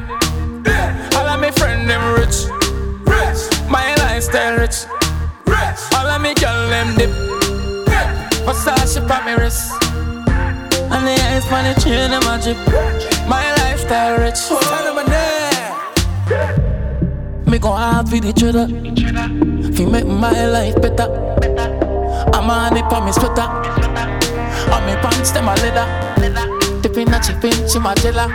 Them 1.88 2.14
rich. 2.14 2.46
Rich. 3.08 3.48
My 3.68 3.94
lifestyle 3.96 4.58
rich. 4.58 4.86
All 5.96 6.06
of 6.06 6.20
me 6.20 6.34
girl 6.34 6.68
them 6.68 6.94
dip. 6.96 7.10
Versace 8.44 9.00
pa 9.08 9.22
me 9.24 9.32
wrist. 9.32 9.72
And 10.92 11.06
the 11.06 11.14
eyes 11.28 11.46
on 11.50 11.64
the 11.64 11.74
chain 11.80 12.10
them 12.10 12.22
a 12.28 12.38
drip. 12.40 12.58
My 13.26 13.52
lifestyle 13.60 14.18
rich. 14.20 14.40
Tell 14.48 14.84
them 14.84 14.98
a 14.98 15.04
name. 15.08 15.68
Me 17.50 17.58
go 17.58 17.70
hard 17.72 18.08
for 18.08 18.20
the 18.20 18.32
cheddar. 18.32 18.68
Fi 19.74 19.84
make 19.86 20.06
my 20.06 20.46
life 20.46 20.76
better. 20.80 21.08
I'm 22.34 22.50
on 22.50 22.76
it 22.76 22.86
for 22.90 23.00
me 23.04 23.12
sweater. 23.12 23.48
On 24.72 24.84
me 24.86 24.94
pants 25.00 25.30
them 25.32 25.48
a 25.48 25.54
leather. 25.56 25.86
Dipping 26.82 27.12
a 27.12 27.18
chip 27.20 27.44
in 27.44 27.82
my 27.82 27.94
jella. 27.94 28.28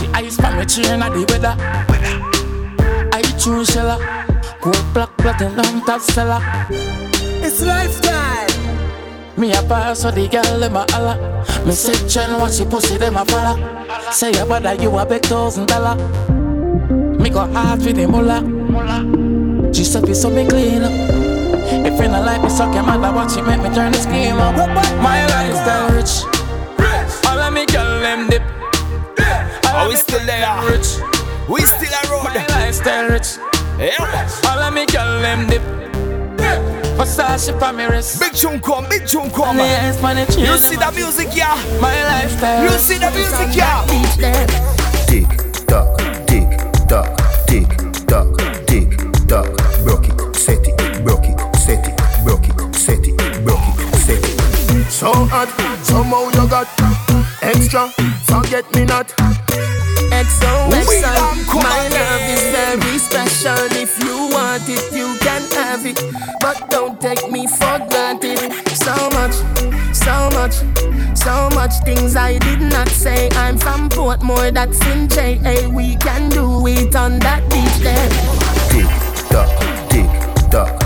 The 0.00 0.10
ice 0.14 0.36
pa 0.36 0.50
me 0.56 0.64
chain 0.64 1.02
a 1.02 1.10
the 1.10 1.24
weather. 1.28 1.54
I 1.58 2.19
true 3.40 3.64
sheller. 3.64 3.98
Gold 4.60 4.84
black 4.92 5.16
platinum 5.16 5.80
top 5.82 6.00
seller. 6.00 6.40
It's 6.70 7.62
lifestyle. 7.62 8.48
Me 9.36 9.52
a 9.52 9.62
pass 9.62 10.00
so 10.00 10.10
the 10.10 10.28
girl 10.28 10.58
them 10.60 10.76
a 10.76 10.84
holla. 10.90 11.16
Me 11.64 11.72
say 11.72 11.96
Chen 12.06 12.38
watch 12.38 12.54
she 12.54 12.64
pussy 12.64 12.98
them 12.98 13.16
a 13.16 13.24
follow. 13.24 13.56
Say 14.12 14.32
your 14.32 14.46
brother 14.46 14.74
you 14.74 14.96
a 14.98 15.06
big 15.06 15.22
thousand 15.22 15.68
dollar. 15.68 15.96
Me 17.16 17.30
go 17.30 17.46
hard 17.52 17.82
for 17.82 17.92
the 17.92 18.06
mullah. 18.06 18.42
She 19.74 19.84
said 19.84 20.06
fi 20.06 20.12
so 20.12 20.28
me 20.28 20.46
clean 20.46 20.82
up. 20.82 20.92
If 20.92 21.98
you 21.98 22.08
not 22.08 22.26
like 22.26 22.42
me 22.42 22.50
suck 22.50 22.74
your 22.74 22.82
mother, 22.82 23.14
watch 23.14 23.36
you 23.36 23.42
make 23.42 23.62
me 23.62 23.74
turn 23.74 23.92
the 23.92 23.98
scheme 23.98 24.36
up. 24.36 24.56
My 25.00 25.24
lifestyle 25.26 25.90
rich. 25.96 26.24
All 27.26 27.38
of 27.38 27.52
me 27.54 27.64
girl 27.66 28.00
them 28.00 28.28
dip. 28.28 28.42
Are 29.72 29.88
we 29.88 29.96
still 29.96 30.24
there? 30.26 30.70
Rich. 30.70 31.09
We 31.50 31.62
still 31.62 31.82
a 31.82 32.10
road. 32.10 32.22
My 32.22 32.46
lifestyle 32.46 33.08
rich. 33.10 33.36
Yeah. 33.76 34.30
All 34.46 34.60
of 34.60 34.72
me 34.72 34.86
girl 34.86 35.20
them 35.20 35.48
dip. 35.48 35.62
Versace 36.96 37.58
pa 37.58 37.72
me 37.72 37.86
wrist. 37.86 38.20
Big 38.20 38.34
tune 38.34 38.60
come, 38.60 38.86
big 38.88 39.04
tune 39.04 39.30
come. 39.30 39.58
And 39.58 39.58
the 39.58 39.64
eyes 39.64 39.98
on 40.04 40.16
You 40.38 40.56
see 40.58 40.76
the 40.76 40.92
music, 40.94 41.34
yeah? 41.34 41.56
My 41.80 41.90
lifestyle. 42.04 42.62
You 42.62 42.78
see 42.78 42.98
the 42.98 43.10
music, 43.10 43.50
yeah? 43.56 43.84
Tick 45.10 45.26
tock, 45.66 45.98
tick 46.28 46.50
tock, 46.86 47.18
tick 47.48 47.66
tock, 48.06 48.30
tick 48.68 48.90
tock. 49.26 49.50
Broke 49.82 50.06
it, 50.06 50.36
set 50.36 50.64
it, 50.68 51.02
broke 51.02 51.26
it, 51.26 51.56
set 51.56 51.82
it, 51.88 51.98
broke 52.22 52.46
it, 52.46 52.74
set 52.76 53.08
it, 53.08 53.16
broke 53.44 53.66
it, 53.66 53.96
set 53.96 54.22
it. 54.22 54.88
So 54.88 55.12
hot, 55.12 55.48
somehow 55.82 56.26
you 56.30 56.48
got 56.48 56.68
extra. 57.42 57.88
Forget 58.28 58.72
me 58.72 58.84
not. 58.84 59.39
XOXO, 60.20 61.62
my 61.62 61.88
love 61.88 62.20
is 62.28 62.42
very 62.52 62.98
special. 62.98 63.56
If 63.72 63.98
you 64.04 64.28
want 64.30 64.68
it, 64.68 64.92
you 64.92 65.16
can 65.20 65.40
have 65.52 65.86
it. 65.86 65.98
But 66.42 66.68
don't 66.68 67.00
take 67.00 67.30
me 67.30 67.46
for 67.46 67.78
granted. 67.88 68.52
So 68.76 68.94
much, 69.16 69.32
so 69.94 70.28
much, 70.36 70.56
so 71.16 71.48
much 71.54 71.72
things 71.86 72.16
I 72.16 72.36
did 72.36 72.60
not 72.60 72.88
say. 72.90 73.30
I'm 73.30 73.56
from 73.56 73.88
Portmore, 73.88 74.52
that's 74.52 74.78
in 74.88 75.08
JA. 75.08 75.68
We 75.70 75.96
can 75.96 76.28
do 76.28 76.66
it 76.66 76.94
on 76.94 77.18
that 77.20 77.42
beach 77.48 77.78
there. 77.82 78.10
Tick 78.68 78.90
tock, 79.30 79.48
tick 79.88 80.10
tock, 80.50 80.79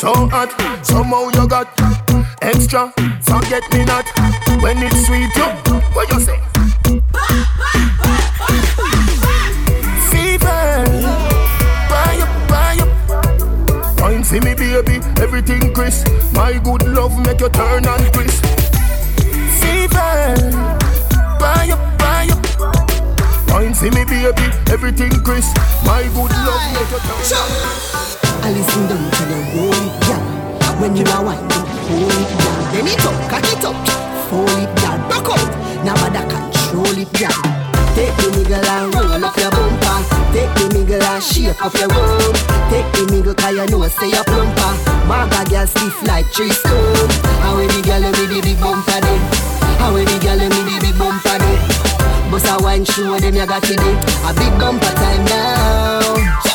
So 0.00 0.14
hot, 0.30 0.48
somehow 0.82 1.28
you 1.28 1.46
got 1.46 1.68
extra. 2.40 2.90
Forget 3.20 3.70
me 3.70 3.84
not. 3.84 4.08
When 4.62 4.78
it's 4.80 5.04
sweet, 5.04 5.28
you 5.36 5.44
what 5.92 6.08
you 6.08 6.20
say? 6.20 6.40
Fever, 10.08 10.88
buy 11.92 12.16
up, 12.16 12.32
buy 12.48 12.78
up. 12.80 14.00
Wine 14.00 14.24
for 14.24 14.40
me, 14.40 14.54
baby. 14.54 15.04
everything 15.20 15.70
crisp. 15.74 16.08
My 16.32 16.56
good 16.64 16.88
love 16.88 17.18
make 17.18 17.40
you 17.40 17.50
turn 17.50 17.84
and 17.84 18.12
crisp. 18.14 18.42
Fever, 19.60 20.32
buy 21.38 21.68
up, 21.76 21.98
buy 21.98 22.26
up. 22.32 23.50
Wine 23.50 23.74
see 23.74 23.90
me 23.90 24.06
baby, 24.06 24.48
everything 24.72 25.12
crisp. 25.22 25.54
My 25.84 26.04
good 26.14 26.32
love 26.32 26.64
make 26.72 26.90
you 26.90 27.28
turn. 27.28 28.09
I 28.42 28.52
listen 28.52 28.88
down 28.88 29.04
to 29.04 29.22
the 29.28 29.38
roll 29.52 29.74
it 29.74 29.94
down. 30.08 30.80
When 30.80 30.96
you 30.96 31.04
are 31.12 31.24
whining, 31.24 31.44
hold 31.84 32.08
it 32.08 32.30
down. 32.40 32.60
Then 32.72 32.88
it 32.88 33.04
up, 33.04 33.16
cock 33.28 33.44
it 33.44 33.64
up, 33.64 33.76
fold 34.32 34.48
it 34.56 34.72
down. 34.80 34.98
Back 35.12 35.28
out, 35.28 35.50
now 35.84 35.94
bother 36.00 36.24
control 36.24 36.96
it 36.96 37.12
down. 37.20 37.36
Take 37.92 38.16
the 38.16 38.32
nigga 38.32 38.64
and 38.64 38.94
roll 38.94 39.24
up 39.24 39.36
your 39.36 39.50
bumper. 39.52 39.98
Take 40.32 40.52
the 40.56 40.64
nigga 40.72 40.96
and 41.04 41.22
shake 41.22 41.60
up 41.60 41.74
your 41.76 41.92
room. 41.92 42.32
Take 42.72 42.88
the 42.96 43.02
nigga 43.12 43.36
cause 43.36 43.52
you 43.52 43.66
know 43.68 43.84
say 43.88 44.08
you 44.08 44.24
plumper. 44.24 44.72
Maga 45.04 45.44
girl 45.50 45.66
stiff 45.66 46.00
like 46.08 46.30
tree 46.32 46.48
stone. 46.48 47.10
How 47.44 47.58
we 47.60 47.66
the 47.68 47.82
girl 47.84 48.00
with 48.00 48.30
the 48.30 48.40
big 48.40 48.58
bumper 48.60 49.00
then? 49.04 49.20
How 49.76 49.92
we 49.92 50.04
the 50.08 50.16
girl 50.16 50.40
with 50.40 50.64
the 50.64 50.76
big 50.80 50.96
bumper 50.96 51.36
then? 51.36 51.60
Bust 52.30 52.48
a 52.48 52.56
wine 52.62 52.84
show 52.84 53.18
them 53.18 53.34
you 53.34 53.44
got 53.44 53.68
it 53.68 53.80
A 53.80 54.30
big 54.32 54.54
bumper 54.56 54.94
time. 54.96 55.24
Now 55.26 56.49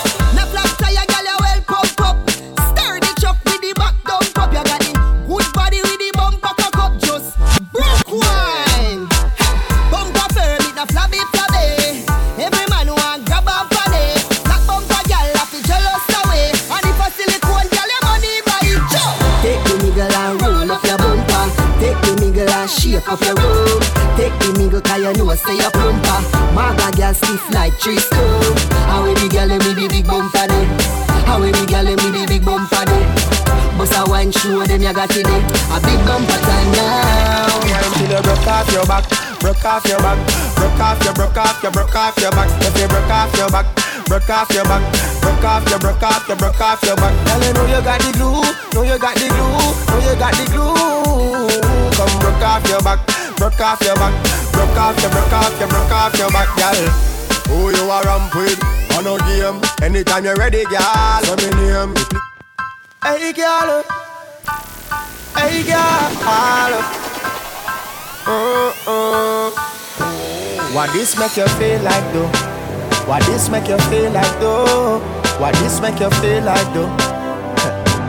shake 22.95 23.11
up 23.11 23.21
your 23.21 23.35
room. 23.35 23.81
Take 24.15 24.35
the 24.39 24.55
nigga 24.55 24.79
cause 24.79 25.03
you 25.03 25.11
know 25.19 25.35
say 25.35 25.59
you 25.59 25.69
plumper. 25.71 26.19
Maga 26.55 26.95
girl 26.95 27.13
stiff 27.13 27.43
like 27.51 27.75
tree 27.79 27.99
stone. 27.99 28.55
How 28.87 29.03
we 29.03 29.11
the 29.19 29.27
girl 29.27 29.51
with 29.51 29.75
the 29.75 29.87
big 29.91 30.07
bumper 30.07 30.47
day? 30.47 30.65
How 31.27 31.41
we 31.41 31.51
the 31.51 31.65
girl 31.67 31.83
with 31.83 31.99
the 31.99 32.23
big 32.27 32.45
bumper 32.45 32.85
day? 32.87 33.03
Bust 33.75 33.91
a 33.99 34.07
wine 34.07 34.31
show 34.31 34.63
them 34.63 34.79
you 34.81 34.93
got 34.95 35.11
it 35.11 35.27
A 35.27 35.77
big 35.83 35.99
bumper 36.07 36.39
time 36.39 36.69
now. 36.71 37.51
Wine 37.67 38.07
you 38.07 38.21
broke 38.23 38.47
off 38.47 38.71
your 38.71 38.85
back, 38.87 39.03
broke 39.43 39.65
off 39.65 39.83
your 39.83 39.99
back, 39.99 40.17
broke 40.55 40.79
off 40.79 41.03
your, 41.03 41.13
broke 41.13 41.37
off 41.37 41.59
your, 41.63 41.71
broke 41.71 41.95
off 41.95 42.15
your 42.19 42.31
back. 42.31 42.47
If 42.63 42.79
you 42.79 42.87
broke 42.87 43.11
off 43.11 43.35
your 43.35 43.51
back, 43.51 43.67
broke 44.07 44.29
off 44.29 44.49
your 44.55 44.63
back, 44.63 44.83
broke 45.19 45.43
off 45.43 45.67
your, 45.67 45.79
broke 45.79 46.03
off 46.03 46.27
your, 46.27 46.37
broke 46.37 46.61
off 46.61 46.79
your 46.83 46.95
back. 46.95 47.11
Girl, 47.27 47.43
you 47.43 47.51
know 47.51 47.65
you 47.67 47.81
got 47.83 47.99
the 47.99 48.11
glue, 48.15 48.39
know 48.71 48.87
you 48.87 48.97
got 48.97 49.15
the 49.19 49.27
glue, 49.27 49.67
know 49.91 49.99
you 49.99 50.15
got 50.15 50.31
the 50.39 50.45
glue. 50.47 51.74
Come 51.95 52.19
broke 52.19 52.43
off 52.43 52.67
your 52.67 52.81
back, 52.81 52.99
broke 53.37 53.59
off 53.59 53.81
your 53.81 53.95
back, 53.95 54.13
broke 54.51 54.77
off 54.77 54.99
your, 55.01 55.11
broke 55.11 55.31
off 55.31 55.59
your, 55.59 55.69
broke 55.69 55.91
off 55.91 56.17
your 56.17 56.29
back, 56.29 56.51
girl. 56.59 56.75
Who 57.47 57.71
you 57.71 57.89
are 57.89 58.03
ramp 58.03 58.35
with? 58.35 58.59
On 58.97 59.03
no 59.03 59.17
game. 59.19 59.61
Anytime 59.81 60.25
you're 60.25 60.35
ready, 60.35 60.63
girl. 60.65 61.23
So 61.23 61.35
me 61.35 61.49
name. 61.55 61.95
Hey, 63.03 63.31
girl. 63.33 63.83
Hey, 65.35 65.63
girl. 65.63 67.05
Uh-uh. 68.27 69.51
What 70.73 70.91
this 70.91 71.17
make 71.17 71.37
you 71.37 71.47
feel 71.59 71.81
like 71.83 72.11
though? 72.11 72.27
What 73.07 73.23
this 73.27 73.49
make 73.49 73.67
you 73.67 73.77
feel 73.87 74.11
like 74.11 74.39
though? 74.39 74.99
What 75.39 75.53
this 75.55 75.79
make 75.79 75.99
you 75.99 76.09
feel 76.19 76.43
like 76.43 76.73
though? 76.73 76.89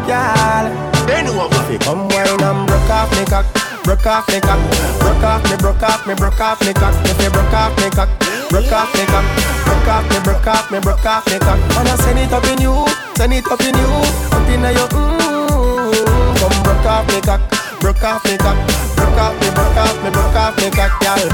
Girl, 0.08 0.66
bend 1.06 1.28
over. 1.28 1.54
If 1.62 1.70
you 1.72 1.78
come 1.78 2.08
wine 2.08 2.42
and 2.42 2.66
broke 2.66 2.90
off 2.90 3.10
me 3.12 3.24
cock, 3.26 3.46
broke 3.86 4.06
off 4.06 4.26
me 4.28 4.40
cock, 4.40 4.58
broke 4.98 5.22
off 5.22 5.44
me, 5.48 5.56
broke 5.56 5.82
off 5.82 6.06
me, 6.06 6.14
broke 6.14 6.40
off 6.40 6.60
me 6.66 6.74
cock. 6.74 6.92
If 7.06 7.22
you 7.22 7.30
broke 7.30 7.54
off 7.54 7.70
me 7.78 7.88
cock, 7.94 8.10
broke 8.50 8.72
off 8.72 8.92
me 8.92 9.06
cock, 9.06 9.24
broke 9.64 9.86
off 9.86 10.10
me, 10.10 10.18
broke 10.26 10.46
off 10.46 10.70
me, 10.72 10.80
broke 10.80 11.06
off 11.06 11.26
me 11.30 11.38
cock. 11.38 11.58
I 11.70 11.96
send 12.02 12.18
it 12.18 12.32
up 12.32 12.44
in 12.50 12.60
you, 12.60 12.74
send 13.14 13.32
it 13.32 13.46
up 13.46 13.60
in 13.62 13.78
you, 13.78 13.90
up 14.34 14.48
in 14.50 14.66
your 14.74 14.88
mm. 14.90 16.36
Come 16.36 16.62
broke 16.66 16.86
off 16.86 17.06
me 17.14 17.20
cock, 17.22 17.40
broke 17.80 18.02
off 18.02 18.24
me 18.26 18.36
cock, 18.36 18.58
broke 18.96 19.20
off 19.22 19.40
me, 19.40 19.48
broke 19.54 19.78
off 19.78 20.02
me, 20.02 20.10
broke 20.10 20.34
off 20.34 20.56
me 20.58 20.70
cock, 20.74 20.92
girl. 21.00 21.30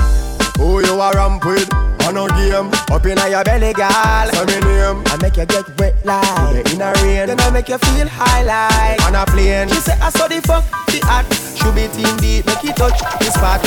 Who 0.61 0.85
you 0.85 1.01
a 1.01 1.11
ramp 1.13 1.45
with? 1.47 1.92
On 2.07 2.15
no 2.15 2.27
game, 2.29 2.71
up 2.91 3.07
in 3.07 3.19
your 3.31 3.45
belly, 3.45 3.73
girl. 3.73 4.27
So 4.33 4.45
me 4.47 4.59
name, 4.61 5.03
I 5.07 5.17
make 5.23 5.37
you 5.37 5.47
get 5.47 5.79
wet 5.79 5.95
like 6.05 6.73
in 6.73 6.81
a 6.81 6.93
rain. 7.03 7.27
Then 7.29 7.41
I 7.41 7.51
make 7.51 7.69
you 7.69 7.79
feel 7.79 8.09
high 8.09 8.43
like 8.43 9.01
on 9.07 9.15
a 9.15 9.25
plane. 9.27 9.69
She 9.69 9.77
say 9.77 9.99
I 10.01 10.11
saw 10.11 10.27
the 10.27 10.41
fuck 10.43 10.65
the 10.87 11.01
hot, 11.05 11.25
should 11.57 11.75
be 11.75 11.87
team 11.95 12.17
deep, 12.19 12.47
make 12.47 12.65
it 12.65 12.77
touch 12.77 12.99
the 13.21 13.31
spot. 13.31 13.63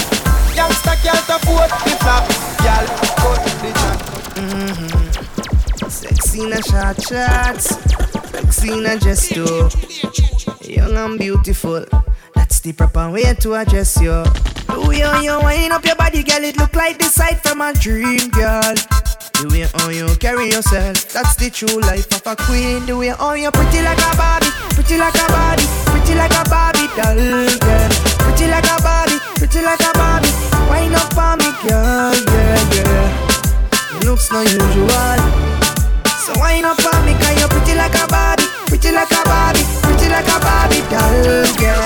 Youngster 0.56 0.96
can't 1.04 1.30
afford 1.30 1.70
the 1.84 1.96
flap, 2.04 2.28
girl. 2.60 2.86
Cut 3.20 3.44
the 3.62 3.72
chat. 3.80 4.00
Mm-hmm. 4.36 5.90
Sexy 5.90 6.42
in 6.42 6.54
a 6.54 6.62
short 6.62 7.02
shots, 7.02 7.78
sexy 8.32 8.74
in 8.74 8.86
a 8.86 8.98
gesto. 8.98 9.72
Young 10.68 10.98
and 10.98 11.18
beautiful, 11.18 11.86
that's 12.34 12.60
the 12.60 12.74
proper 12.74 13.10
way 13.12 13.34
to 13.34 13.56
address 13.56 14.02
you. 14.02 14.24
The 14.76 14.82
way 14.84 15.00
how 15.00 15.22
you 15.22 15.40
wind 15.40 15.72
up 15.72 15.86
your 15.86 15.96
body, 15.96 16.22
girl, 16.22 16.44
it 16.44 16.58
look 16.58 16.76
like 16.76 16.98
the 16.98 17.06
sight 17.06 17.40
from 17.40 17.62
a 17.62 17.72
dream, 17.72 18.28
girl. 18.36 18.76
The 19.40 19.48
way 19.48 19.64
how 19.72 19.88
you 19.88 20.12
carry 20.20 20.52
yourself, 20.52 21.16
that's 21.16 21.40
the 21.40 21.48
true 21.48 21.80
life 21.88 22.12
of 22.12 22.28
a 22.28 22.36
queen. 22.36 22.84
The 22.84 22.92
way 22.92 23.16
how 23.16 23.40
you 23.40 23.52
pretty 23.56 23.80
like 23.80 24.04
a 24.04 24.12
Barbie, 24.20 24.52
pretty 24.76 25.00
like 25.00 25.16
a 25.16 25.28
Barbie, 25.32 25.64
pretty 25.96 26.20
like 26.20 26.36
a 26.36 26.44
Barbie 26.52 26.92
doll, 26.92 27.16
girl. 27.16 27.92
Pretty 28.20 28.52
like 28.52 28.68
a 28.68 28.76
Barbie, 28.84 29.20
pretty 29.40 29.64
like 29.64 29.80
a 29.80 29.92
Barbie. 29.96 30.36
Wind 30.68 30.92
up 30.92 31.16
on 31.16 31.40
me, 31.40 31.56
girl, 31.64 32.12
yeah, 32.36 32.60
yeah. 32.76 33.96
It 33.96 34.04
looks 34.04 34.28
not 34.28 34.44
usual. 34.44 35.16
So 36.28 36.36
wind 36.36 36.68
up 36.68 36.84
on 36.84 37.00
me, 37.08 37.16
cause 37.16 37.32
you're 37.40 37.48
pretty 37.48 37.80
like 37.80 37.96
a 37.96 38.12
Barbie, 38.12 38.44
pretty 38.68 38.92
like 38.92 39.12
a 39.12 39.22
Barbie, 39.26 39.64
pretty 39.82 40.10
like 40.10 40.28
a 40.28 40.38
Barbie 40.42 40.84
doll, 40.90 41.46
girl. 41.58 41.82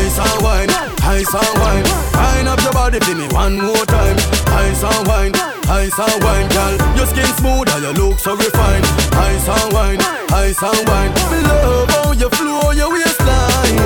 Ice 0.00 0.18
and 0.18 0.38
wine, 0.42 0.70
ice 1.04 1.34
and 1.34 1.54
wine. 1.60 1.84
Wind 2.14 2.48
up 2.48 2.60
your 2.62 2.72
body 2.72 2.98
for 3.00 3.14
me 3.14 3.26
one 3.34 3.56
more 3.60 3.84
time. 3.86 4.16
Ice 4.54 4.82
and 4.82 5.06
wine, 5.06 5.34
ice 5.68 5.98
and 5.98 6.18
wine, 6.24 6.48
girl. 6.48 6.74
Your 6.96 7.06
skin 7.06 7.30
smooth 7.38 7.68
and 7.74 7.82
you 7.84 7.92
look 8.00 8.18
so 8.18 8.34
refined. 8.36 8.86
Ice 9.14 9.48
and 9.48 9.72
wine, 9.72 10.00
ice 10.32 10.62
and 10.62 10.82
wine. 10.88 11.12
Me 11.30 11.38
love 11.46 11.90
how 11.90 12.12
you 12.12 12.28
flow 12.30 12.70
your 12.72 12.90
waistline. 12.92 13.78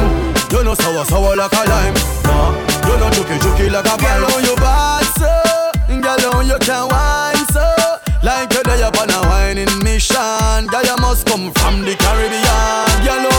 You 0.53 0.65
know 0.65 0.75
sour 0.75 1.05
sour 1.05 1.37
like 1.37 1.53
a 1.53 1.65
lime. 1.69 1.95
Nah, 2.25 2.53
you 2.87 2.95
know 3.01 3.11
juky 3.11 3.37
juky 3.43 3.71
like 3.73 3.87
a 3.87 3.97
girl 3.99 4.25
on 4.33 4.45
your 4.45 4.57
bad 4.57 5.05
so. 5.19 5.31
Girl 6.01 6.35
on 6.35 6.47
you 6.47 6.59
can 6.61 6.89
wine 6.89 7.47
so. 7.53 7.84
Like 8.25 8.55
you're 8.55 8.63
there 8.63 8.89
upon 8.89 9.11
a 9.11 9.21
whining 9.29 9.69
mission. 9.85 10.67
Girl 10.73 10.83
you 10.83 10.97
must 10.97 11.27
come 11.27 11.53
from 11.53 11.85
the 11.85 11.95
Caribbean. 11.95 13.05
Girl 13.05 13.34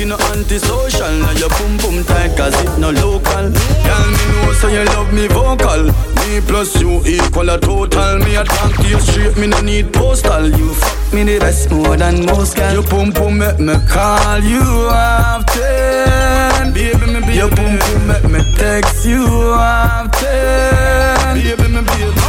Cocky 0.00 0.08
no 0.08 0.16
antisocial. 0.32 1.12
Now 1.20 1.32
your 1.32 1.50
boom 1.50 1.76
boom 1.76 2.04
tight 2.04 2.34
'cause 2.36 2.54
it 2.62 2.78
no 2.78 2.90
local. 2.90 3.50
Girl, 3.84 4.06
me 4.16 4.24
know 4.32 4.52
so 4.54 4.68
you 4.68 4.84
love 4.84 5.12
me 5.12 5.26
vocal. 5.28 5.92
Me 6.16 6.40
plus 6.40 6.80
you 6.80 7.02
equal 7.04 7.50
a 7.50 7.58
total. 7.58 8.18
Me 8.20 8.36
a 8.36 8.44
talk 8.44 8.74
to 8.76 8.88
you 8.88 9.00
straight. 9.00 9.36
Me 9.36 9.46
no 9.46 9.60
need 9.60 9.92
postal. 9.92 10.48
You 10.48 10.72
fuck 10.72 11.12
me 11.12 11.24
the 11.24 11.38
best 11.38 11.70
more 11.70 11.96
than 11.96 12.24
most, 12.24 12.56
girl. 12.56 12.72
Your 12.72 12.82
boom 12.84 13.10
boom 13.10 13.38
make 13.38 13.58
me 13.58 13.74
call 13.88 14.40
you 14.40 14.64
often. 14.88 16.72
Baby, 16.72 17.06
me 17.12 17.20
baby. 17.20 17.34
Your 17.34 17.50
boom 17.50 17.78
boom 17.78 18.06
make 18.08 18.24
me 18.24 18.40
text 18.56 19.04
you 19.04 19.26
often. 19.52 21.34
Baby, 21.34 21.68
me 21.68 21.82
baby. 21.82 22.19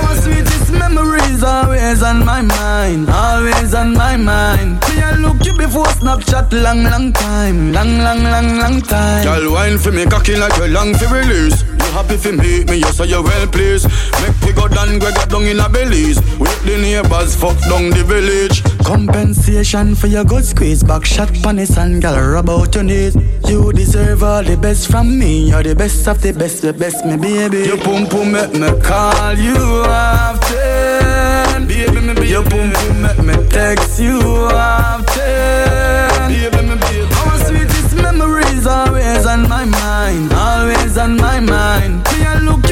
Memories 0.81 1.43
always 1.43 2.01
on 2.01 2.25
my 2.25 2.41
mind, 2.41 3.09
always 3.09 3.73
on 3.73 3.93
my 3.93 4.17
mind. 4.17 4.79
Me 4.89 5.01
I 5.01 5.15
look 5.15 5.45
you 5.45 5.53
before 5.53 5.85
Snapchat 5.85 6.51
long, 6.51 6.83
long 6.83 7.13
time. 7.13 7.71
Long, 7.71 7.99
long, 7.99 8.23
long, 8.23 8.57
long 8.57 8.81
time. 8.81 9.23
Girl, 9.23 9.53
wine 9.53 9.77
for 9.77 9.91
me, 9.91 10.05
cocky 10.05 10.35
like 10.35 10.57
you 10.57 10.67
long 10.67 10.93
for 10.95 11.07
release. 11.13 11.63
You 11.91 11.97
happy 11.97 12.15
for 12.15 12.31
me, 12.31 12.63
me, 12.63 12.77
yes, 12.77 12.95
so 12.95 13.03
you 13.03 13.22
well 13.22 13.47
pleased. 13.47 13.85
Make 14.22 14.41
me 14.45 14.53
go 14.53 14.69
down, 14.69 14.97
Greg 14.97 15.13
got 15.13 15.30
down 15.30 15.43
in 15.43 15.59
a 15.59 15.68
Belize. 15.68 16.22
With 16.39 16.63
the 16.63 16.77
neighbors, 16.77 17.35
fuck 17.35 17.59
down 17.68 17.89
the 17.89 18.05
village. 18.07 18.63
Compensation 18.85 19.93
for 19.95 20.07
your 20.07 20.23
good 20.23 20.45
squeeze. 20.45 20.84
Back 20.84 21.03
shot, 21.03 21.34
panis 21.43 21.77
and 21.77 22.01
girl, 22.01 22.15
rub 22.15 22.49
out 22.49 22.73
your 22.76 22.85
knees. 22.85 23.18
You 23.45 23.73
deserve 23.73 24.23
all 24.23 24.41
the 24.41 24.55
best 24.55 24.89
from 24.89 25.19
me. 25.19 25.49
You're 25.49 25.63
the 25.63 25.76
best 25.76 26.07
of 26.07 26.22
the 26.22 26.31
best, 26.31 26.61
the 26.61 26.72
best, 26.72 27.05
me 27.05 27.18
baby. 27.18 27.68
Your 27.68 27.77
pum 27.77 28.07
pum 28.07 28.31
make 28.31 28.53
me 28.53 28.72
call 28.80 29.34
you 29.38 29.84
often. 29.85 31.68
Baby, 31.68 31.99
me 31.99 32.13
baby. 32.13 32.30
Your 32.30 32.43
pum 32.43 32.72
pum 32.72 33.01
make 33.01 33.19
me 33.19 33.49
text 33.49 33.99
you 33.99 34.18
often. 34.22 35.80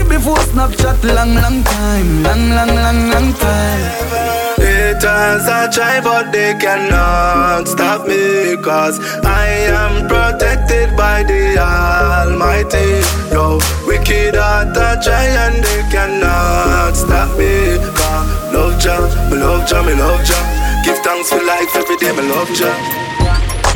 Before 0.09 0.41
Snapchat, 0.51 1.03
long, 1.15 1.35
long 1.35 1.63
time, 1.63 2.23
long, 2.23 2.49
long, 2.49 2.73
long, 2.75 2.99
long 3.11 3.33
time. 3.33 4.19
Haters 4.57 5.47
I 5.47 5.69
try 5.71 6.01
but 6.01 6.31
they 6.31 6.53
cannot 6.59 7.67
stop 7.67 8.05
me 8.07 8.57
Cause 8.57 8.99
I 9.23 9.47
am 9.71 10.07
protected 10.07 10.97
by 10.97 11.23
the 11.23 11.57
Almighty. 11.57 12.99
Yo, 13.31 13.59
wicked 13.87 14.35
heart 14.35 14.75
I 14.75 14.99
try 15.01 15.25
and 15.45 15.63
they 15.63 15.81
cannot 15.93 16.93
stop 16.95 17.37
me. 17.37 17.77
Cause 17.95 18.53
love 18.53 18.81
Jah, 18.81 18.99
me 19.31 19.37
love 19.37 19.67
Jah, 19.67 19.83
me 19.83 19.93
love 19.93 20.25
Jah 20.25 20.43
Give 20.83 20.97
thanks 20.99 21.29
for 21.29 21.41
life 21.43 21.75
every 21.75 21.97
day, 21.97 22.11
me 22.11 22.23
love 22.27 22.49
Jah 22.53 22.73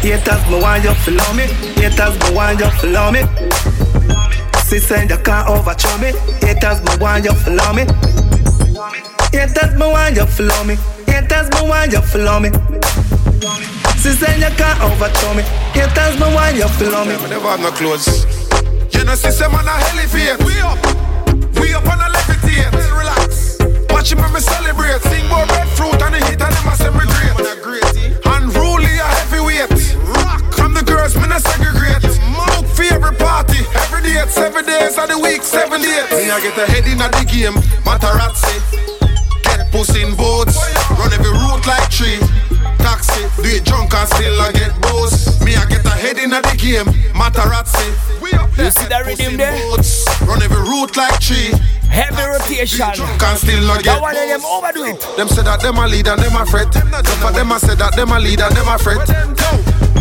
Haters, 0.02 0.44
me 0.52 0.60
want 0.60 0.84
you 0.84 0.94
to 0.94 1.12
love 1.12 1.36
me. 1.36 1.44
Haters, 1.80 2.16
me 2.20 2.36
want 2.36 2.60
you 2.60 2.70
to 2.82 2.88
love 2.88 3.14
me 3.14 4.33
Sister, 4.74 5.04
you 5.04 5.22
can't 5.22 5.48
overthrow 5.50 5.98
me 6.00 6.10
Haters, 6.42 6.82
me 6.82 6.98
want 6.98 7.24
you 7.24 7.30
to 7.30 7.50
love 7.54 7.76
me 7.76 7.86
Haters, 9.30 9.78
me 9.78 9.86
want 9.86 10.18
you 10.18 10.26
to 10.26 10.44
love 10.50 10.66
me 10.66 10.76
Haters, 11.06 11.46
me 11.54 11.70
want 11.70 11.94
you 11.94 12.02
to 12.02 12.18
love 12.18 12.42
me 12.42 12.50
Sister, 14.02 14.34
you 14.34 14.50
can't 14.58 14.82
overthrow 14.82 15.36
me 15.36 15.44
Haters, 15.78 16.18
me 16.18 16.26
want 16.34 16.58
you 16.58 16.66
to 16.66 16.90
love 16.90 17.06
me 17.06 17.14
Me 17.22 17.30
never 17.30 17.50
have 17.54 17.60
no 17.60 17.70
clothes. 17.70 18.26
You 18.96 19.04
know, 19.06 19.14
system 19.14 19.54
on 19.54 19.68
a 19.68 19.78
elevate. 19.94 20.42
We 20.42 20.58
up, 20.66 20.82
we 21.62 21.72
up 21.76 21.86
on 21.86 22.02
a 22.02 22.10
levitate. 22.10 22.74
Relax. 22.98 23.60
Watch 23.94 24.16
me, 24.16 24.26
me 24.34 24.40
celebrate. 24.40 25.02
Sing 25.02 25.28
more 25.30 25.46
breadfruit 25.46 26.02
and 26.02 26.16
the 26.16 26.26
heat 26.26 26.42
and 26.42 26.50
them 26.50 26.68
a 26.68 26.76
celebrate. 26.76 28.26
Unruly 28.26 28.98
a 28.98 29.06
heavyweight. 29.22 29.70
Rock. 30.18 30.42
From 30.54 30.74
the 30.74 30.82
girls, 30.82 31.16
me 31.16 31.28
not 31.28 31.42
segregate. 31.44 31.73
Seven 34.34 34.66
days 34.66 34.98
of 34.98 35.08
the 35.10 35.20
week, 35.20 35.44
seven 35.44 35.82
days. 35.82 36.10
Me 36.12 36.32
I 36.32 36.42
get 36.42 36.58
ahead 36.58 36.86
in 36.90 36.98
the 36.98 37.24
game. 37.30 37.54
Matarazzi. 37.86 38.58
Get 39.44 39.72
pussy 39.72 40.02
in 40.02 40.16
boats. 40.16 40.58
Run 40.98 41.14
every 41.14 41.30
route 41.30 41.66
like 41.68 41.90
tree. 41.90 42.18
Taxi. 43.36 43.42
Do 43.42 43.56
it 43.56 43.66
drunk 43.66 43.94
and 43.94 44.10
still 44.10 44.42
I 44.42 44.52
get 44.52 44.82
boss. 44.82 45.42
Me 45.44 45.56
I 45.56 45.66
get 45.66 45.86
ahead 45.86 46.18
in 46.18 46.30
the 46.30 46.42
game. 46.58 46.86
Matarazzi. 47.14 48.14
You 48.58 48.72
see 48.72 48.88
that 48.88 49.06
rhythm 49.06 49.38
there? 49.38 49.52
Boats. 49.70 50.06
Run 50.22 50.42
every 50.42 50.58
route 50.58 50.96
like 50.96 51.20
tree. 51.20 51.52
Heavy 51.90 52.24
rotation. 52.24 52.94
Can 53.20 53.38
still 53.38 53.62
not 53.68 53.84
That 53.84 53.98
get 53.98 54.02
one 54.02 54.16
of 54.16 54.28
them 54.28 54.46
overdo 54.46 54.84
it. 54.86 55.18
Them 55.18 55.28
say 55.28 55.44
that 55.44 55.62
them 55.62 55.78
a 55.78 55.88
lead 55.88 56.08
and 56.08 56.22
them 56.22 56.36
a 56.36 56.46
fret. 56.46 56.74
Some 56.74 57.28
of 57.28 57.34
them 57.34 57.52
a 57.52 57.60
say 57.60 57.76
that 57.76 57.96
them 57.96 58.12
a 58.12 58.20
lead 58.20 58.42
and 58.42 58.56
them 58.56 58.68
a 58.68 58.78
fret. 58.78 59.08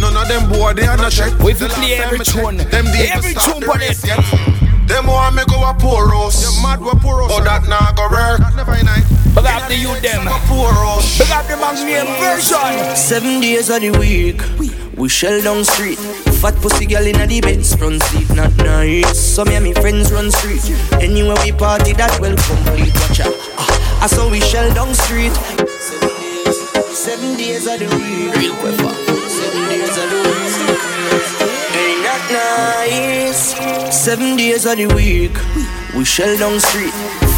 None 0.01 0.17
of 0.17 0.29
them 0.29 0.49
boy 0.51 0.73
they 0.75 0.87
are 0.87 0.97
not 0.97 1.13
check. 1.13 1.33
We 1.41 1.55
fi 1.55 1.69
play 1.69 1.95
every 1.95 2.25
tune. 2.25 2.57
Them 2.57 2.85
they 2.93 3.09
Every 3.09 3.35
tune 3.35 3.61
the 3.61 3.67
for 3.67 3.79
it. 3.81 4.62
Yet. 4.83 4.89
Them 4.89 5.07
want 5.07 5.37
me 5.37 5.43
go 5.49 5.69
a 5.69 5.75
poor 5.75 6.11
roast. 6.11 6.43
Them 6.43 6.63
mad 6.63 6.81
we 6.81 6.91
poor 7.01 7.19
roast. 7.19 7.37
But 7.37 7.45
that 7.45 7.69
nah 7.69 7.93
go 7.93 8.09
work. 8.11 8.41
Never 8.57 8.83
night. 8.85 9.05
Big 9.35 9.47
up 9.47 9.69
the 9.69 9.77
youth 9.77 10.03
them. 10.03 10.27
Poor 10.47 10.73
roast. 10.73 11.19
Big 11.19 11.31
up 11.31 11.47
the 11.47 11.57
Magnum 11.57 12.07
version. 12.21 12.97
Seven 12.97 13.41
days 13.41 13.71
of 13.71 13.81
the 13.81 13.91
week, 13.99 14.43
we 14.97 15.09
shell 15.09 15.41
down 15.43 15.65
street. 15.65 15.99
Fat 16.43 16.55
pussy 16.57 16.87
girl 16.87 17.07
in 17.07 17.17
the 17.29 17.41
Benz 17.41 17.75
front 17.75 18.03
seat, 18.03 18.29
not 18.35 18.55
nice. 18.59 19.19
So 19.19 19.45
me 19.45 19.55
and 19.55 19.65
me 19.65 19.73
friends 19.73 20.13
run 20.13 20.31
street. 20.31 20.63
Anywhere 21.01 21.37
we 21.45 21.53
party, 21.53 21.93
that 21.95 22.19
well 22.21 22.37
complete. 22.37 22.93
Watch 23.09 23.21
out. 23.21 23.35
Ah, 23.57 24.05
I 24.05 24.07
saw 24.07 24.29
we 24.31 24.41
shell 24.41 24.73
down 24.75 24.95
street. 24.95 25.33
Seven 26.93 27.37
days 27.37 27.67
of 27.67 27.79
the 27.79 27.87
week, 27.87 28.37
real 28.37 28.55
quick. 28.57 29.22
That 32.13 32.85
nice? 32.89 33.55
Seven 33.95 34.37
days 34.37 34.67
of 34.67 34.77
the 34.77 34.87
week, 34.87 35.33
we 35.97 36.05
shell 36.05 36.37
down 36.39 36.61
street. 36.61 36.93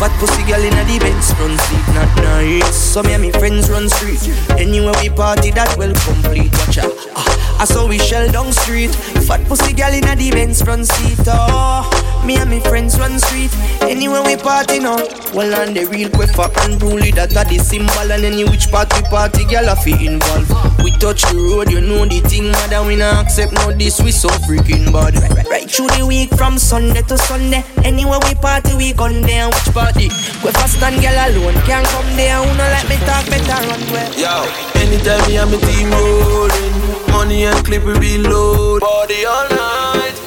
Fat 0.04 0.20
pussy 0.20 0.42
girl 0.42 0.60
in 0.60 0.86
the 0.86 0.98
Benz 1.00 1.32
front 1.32 1.58
seat, 1.58 1.94
not 1.94 2.14
nice. 2.16 2.76
So 2.76 3.02
me 3.02 3.14
and 3.14 3.22
me 3.22 3.32
friends 3.32 3.70
run 3.70 3.88
street. 3.88 4.20
Anywhere 4.50 4.92
we 5.00 5.08
party, 5.08 5.50
that 5.52 5.74
well 5.78 5.94
complete. 6.04 6.52
Watch 6.52 6.76
out. 6.76 6.92
Ah, 7.16 7.62
I 7.62 7.64
saw 7.64 7.88
we 7.88 7.96
shell 7.96 8.30
down 8.30 8.52
street. 8.52 8.94
Fat 9.24 9.40
pussy 9.48 9.72
girl 9.72 9.94
in 9.94 10.04
the 10.04 10.30
Benz 10.30 10.60
front 10.60 10.88
seat. 10.88 11.24
Oh, 11.26 11.88
me 12.26 12.36
and 12.36 12.50
me 12.50 12.60
friends 12.60 12.98
run 12.98 13.18
street. 13.18 13.48
Anywhere 13.80 14.22
we 14.22 14.36
party 14.36 14.78
now. 14.78 15.00
Well, 15.32 15.54
on 15.56 15.72
the 15.72 15.88
real 15.88 16.10
quick 16.10 16.36
for 16.36 16.52
unruly, 16.68 17.10
that 17.12 17.34
are 17.34 17.48
the 17.48 17.56
symbol. 17.56 18.12
And 18.12 18.28
any 18.28 18.44
which 18.44 18.68
party 18.70 19.00
party, 19.08 19.46
girl, 19.46 19.70
I 19.70 19.74
feel 19.74 19.96
involved. 19.96 20.52
We 20.84 20.92
touch 21.00 21.22
the 21.32 21.40
road, 21.48 21.72
you 21.72 21.80
know 21.80 22.04
the 22.04 22.20
thing, 22.28 22.52
madam. 22.52 22.88
We 22.88 22.96
not 22.96 23.24
accept 23.24 23.54
no 23.54 23.72
this, 23.72 24.02
we 24.02 24.12
so 24.12 24.28
freaking 24.44 24.92
bad. 24.92 25.16
Right, 25.16 25.48
right 25.48 25.70
through 25.70 25.88
the 25.96 26.04
week 26.04 26.28
from 26.36 26.58
Sunday 26.58 27.00
to 27.08 27.16
Sunday. 27.16 27.64
Anywhere 27.82 28.20
we 28.28 28.34
party, 28.34 28.76
we 28.76 28.92
gun 28.92 29.22
there. 29.22 29.48
Which 29.48 29.72
party? 29.72 29.93
We 29.96 30.50
fast 30.52 30.82
and 30.82 31.00
girl 31.00 31.14
alone 31.14 31.54
can't 31.64 31.86
come 31.88 32.16
there. 32.16 32.36
Who 32.42 32.50
no 32.58 32.64
let 32.64 32.88
me 32.88 32.96
talk 33.06 33.24
better 33.30 33.60
run 33.68 33.80
well. 33.92 34.12
Yo, 34.14 34.44
anytime 34.80 35.22
me 35.28 35.38
and 35.38 35.50
my 35.50 35.58
team 35.58 35.90
rolling, 35.90 36.76
money 37.12 37.44
and 37.44 37.64
clip 37.64 37.84
we 37.84 37.98
be 37.98 38.18
load. 38.18 38.80
Body 38.80 39.24
all 39.24 39.48
night. 39.50 40.20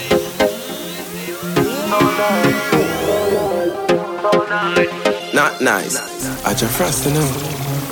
Not 5.34 5.61
nice. 5.61 5.98
I 6.45 6.53
just 6.53 6.76
frost 6.77 7.06
you 7.06 7.14
know. 7.14 7.27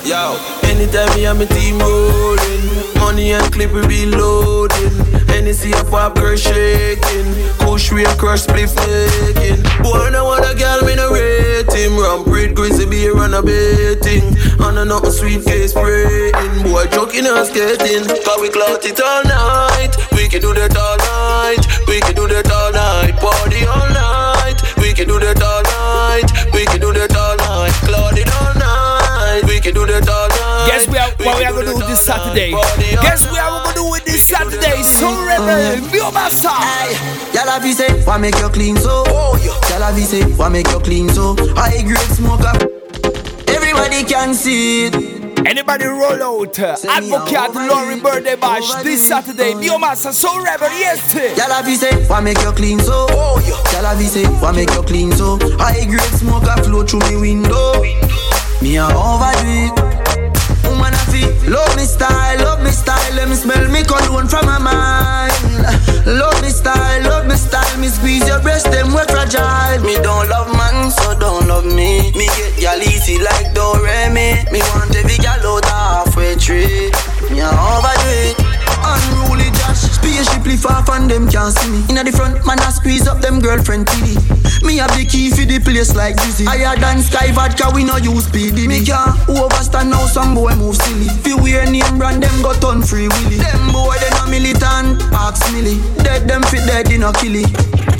Yo, 0.04 0.38
anytime 0.64 1.14
me 1.14 1.26
and 1.26 1.38
my 1.38 1.44
team 1.44 1.78
rolling, 1.78 2.95
money 3.06 3.32
and 3.32 3.52
clip 3.52 3.70
we 3.72 3.86
be 3.86 4.06
loading. 4.06 4.90
Hennessy 5.30 5.70
a 5.72 5.82
pop 5.84 6.16
girl 6.16 6.36
shaking, 6.36 7.28
push 7.62 7.92
we 7.92 8.04
a 8.04 8.12
crush 8.16 8.42
spliff 8.46 8.74
making. 8.82 9.62
Boy, 9.82 10.10
no 10.10 10.22
other 10.34 10.54
girl 10.58 10.80
me 10.82 10.96
no 10.96 11.12
rate 11.12 11.72
him. 11.72 11.94
Breed 12.24 12.56
grizzly 12.56 12.86
beer 12.86 13.16
and 13.22 13.34
a 13.34 13.42
baiting, 13.42 14.26
and 14.58 14.78
a 14.78 14.84
nothing 14.84 15.14
sweetcase 15.18 15.70
spraying. 15.70 16.62
Boy, 16.64 16.86
joking 16.86 17.26
and 17.26 17.46
skating, 17.46 18.04
cause 18.26 18.40
we 18.40 18.48
clout 18.48 18.84
it 18.84 19.00
all 19.00 19.22
night. 19.22 19.94
We 20.16 20.26
can 20.28 20.40
do 20.42 20.52
that 20.54 20.76
all 20.84 20.98
night. 20.98 21.64
We 21.86 22.00
can 22.00 22.14
do 22.14 22.26
that 22.26 22.50
all 22.50 22.72
night. 22.72 23.14
Party 23.22 23.62
all 23.66 23.88
night. 23.94 24.58
We 24.78 24.92
can 24.92 25.06
do 25.06 25.20
that 25.20 25.40
all 25.42 25.62
night. 25.62 25.65
Saturday. 32.06 32.52
Guess 33.02 33.24
what 33.24 33.32
we 33.32 33.38
are 33.38 33.50
gonna 33.64 33.74
do 33.74 33.94
it 33.94 34.04
this 34.04 34.22
Saturday. 34.22 34.82
So 34.82 35.10
rebel, 35.26 35.90
be 35.90 35.98
my 36.14 36.28
side. 36.30 36.94
Y'all 37.34 37.48
have 37.50 37.64
say, 37.74 37.90
why 38.04 38.16
make 38.16 38.38
you 38.38 38.48
clean 38.48 38.76
so? 38.76 39.02
Oh, 39.08 39.36
Y'all 39.70 39.82
have 39.82 39.98
say, 39.98 40.22
why 40.36 40.48
make 40.48 40.68
you 40.68 40.78
clean 40.80 41.08
so? 41.08 41.34
High 41.56 41.82
grade 41.82 41.98
smoker. 42.14 42.52
Everybody 43.48 44.04
can 44.04 44.34
see 44.34 44.86
it. 44.86 44.94
Anybody 45.46 45.84
roll 45.86 46.22
out? 46.22 46.58
uh, 46.58 46.76
Advocate 46.88 47.54
Laurie 47.54 48.00
birthday 48.00 48.34
bash 48.36 48.72
this 48.82 49.02
Saturday. 49.02 49.54
Be 49.54 49.68
side. 49.68 50.12
So 50.12 50.40
rebel, 50.42 50.70
yes. 50.70 51.14
Y'all 51.36 51.50
have 51.52 51.66
say, 51.76 52.06
why 52.06 52.20
make 52.20 52.40
you 52.42 52.52
clean 52.52 52.78
so? 52.78 53.06
Oh, 53.10 53.38
Y'all 53.72 53.84
have 53.84 54.00
say, 54.00 54.24
why 54.40 54.52
make 54.52 54.70
you 54.70 54.82
clean 54.82 55.12
so? 55.12 55.38
High 55.58 55.84
grade 55.86 56.00
smoker 56.18 56.56
flow 56.62 56.84
through 56.84 57.00
me 57.10 57.16
window. 57.20 57.82
Me 58.62 58.76
a 58.76 58.86
overdo 58.86 59.42
it. 59.44 59.95
Love 61.46 61.76
me 61.76 61.84
style, 61.84 62.38
love 62.38 62.62
me 62.62 62.70
style. 62.70 63.14
Let 63.14 63.28
me 63.28 63.36
smell 63.36 63.70
me 63.70 63.82
cologne 63.84 64.26
from 64.26 64.46
my 64.46 64.58
mind. 64.58 65.32
Love 66.06 66.40
me 66.42 66.48
style, 66.50 67.02
love 67.02 67.26
me 67.26 67.36
style. 67.36 67.78
Me 67.78 67.88
squeeze 67.88 68.26
your 68.26 68.40
breast, 68.40 68.70
them 68.70 68.88
we 68.88 69.02
fragile. 69.06 69.80
Me 69.82 69.94
don't 70.02 70.28
love 70.28 70.52
man, 70.56 70.90
so 70.90 71.18
don't 71.18 71.46
love 71.46 71.64
me. 71.64 72.10
Me 72.12 72.26
get 72.36 72.60
y'all 72.60 72.82
easy 72.82 73.18
like 73.22 73.54
Doremi. 73.54 74.50
Me 74.50 74.60
want 74.74 74.94
every 74.96 75.18
gal 75.18 75.38
out 75.46 75.64
halfway 75.64 76.34
tree. 76.34 76.90
Me 77.30 77.40
a 77.40 77.48
overdo 77.48 78.10
it. 78.26 78.55
Unruly 78.86 79.50
Josh, 79.58 79.90
spaceship 79.98 80.44
lift 80.46 80.66
off 80.66 80.88
one 80.88 81.08
them 81.08 81.28
can't 81.28 81.52
see 81.52 81.70
me. 81.70 81.82
Inna 81.90 82.04
the 82.04 82.12
front, 82.12 82.44
man, 82.46 82.60
I 82.60 82.70
squeeze 82.70 83.06
up 83.08 83.20
them 83.20 83.40
girlfriend 83.40 83.86
TD. 83.86 84.14
Me 84.62 84.78
have 84.78 84.94
the 84.96 85.04
key 85.04 85.30
for 85.30 85.44
the 85.44 85.58
place 85.58 85.94
like 85.94 86.16
Dizzy. 86.16 86.44
Higher 86.44 86.76
than 86.78 87.02
Sky 87.02 87.32
Vodka, 87.32 87.70
we 87.74 87.84
no 87.84 87.96
use 87.96 88.26
PD. 88.26 88.66
Me 88.66 88.84
can't 88.84 89.14
overstand 89.28 89.90
now, 89.90 90.06
some 90.06 90.34
boy 90.34 90.54
move 90.54 90.76
silly. 90.76 91.08
Fi 91.22 91.34
wear 91.34 91.66
name 91.70 91.98
brand, 91.98 92.22
them 92.22 92.42
got 92.42 92.62
on 92.64 92.82
free 92.82 93.08
willy. 93.08 93.36
Them 93.36 93.72
boy, 93.72 93.96
they 94.00 94.10
no 94.10 94.26
militant, 94.26 95.02
ask 95.12 95.40
milly. 95.52 95.78
Dead 96.02 96.28
them 96.28 96.42
fit 96.44 96.66
dead, 96.66 96.86
they 96.86 96.98
no 96.98 97.12
kill 97.12 97.34
it. 97.36 97.95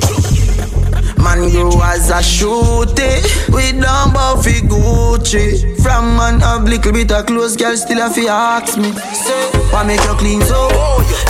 Man 1.17 1.49
grow 1.49 1.81
as 1.83 2.09
a 2.09 2.21
shooty. 2.21 3.21
We 3.53 3.71
don't 3.71 4.13
bow 4.13 4.39
fi 4.41 4.61
Gucci. 4.61 5.75
From 5.81 6.17
man 6.17 6.39
have 6.41 6.63
little 6.63 6.91
bit 6.91 7.11
of 7.11 7.25
clothes 7.25 7.55
Girl 7.55 7.75
still 7.75 8.01
a 8.01 8.09
fi 8.09 8.27
ask 8.27 8.77
me. 8.77 8.91
Say, 8.93 9.49
why 9.71 9.83
make 9.83 10.03
you 10.03 10.15
clean 10.15 10.41
so? 10.41 10.69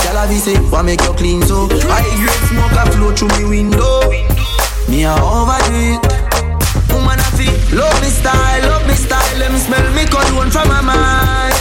Girl 0.04 0.18
a 0.18 0.28
fi 0.28 0.38
say, 0.38 0.58
why 0.70 0.82
make 0.82 1.02
you 1.02 1.14
clean 1.14 1.42
so? 1.44 1.68
I 1.90 2.04
grade 2.20 2.44
smoke 2.50 2.78
a 2.78 2.92
flow 2.92 3.16
through 3.16 3.34
me 3.40 3.50
window. 3.50 4.10
Me 4.90 5.04
a 5.04 5.14
overdo 5.14 5.74
it. 5.74 6.02
Woman 6.92 7.20
a 7.20 7.30
fi 7.38 7.48
love 7.76 8.02
me 8.02 8.10
style, 8.10 8.62
love 8.70 8.88
me 8.88 8.94
style. 8.94 9.38
Let 9.38 9.52
me 9.52 9.60
smell 9.60 9.88
me 9.94 10.06
cologne 10.06 10.52
from 10.52 10.68
my 10.70 10.82
mind. 10.82 11.56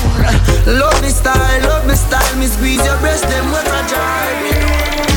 Love 0.66 1.00
me 1.02 1.08
style, 1.08 1.62
love 1.62 1.86
me 1.86 1.94
style. 1.94 2.36
Me 2.38 2.46
squeeze 2.46 2.84
your 2.84 2.98
breast, 2.98 3.24
them 3.24 3.50
what 3.52 3.66
fragile 3.66 5.06
first 5.06 5.15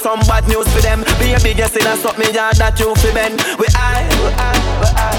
some 0.00 0.20
bad 0.24 0.48
news 0.48 0.64
for 0.72 0.80
them. 0.80 1.04
Be 1.20 1.36
a 1.36 1.40
biggest 1.44 1.76
in 1.76 1.84
a 1.84 1.94
something 2.00 2.32
yard 2.32 2.56
that 2.56 2.80
you 2.80 2.96
fi 3.04 3.12
bend. 3.12 3.36
We 3.60 3.68
I, 3.76 4.08
we 4.24 4.32
I, 4.32 4.56
we 4.80 4.88
I. 4.96 5.12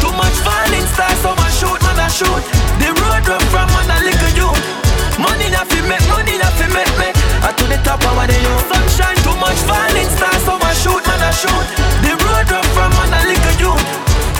Too 0.00 0.12
much 0.16 0.32
falling 0.40 0.86
stars, 0.96 1.20
so 1.20 1.36
I 1.36 1.48
shoot, 1.52 1.76
man, 1.84 2.00
I 2.00 2.08
shoot. 2.08 2.42
The 2.80 2.88
road 2.96 3.24
run 3.28 3.44
from 3.52 3.68
on 3.76 3.84
a 3.92 3.98
little 4.00 4.32
youth. 4.32 4.64
Money 5.20 5.52
na 5.52 5.68
fi 5.68 5.78
make, 5.84 6.02
money 6.08 6.40
na 6.40 6.48
fi 6.56 6.66
make, 6.72 6.88
make. 6.96 7.16
I 7.44 7.52
to 7.52 7.64
the 7.68 7.76
top 7.84 8.00
of 8.00 8.16
the 8.16 8.38
youth. 8.40 8.64
Sunshine, 8.72 9.18
too 9.20 9.36
much 9.36 9.60
falling 9.68 10.08
stars, 10.16 10.40
so 10.48 10.56
I 10.56 10.72
shoot, 10.72 11.04
man, 11.04 11.20
I 11.20 11.30
shoot. 11.36 11.66
The 12.00 12.12
road 12.24 12.48
run 12.48 12.66
from 12.72 12.92
on 12.96 13.12
a 13.12 13.20
little 13.28 13.56
youth. 13.60 13.84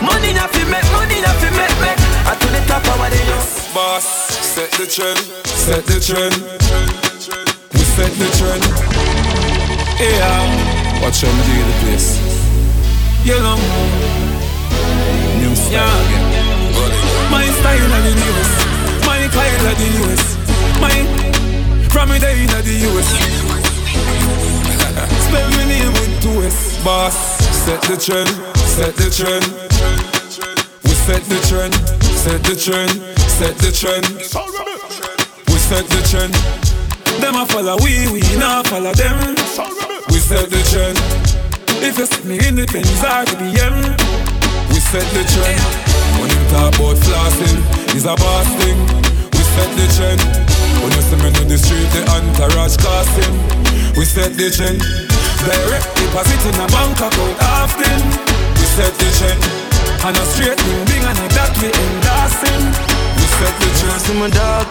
Money 0.01 0.33
na 0.33 0.49
fi 0.49 0.65
make, 0.65 0.89
money 0.97 1.21
na 1.21 1.33
fi 1.37 1.53
make, 1.53 1.77
make. 1.85 2.01
I 2.25 2.33
to 2.41 2.49
the 2.49 2.61
top 2.65 2.85
of 2.89 3.05
the 3.13 3.21
youth. 3.29 3.69
Boss, 3.77 4.05
set 4.33 4.73
the 4.81 4.89
trend, 4.89 5.21
set 5.45 5.85
the 5.85 6.01
trend. 6.01 6.41
We 7.77 7.85
set 7.85 8.13
the 8.17 8.29
trend. 8.41 8.94
Yeah, 10.01 11.01
watch 11.03 11.21
them 11.21 11.31
do 11.47 11.55
the 11.55 11.75
place. 11.83 12.19
You 13.23 13.39
know, 13.39 13.55
new 15.39 15.55
style 15.55 15.71
yeah. 15.71 16.07
again. 16.07 17.31
My 17.31 17.47
style 17.47 17.93
of 17.95 18.03
the 18.03 18.15
newest, 18.19 18.55
my 19.07 19.23
style 19.31 19.67
of 19.71 19.77
the 19.79 19.89
newest, 19.95 20.29
my 20.83 20.91
from 21.91 22.11
me 22.11 22.19
day 22.19 22.43
in 22.43 22.51
the 22.51 22.75
US. 22.91 23.09
Spell 25.29 25.49
me 25.51 25.65
name 25.65 25.93
with 25.93 26.23
two 26.23 26.43
S. 26.43 26.85
Boss, 26.85 27.15
set 27.65 27.81
the 27.83 27.97
trend, 27.97 28.29
set 28.67 28.97
the 28.97 29.09
trend. 29.15 29.47
We 30.83 30.91
set 30.91 31.23
the 31.23 31.39
trend, 31.47 31.75
set 32.03 32.43
the 32.43 32.57
trend, 32.57 32.91
set 33.31 33.57
the 33.59 33.71
trend. 33.71 34.07
We 35.47 35.55
set 35.55 35.87
the 35.87 36.03
trend. 36.11 36.84
Them 37.25 37.41
a 37.41 37.47
follow 37.49 37.81
we, 37.81 38.05
we 38.13 38.21
not 38.37 38.69
follow 38.69 38.93
them. 38.93 39.17
We 40.13 40.21
set 40.21 40.45
the 40.53 40.61
trend. 40.69 41.01
If 41.81 41.97
you 41.97 42.05
see 42.05 42.21
me 42.29 42.37
in 42.37 42.53
the 42.53 42.69
Benz 42.69 43.01
or 43.01 43.25
the 43.25 43.41
BM, 43.41 43.97
we 44.69 44.77
set 44.77 45.09
the 45.17 45.25
trend. 45.33 45.57
When 46.21 46.29
you 46.29 46.43
talk 46.53 46.77
about 46.77 47.01
flossing, 47.01 47.65
it's 47.97 48.05
a 48.05 48.13
boss 48.13 48.45
thing. 48.61 48.77
We 49.33 49.41
set 49.57 49.73
the 49.73 49.89
trend. 49.97 50.21
When 50.85 50.93
you 50.93 51.01
see 51.01 51.17
me 51.17 51.33
in 51.41 51.49
the 51.49 51.57
street, 51.57 51.89
the 51.97 52.05
entourage 52.13 52.77
casting. 52.77 53.33
We 53.97 54.05
set 54.05 54.37
the 54.37 54.53
trend. 54.53 54.85
Direct 55.49 55.89
deposit 55.97 56.45
in 56.45 56.61
a 56.61 56.69
bank 56.69 57.01
account 57.09 57.41
often. 57.41 58.05
We 58.53 58.69
set 58.77 58.93
the 59.01 59.09
trend. 59.17 59.41
And 60.05 60.13
a 60.13 60.25
straight 60.29 60.61
thing, 60.61 61.01
and 61.09 61.17
a 61.25 61.27
that 61.41 61.57
we 61.57 61.73
endorsing. 61.73 62.69
We 63.17 63.25
set 63.41 63.55
the 63.65 63.69
trend. 63.81 64.01
See 64.05 64.13
my 64.21 64.29
dog, 64.29 64.69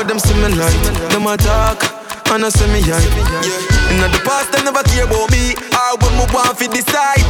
but 0.00 0.08
them 0.08 0.18
see 0.18 0.32
me 0.40 0.48
light. 0.56 0.80
Them 1.12 1.28
a 1.28 1.36
talk, 1.36 1.84
and 2.32 2.40
I 2.40 2.48
see 2.48 2.64
me 2.72 2.80
hype. 2.80 3.04
Yeah. 3.04 3.92
In 3.92 4.00
the 4.00 4.08
past, 4.24 4.48
them 4.48 4.64
never 4.64 4.80
care 4.88 5.04
about 5.04 5.28
me. 5.28 5.52
Or 5.76 6.00
when 6.00 6.16
me 6.16 6.24
want 6.32 6.56
fi 6.56 6.72
decide. 6.72 7.20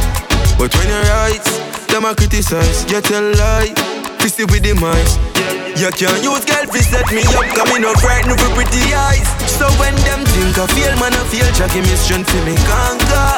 But 0.55 0.71
when 0.79 0.87
you 0.87 1.03
right, 1.11 1.43
them 1.91 2.07
a 2.07 2.15
criticize. 2.15 2.87
You 2.87 3.03
tell 3.03 3.27
lie, 3.35 3.75
fisty 4.23 4.47
with 4.47 4.63
the 4.63 4.71
mice. 4.79 5.19
You 5.75 5.91
can't 5.91 6.23
use 6.23 6.47
girl 6.47 6.63
fi 6.71 6.79
set 6.79 7.11
me 7.11 7.27
up, 7.35 7.43
coming 7.59 7.83
up 7.83 7.99
frightened 7.99 8.39
for 8.39 8.51
pretty 8.55 8.87
eyes. 8.95 9.27
So 9.51 9.67
when 9.75 9.91
them 10.07 10.23
think 10.31 10.55
I 10.55 10.63
feel, 10.71 10.95
man, 10.95 11.11
I 11.11 11.27
feel. 11.27 11.47
Jah 11.51 11.67
give 11.75 11.83
me 11.83 11.95
strength 11.99 12.31
me 12.47 12.55
conquer. 12.71 13.35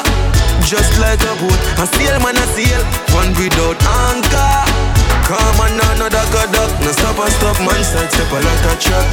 Just 0.69 0.93
like 1.01 1.25
a 1.25 1.33
boat, 1.41 1.61
I 1.81 1.89
sail, 1.89 2.21
man, 2.21 2.37
I 2.37 2.45
sail. 2.53 2.81
One 3.17 3.33
without 3.33 3.81
anchor. 3.81 5.02
Come 5.33 5.65
on, 5.65 5.81
another 5.97 6.25
god 6.29 6.53
up. 6.61 6.69
No 6.85 6.93
stop 6.93 7.17
and 7.17 7.33
stop, 7.33 7.57
man, 7.65 7.81
side 7.81 8.11
step 8.13 8.29
a 8.29 8.37
lot 8.37 8.65
of 8.69 8.77
chat. 8.77 9.05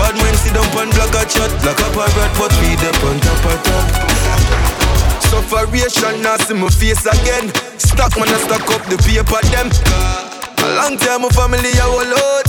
Bad 0.00 0.16
man 0.16 0.32
sit 0.40 0.56
down 0.56 0.64
and 0.80 0.88
block 0.96 1.12
a 1.12 1.28
chat. 1.28 1.52
Like 1.60 1.76
a 1.76 1.88
parrot, 1.92 2.32
but 2.40 2.52
we 2.64 2.72
up 2.80 2.96
on 3.04 3.20
top 3.20 3.44
of 3.52 3.60
top. 3.60 3.86
Sufferation, 5.28 6.24
now 6.24 6.40
see 6.40 6.56
my 6.56 6.72
face 6.72 7.04
again. 7.04 7.52
Stock 7.76 8.16
man, 8.16 8.32
I 8.32 8.40
stock 8.48 8.64
up 8.72 8.80
the 8.88 8.96
paper 9.04 9.44
them. 9.52 9.68
A 10.64 10.68
long 10.80 10.96
time 10.96 11.20
my 11.20 11.28
family 11.36 11.76
a 11.76 11.84
whole 11.84 12.00
out. 12.00 12.48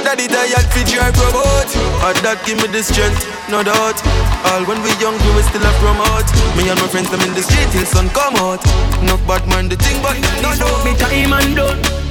Daddy 0.00 0.24
tired 0.24 0.64
fi 0.72 0.88
drive 0.88 1.20
robot. 1.20 1.68
And 2.08 2.16
that 2.24 2.40
give 2.48 2.56
me 2.64 2.68
the 2.72 2.80
strength, 2.80 3.28
no 3.52 3.60
doubt. 3.60 4.00
All 4.48 4.64
when 4.64 4.80
we 4.80 4.96
young, 4.96 5.20
we 5.36 5.42
still 5.44 5.68
a 5.68 5.72
promote. 5.84 6.24
Me 6.56 6.64
and 6.72 6.80
my 6.80 6.88
friends 6.88 7.12
them 7.12 7.20
in 7.28 7.36
the 7.36 7.44
street 7.44 7.68
till 7.76 7.84
sun 7.84 8.08
come 8.16 8.40
out. 8.40 8.64
No 9.04 9.20
bad 9.28 9.44
man 9.52 9.68
the 9.68 9.76
thing, 9.76 10.00
but 10.00 10.16
no 10.40 10.56
no. 10.56 10.68
Me 10.80 10.96
time 10.96 11.36
and 11.36 11.52
done. 11.52 12.07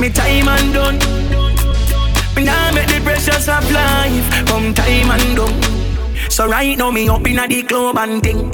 Me 0.00 0.10
time 0.10 0.48
and 0.48 0.72
done. 0.74 0.98
Me 2.36 2.44
nah 2.44 2.72
make 2.72 2.88
the 2.88 3.00
pressures 3.02 3.48
of 3.48 3.64
life 3.70 4.46
come 4.46 4.74
time 4.74 5.10
and 5.10 5.36
done. 5.36 6.30
So 6.30 6.46
right 6.48 6.76
now 6.76 6.90
me 6.90 7.08
up 7.08 7.26
inna 7.26 7.46
the 7.46 7.62
club 7.62 7.96
and 7.98 8.22
ting. 8.22 8.50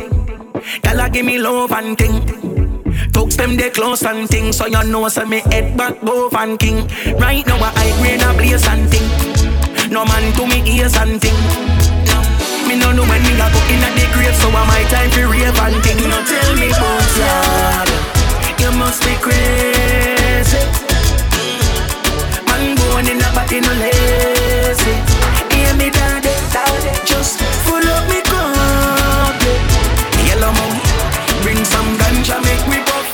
Gyal 0.82 1.12
give 1.12 1.24
me 1.24 1.38
love 1.38 1.72
and 1.72 1.96
ting. 1.96 2.20
Talks 3.12 3.36
them 3.36 3.56
they 3.56 3.70
close 3.70 4.02
and 4.02 4.28
ting, 4.28 4.52
so 4.52 4.66
you 4.66 4.84
know 4.84 5.08
say 5.08 5.24
me 5.24 5.40
head 5.50 5.76
back 5.76 6.00
both 6.00 6.34
and 6.34 6.58
king. 6.58 6.86
Right 7.18 7.46
now 7.46 7.58
I 7.60 7.90
green 8.00 8.20
a 8.20 8.32
blaze 8.34 8.66
and 8.68 8.90
ting. 8.90 9.08
No 9.90 10.04
man 10.04 10.32
to 10.34 10.46
me 10.46 10.62
ears 10.76 10.96
and 10.96 11.20
ting. 11.20 11.34
Me 12.68 12.76
no 12.78 12.92
know 12.92 13.02
when 13.02 13.22
me 13.22 13.32
a 13.34 13.48
go 13.50 13.60
inna 13.72 13.90
the 13.96 14.06
grave, 14.14 14.36
so 14.36 14.48
I 14.48 14.62
my 14.68 14.82
time 14.92 15.10
for 15.10 15.26
rave 15.26 15.58
and 15.58 15.82
ting. 15.82 15.98
No 16.08 16.22
tell 16.22 16.54
me 16.54 16.68
about 16.70 17.16
ya, 17.18 18.19
you 18.60 18.70
must 18.72 19.02
be 19.02 19.14
crazy. 19.24 20.60
Man 22.48 22.76
born 22.76 23.08
in 23.08 23.20
a 23.20 23.28
body 23.34 23.60
no 23.60 23.72
lazy. 23.80 24.94
Hear 25.52 25.72
me 25.80 25.88
daddy, 25.90 26.34
daddy, 26.52 26.92
just 27.04 27.40
full 27.64 27.86
up 27.96 28.04
me 28.08 28.20
cup. 28.30 29.40
Yellow 30.26 30.52
money, 30.52 30.82
bring 31.42 31.64
some 31.64 31.90
ganja, 32.00 32.36
make 32.44 32.64
me 32.68 32.78
puff, 32.88 33.08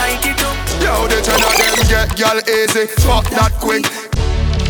light 0.00 0.24
it 0.24 0.40
up. 0.48 0.56
Yo, 0.82 1.06
the 1.08 1.18
of 1.20 1.52
them 1.60 1.78
get 1.88 2.08
gal 2.16 2.38
easy, 2.48 2.86
fuck 3.04 3.28
that 3.30 3.52
quick. 3.60 3.86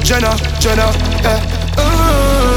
Jenna, 0.06 0.32
Jenna, 0.60 0.88
eh, 1.26 1.40
ooh, 1.82 2.55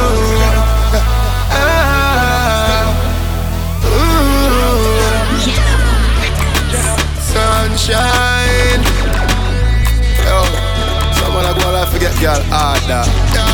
Sunshine. 7.80 8.84
Yo, 10.28 10.44
someone 11.16 11.48
I 11.48 11.56
go 11.56 11.72
and 11.72 11.90
forget 11.90 12.12
gal 12.20 12.42
harder. 12.52 13.08
Yo. 13.32 13.48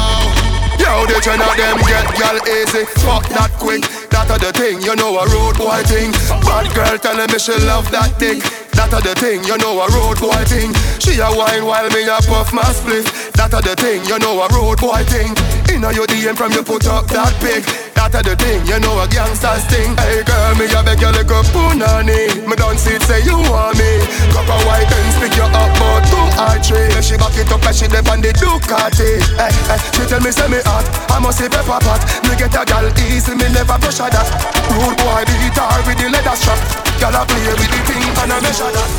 Yo, 0.81 1.05
the 1.05 1.21
ten 1.21 1.39
of 1.39 1.53
them 1.55 1.77
get 1.85 2.09
gal 2.17 2.37
easy, 2.49 2.85
fuck 3.05 3.29
that 3.29 3.53
quick. 3.59 3.85
That 4.09 4.33
a 4.33 4.39
the 4.41 4.51
thing, 4.51 4.81
you 4.81 4.95
know 4.95 5.19
a 5.19 5.29
road 5.29 5.57
boy 5.57 5.83
thing. 5.85 6.11
Bad 6.41 6.73
girl 6.73 6.97
telling 6.97 7.29
me 7.31 7.37
she 7.37 7.53
love 7.69 7.89
that 7.91 8.17
dick. 8.17 8.41
That 8.75 8.91
a 8.91 8.99
the 8.99 9.15
thing, 9.15 9.43
you 9.47 9.57
know 9.57 9.79
a 9.79 9.87
road 9.95 10.19
boy 10.19 10.43
thing. 10.45 10.75
She 10.99 11.17
a 11.19 11.31
wine 11.31 11.65
while 11.65 11.87
me 11.89 12.03
a 12.03 12.19
puff 12.27 12.51
my 12.51 12.63
split. 12.75 13.07
That 13.39 13.55
a 13.55 13.63
the 13.63 13.75
thing, 13.75 14.03
you 14.05 14.19
know 14.19 14.43
a 14.43 14.47
road 14.51 14.79
boy 14.83 15.03
thing. 15.07 15.31
Inna 15.71 15.95
your 15.95 16.05
DM 16.05 16.35
from 16.35 16.51
you 16.51 16.63
put 16.63 16.85
up 16.85 17.07
that 17.15 17.33
pig. 17.39 17.63
That 17.95 18.13
a 18.13 18.21
the 18.21 18.35
thing, 18.35 18.67
you 18.67 18.77
know 18.83 18.99
a 18.99 19.07
gangster's 19.07 19.63
thing. 19.71 19.95
Hey 19.95 20.21
girl, 20.27 20.53
me 20.59 20.67
a 20.67 20.79
beg 20.83 20.99
you 20.99 21.11
like 21.11 21.31
a 21.31 21.39
punani. 21.55 22.43
Me 22.43 22.55
don't 22.59 22.77
see 22.77 22.99
it 22.99 23.03
say 23.07 23.23
you 23.23 23.39
want 23.47 23.79
me. 23.79 24.03
Cup 24.35 24.45
of 24.45 24.61
white 24.67 24.91
and 24.91 25.09
stick 25.17 25.33
you 25.39 25.47
up 25.47 25.71
but 25.79 26.03
two 26.11 26.27
or 26.35 26.55
three. 26.59 26.91
She 26.99 27.15
back 27.15 27.35
it 27.39 27.49
up 27.49 27.63
like 27.63 27.79
she 27.79 27.87
dip 27.87 28.05
on 28.11 28.19
the 28.19 28.35
Ducati. 28.35 29.23
Hey, 29.39 29.51
hey, 29.71 29.79
she 29.95 30.03
tell 30.05 30.19
me 30.19 30.35
say 30.35 30.51
me 30.51 30.59
hot, 30.67 30.83
I 31.09 31.17
must 31.23 31.39
say 31.39 31.47
pepper 31.47 31.79
pot. 31.79 32.03
Me 32.27 32.35
get 32.35 32.53
a 32.53 32.67
gal 32.67 32.85
easy, 33.07 33.33
me 33.39 33.47
never 33.55 33.79
pressure 33.79 34.11
that. 34.11 34.27
Rude 34.67 34.99
boy 34.99 35.23
beat 35.25 35.55
her 35.55 35.79
with 35.87 35.97
the 35.97 36.11
leather 36.11 36.35
strap. 36.35 36.59
Gal 36.99 37.15
a 37.15 37.23
play 37.25 37.51
with 37.55 37.71
the 37.71 37.79
thing 37.87 38.05
and 38.21 38.31
I 38.31 38.39
measure 38.39 38.64
that. 38.73 38.89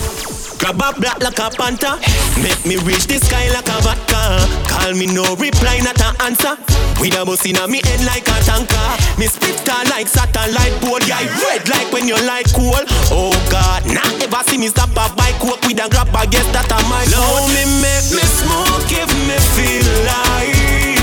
Grab 0.59 0.81
up 0.81 0.97
black 1.01 1.23
like 1.23 1.39
a 1.39 1.51
panther. 1.51 1.99
Make 2.41 2.65
me 2.65 2.77
reach 2.87 3.07
the 3.07 3.19
sky 3.21 3.51
like 3.53 3.69
a 3.69 3.77
vodka. 3.83 4.41
Call 4.69 4.95
me 4.95 5.07
no 5.07 5.37
reply, 5.37 5.79
not 5.85 6.01
an 6.01 6.15
answer. 6.25 6.57
With 7.01 7.17
a 7.17 7.25
bus 7.25 7.45
inna 7.45 7.69
me 7.69 7.81
head 7.85 8.01
like 8.07 8.27
a 8.29 8.37
tanker. 8.45 8.89
Me 9.19 9.27
spit 9.27 9.57
like 9.91 10.09
satellite 10.09 10.77
pole. 10.81 11.03
Yeah, 11.05 11.25
red 11.45 11.69
like 11.69 11.93
when 11.93 12.09
you 12.09 12.17
like 12.25 12.49
cool. 12.53 12.79
Oh 13.13 13.35
God, 13.51 13.85
not 13.89 14.09
ever 14.23 14.43
see 14.49 14.59
me 14.59 14.69
stop 14.69 14.91
a 14.97 15.09
bike 15.15 15.37
coke 15.41 15.61
with 15.67 15.83
a 15.83 15.89
grab. 15.89 16.09
I 16.15 16.27
guess 16.27 16.47
that 16.53 16.71
I 16.71 16.81
might. 16.89 17.09
Love 17.13 17.49
me, 17.53 17.65
make 17.81 18.09
me 18.13 18.25
smoke, 18.25 18.85
give 18.89 19.11
me 19.29 19.37
feel 19.57 19.89
like. 20.07 21.01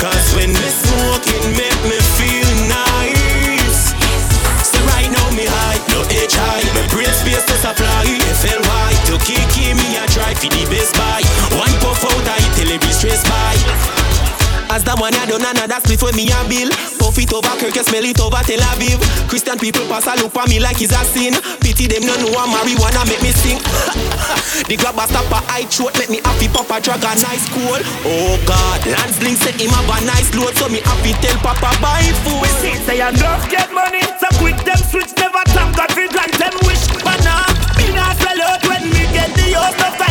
Cause 0.00 0.26
when 0.36 0.52
me 0.52 0.68
smoke, 0.84 1.24
it 1.24 1.44
make 1.56 1.80
me 1.88 1.98
feel 2.20 2.50
nice. 2.68 3.96
So 4.64 4.78
right 4.92 5.08
now 5.08 5.28
me 5.32 5.48
high, 5.48 5.65
HI. 6.04 6.60
My 6.74 6.86
brain 6.92 7.12
space 7.12 7.44
to 7.46 7.56
supply. 7.56 8.04
FLY 8.36 8.90
to 9.08 9.16
kick 9.24 9.48
me 9.56 9.96
a 9.96 10.06
try 10.08 10.34
for 10.34 10.50
the 10.50 10.64
best 10.68 10.94
buy. 10.94 11.22
One 11.56 11.72
puff 11.80 12.04
out, 12.04 12.28
I 12.28 12.38
tell 12.54 12.70
every 12.70 12.92
stress 12.92 13.22
by. 13.24 14.05
As 14.76 14.84
that 14.84 15.00
one 15.00 15.16
I 15.16 15.24
done 15.24 15.40
another 15.40 15.80
split 15.80 16.04
with 16.04 16.12
me 16.12 16.28
and 16.28 16.44
Bill. 16.52 16.68
Puff 17.00 17.16
it 17.16 17.32
over 17.32 17.48
Kirk, 17.56 17.80
smell 17.80 18.04
it 18.04 18.20
over 18.20 18.44
Tel 18.44 18.60
Aviv. 18.60 19.00
Christian 19.24 19.56
people 19.56 19.88
pass 19.88 20.04
a 20.04 20.12
look 20.20 20.36
for 20.36 20.44
me 20.52 20.60
like 20.60 20.76
it's 20.84 20.92
a 20.92 21.00
sin. 21.00 21.32
Pity 21.64 21.88
them 21.88 22.04
no 22.04 22.12
know 22.20 22.36
I'm 22.36 22.52
marijuana 22.52 23.08
make 23.08 23.24
me 23.24 23.32
sing 23.32 23.56
The 24.68 24.76
grab 24.76 25.00
a 25.00 25.08
stop 25.08 25.32
a 25.32 25.40
eye 25.48 25.64
throat 25.64 25.96
Make 25.96 26.12
me 26.12 26.20
happy 26.20 26.52
pop 26.52 26.68
a 26.68 26.76
drag 26.76 27.00
a 27.08 27.16
nice 27.24 27.48
cool 27.56 27.80
Oh 28.04 28.36
God, 28.44 28.84
Lance 28.84 29.16
Link 29.24 29.40
set 29.40 29.56
him 29.56 29.72
have 29.72 29.88
a 29.88 29.96
nice 30.04 30.28
load 30.36 30.52
So 30.60 30.68
me 30.68 30.84
happy 30.84 31.16
tell 31.24 31.40
Papa 31.40 31.72
buy 31.80 32.04
food 32.20 32.44
We 32.44 32.52
see 32.60 32.76
say 32.84 33.00
enough 33.00 33.48
get 33.48 33.72
money, 33.72 34.04
so 34.20 34.28
quick 34.36 34.60
them 34.68 34.80
switch 34.92 35.16
never 35.16 35.40
thank 35.56 35.72
God 35.72 35.88
for 35.88 36.04
grant 36.12 36.36
them 36.36 36.52
wish. 36.68 36.84
But 37.00 37.16
nah, 37.24 37.48
me 37.80 37.96
nah 37.96 38.12
sell 38.20 38.40
out 38.44 38.60
when 38.68 38.92
me 38.92 39.08
get 39.16 39.32
the 39.32 39.56
house. 39.56 40.05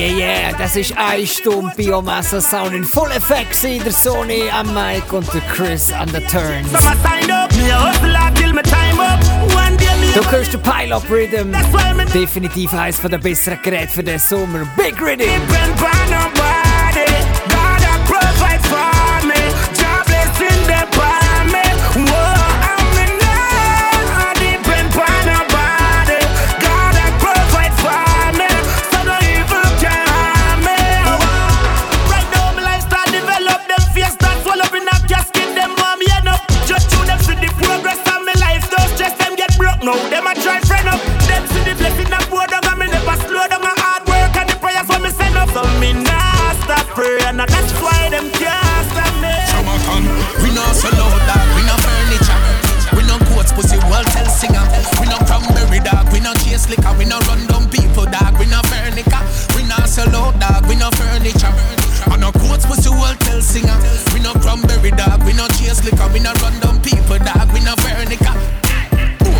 Yeah, 0.00 0.16
yeah. 0.16 0.52
Das 0.56 0.76
ist 0.76 0.96
eine 0.96 1.26
Stunde 1.26 1.74
Biomassa 1.76 2.40
Sound 2.40 2.72
in 2.72 2.84
Full 2.84 3.10
Effect. 3.10 3.84
Der 3.84 3.92
Sony 3.92 4.44
am 4.50 4.72
Mic 4.72 5.12
und 5.12 5.30
der 5.34 5.42
Chris 5.42 5.92
an 5.92 6.10
der 6.10 6.26
Turns. 6.26 6.70
So 6.70 6.78
I 6.78 6.96
signed 7.02 7.30
up, 7.30 7.54
me 7.54 7.70
a 7.70 7.76
hustle 7.76 8.16
hard 8.16 8.34
till 8.34 8.50
me 8.54 8.62
time 8.62 8.98
up. 8.98 9.20
One 9.54 9.76
day 9.76 9.94
me 10.00 10.10
Du 10.14 10.24
hörst 10.30 10.54
den 10.54 10.62
Pile-Up 10.62 11.04
Rhythm. 11.10 11.52
Definitiv 12.14 12.72
eines 12.72 12.98
der 12.98 13.18
besseren 13.18 13.58
Geräte 13.62 13.92
für 13.92 14.02
den 14.02 14.18
Sommer. 14.18 14.66
Big 14.74 14.98
Rhythm. 15.02 15.28
liquor. 56.70 56.94
We 56.96 57.04
no 57.04 57.18
run 57.26 57.42
down 57.50 57.68
people, 57.68 58.06
dog. 58.06 58.38
We 58.38 58.46
no 58.46 58.62
furniture. 58.70 59.22
We 59.58 59.66
no 59.66 59.76
sell 59.84 60.14
out, 60.14 60.38
dog. 60.38 60.66
We 60.70 60.76
no 60.76 60.90
furniture. 60.94 61.52
On 62.10 62.20
no 62.20 62.30
quotes 62.32 62.64
pussy 62.64 62.88
the 62.88 62.92
world 62.94 63.18
tell 63.20 63.42
singer. 63.42 63.76
We 64.14 64.20
no 64.22 64.32
cranberry, 64.38 64.94
dog. 64.94 65.26
We 65.26 65.34
no 65.34 65.46
chase 65.58 65.82
liquor. 65.84 66.08
We 66.14 66.20
no 66.22 66.32
run 66.40 66.54
down 66.62 66.80
people, 66.80 67.18
dog. 67.18 67.50
We 67.52 67.60
no 67.60 67.74
furniture. 67.82 68.38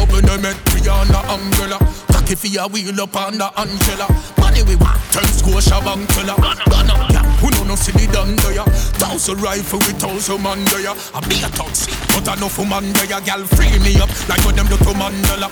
Open 0.03 0.27
the 0.27 0.39
met, 0.43 0.59
we 0.75 0.81
on 0.91 1.07
the 1.09 1.21
umbrella. 1.31 1.79
Cocky 2.11 2.35
for 2.35 2.49
your 2.49 2.69
wheel 2.69 3.01
up 3.01 3.15
on 3.17 3.39
the 3.39 3.49
Angela. 3.59 4.07
Money 4.39 4.63
we 4.65 4.77
want, 4.77 4.99
turn 5.13 5.29
Scotia 5.31 5.81
bank 5.85 6.11
fella. 6.13 6.35
Gun 6.37 6.91
up, 6.91 7.11
yeah 7.13 7.30
know 7.71 7.77
no 7.77 7.83
silly 7.83 8.07
done 8.09 8.37
there. 8.37 8.65
Thousand 8.99 9.41
rifle 9.41 9.79
with 9.79 9.99
thousand 10.01 10.43
man 10.43 10.65
there. 10.67 10.91
I 11.15 11.21
be 11.29 11.39
a 11.43 11.49
toxic, 11.55 11.95
but 12.09 12.27
enough 12.27 12.53
for 12.53 12.67
man 12.67 12.93
there. 12.93 13.21
Gal 13.21 13.45
free 13.47 13.79
me 13.79 14.01
up 14.01 14.11
like 14.29 14.43
what 14.45 14.57
them 14.57 14.67
do 14.67 14.77
to 14.77 14.93
Mandela. 14.99 15.49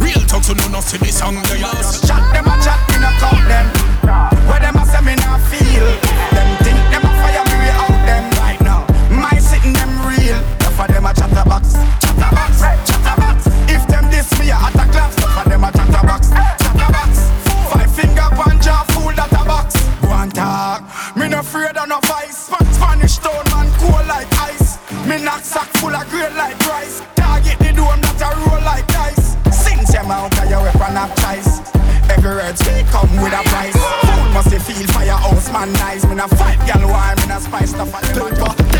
Real 0.00 0.20
talk, 0.26 0.42
so 0.42 0.54
no 0.54 0.66
no 0.68 0.80
silly 0.80 1.10
song 1.10 1.36
there. 1.46 1.62
Chat 2.02 2.22
them 2.34 2.46
a 2.46 2.54
chat, 2.62 2.80
me 2.90 2.98
no 2.98 3.10
count 3.22 3.46
them. 3.46 3.66
Where 4.48 4.60
them 4.60 4.76
a 4.76 4.84
say 4.86 5.02
me 5.06 5.14
not 5.16 5.40
feel. 5.46 5.86
Them 6.34 6.51
Me 25.12 25.22
knapsack 25.22 25.68
full 25.76 25.94
of 25.94 26.08
grade 26.08 26.32
like 26.36 26.58
rice. 26.60 27.02
Target 27.16 27.58
the 27.58 27.70
dome 27.76 28.00
that 28.00 28.16
a 28.16 28.32
roll 28.48 28.64
like 28.64 28.86
dice. 28.88 29.36
Sings 29.52 29.92
your 29.92 30.04
mouth 30.04 30.32
and 30.40 30.48
your 30.48 30.62
weapon 30.62 30.96
of 30.96 31.12
choice. 31.20 31.60
Every 32.08 32.32
word 32.32 32.56
speak 32.56 32.86
come 32.86 33.20
with 33.20 33.36
a 33.36 33.42
price. 33.44 33.76
Fool 33.76 34.32
must 34.32 34.48
feel 34.48 34.86
firehouse 34.88 35.52
man 35.52 35.70
nice. 35.74 36.06
Me 36.06 36.14
no 36.14 36.26
fight 36.28 36.56
gal 36.64 36.88
why 36.88 37.14
me 37.20 37.26
no 37.26 37.38
spice 37.40 37.72
stuff 37.72 37.94
at 37.94 38.04
them. 38.14 38.71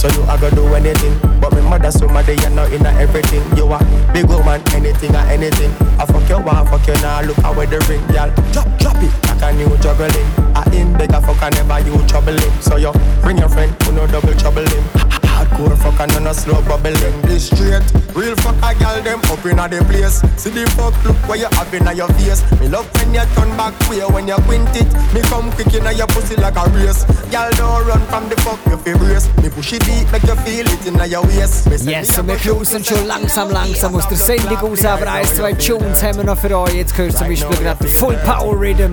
So 0.00 0.08
you 0.16 0.22
a 0.22 0.38
go 0.38 0.48
do 0.50 0.64
anything. 0.74 1.12
But 1.40 1.52
me 1.52 1.60
mother 1.60 1.90
somebody 1.90 2.32
you 2.32 2.50
know 2.50 2.64
in 2.64 2.86
everything. 2.86 3.44
You 3.54 3.70
a 3.70 3.78
big 4.14 4.24
woman, 4.24 4.62
anything 4.72 5.14
or 5.14 5.24
anything. 5.28 5.70
I 6.00 6.06
fuck 6.06 6.26
you, 6.26 6.36
I 6.36 6.64
fuck 6.64 6.86
you 6.86 6.94
now. 7.04 7.20
Look 7.20 7.36
how 7.36 7.52
the 7.52 7.78
ring, 7.84 8.00
y'all. 8.14 8.32
Drop, 8.52 8.66
drop 8.78 8.96
it 8.96 9.12
like 9.28 9.42
a 9.42 9.52
new 9.52 9.68
juggling. 9.78 10.28
I 10.56 10.64
in 10.72 10.96
beg 10.96 11.12
a 11.12 11.20
fuck, 11.20 11.42
I 11.42 11.50
never 11.50 11.80
you 11.80 12.00
troubling. 12.08 12.40
So 12.62 12.76
you 12.76 12.92
bring 13.20 13.36
your 13.36 13.50
friend, 13.50 13.70
who 13.82 13.92
no 13.92 14.06
double 14.06 14.32
trouble 14.34 14.64
him. 14.64 15.19
Hardcore 15.50 15.76
fuck 15.78 16.00
and 16.00 16.12
no 16.14 16.18
no 16.20 16.32
slow 16.32 16.62
bubbling. 16.62 17.22
This 17.22 17.46
straight, 17.46 17.82
real 18.14 18.36
fuck 18.36 18.56
a 18.62 18.78
gal 18.78 19.02
them 19.02 19.20
up 19.30 19.44
inna 19.44 19.68
the 19.68 19.84
place. 19.84 20.20
See 20.36 20.50
the 20.50 20.68
fuck 20.76 20.94
look 21.04 21.16
where 21.28 21.38
you 21.38 21.48
have 21.52 21.72
inna 21.74 21.92
your 21.92 22.08
face. 22.14 22.42
Me 22.60 22.68
love 22.68 22.88
when 22.96 23.14
you 23.14 23.22
turn 23.34 23.50
back 23.56 23.74
way 23.88 24.00
when 24.00 24.28
you 24.28 24.36
quint 24.46 24.68
it. 24.76 24.88
Me 25.14 25.20
come 25.22 25.50
quick 25.52 25.72
inna 25.74 25.92
your 25.92 26.06
pussy 26.08 26.36
like 26.36 26.56
a 26.56 26.68
race. 26.70 27.04
Gal 27.30 27.50
don't 27.52 27.86
run 27.86 28.00
from 28.06 28.28
the 28.28 28.36
fuck 28.42 28.58
you 28.66 28.76
fi 28.78 28.98
brace. 28.98 29.28
Me 29.42 29.48
push 29.50 29.72
it 29.72 29.84
deep 29.84 30.10
make 30.12 30.22
you 30.22 30.36
feel 30.42 30.66
it 30.66 30.86
inna 30.86 31.06
your 31.06 31.22
waist. 31.26 31.68
Me 31.68 31.76
send 31.76 31.90
Yes, 31.90 32.16
me 32.16 32.22
und 32.22 32.30
a 32.30 32.32
wir 32.32 32.54
cruisen 32.54 32.84
schon 32.84 33.06
langsam, 33.06 33.50
langsam 33.50 33.94
aus 33.94 34.08
der 34.08 34.18
Sendung 34.18 34.58
raus, 34.58 34.84
aber 34.84 35.10
ein, 35.10 35.26
zwei 35.26 35.52
Tunes 35.52 36.02
haben 36.02 36.18
wir 36.18 36.24
noch 36.24 36.38
für 36.38 36.56
euch. 36.56 36.74
Jetzt 36.74 36.96
gehört 36.96 37.16
zum 37.16 37.28
Beispiel 37.28 37.56
gerade 37.56 37.88
Full 37.88 38.16
Power 38.24 38.58
Rhythm. 38.58 38.92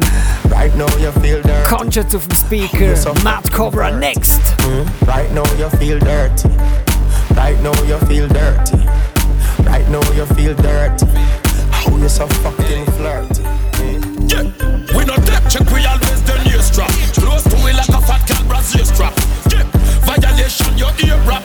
Right 0.52 0.76
now 0.76 0.88
you 1.00 1.12
feel 1.22 1.42
dirty. 1.42 1.64
Conscious 1.64 2.16
auf 2.16 2.28
dem 2.28 2.36
Speaker, 2.36 3.14
Matt 3.24 3.52
Cobra 3.52 3.92
next. 3.92 4.57
Mm, 4.68 5.08
Right 5.08 5.32
now 5.32 5.46
you 5.56 5.70
feel 5.80 6.00
dirty. 6.00 6.50
Right 7.36 7.58
now 7.62 7.74
you 7.84 7.98
feel 8.08 8.28
dirty. 8.28 8.78
Right 9.64 9.88
now 9.90 10.04
you 10.12 10.26
feel 10.36 10.54
dirty. 10.56 11.06
How 11.72 11.96
you 11.96 12.10
so 12.10 12.28
fucking 12.44 12.86
flirty. 12.98 13.44
Yeah, 14.28 14.44
we 14.96 15.06
no 15.06 15.16
tech 15.24 15.44
check, 15.50 15.70
we 15.72 15.86
always 15.86 16.22
the 16.28 16.36
near 16.46 16.62
strap. 16.62 16.92
Close 17.16 17.44
to 17.44 17.56
it 17.68 17.76
like 17.80 17.90
a 17.90 18.02
fat 18.06 18.28
cat 18.28 18.44
Brazil 18.48 18.84
strap. 18.86 19.14
Yeah, 19.52 19.64
violation, 20.04 20.78
your 20.78 20.92
ear 21.06 21.18
rap. 21.26 21.44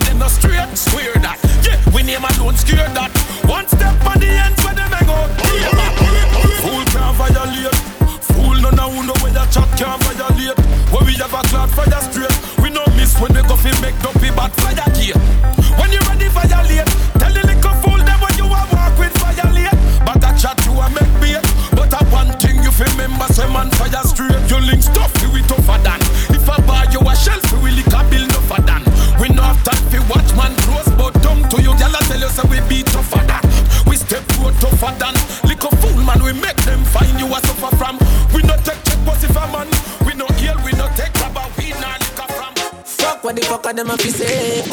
Puna 0.00 0.14
who 0.14 0.28
see 0.28 0.48
them 0.48 0.77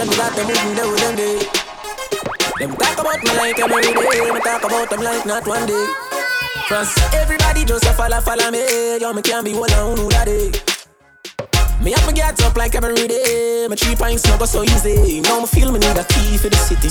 Them 0.05 0.17
got 0.17 0.35
them 0.35 0.75
there 0.75 0.87
with 0.87 0.99
them 0.99 1.15
day 1.15 1.39
Them 2.59 2.75
talk 2.75 2.99
about 2.99 3.23
me 3.23 3.29
like 3.37 3.57
every 3.57 3.81
day 3.81 4.31
Me 4.31 4.39
talk 4.39 4.63
about 4.63 4.87
them 4.87 5.01
like 5.01 5.25
not 5.25 5.47
one 5.47 5.65
day. 5.65 5.87
Cause 6.69 6.95
everybody 7.13 7.65
just 7.65 7.85
a 7.85 7.93
follow, 7.93 8.21
follow 8.21 8.51
me. 8.51 8.99
Yo, 8.99 9.13
me 9.13 9.23
can't 9.23 9.43
be 9.43 9.55
one 9.55 9.73
on 9.73 9.97
who 9.97 10.09
that 10.09 10.25
day 10.25 10.74
Me 11.85 11.91
have 11.91 12.07
me 12.07 12.13
get 12.13 12.41
up 12.41 12.57
like 12.57 12.73
every 12.73 12.95
day 13.07 13.67
My 13.69 13.75
three 13.75 13.95
pints 13.95 14.25
no 14.27 14.39
go 14.39 14.45
so 14.45 14.63
easy. 14.63 15.21
Now 15.21 15.41
me 15.41 15.45
feel 15.45 15.71
me 15.71 15.77
need 15.77 15.95
a 15.95 16.03
key 16.03 16.35
for 16.35 16.49
the 16.49 16.57
city. 16.57 16.89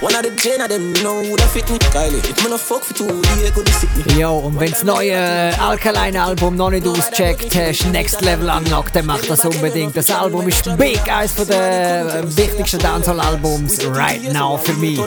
One 0.00 0.16
of 0.16 0.24
the 0.24 0.32
gen 0.34 0.60
of 0.60 0.68
them 0.68 0.92
know 0.94 1.22
that 1.36 1.48
fit 1.54 1.70
me. 1.70 1.78
Kylie, 1.78 2.18
if 2.18 2.42
me 2.42 2.50
no 2.50 2.58
fuck 2.58 2.82
for 2.82 2.92
two 2.92 3.06
days, 3.06 3.52
could 3.52 3.66
be 3.66 3.70
sick 3.70 3.90
me. 3.94 4.18
Ja, 4.18 4.30
und 4.30 4.58
wenn 4.58 4.72
das 4.72 4.82
neue 4.82 5.12
äh, 5.12 5.54
Alkaline-Album 5.60 6.56
noch 6.56 6.70
nicht 6.70 6.84
ausgecheckt 6.84 7.54
hast, 7.54 7.86
Next 7.92 8.20
Level 8.22 8.50
Unlocked, 8.50 8.96
dann 8.96 9.06
mach 9.06 9.20
das 9.20 9.44
unbedingt. 9.44 9.96
Das 9.96 10.10
Album 10.10 10.48
ist 10.48 10.76
big, 10.76 11.00
eines 11.08 11.34
von 11.34 11.46
der 11.46 12.16
äh, 12.16 12.36
wichtigsten 12.36 12.80
Dancehall-Albums 12.80 13.86
right 13.86 14.32
now 14.32 14.58
für 14.58 14.74
mich. 14.74 14.98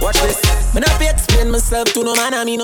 Watch 0.00 0.18
this 0.22 0.51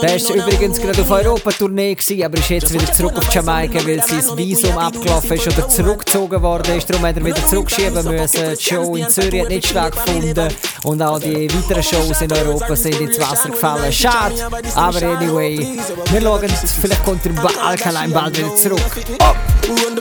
Der 0.02 0.16
ist 0.16 0.30
übrigens 0.30 0.80
gerade 0.80 1.02
auf 1.02 1.10
Europa-Tournee 1.10 1.96
aber 2.24 2.38
ist 2.38 2.48
jetzt 2.48 2.72
wieder 2.72 2.90
zurück 2.92 3.18
auf 3.18 3.34
Jamaika, 3.34 3.86
weil 3.86 4.02
sein 4.02 4.38
Visum 4.38 4.78
abgelaufen 4.78 5.32
ist 5.32 5.46
oder 5.46 5.68
zurückgezogen 5.68 6.40
worden 6.40 6.78
ist. 6.78 6.88
Darum 6.88 7.04
hat 7.04 7.16
er 7.16 7.24
wieder 7.24 7.46
zurückschieben 7.46 8.04
müssen. 8.04 8.56
Die 8.56 8.64
Show 8.64 8.96
in 8.96 9.08
Zürich 9.10 9.42
hat 9.42 9.48
nicht 9.50 9.68
stattgefunden 9.68 10.48
und 10.84 11.02
auch 11.02 11.18
die 11.18 11.52
weiteren 11.52 11.82
Shows 11.82 12.22
in 12.22 12.32
Europa 12.32 12.76
sind 12.76 13.00
ins 13.00 13.20
Wasser 13.20 13.50
gefallen. 13.50 13.92
Schade, 13.92 14.34
aber 14.74 15.02
anyway, 15.02 15.78
wir 16.10 16.22
schauen, 16.22 16.48
vielleicht 16.80 17.04
kommt 17.04 17.24
der 17.24 17.32
Alkaline 17.62 18.14
bald 18.14 18.38
wieder 18.38 18.56
zurück. 18.56 18.80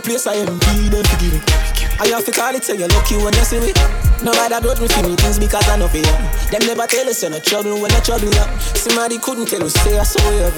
Place 0.02 0.28
I 1.99 2.07
have 2.14 2.26
to 2.26 2.32
call 2.32 2.53
it 2.53 2.64
say 2.64 2.78
you're 2.78 2.88
lucky 2.90 3.18
when 3.18 3.34
you 3.34 3.45
see 3.45 3.60
me. 3.60 3.74
Nobody 4.22 4.57
grudge 4.61 4.82
me 4.82 4.88
for 4.88 5.03
me 5.06 5.15
things 5.15 5.38
because 5.38 5.68
I 5.69 5.78
know 5.78 5.88
for 5.88 6.02
you 6.02 6.15
Them 6.49 6.65
never 6.65 6.90
tell 6.90 7.06
us 7.06 7.22
you're 7.22 7.30
not 7.30 7.45
trouble 7.45 7.78
when 7.78 7.94
I 7.94 8.02
trouble 8.02 8.26
you 8.26 8.45
Somebody 8.74 9.22
couldn't 9.22 9.45
tell 9.45 9.61
us 9.61 9.78
say 9.86 9.94
I 9.94 10.02
saw 10.02 10.26
you 10.34 10.49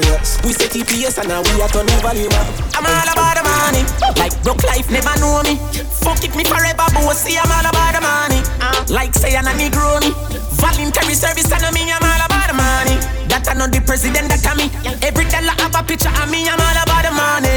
We 0.47 0.55
say 0.55 0.71
TPS 0.71 1.19
and 1.19 1.27
now 1.27 1.43
we 1.43 1.59
are 1.59 1.67
turning 1.67 1.91
up 1.99 2.07
I'm 2.07 2.87
all 2.87 3.09
about 3.11 3.35
the 3.35 3.43
money. 3.43 3.83
Like 4.15 4.31
broke 4.47 4.63
life 4.63 4.87
never 4.87 5.11
know 5.19 5.43
me. 5.43 5.59
Fuck 5.99 6.23
it 6.23 6.31
me 6.39 6.47
forever 6.47 6.87
but 6.87 7.13
see 7.19 7.35
I'm 7.35 7.51
all 7.51 7.67
about 7.67 7.91
the 7.91 8.01
money. 8.01 8.39
Like 8.87 9.13
say 9.13 9.35
I'm 9.35 9.47
a 9.47 9.51
Negroni 9.51 10.15
Voluntary 10.59 11.15
service 11.15 11.51
and 11.51 11.63
I 11.63 11.71
mean 11.71 11.91
I'm 11.91 12.03
all 12.03 12.23
about 12.23 12.47
the 12.47 12.55
money. 12.55 12.95
That 13.27 13.47
I 13.47 13.53
know 13.53 13.67
the 13.67 13.79
president 13.81 14.27
that 14.27 14.43
I 14.47 14.55
me. 14.55 14.67
Every 15.03 15.23
dollar 15.27 15.55
have 15.59 15.75
a 15.75 15.83
picture 15.83 16.11
of 16.11 16.31
me. 16.31 16.47
I'm 16.47 16.59
all 16.59 16.79
about 16.83 17.03
the 17.07 17.11
money, 17.15 17.55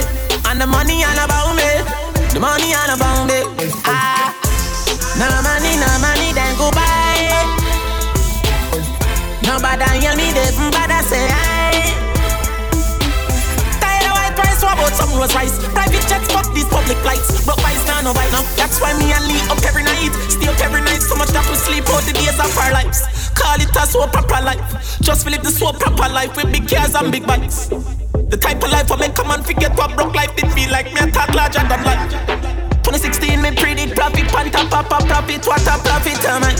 and 0.50 0.60
the 0.60 0.66
money 0.66 1.02
all 1.02 1.18
about 1.24 1.54
me. 1.56 2.11
The 2.32 2.40
money 2.40 2.72
all 2.72 2.96
about 2.96 3.28
me. 3.28 3.44
Ah, 3.84 4.32
no 5.20 5.28
money, 5.44 5.76
no 5.76 5.88
money, 6.00 6.32
then 6.32 6.56
go 6.56 6.72
buy. 6.72 7.12
Nobody 9.44 9.84
hear 10.00 10.16
me, 10.16 10.32
they 10.32 10.48
bother 10.56 11.02
say 11.04 11.28
aye. 11.28 11.92
Tired 13.84 14.09
of 14.09 14.16
white 14.16 14.32
price, 14.32 14.64
what 14.64 14.80
about 14.80 14.96
some 14.96 15.12
Rolls 15.12 15.34
Royce? 15.36 15.60
Private 15.76 16.09
jets, 16.09 16.32
fuck 16.32 16.48
these 16.54 16.64
public 16.72 16.96
flights. 17.04 17.44
Broke 17.44 17.60
by 17.60 17.76
now, 17.84 18.00
no 18.00 18.14
bite 18.14 18.32
now. 18.32 18.40
That's 18.56 18.80
why 18.80 18.96
me 18.96 19.12
and 19.12 19.28
Lee 19.28 19.44
up 19.52 19.60
every 19.68 19.84
night. 19.84 20.16
Stay 20.32 20.48
up 20.48 20.59
every 20.64 20.80
night, 20.80 21.04
so 21.04 21.14
much 21.16 21.28
that 21.36 21.44
we 21.50 21.56
sleep 21.60 21.84
out 21.92 22.00
the 22.09 22.16
days 22.16 22.40
of 22.40 22.48
our 22.56 22.72
lives. 22.72 23.04
Call 23.36 23.60
it 23.60 23.68
a 23.76 23.84
so 23.84 24.06
proper 24.09 24.40
life. 24.40 24.98
Just 25.04 25.28
live 25.28 25.42
the 25.44 25.50
so 25.50 25.72
proper 25.72 26.09
life 26.09 26.34
with 26.36 26.50
big 26.50 26.64
cars 26.66 26.94
and 26.94 27.12
big 27.12 27.26
bikes. 27.26 27.68
The 28.32 28.40
type 28.40 28.64
of 28.64 28.72
life 28.72 28.88
I 28.88 28.96
make 28.96 29.14
come 29.14 29.28
and 29.30 29.44
forget 29.44 29.76
what 29.76 29.92
broke 29.92 30.16
life 30.16 30.34
did 30.34 30.48
feel 30.56 30.72
like. 30.72 30.88
Me 30.96 31.04
a 31.04 31.12
talk 31.12 31.36
larger 31.36 31.60
than 31.68 31.84
life. 31.84 32.00
2016 32.80 33.36
me 33.44 33.52
predict 33.52 33.92
profit, 33.92 34.24
panta 34.32 34.64
papa 34.72 35.04
profit, 35.04 35.44
what 35.44 35.60
a 35.68 35.76
profit, 35.84 36.24
am 36.24 36.48
I? 36.48 36.56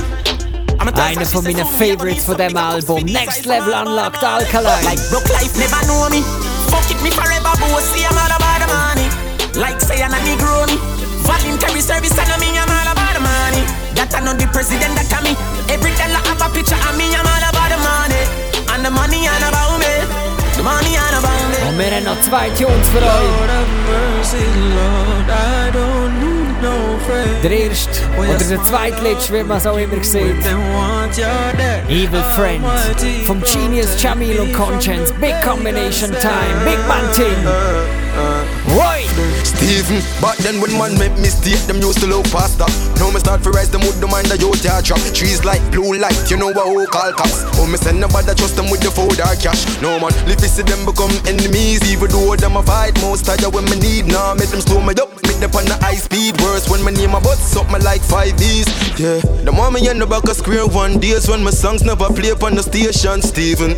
Einer 0.77 1.25
von 1.25 1.43
meinen 1.43 1.65
Favorites 1.65 2.27
von 2.27 2.37
dem 2.37 2.55
Album. 2.59 3.07
Next 3.07 3.47
Level 3.47 3.73
Unlocked 3.73 4.23
Alkaline. 4.23 4.85
Like 4.85 5.01
broke 5.09 5.33
life 5.33 5.57
never 5.57 5.81
know 5.89 6.13
me. 6.13 6.21
Fuck 6.69 6.93
it 6.93 7.01
me 7.01 7.09
forever, 7.09 7.57
boss. 7.57 7.89
See 7.89 8.05
I'm 8.05 8.21
all 8.21 8.29
about 8.29 8.61
the 8.61 8.69
money. 8.69 9.09
Like 9.57 9.81
say 9.81 10.05
I'm 10.05 10.13
a 10.13 10.21
Negro 10.29 10.69
me. 10.69 10.77
Voluntary 11.25 11.81
service 11.81 12.13
and 12.21 12.37
me 12.37 12.53
I'm 12.53 12.69
all 12.69 12.93
about 12.93 13.17
the 13.17 13.25
money. 13.25 13.65
That 13.97 14.13
I 14.13 14.21
know 14.21 14.37
the 14.37 14.45
president 14.53 14.93
that 14.93 15.25
me. 15.25 15.33
Every 15.73 15.97
dollar 15.97 16.21
have 16.21 16.45
a 16.45 16.53
picture 16.53 16.77
of 16.77 16.93
me. 17.01 17.09
I'm 17.17 17.25
all 17.25 17.45
about 17.49 17.73
the 17.73 17.81
money. 17.81 18.21
And 18.69 18.85
the 18.85 18.91
money 18.93 19.25
all 19.25 19.41
about 19.49 19.81
me. 19.81 20.22
Und 21.69 21.79
wir 21.79 21.91
haben 21.97 22.05
noch 22.05 22.21
zwei 22.23 22.49
Tunes 22.51 22.89
für 22.89 22.99
euch. 22.99 23.31
Der 27.43 27.51
erste 27.51 28.01
oder 28.19 28.39
der 28.39 28.65
zweitletzte, 28.65 29.33
wie 29.35 29.43
man 29.43 29.57
es 29.59 29.67
auch 29.67 29.77
immer 29.77 30.03
sieht. 30.05 30.37
Evil 31.89 32.23
Friend 32.37 32.65
vom 33.27 33.43
Genius, 33.43 34.01
Jamil 34.01 34.39
und 34.41 34.53
Conscience. 34.53 35.13
Big 35.21 35.35
Combination 35.43 36.11
Time, 36.13 36.65
Big 36.65 36.79
Man 36.87 37.13
Team. 37.13 38.02
Right. 38.71 39.07
Steven, 39.43 40.01
back 40.23 40.39
then 40.39 40.61
when 40.61 40.73
man 40.79 40.95
make 40.99 41.13
mistake, 41.19 41.61
them 41.67 41.83
used 41.83 41.99
to 42.01 42.07
look 42.07 42.25
past 42.31 42.59
that. 42.59 42.71
Now 42.99 43.11
me 43.11 43.19
start 43.19 43.43
to 43.43 43.51
rise 43.51 43.71
them 43.71 43.83
with 43.83 44.01
the 44.01 44.07
mind 44.07 44.31
that 44.31 44.41
you 44.41 44.53
tear 44.63 44.81
trap. 44.83 45.03
Trees 45.13 45.45
like 45.45 45.61
blue 45.71 45.99
light, 45.99 46.17
you 46.31 46.37
know 46.37 46.51
what 46.55 46.71
who 46.71 46.87
call 46.87 47.13
cops. 47.13 47.45
Oh, 47.59 47.67
me 47.67 47.77
send 47.77 48.01
nobody 48.01 48.35
trust 48.35 48.57
them 48.57 48.71
with 48.71 48.81
the 48.81 48.91
food 48.91 49.19
or 49.19 49.35
cash. 49.43 49.67
No 49.83 49.99
man, 49.99 50.15
you 50.29 50.39
see 50.39 50.63
them 50.63 50.87
become 50.87 51.13
enemies, 51.27 51.83
even 51.91 52.11
though 52.11 52.37
them 52.37 52.57
a 52.57 52.63
fight 52.63 52.95
most 53.03 53.27
tired 53.27 53.45
when 53.53 53.67
me 53.67 53.77
need. 53.83 54.07
Now 54.07 54.35
make 54.35 54.49
them 54.49 54.63
slow 54.63 54.81
me 54.81 54.95
up, 54.97 55.11
make 55.27 55.43
them 55.43 55.51
on 55.53 55.67
the 55.67 55.77
high 55.83 55.99
speed. 55.99 56.41
Worse 56.41 56.71
when 56.71 56.85
me 56.85 56.93
name 56.93 57.13
my 57.13 57.19
a 57.19 57.21
bus, 57.21 57.43
something 57.43 57.83
like 57.83 58.01
five 58.01 58.39
B's. 58.39 58.67
Yeah, 58.99 59.19
the 59.43 59.53
moment 59.53 59.85
me 59.85 59.91
end 59.91 60.01
the 60.01 60.07
back 60.07 60.25
of 60.25 60.37
square 60.37 60.67
one 60.67 60.99
days 60.99 61.29
when 61.29 61.43
my 61.43 61.51
songs 61.51 61.83
never 61.83 62.09
play 62.09 62.31
upon 62.31 62.55
the 62.55 62.63
station, 62.63 63.23
Steven. 63.23 63.75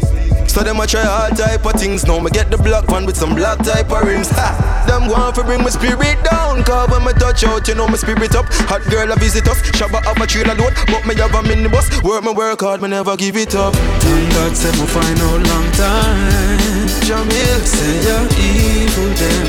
So 0.49 0.63
them 0.63 0.81
a 0.81 0.87
try 0.87 1.03
all 1.03 1.31
type 1.31 1.65
of 1.65 1.73
things. 1.75 2.05
Now 2.07 2.21
me 2.21 2.31
get 2.31 2.51
the 2.51 2.59
black 2.59 2.89
one 2.89 3.07
with 3.07 3.17
some 3.17 3.35
black 3.35 3.59
type 3.59 3.91
of 3.91 4.03
rims. 4.03 4.31
Ha! 4.31 4.85
Them 4.87 5.09
want 5.09 5.35
to 5.37 5.45
bring 5.45 5.63
my 5.63 5.71
spirit 5.71 6.23
down. 6.25 6.63
Cause 6.65 6.91
when 6.91 7.05
me 7.05 7.13
touch 7.15 7.45
out, 7.45 7.67
you 7.69 7.75
know 7.75 7.89
my 7.89 7.97
spirit 7.97 8.35
up. 8.35 8.47
Hot 8.71 8.83
girl 8.91 9.11
a 9.11 9.17
visit 9.17 9.47
us. 9.49 9.61
Shabba 9.73 10.03
have 10.05 10.21
a 10.21 10.27
trailer 10.27 10.55
load, 10.55 10.75
but 10.87 11.07
me 11.07 11.15
have 11.17 11.35
a 11.35 11.43
minibus. 11.43 12.03
Work 12.03 12.25
me 12.25 12.33
work 12.33 12.61
hard, 12.61 12.83
me 12.83 12.89
never 12.89 13.17
give 13.17 13.37
it 13.37 13.55
up. 13.55 13.75
Thank 13.75 14.31
God 14.33 14.57
said 14.57 14.75
me 14.79 14.87
find 14.87 15.19
out 15.21 15.41
long 15.49 15.71
time. 15.73 16.89
Jahmiel 17.07 17.61
say 17.65 17.95
you're 18.05 18.29
evil 18.39 19.11
them. 19.21 19.47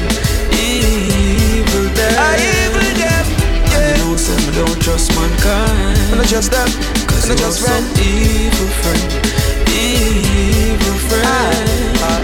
Evil 0.51 1.89
them. 1.95 2.74
Yeah. 4.15 4.31
And 4.31 4.39
you 4.39 4.47
know 4.47 4.47
say 4.47 4.47
me 4.47 4.55
don't 4.55 4.81
trust 4.81 5.11
mankind. 5.15 5.99
And 6.11 6.21
I 6.21 6.25
trust 6.25 6.51
them. 6.51 6.67
Cause 7.07 7.29
and 7.29 7.35
I 7.35 7.43
trust 7.43 7.59
some 7.59 7.67
friend. 7.67 7.99
evil 7.99 8.67
friend, 8.79 9.11
evil 9.67 10.97
friend. 11.11 11.99
Ah. 11.99 12.21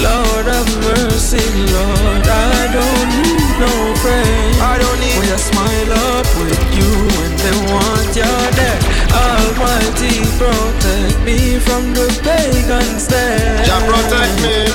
Lord 0.00 0.46
have 0.46 0.70
mercy, 0.80 1.44
Lord, 1.70 2.26
I 2.26 2.66
don't 2.72 3.08
need 3.14 3.52
no 3.62 3.70
friend. 4.02 4.56
I 4.58 4.78
don't 4.78 4.98
need. 4.98 5.18
When 5.18 5.28
you 5.28 5.38
smile 5.38 5.92
up 6.10 6.26
with 6.40 6.62
you 6.74 6.90
when 7.14 7.32
they 7.38 7.56
want 7.70 8.10
you 8.16 8.32
dead. 8.58 8.80
Almighty 9.14 10.24
protect 10.34 11.20
me 11.22 11.60
from 11.60 11.94
the 11.94 12.08
pagans 12.24 13.06
there. 13.06 13.62
Jah 13.64 13.78
protect 13.86 14.34
me. 14.42 14.66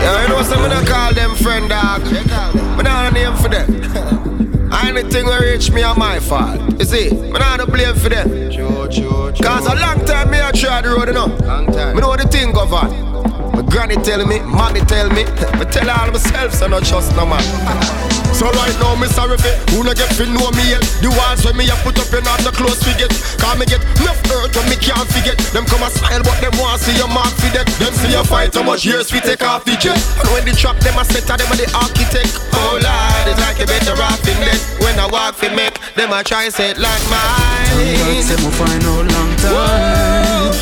Yeah, 0.00 0.22
you 0.22 0.28
know 0.28 0.42
some 0.42 0.64
of 0.64 0.86
call 0.86 1.14
them 1.14 1.36
friend 1.36 1.68
dog. 1.68 2.67
But 2.78 2.84
not 2.84 3.10
a 3.10 3.12
name 3.12 3.34
for 3.34 3.48
them. 3.48 4.44
Anything 4.72 5.26
will 5.26 5.40
reach 5.40 5.70
me 5.70 5.82
on 5.82 5.98
my 5.98 6.18
fault. 6.18 6.60
You 6.78 6.84
see, 6.84 7.10
me 7.10 7.30
not 7.30 7.60
to 7.60 7.66
blame 7.66 7.94
for 7.94 8.08
them. 8.08 8.28
Cause 8.28 9.66
a 9.66 9.74
long 9.76 10.04
time 10.04 10.30
me 10.30 10.40
I 10.40 10.52
try 10.52 10.80
the 10.82 10.90
road, 10.90 11.08
you 11.08 11.14
know. 11.14 11.26
Long 11.46 11.66
time. 11.66 11.94
Me 11.94 12.00
know 12.00 12.16
the 12.16 12.26
thing 12.28 12.52
go 12.52 12.60
on. 12.60 13.52
My 13.52 13.62
granny 13.62 13.96
tell 13.96 14.24
me, 14.26 14.40
mommy 14.40 14.80
tell 14.80 15.08
me, 15.08 15.24
me 15.58 15.64
tell 15.70 15.90
all 15.90 16.10
myself, 16.10 16.54
so 16.54 16.66
not 16.66 16.84
trust 16.84 17.14
no 17.16 17.26
man. 17.26 17.42
So 18.38 18.46
right 18.54 18.70
now, 18.78 18.94
me 18.94 19.10
sorry 19.10 19.34
for 19.34 19.50
who 19.74 19.82
no 19.82 19.90
get 19.90 20.14
fi 20.14 20.22
know 20.30 20.46
me 20.54 20.70
yet. 20.70 20.86
The 21.02 21.10
ones 21.10 21.42
when 21.42 21.58
me 21.58 21.66
a 21.66 21.74
put 21.82 21.98
up, 21.98 22.06
you 22.14 22.22
not 22.22 22.38
no 22.46 22.54
close 22.54 22.78
forget. 22.78 23.10
Cause 23.10 23.58
me 23.58 23.66
get 23.66 23.82
enough 23.98 24.20
hurt 24.30 24.54
when 24.54 24.62
me 24.70 24.78
can't 24.78 25.10
forget. 25.10 25.34
Them 25.50 25.66
come 25.66 25.82
a 25.82 25.90
smile, 25.90 26.22
but 26.22 26.38
them 26.38 26.54
want 26.54 26.78
see 26.78 26.94
your 26.94 27.10
mark 27.10 27.34
for 27.34 27.50
that. 27.58 27.66
Them 27.82 27.90
see 27.98 28.14
you 28.14 28.22
fight 28.22 28.54
how 28.54 28.62
much 28.62 28.86
years 28.86 29.10
we 29.10 29.18
take 29.18 29.42
off 29.42 29.66
the 29.66 29.74
jet. 29.74 29.98
And 30.22 30.30
when 30.30 30.46
the 30.46 30.54
trap 30.54 30.78
them 30.86 30.94
a 31.00 31.04
set, 31.10 31.26
them 31.26 31.50
a 31.50 31.54
the 31.58 31.66
architect. 31.74 32.38
Oh 32.54 32.78
Lord, 32.78 33.24
it's 33.26 33.42
like 33.42 33.58
you 33.58 33.66
better 33.66 33.98
off 33.98 34.22
in 34.22 34.38
that. 34.46 34.57
When 34.80 34.98
I 34.98 35.06
walk 35.06 35.34
fi 35.36 35.48
make, 35.54 35.78
them 35.94 36.12
a 36.12 36.22
try 36.24 36.48
set 36.48 36.78
like 36.78 37.04
mine. 37.10 37.96
God 37.98 38.22
say 38.24 38.36
me 38.42 38.50
find 38.58 38.82
out 38.84 39.06
long 39.14 39.32
time. 39.42 40.52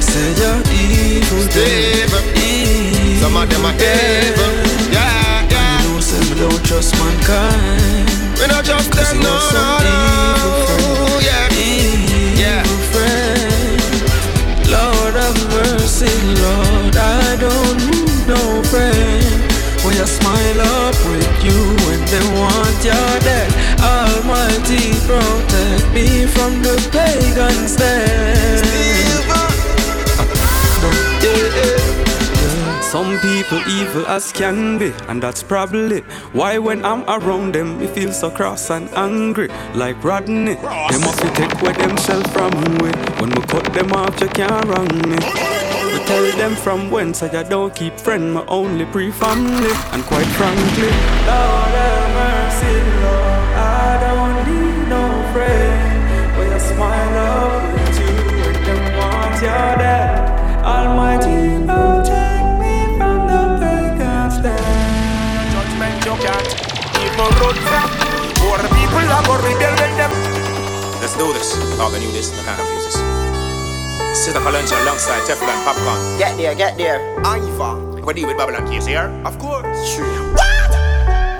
Say 0.00 0.32
you're 0.40 0.60
evil, 0.72 1.42
Evil. 1.52 2.24
evil. 2.36 3.20
Some 3.20 3.36
of 3.36 3.48
them 3.50 3.64
are 3.64 3.74
evil. 3.74 4.52
Yeah, 4.92 5.46
yeah. 5.50 5.82
You 5.82 5.94
know 5.94 6.00
say 6.00 6.20
me 6.28 6.40
don't 6.40 6.64
trust 6.64 6.94
mankind. 6.98 8.08
We 8.38 8.46
not 8.46 8.64
trust 8.64 8.92
them, 8.92 9.20
no, 9.20 9.34
no, 9.52 9.78
no. 9.84 10.17
From 26.38 26.62
the 26.62 26.76
pagans 26.92 27.74
there. 27.76 28.58
Some 32.80 33.18
people 33.18 33.58
evil 33.68 34.06
as 34.06 34.32
can 34.32 34.78
be, 34.78 34.94
and 35.08 35.20
that's 35.22 35.42
probably 35.42 36.00
why 36.32 36.58
when 36.58 36.84
I'm 36.84 37.02
around 37.04 37.54
them, 37.54 37.78
we 37.78 37.86
feel 37.88 38.12
so 38.12 38.30
cross 38.30 38.70
and 38.70 38.88
angry, 38.94 39.48
like 39.74 40.02
Rodney. 40.02 40.54
They 40.54 40.98
must 41.06 41.20
be 41.22 41.28
take 41.30 41.52
away 41.60 41.72
themselves 41.74 42.30
from 42.30 42.52
we. 42.80 42.90
When 43.20 43.30
we 43.30 43.42
cut 43.46 43.74
them 43.74 43.92
off, 43.92 44.18
you 44.20 44.28
can't 44.28 44.64
run 44.64 44.88
me. 45.10 45.18
We 45.92 45.98
tell 46.06 46.30
them 46.38 46.54
from 46.54 46.90
whence 46.90 47.22
I 47.22 47.42
don't 47.42 47.74
keep 47.74 47.98
friend, 47.98 48.32
my 48.32 48.44
only 48.46 48.86
pre-family, 48.86 49.72
and 49.92 50.02
quite 50.04 50.30
frankly, 50.38 50.90
Lord 51.28 51.74
have 51.82 52.08
mercy, 52.16 52.97
them 59.38 59.46
want 59.46 59.70
you 59.70 59.78
dead, 59.78 60.64
Almighty 60.64 61.62
protect 61.62 62.48
me 62.58 62.74
from 62.98 63.18
the 63.30 63.42
pagans 63.62 64.42
there. 64.42 64.58
Judgment 65.54 65.98
you 66.02 66.16
can't 66.18 66.50
even 66.98 67.30
run 67.38 67.54
from. 67.54 67.88
Poor 68.42 68.58
people 68.74 69.06
are 69.06 69.22
going 69.26 69.38
to 69.38 69.46
rebel 69.46 69.74
with 69.78 69.94
them. 69.94 70.12
Let's 70.98 71.14
do 71.14 71.32
this. 71.32 71.54
Oh, 71.78 71.86
I 71.86 71.98
knew 71.98 72.10
this. 72.10 72.34
I 72.34 72.42
can't 72.42 72.58
abuse 72.58 72.84
this. 72.90 72.98
Sit 74.18 74.34
a 74.34 74.40
lunch 74.50 74.72
alongside 74.72 75.22
Teflon 75.22 75.58
Popcaan. 75.62 76.18
Get 76.18 76.36
there, 76.36 76.54
get 76.54 76.76
there. 76.76 76.98
Iva. 77.22 78.02
What 78.02 78.16
do 78.16 78.20
you 78.22 78.26
with 78.26 78.38
Babylon 78.38 78.66
case 78.68 78.86
here? 78.86 79.06
Of 79.24 79.38
course. 79.38 79.98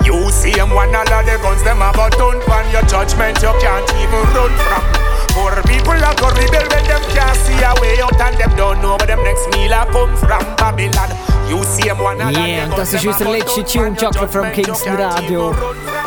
You 0.07 0.31
see 0.31 0.53
them 0.53 0.71
one 0.71 0.95
all 0.95 1.03
of 1.03 1.27
the 1.27 1.39
guns 1.43 1.65
them 1.65 1.79
have 1.79 1.99
a 1.99 2.11
done 2.11 2.41
from 2.43 2.71
your 2.71 2.83
judgment 2.83 3.43
you 3.43 3.53
can't 3.61 3.91
even 3.99 4.23
run 4.35 4.55
from. 4.55 4.98
Poor 5.39 5.63
people 5.63 5.93
are 5.93 6.15
to 6.19 6.29
rebel 6.35 6.67
when 6.73 6.85
them 6.91 7.03
can't 7.15 7.37
see 7.47 7.63
a 7.63 7.71
way 7.81 8.01
out 8.03 8.21
and 8.21 8.37
them 8.39 8.51
don't 8.57 8.83
know 8.83 8.97
where 8.99 9.07
them 9.07 9.23
next 9.23 9.47
meal 9.55 9.73
a 9.73 9.87
come 9.93 10.17
from 10.17 10.43
Babylon. 10.57 11.11
You 11.49 11.63
see 11.63 11.87
them 11.87 11.99
one 11.99 12.19
Yeah, 12.19 12.67
das 12.75 12.93
ist 12.93 13.07
unser 13.07 13.31
letzter 13.31 13.65
Tune, 13.65 13.95
Chocolate 13.95 14.33
from 14.33 14.51
Kingston 14.51 14.97
Radio. 14.97 15.55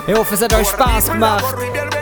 Ich 0.05 0.15
hoffe, 0.17 0.33
es 0.33 0.41
hat 0.41 0.53
euch 0.53 0.67
Spaß 0.67 1.11
gemacht. 1.11 1.55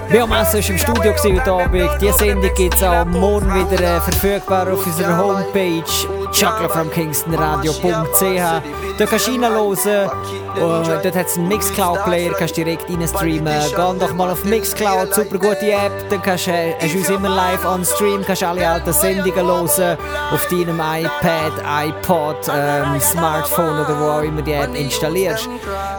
Biomassa 0.10 0.58
war 0.58 0.70
im 0.70 0.78
Studio 0.80 1.14
heute 1.24 1.52
Abend. 1.52 1.90
Diese 2.02 2.14
Sendung 2.14 2.54
gibt 2.56 2.74
es 2.74 2.84
auch 2.84 3.06
morgen 3.06 3.54
wieder 3.54 3.80
äh, 3.80 4.02
verfügbar 4.02 4.74
auf 4.74 4.84
unserer 4.84 5.16
Homepage 5.16 5.84
chocolatemfromkingstonradio.ch 6.32 8.90
Dort 9.00 9.12
kannst 9.12 9.28
du 9.28 9.32
reinhören. 9.32 10.10
Und 10.56 10.88
dort 10.88 11.16
hat 11.16 11.28
es 11.28 11.38
einen 11.38 11.48
Mixcloud-Player, 11.48 12.34
kannst 12.34 12.58
du 12.58 12.66
direkt 12.66 12.90
reinstreamen. 12.90 13.54
Geh 13.70 13.76
doch 13.76 14.14
mal 14.14 14.30
auf 14.30 14.44
Mixcloud, 14.44 15.14
super 15.14 15.38
gute 15.38 15.72
App. 15.72 16.10
Dann 16.10 16.22
kannst, 16.22 16.50
äh, 16.50 16.74
hast 16.82 16.94
du 16.94 16.98
uns 16.98 17.10
immer 17.10 17.30
live 17.30 17.66
on 17.66 17.86
Stream, 17.86 18.26
kannst 18.26 18.44
alle 18.44 18.68
alten 18.68 18.92
Sendungen 18.92 19.46
hören. 19.46 19.98
Auf 20.32 20.48
deinem 20.48 20.80
iPad, 20.80 21.88
iPod, 21.88 22.38
ähm, 22.54 23.00
Smartphone 23.00 23.80
oder 23.80 24.00
wo 24.00 24.10
auch 24.10 24.22
immer 24.22 24.42
die 24.42 24.52
App 24.52 24.76
installierst. 24.76 25.48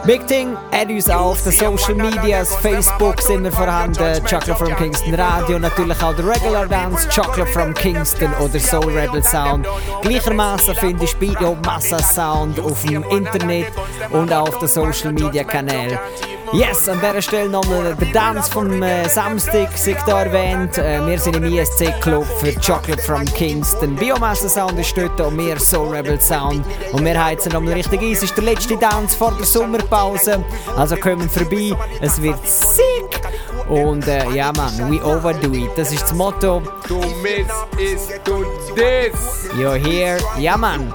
Big 0.05 0.27
Thing, 0.27 0.55
add 0.71 0.93
uns 0.93 1.09
auf 1.09 1.41
den 1.43 1.51
Social 1.51 1.95
Medias, 1.95 2.55
Facebook 2.57 3.19
sind 3.21 3.43
wir 3.43 3.51
vorhanden, 3.51 4.23
Chocolate 4.23 4.55
from 4.55 4.75
Kingston 4.75 5.15
Radio, 5.15 5.59
natürlich 5.59 6.01
auch 6.03 6.15
der 6.15 6.27
Regular 6.27 6.67
Dance, 6.67 7.07
Chocolate 7.09 7.51
from 7.51 7.73
Kingston 7.73 8.31
oder 8.39 8.59
Soul 8.59 8.91
Rebel 8.91 9.23
Sound. 9.23 9.65
Gleichermaßen 10.21 10.75
findest 10.75 11.15
du 11.15 11.33
Biomassa 11.33 11.97
Sound 11.97 12.59
auf 12.59 12.83
dem 12.83 13.03
Internet 13.09 13.71
und 14.11 14.31
auch 14.31 14.49
auf 14.49 14.59
den 14.59 14.67
Social 14.67 15.13
Media 15.13 15.43
Kanälen. 15.43 15.97
Yes, 16.53 16.87
an 16.87 16.99
dieser 16.99 17.21
Stelle 17.23 17.49
nochmal 17.49 17.95
der 17.95 18.07
Dance 18.11 18.51
vom 18.51 18.83
äh, 18.83 19.09
Samstag, 19.09 19.75
sich 19.75 19.97
da 20.05 20.23
erwähnt. 20.23 20.77
Äh, 20.77 21.03
wir 21.07 21.17
sind 21.17 21.37
im 21.37 21.45
ISC 21.45 21.99
Club 22.01 22.25
für 22.39 22.53
Chocolate 22.53 23.01
from 23.01 23.25
Kingston. 23.25 23.95
Biomassa 23.95 24.47
Sound 24.47 24.77
ist 24.77 24.95
dort 24.95 25.19
und 25.21 25.37
wir 25.39 25.57
Soul 25.59 25.95
Rebel 25.95 26.19
Sound. 26.21 26.65
Und 26.91 27.03
wir 27.03 27.23
heizen 27.23 27.53
nochmal 27.53 27.73
richtig 27.73 28.01
ein. 28.01 28.11
Es 28.11 28.21
ist 28.21 28.35
der 28.35 28.43
letzte 28.43 28.77
Dance 28.77 29.17
vor 29.17 29.33
der 29.39 29.45
Sommerpause. 29.45 30.43
Also 30.77 30.97
kommen 30.97 31.29
vorbei, 31.29 31.71
es 31.99 32.21
wird 32.21 32.45
sick. 32.45 33.21
Und 33.69 34.07
äh, 34.07 34.29
ja, 34.31 34.51
man, 34.55 34.91
we 34.91 35.03
overdo 35.03 35.51
it. 35.53 35.71
Das 35.75 35.91
ist 35.91 36.03
das 36.03 36.13
Motto. 36.13 36.61
Du 36.87 36.99
miss 37.21 37.47
is 37.79 38.07
to 38.23 38.43
this. 38.75 39.49
You're 39.57 39.77
here. 39.77 40.17
Ja, 40.37 40.57
man. 40.57 40.93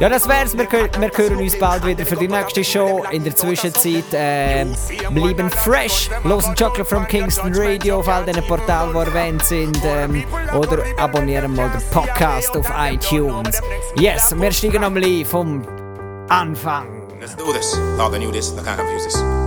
Ja, 0.00 0.08
das 0.08 0.28
wär's. 0.28 0.56
Wir, 0.56 0.70
wir 0.70 1.10
hören 1.12 1.38
uns 1.38 1.58
bald 1.58 1.84
wieder 1.84 2.06
für 2.06 2.14
die 2.14 2.28
nächste 2.28 2.62
Show. 2.62 3.04
In 3.10 3.24
der 3.24 3.34
Zwischenzeit 3.34 4.12
äh, 4.12 4.64
bleiben 5.10 5.50
fresh. 5.50 6.08
Losen 6.22 6.54
Chocolate 6.54 6.84
from 6.84 7.06
Kingston 7.08 7.52
Radio 7.52 7.98
auf 7.98 8.08
all 8.08 8.24
diesen 8.24 8.46
Portalen, 8.46 8.92
die 8.92 8.98
erwähnt 8.98 9.44
sind. 9.44 9.78
Ähm, 9.84 10.24
oder 10.54 10.84
abonnieren 10.98 11.54
mal 11.56 11.68
den 11.70 11.82
Podcast 11.90 12.56
auf 12.56 12.70
iTunes. 12.78 13.60
Yes, 13.96 14.32
wir 14.36 14.52
steigen 14.52 14.82
nochmal 14.82 15.04
ein 15.04 15.24
vom 15.24 15.66
Anfang. 16.28 16.86
Let's 17.20 17.34
do 17.34 17.52
this. 17.52 17.72
Thought 17.96 18.12
they 18.12 18.20
knew 18.20 18.30
this, 18.30 18.54
they 18.54 18.62
can't 18.62 18.76
confuse 18.76 19.04
this. 19.04 19.37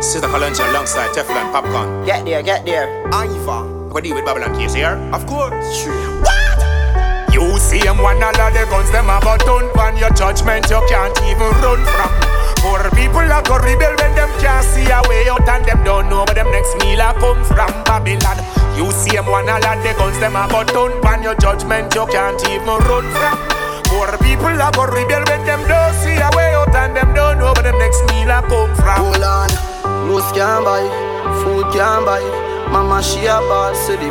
Sizzla 0.00 0.28
Kalonji 0.28 0.62
alongside 0.68 1.10
Teflon 1.14 1.52
Popcaan. 1.52 2.04
Get 2.04 2.24
there, 2.24 2.42
get 2.42 2.64
there. 2.64 2.86
Iva. 3.08 3.64
What 3.92 4.02
do 4.02 4.08
you 4.08 4.14
with 4.14 4.24
Babylon 4.24 4.54
case 4.54 4.74
here? 4.74 4.96
Of 5.12 5.26
course. 5.26 5.86
What?! 6.20 6.46
You 7.32 7.58
see 7.58 7.80
them 7.80 8.00
one 8.00 8.22
all 8.22 8.32
of 8.32 8.52
the 8.52 8.64
guns 8.68 8.90
them 8.92 9.12
have 9.12 9.20
a 9.20 9.36
button 9.36 9.68
Pan 9.76 9.96
your 10.00 10.08
judgment 10.16 10.68
you 10.72 10.80
can't 10.88 11.12
even 11.28 11.52
run 11.60 11.84
from 11.84 12.12
Poor 12.64 12.80
people 12.96 13.28
a 13.28 13.44
go 13.44 13.60
rebel 13.60 13.92
when 14.00 14.12
them 14.16 14.32
can't 14.40 14.64
see 14.64 14.88
a 14.88 15.04
way 15.04 15.28
out 15.28 15.44
And 15.44 15.64
them 15.64 15.84
don't 15.84 16.08
know 16.08 16.24
where 16.24 16.32
them 16.32 16.48
next 16.48 16.76
meal 16.80 17.00
a 17.00 17.12
come 17.20 17.44
from 17.44 17.72
Babylon 17.84 18.40
You 18.72 18.88
see 18.92 19.16
them 19.16 19.28
one 19.28 19.48
all 19.52 19.60
of 19.60 19.76
the 19.84 19.92
guns 20.00 20.16
them 20.18 20.32
have 20.32 20.48
a 20.48 20.64
button 20.64 20.96
Pan 21.04 21.22
your 21.22 21.36
judgment 21.36 21.92
you 21.92 22.06
can't 22.08 22.40
even 22.48 22.80
run 22.88 23.04
from 23.12 23.36
Poor 23.92 24.08
people 24.24 24.56
a 24.56 24.68
go 24.72 24.88
rebel 24.88 25.24
when 25.28 25.44
them 25.44 25.60
don't 25.68 25.92
see 26.00 26.16
a 26.16 26.32
way 26.32 26.56
out 26.56 26.72
And 26.72 26.96
them 26.96 27.12
don't 27.12 27.36
know 27.36 27.52
where 27.52 27.68
them 27.68 27.76
next 27.76 28.00
meal 28.08 28.32
a 28.32 28.40
come 28.48 28.72
from 28.80 29.12
Hold 29.12 29.20
on, 29.20 29.48
clothes 30.06 30.30
can't 30.32 30.64
buy, 30.64 30.86
food 31.42 31.66
can't 31.72 32.06
buy 32.06 32.22
Mama 32.70 33.02
she 33.02 33.26
a 33.26 33.38
so 33.74 33.96
the 33.96 34.08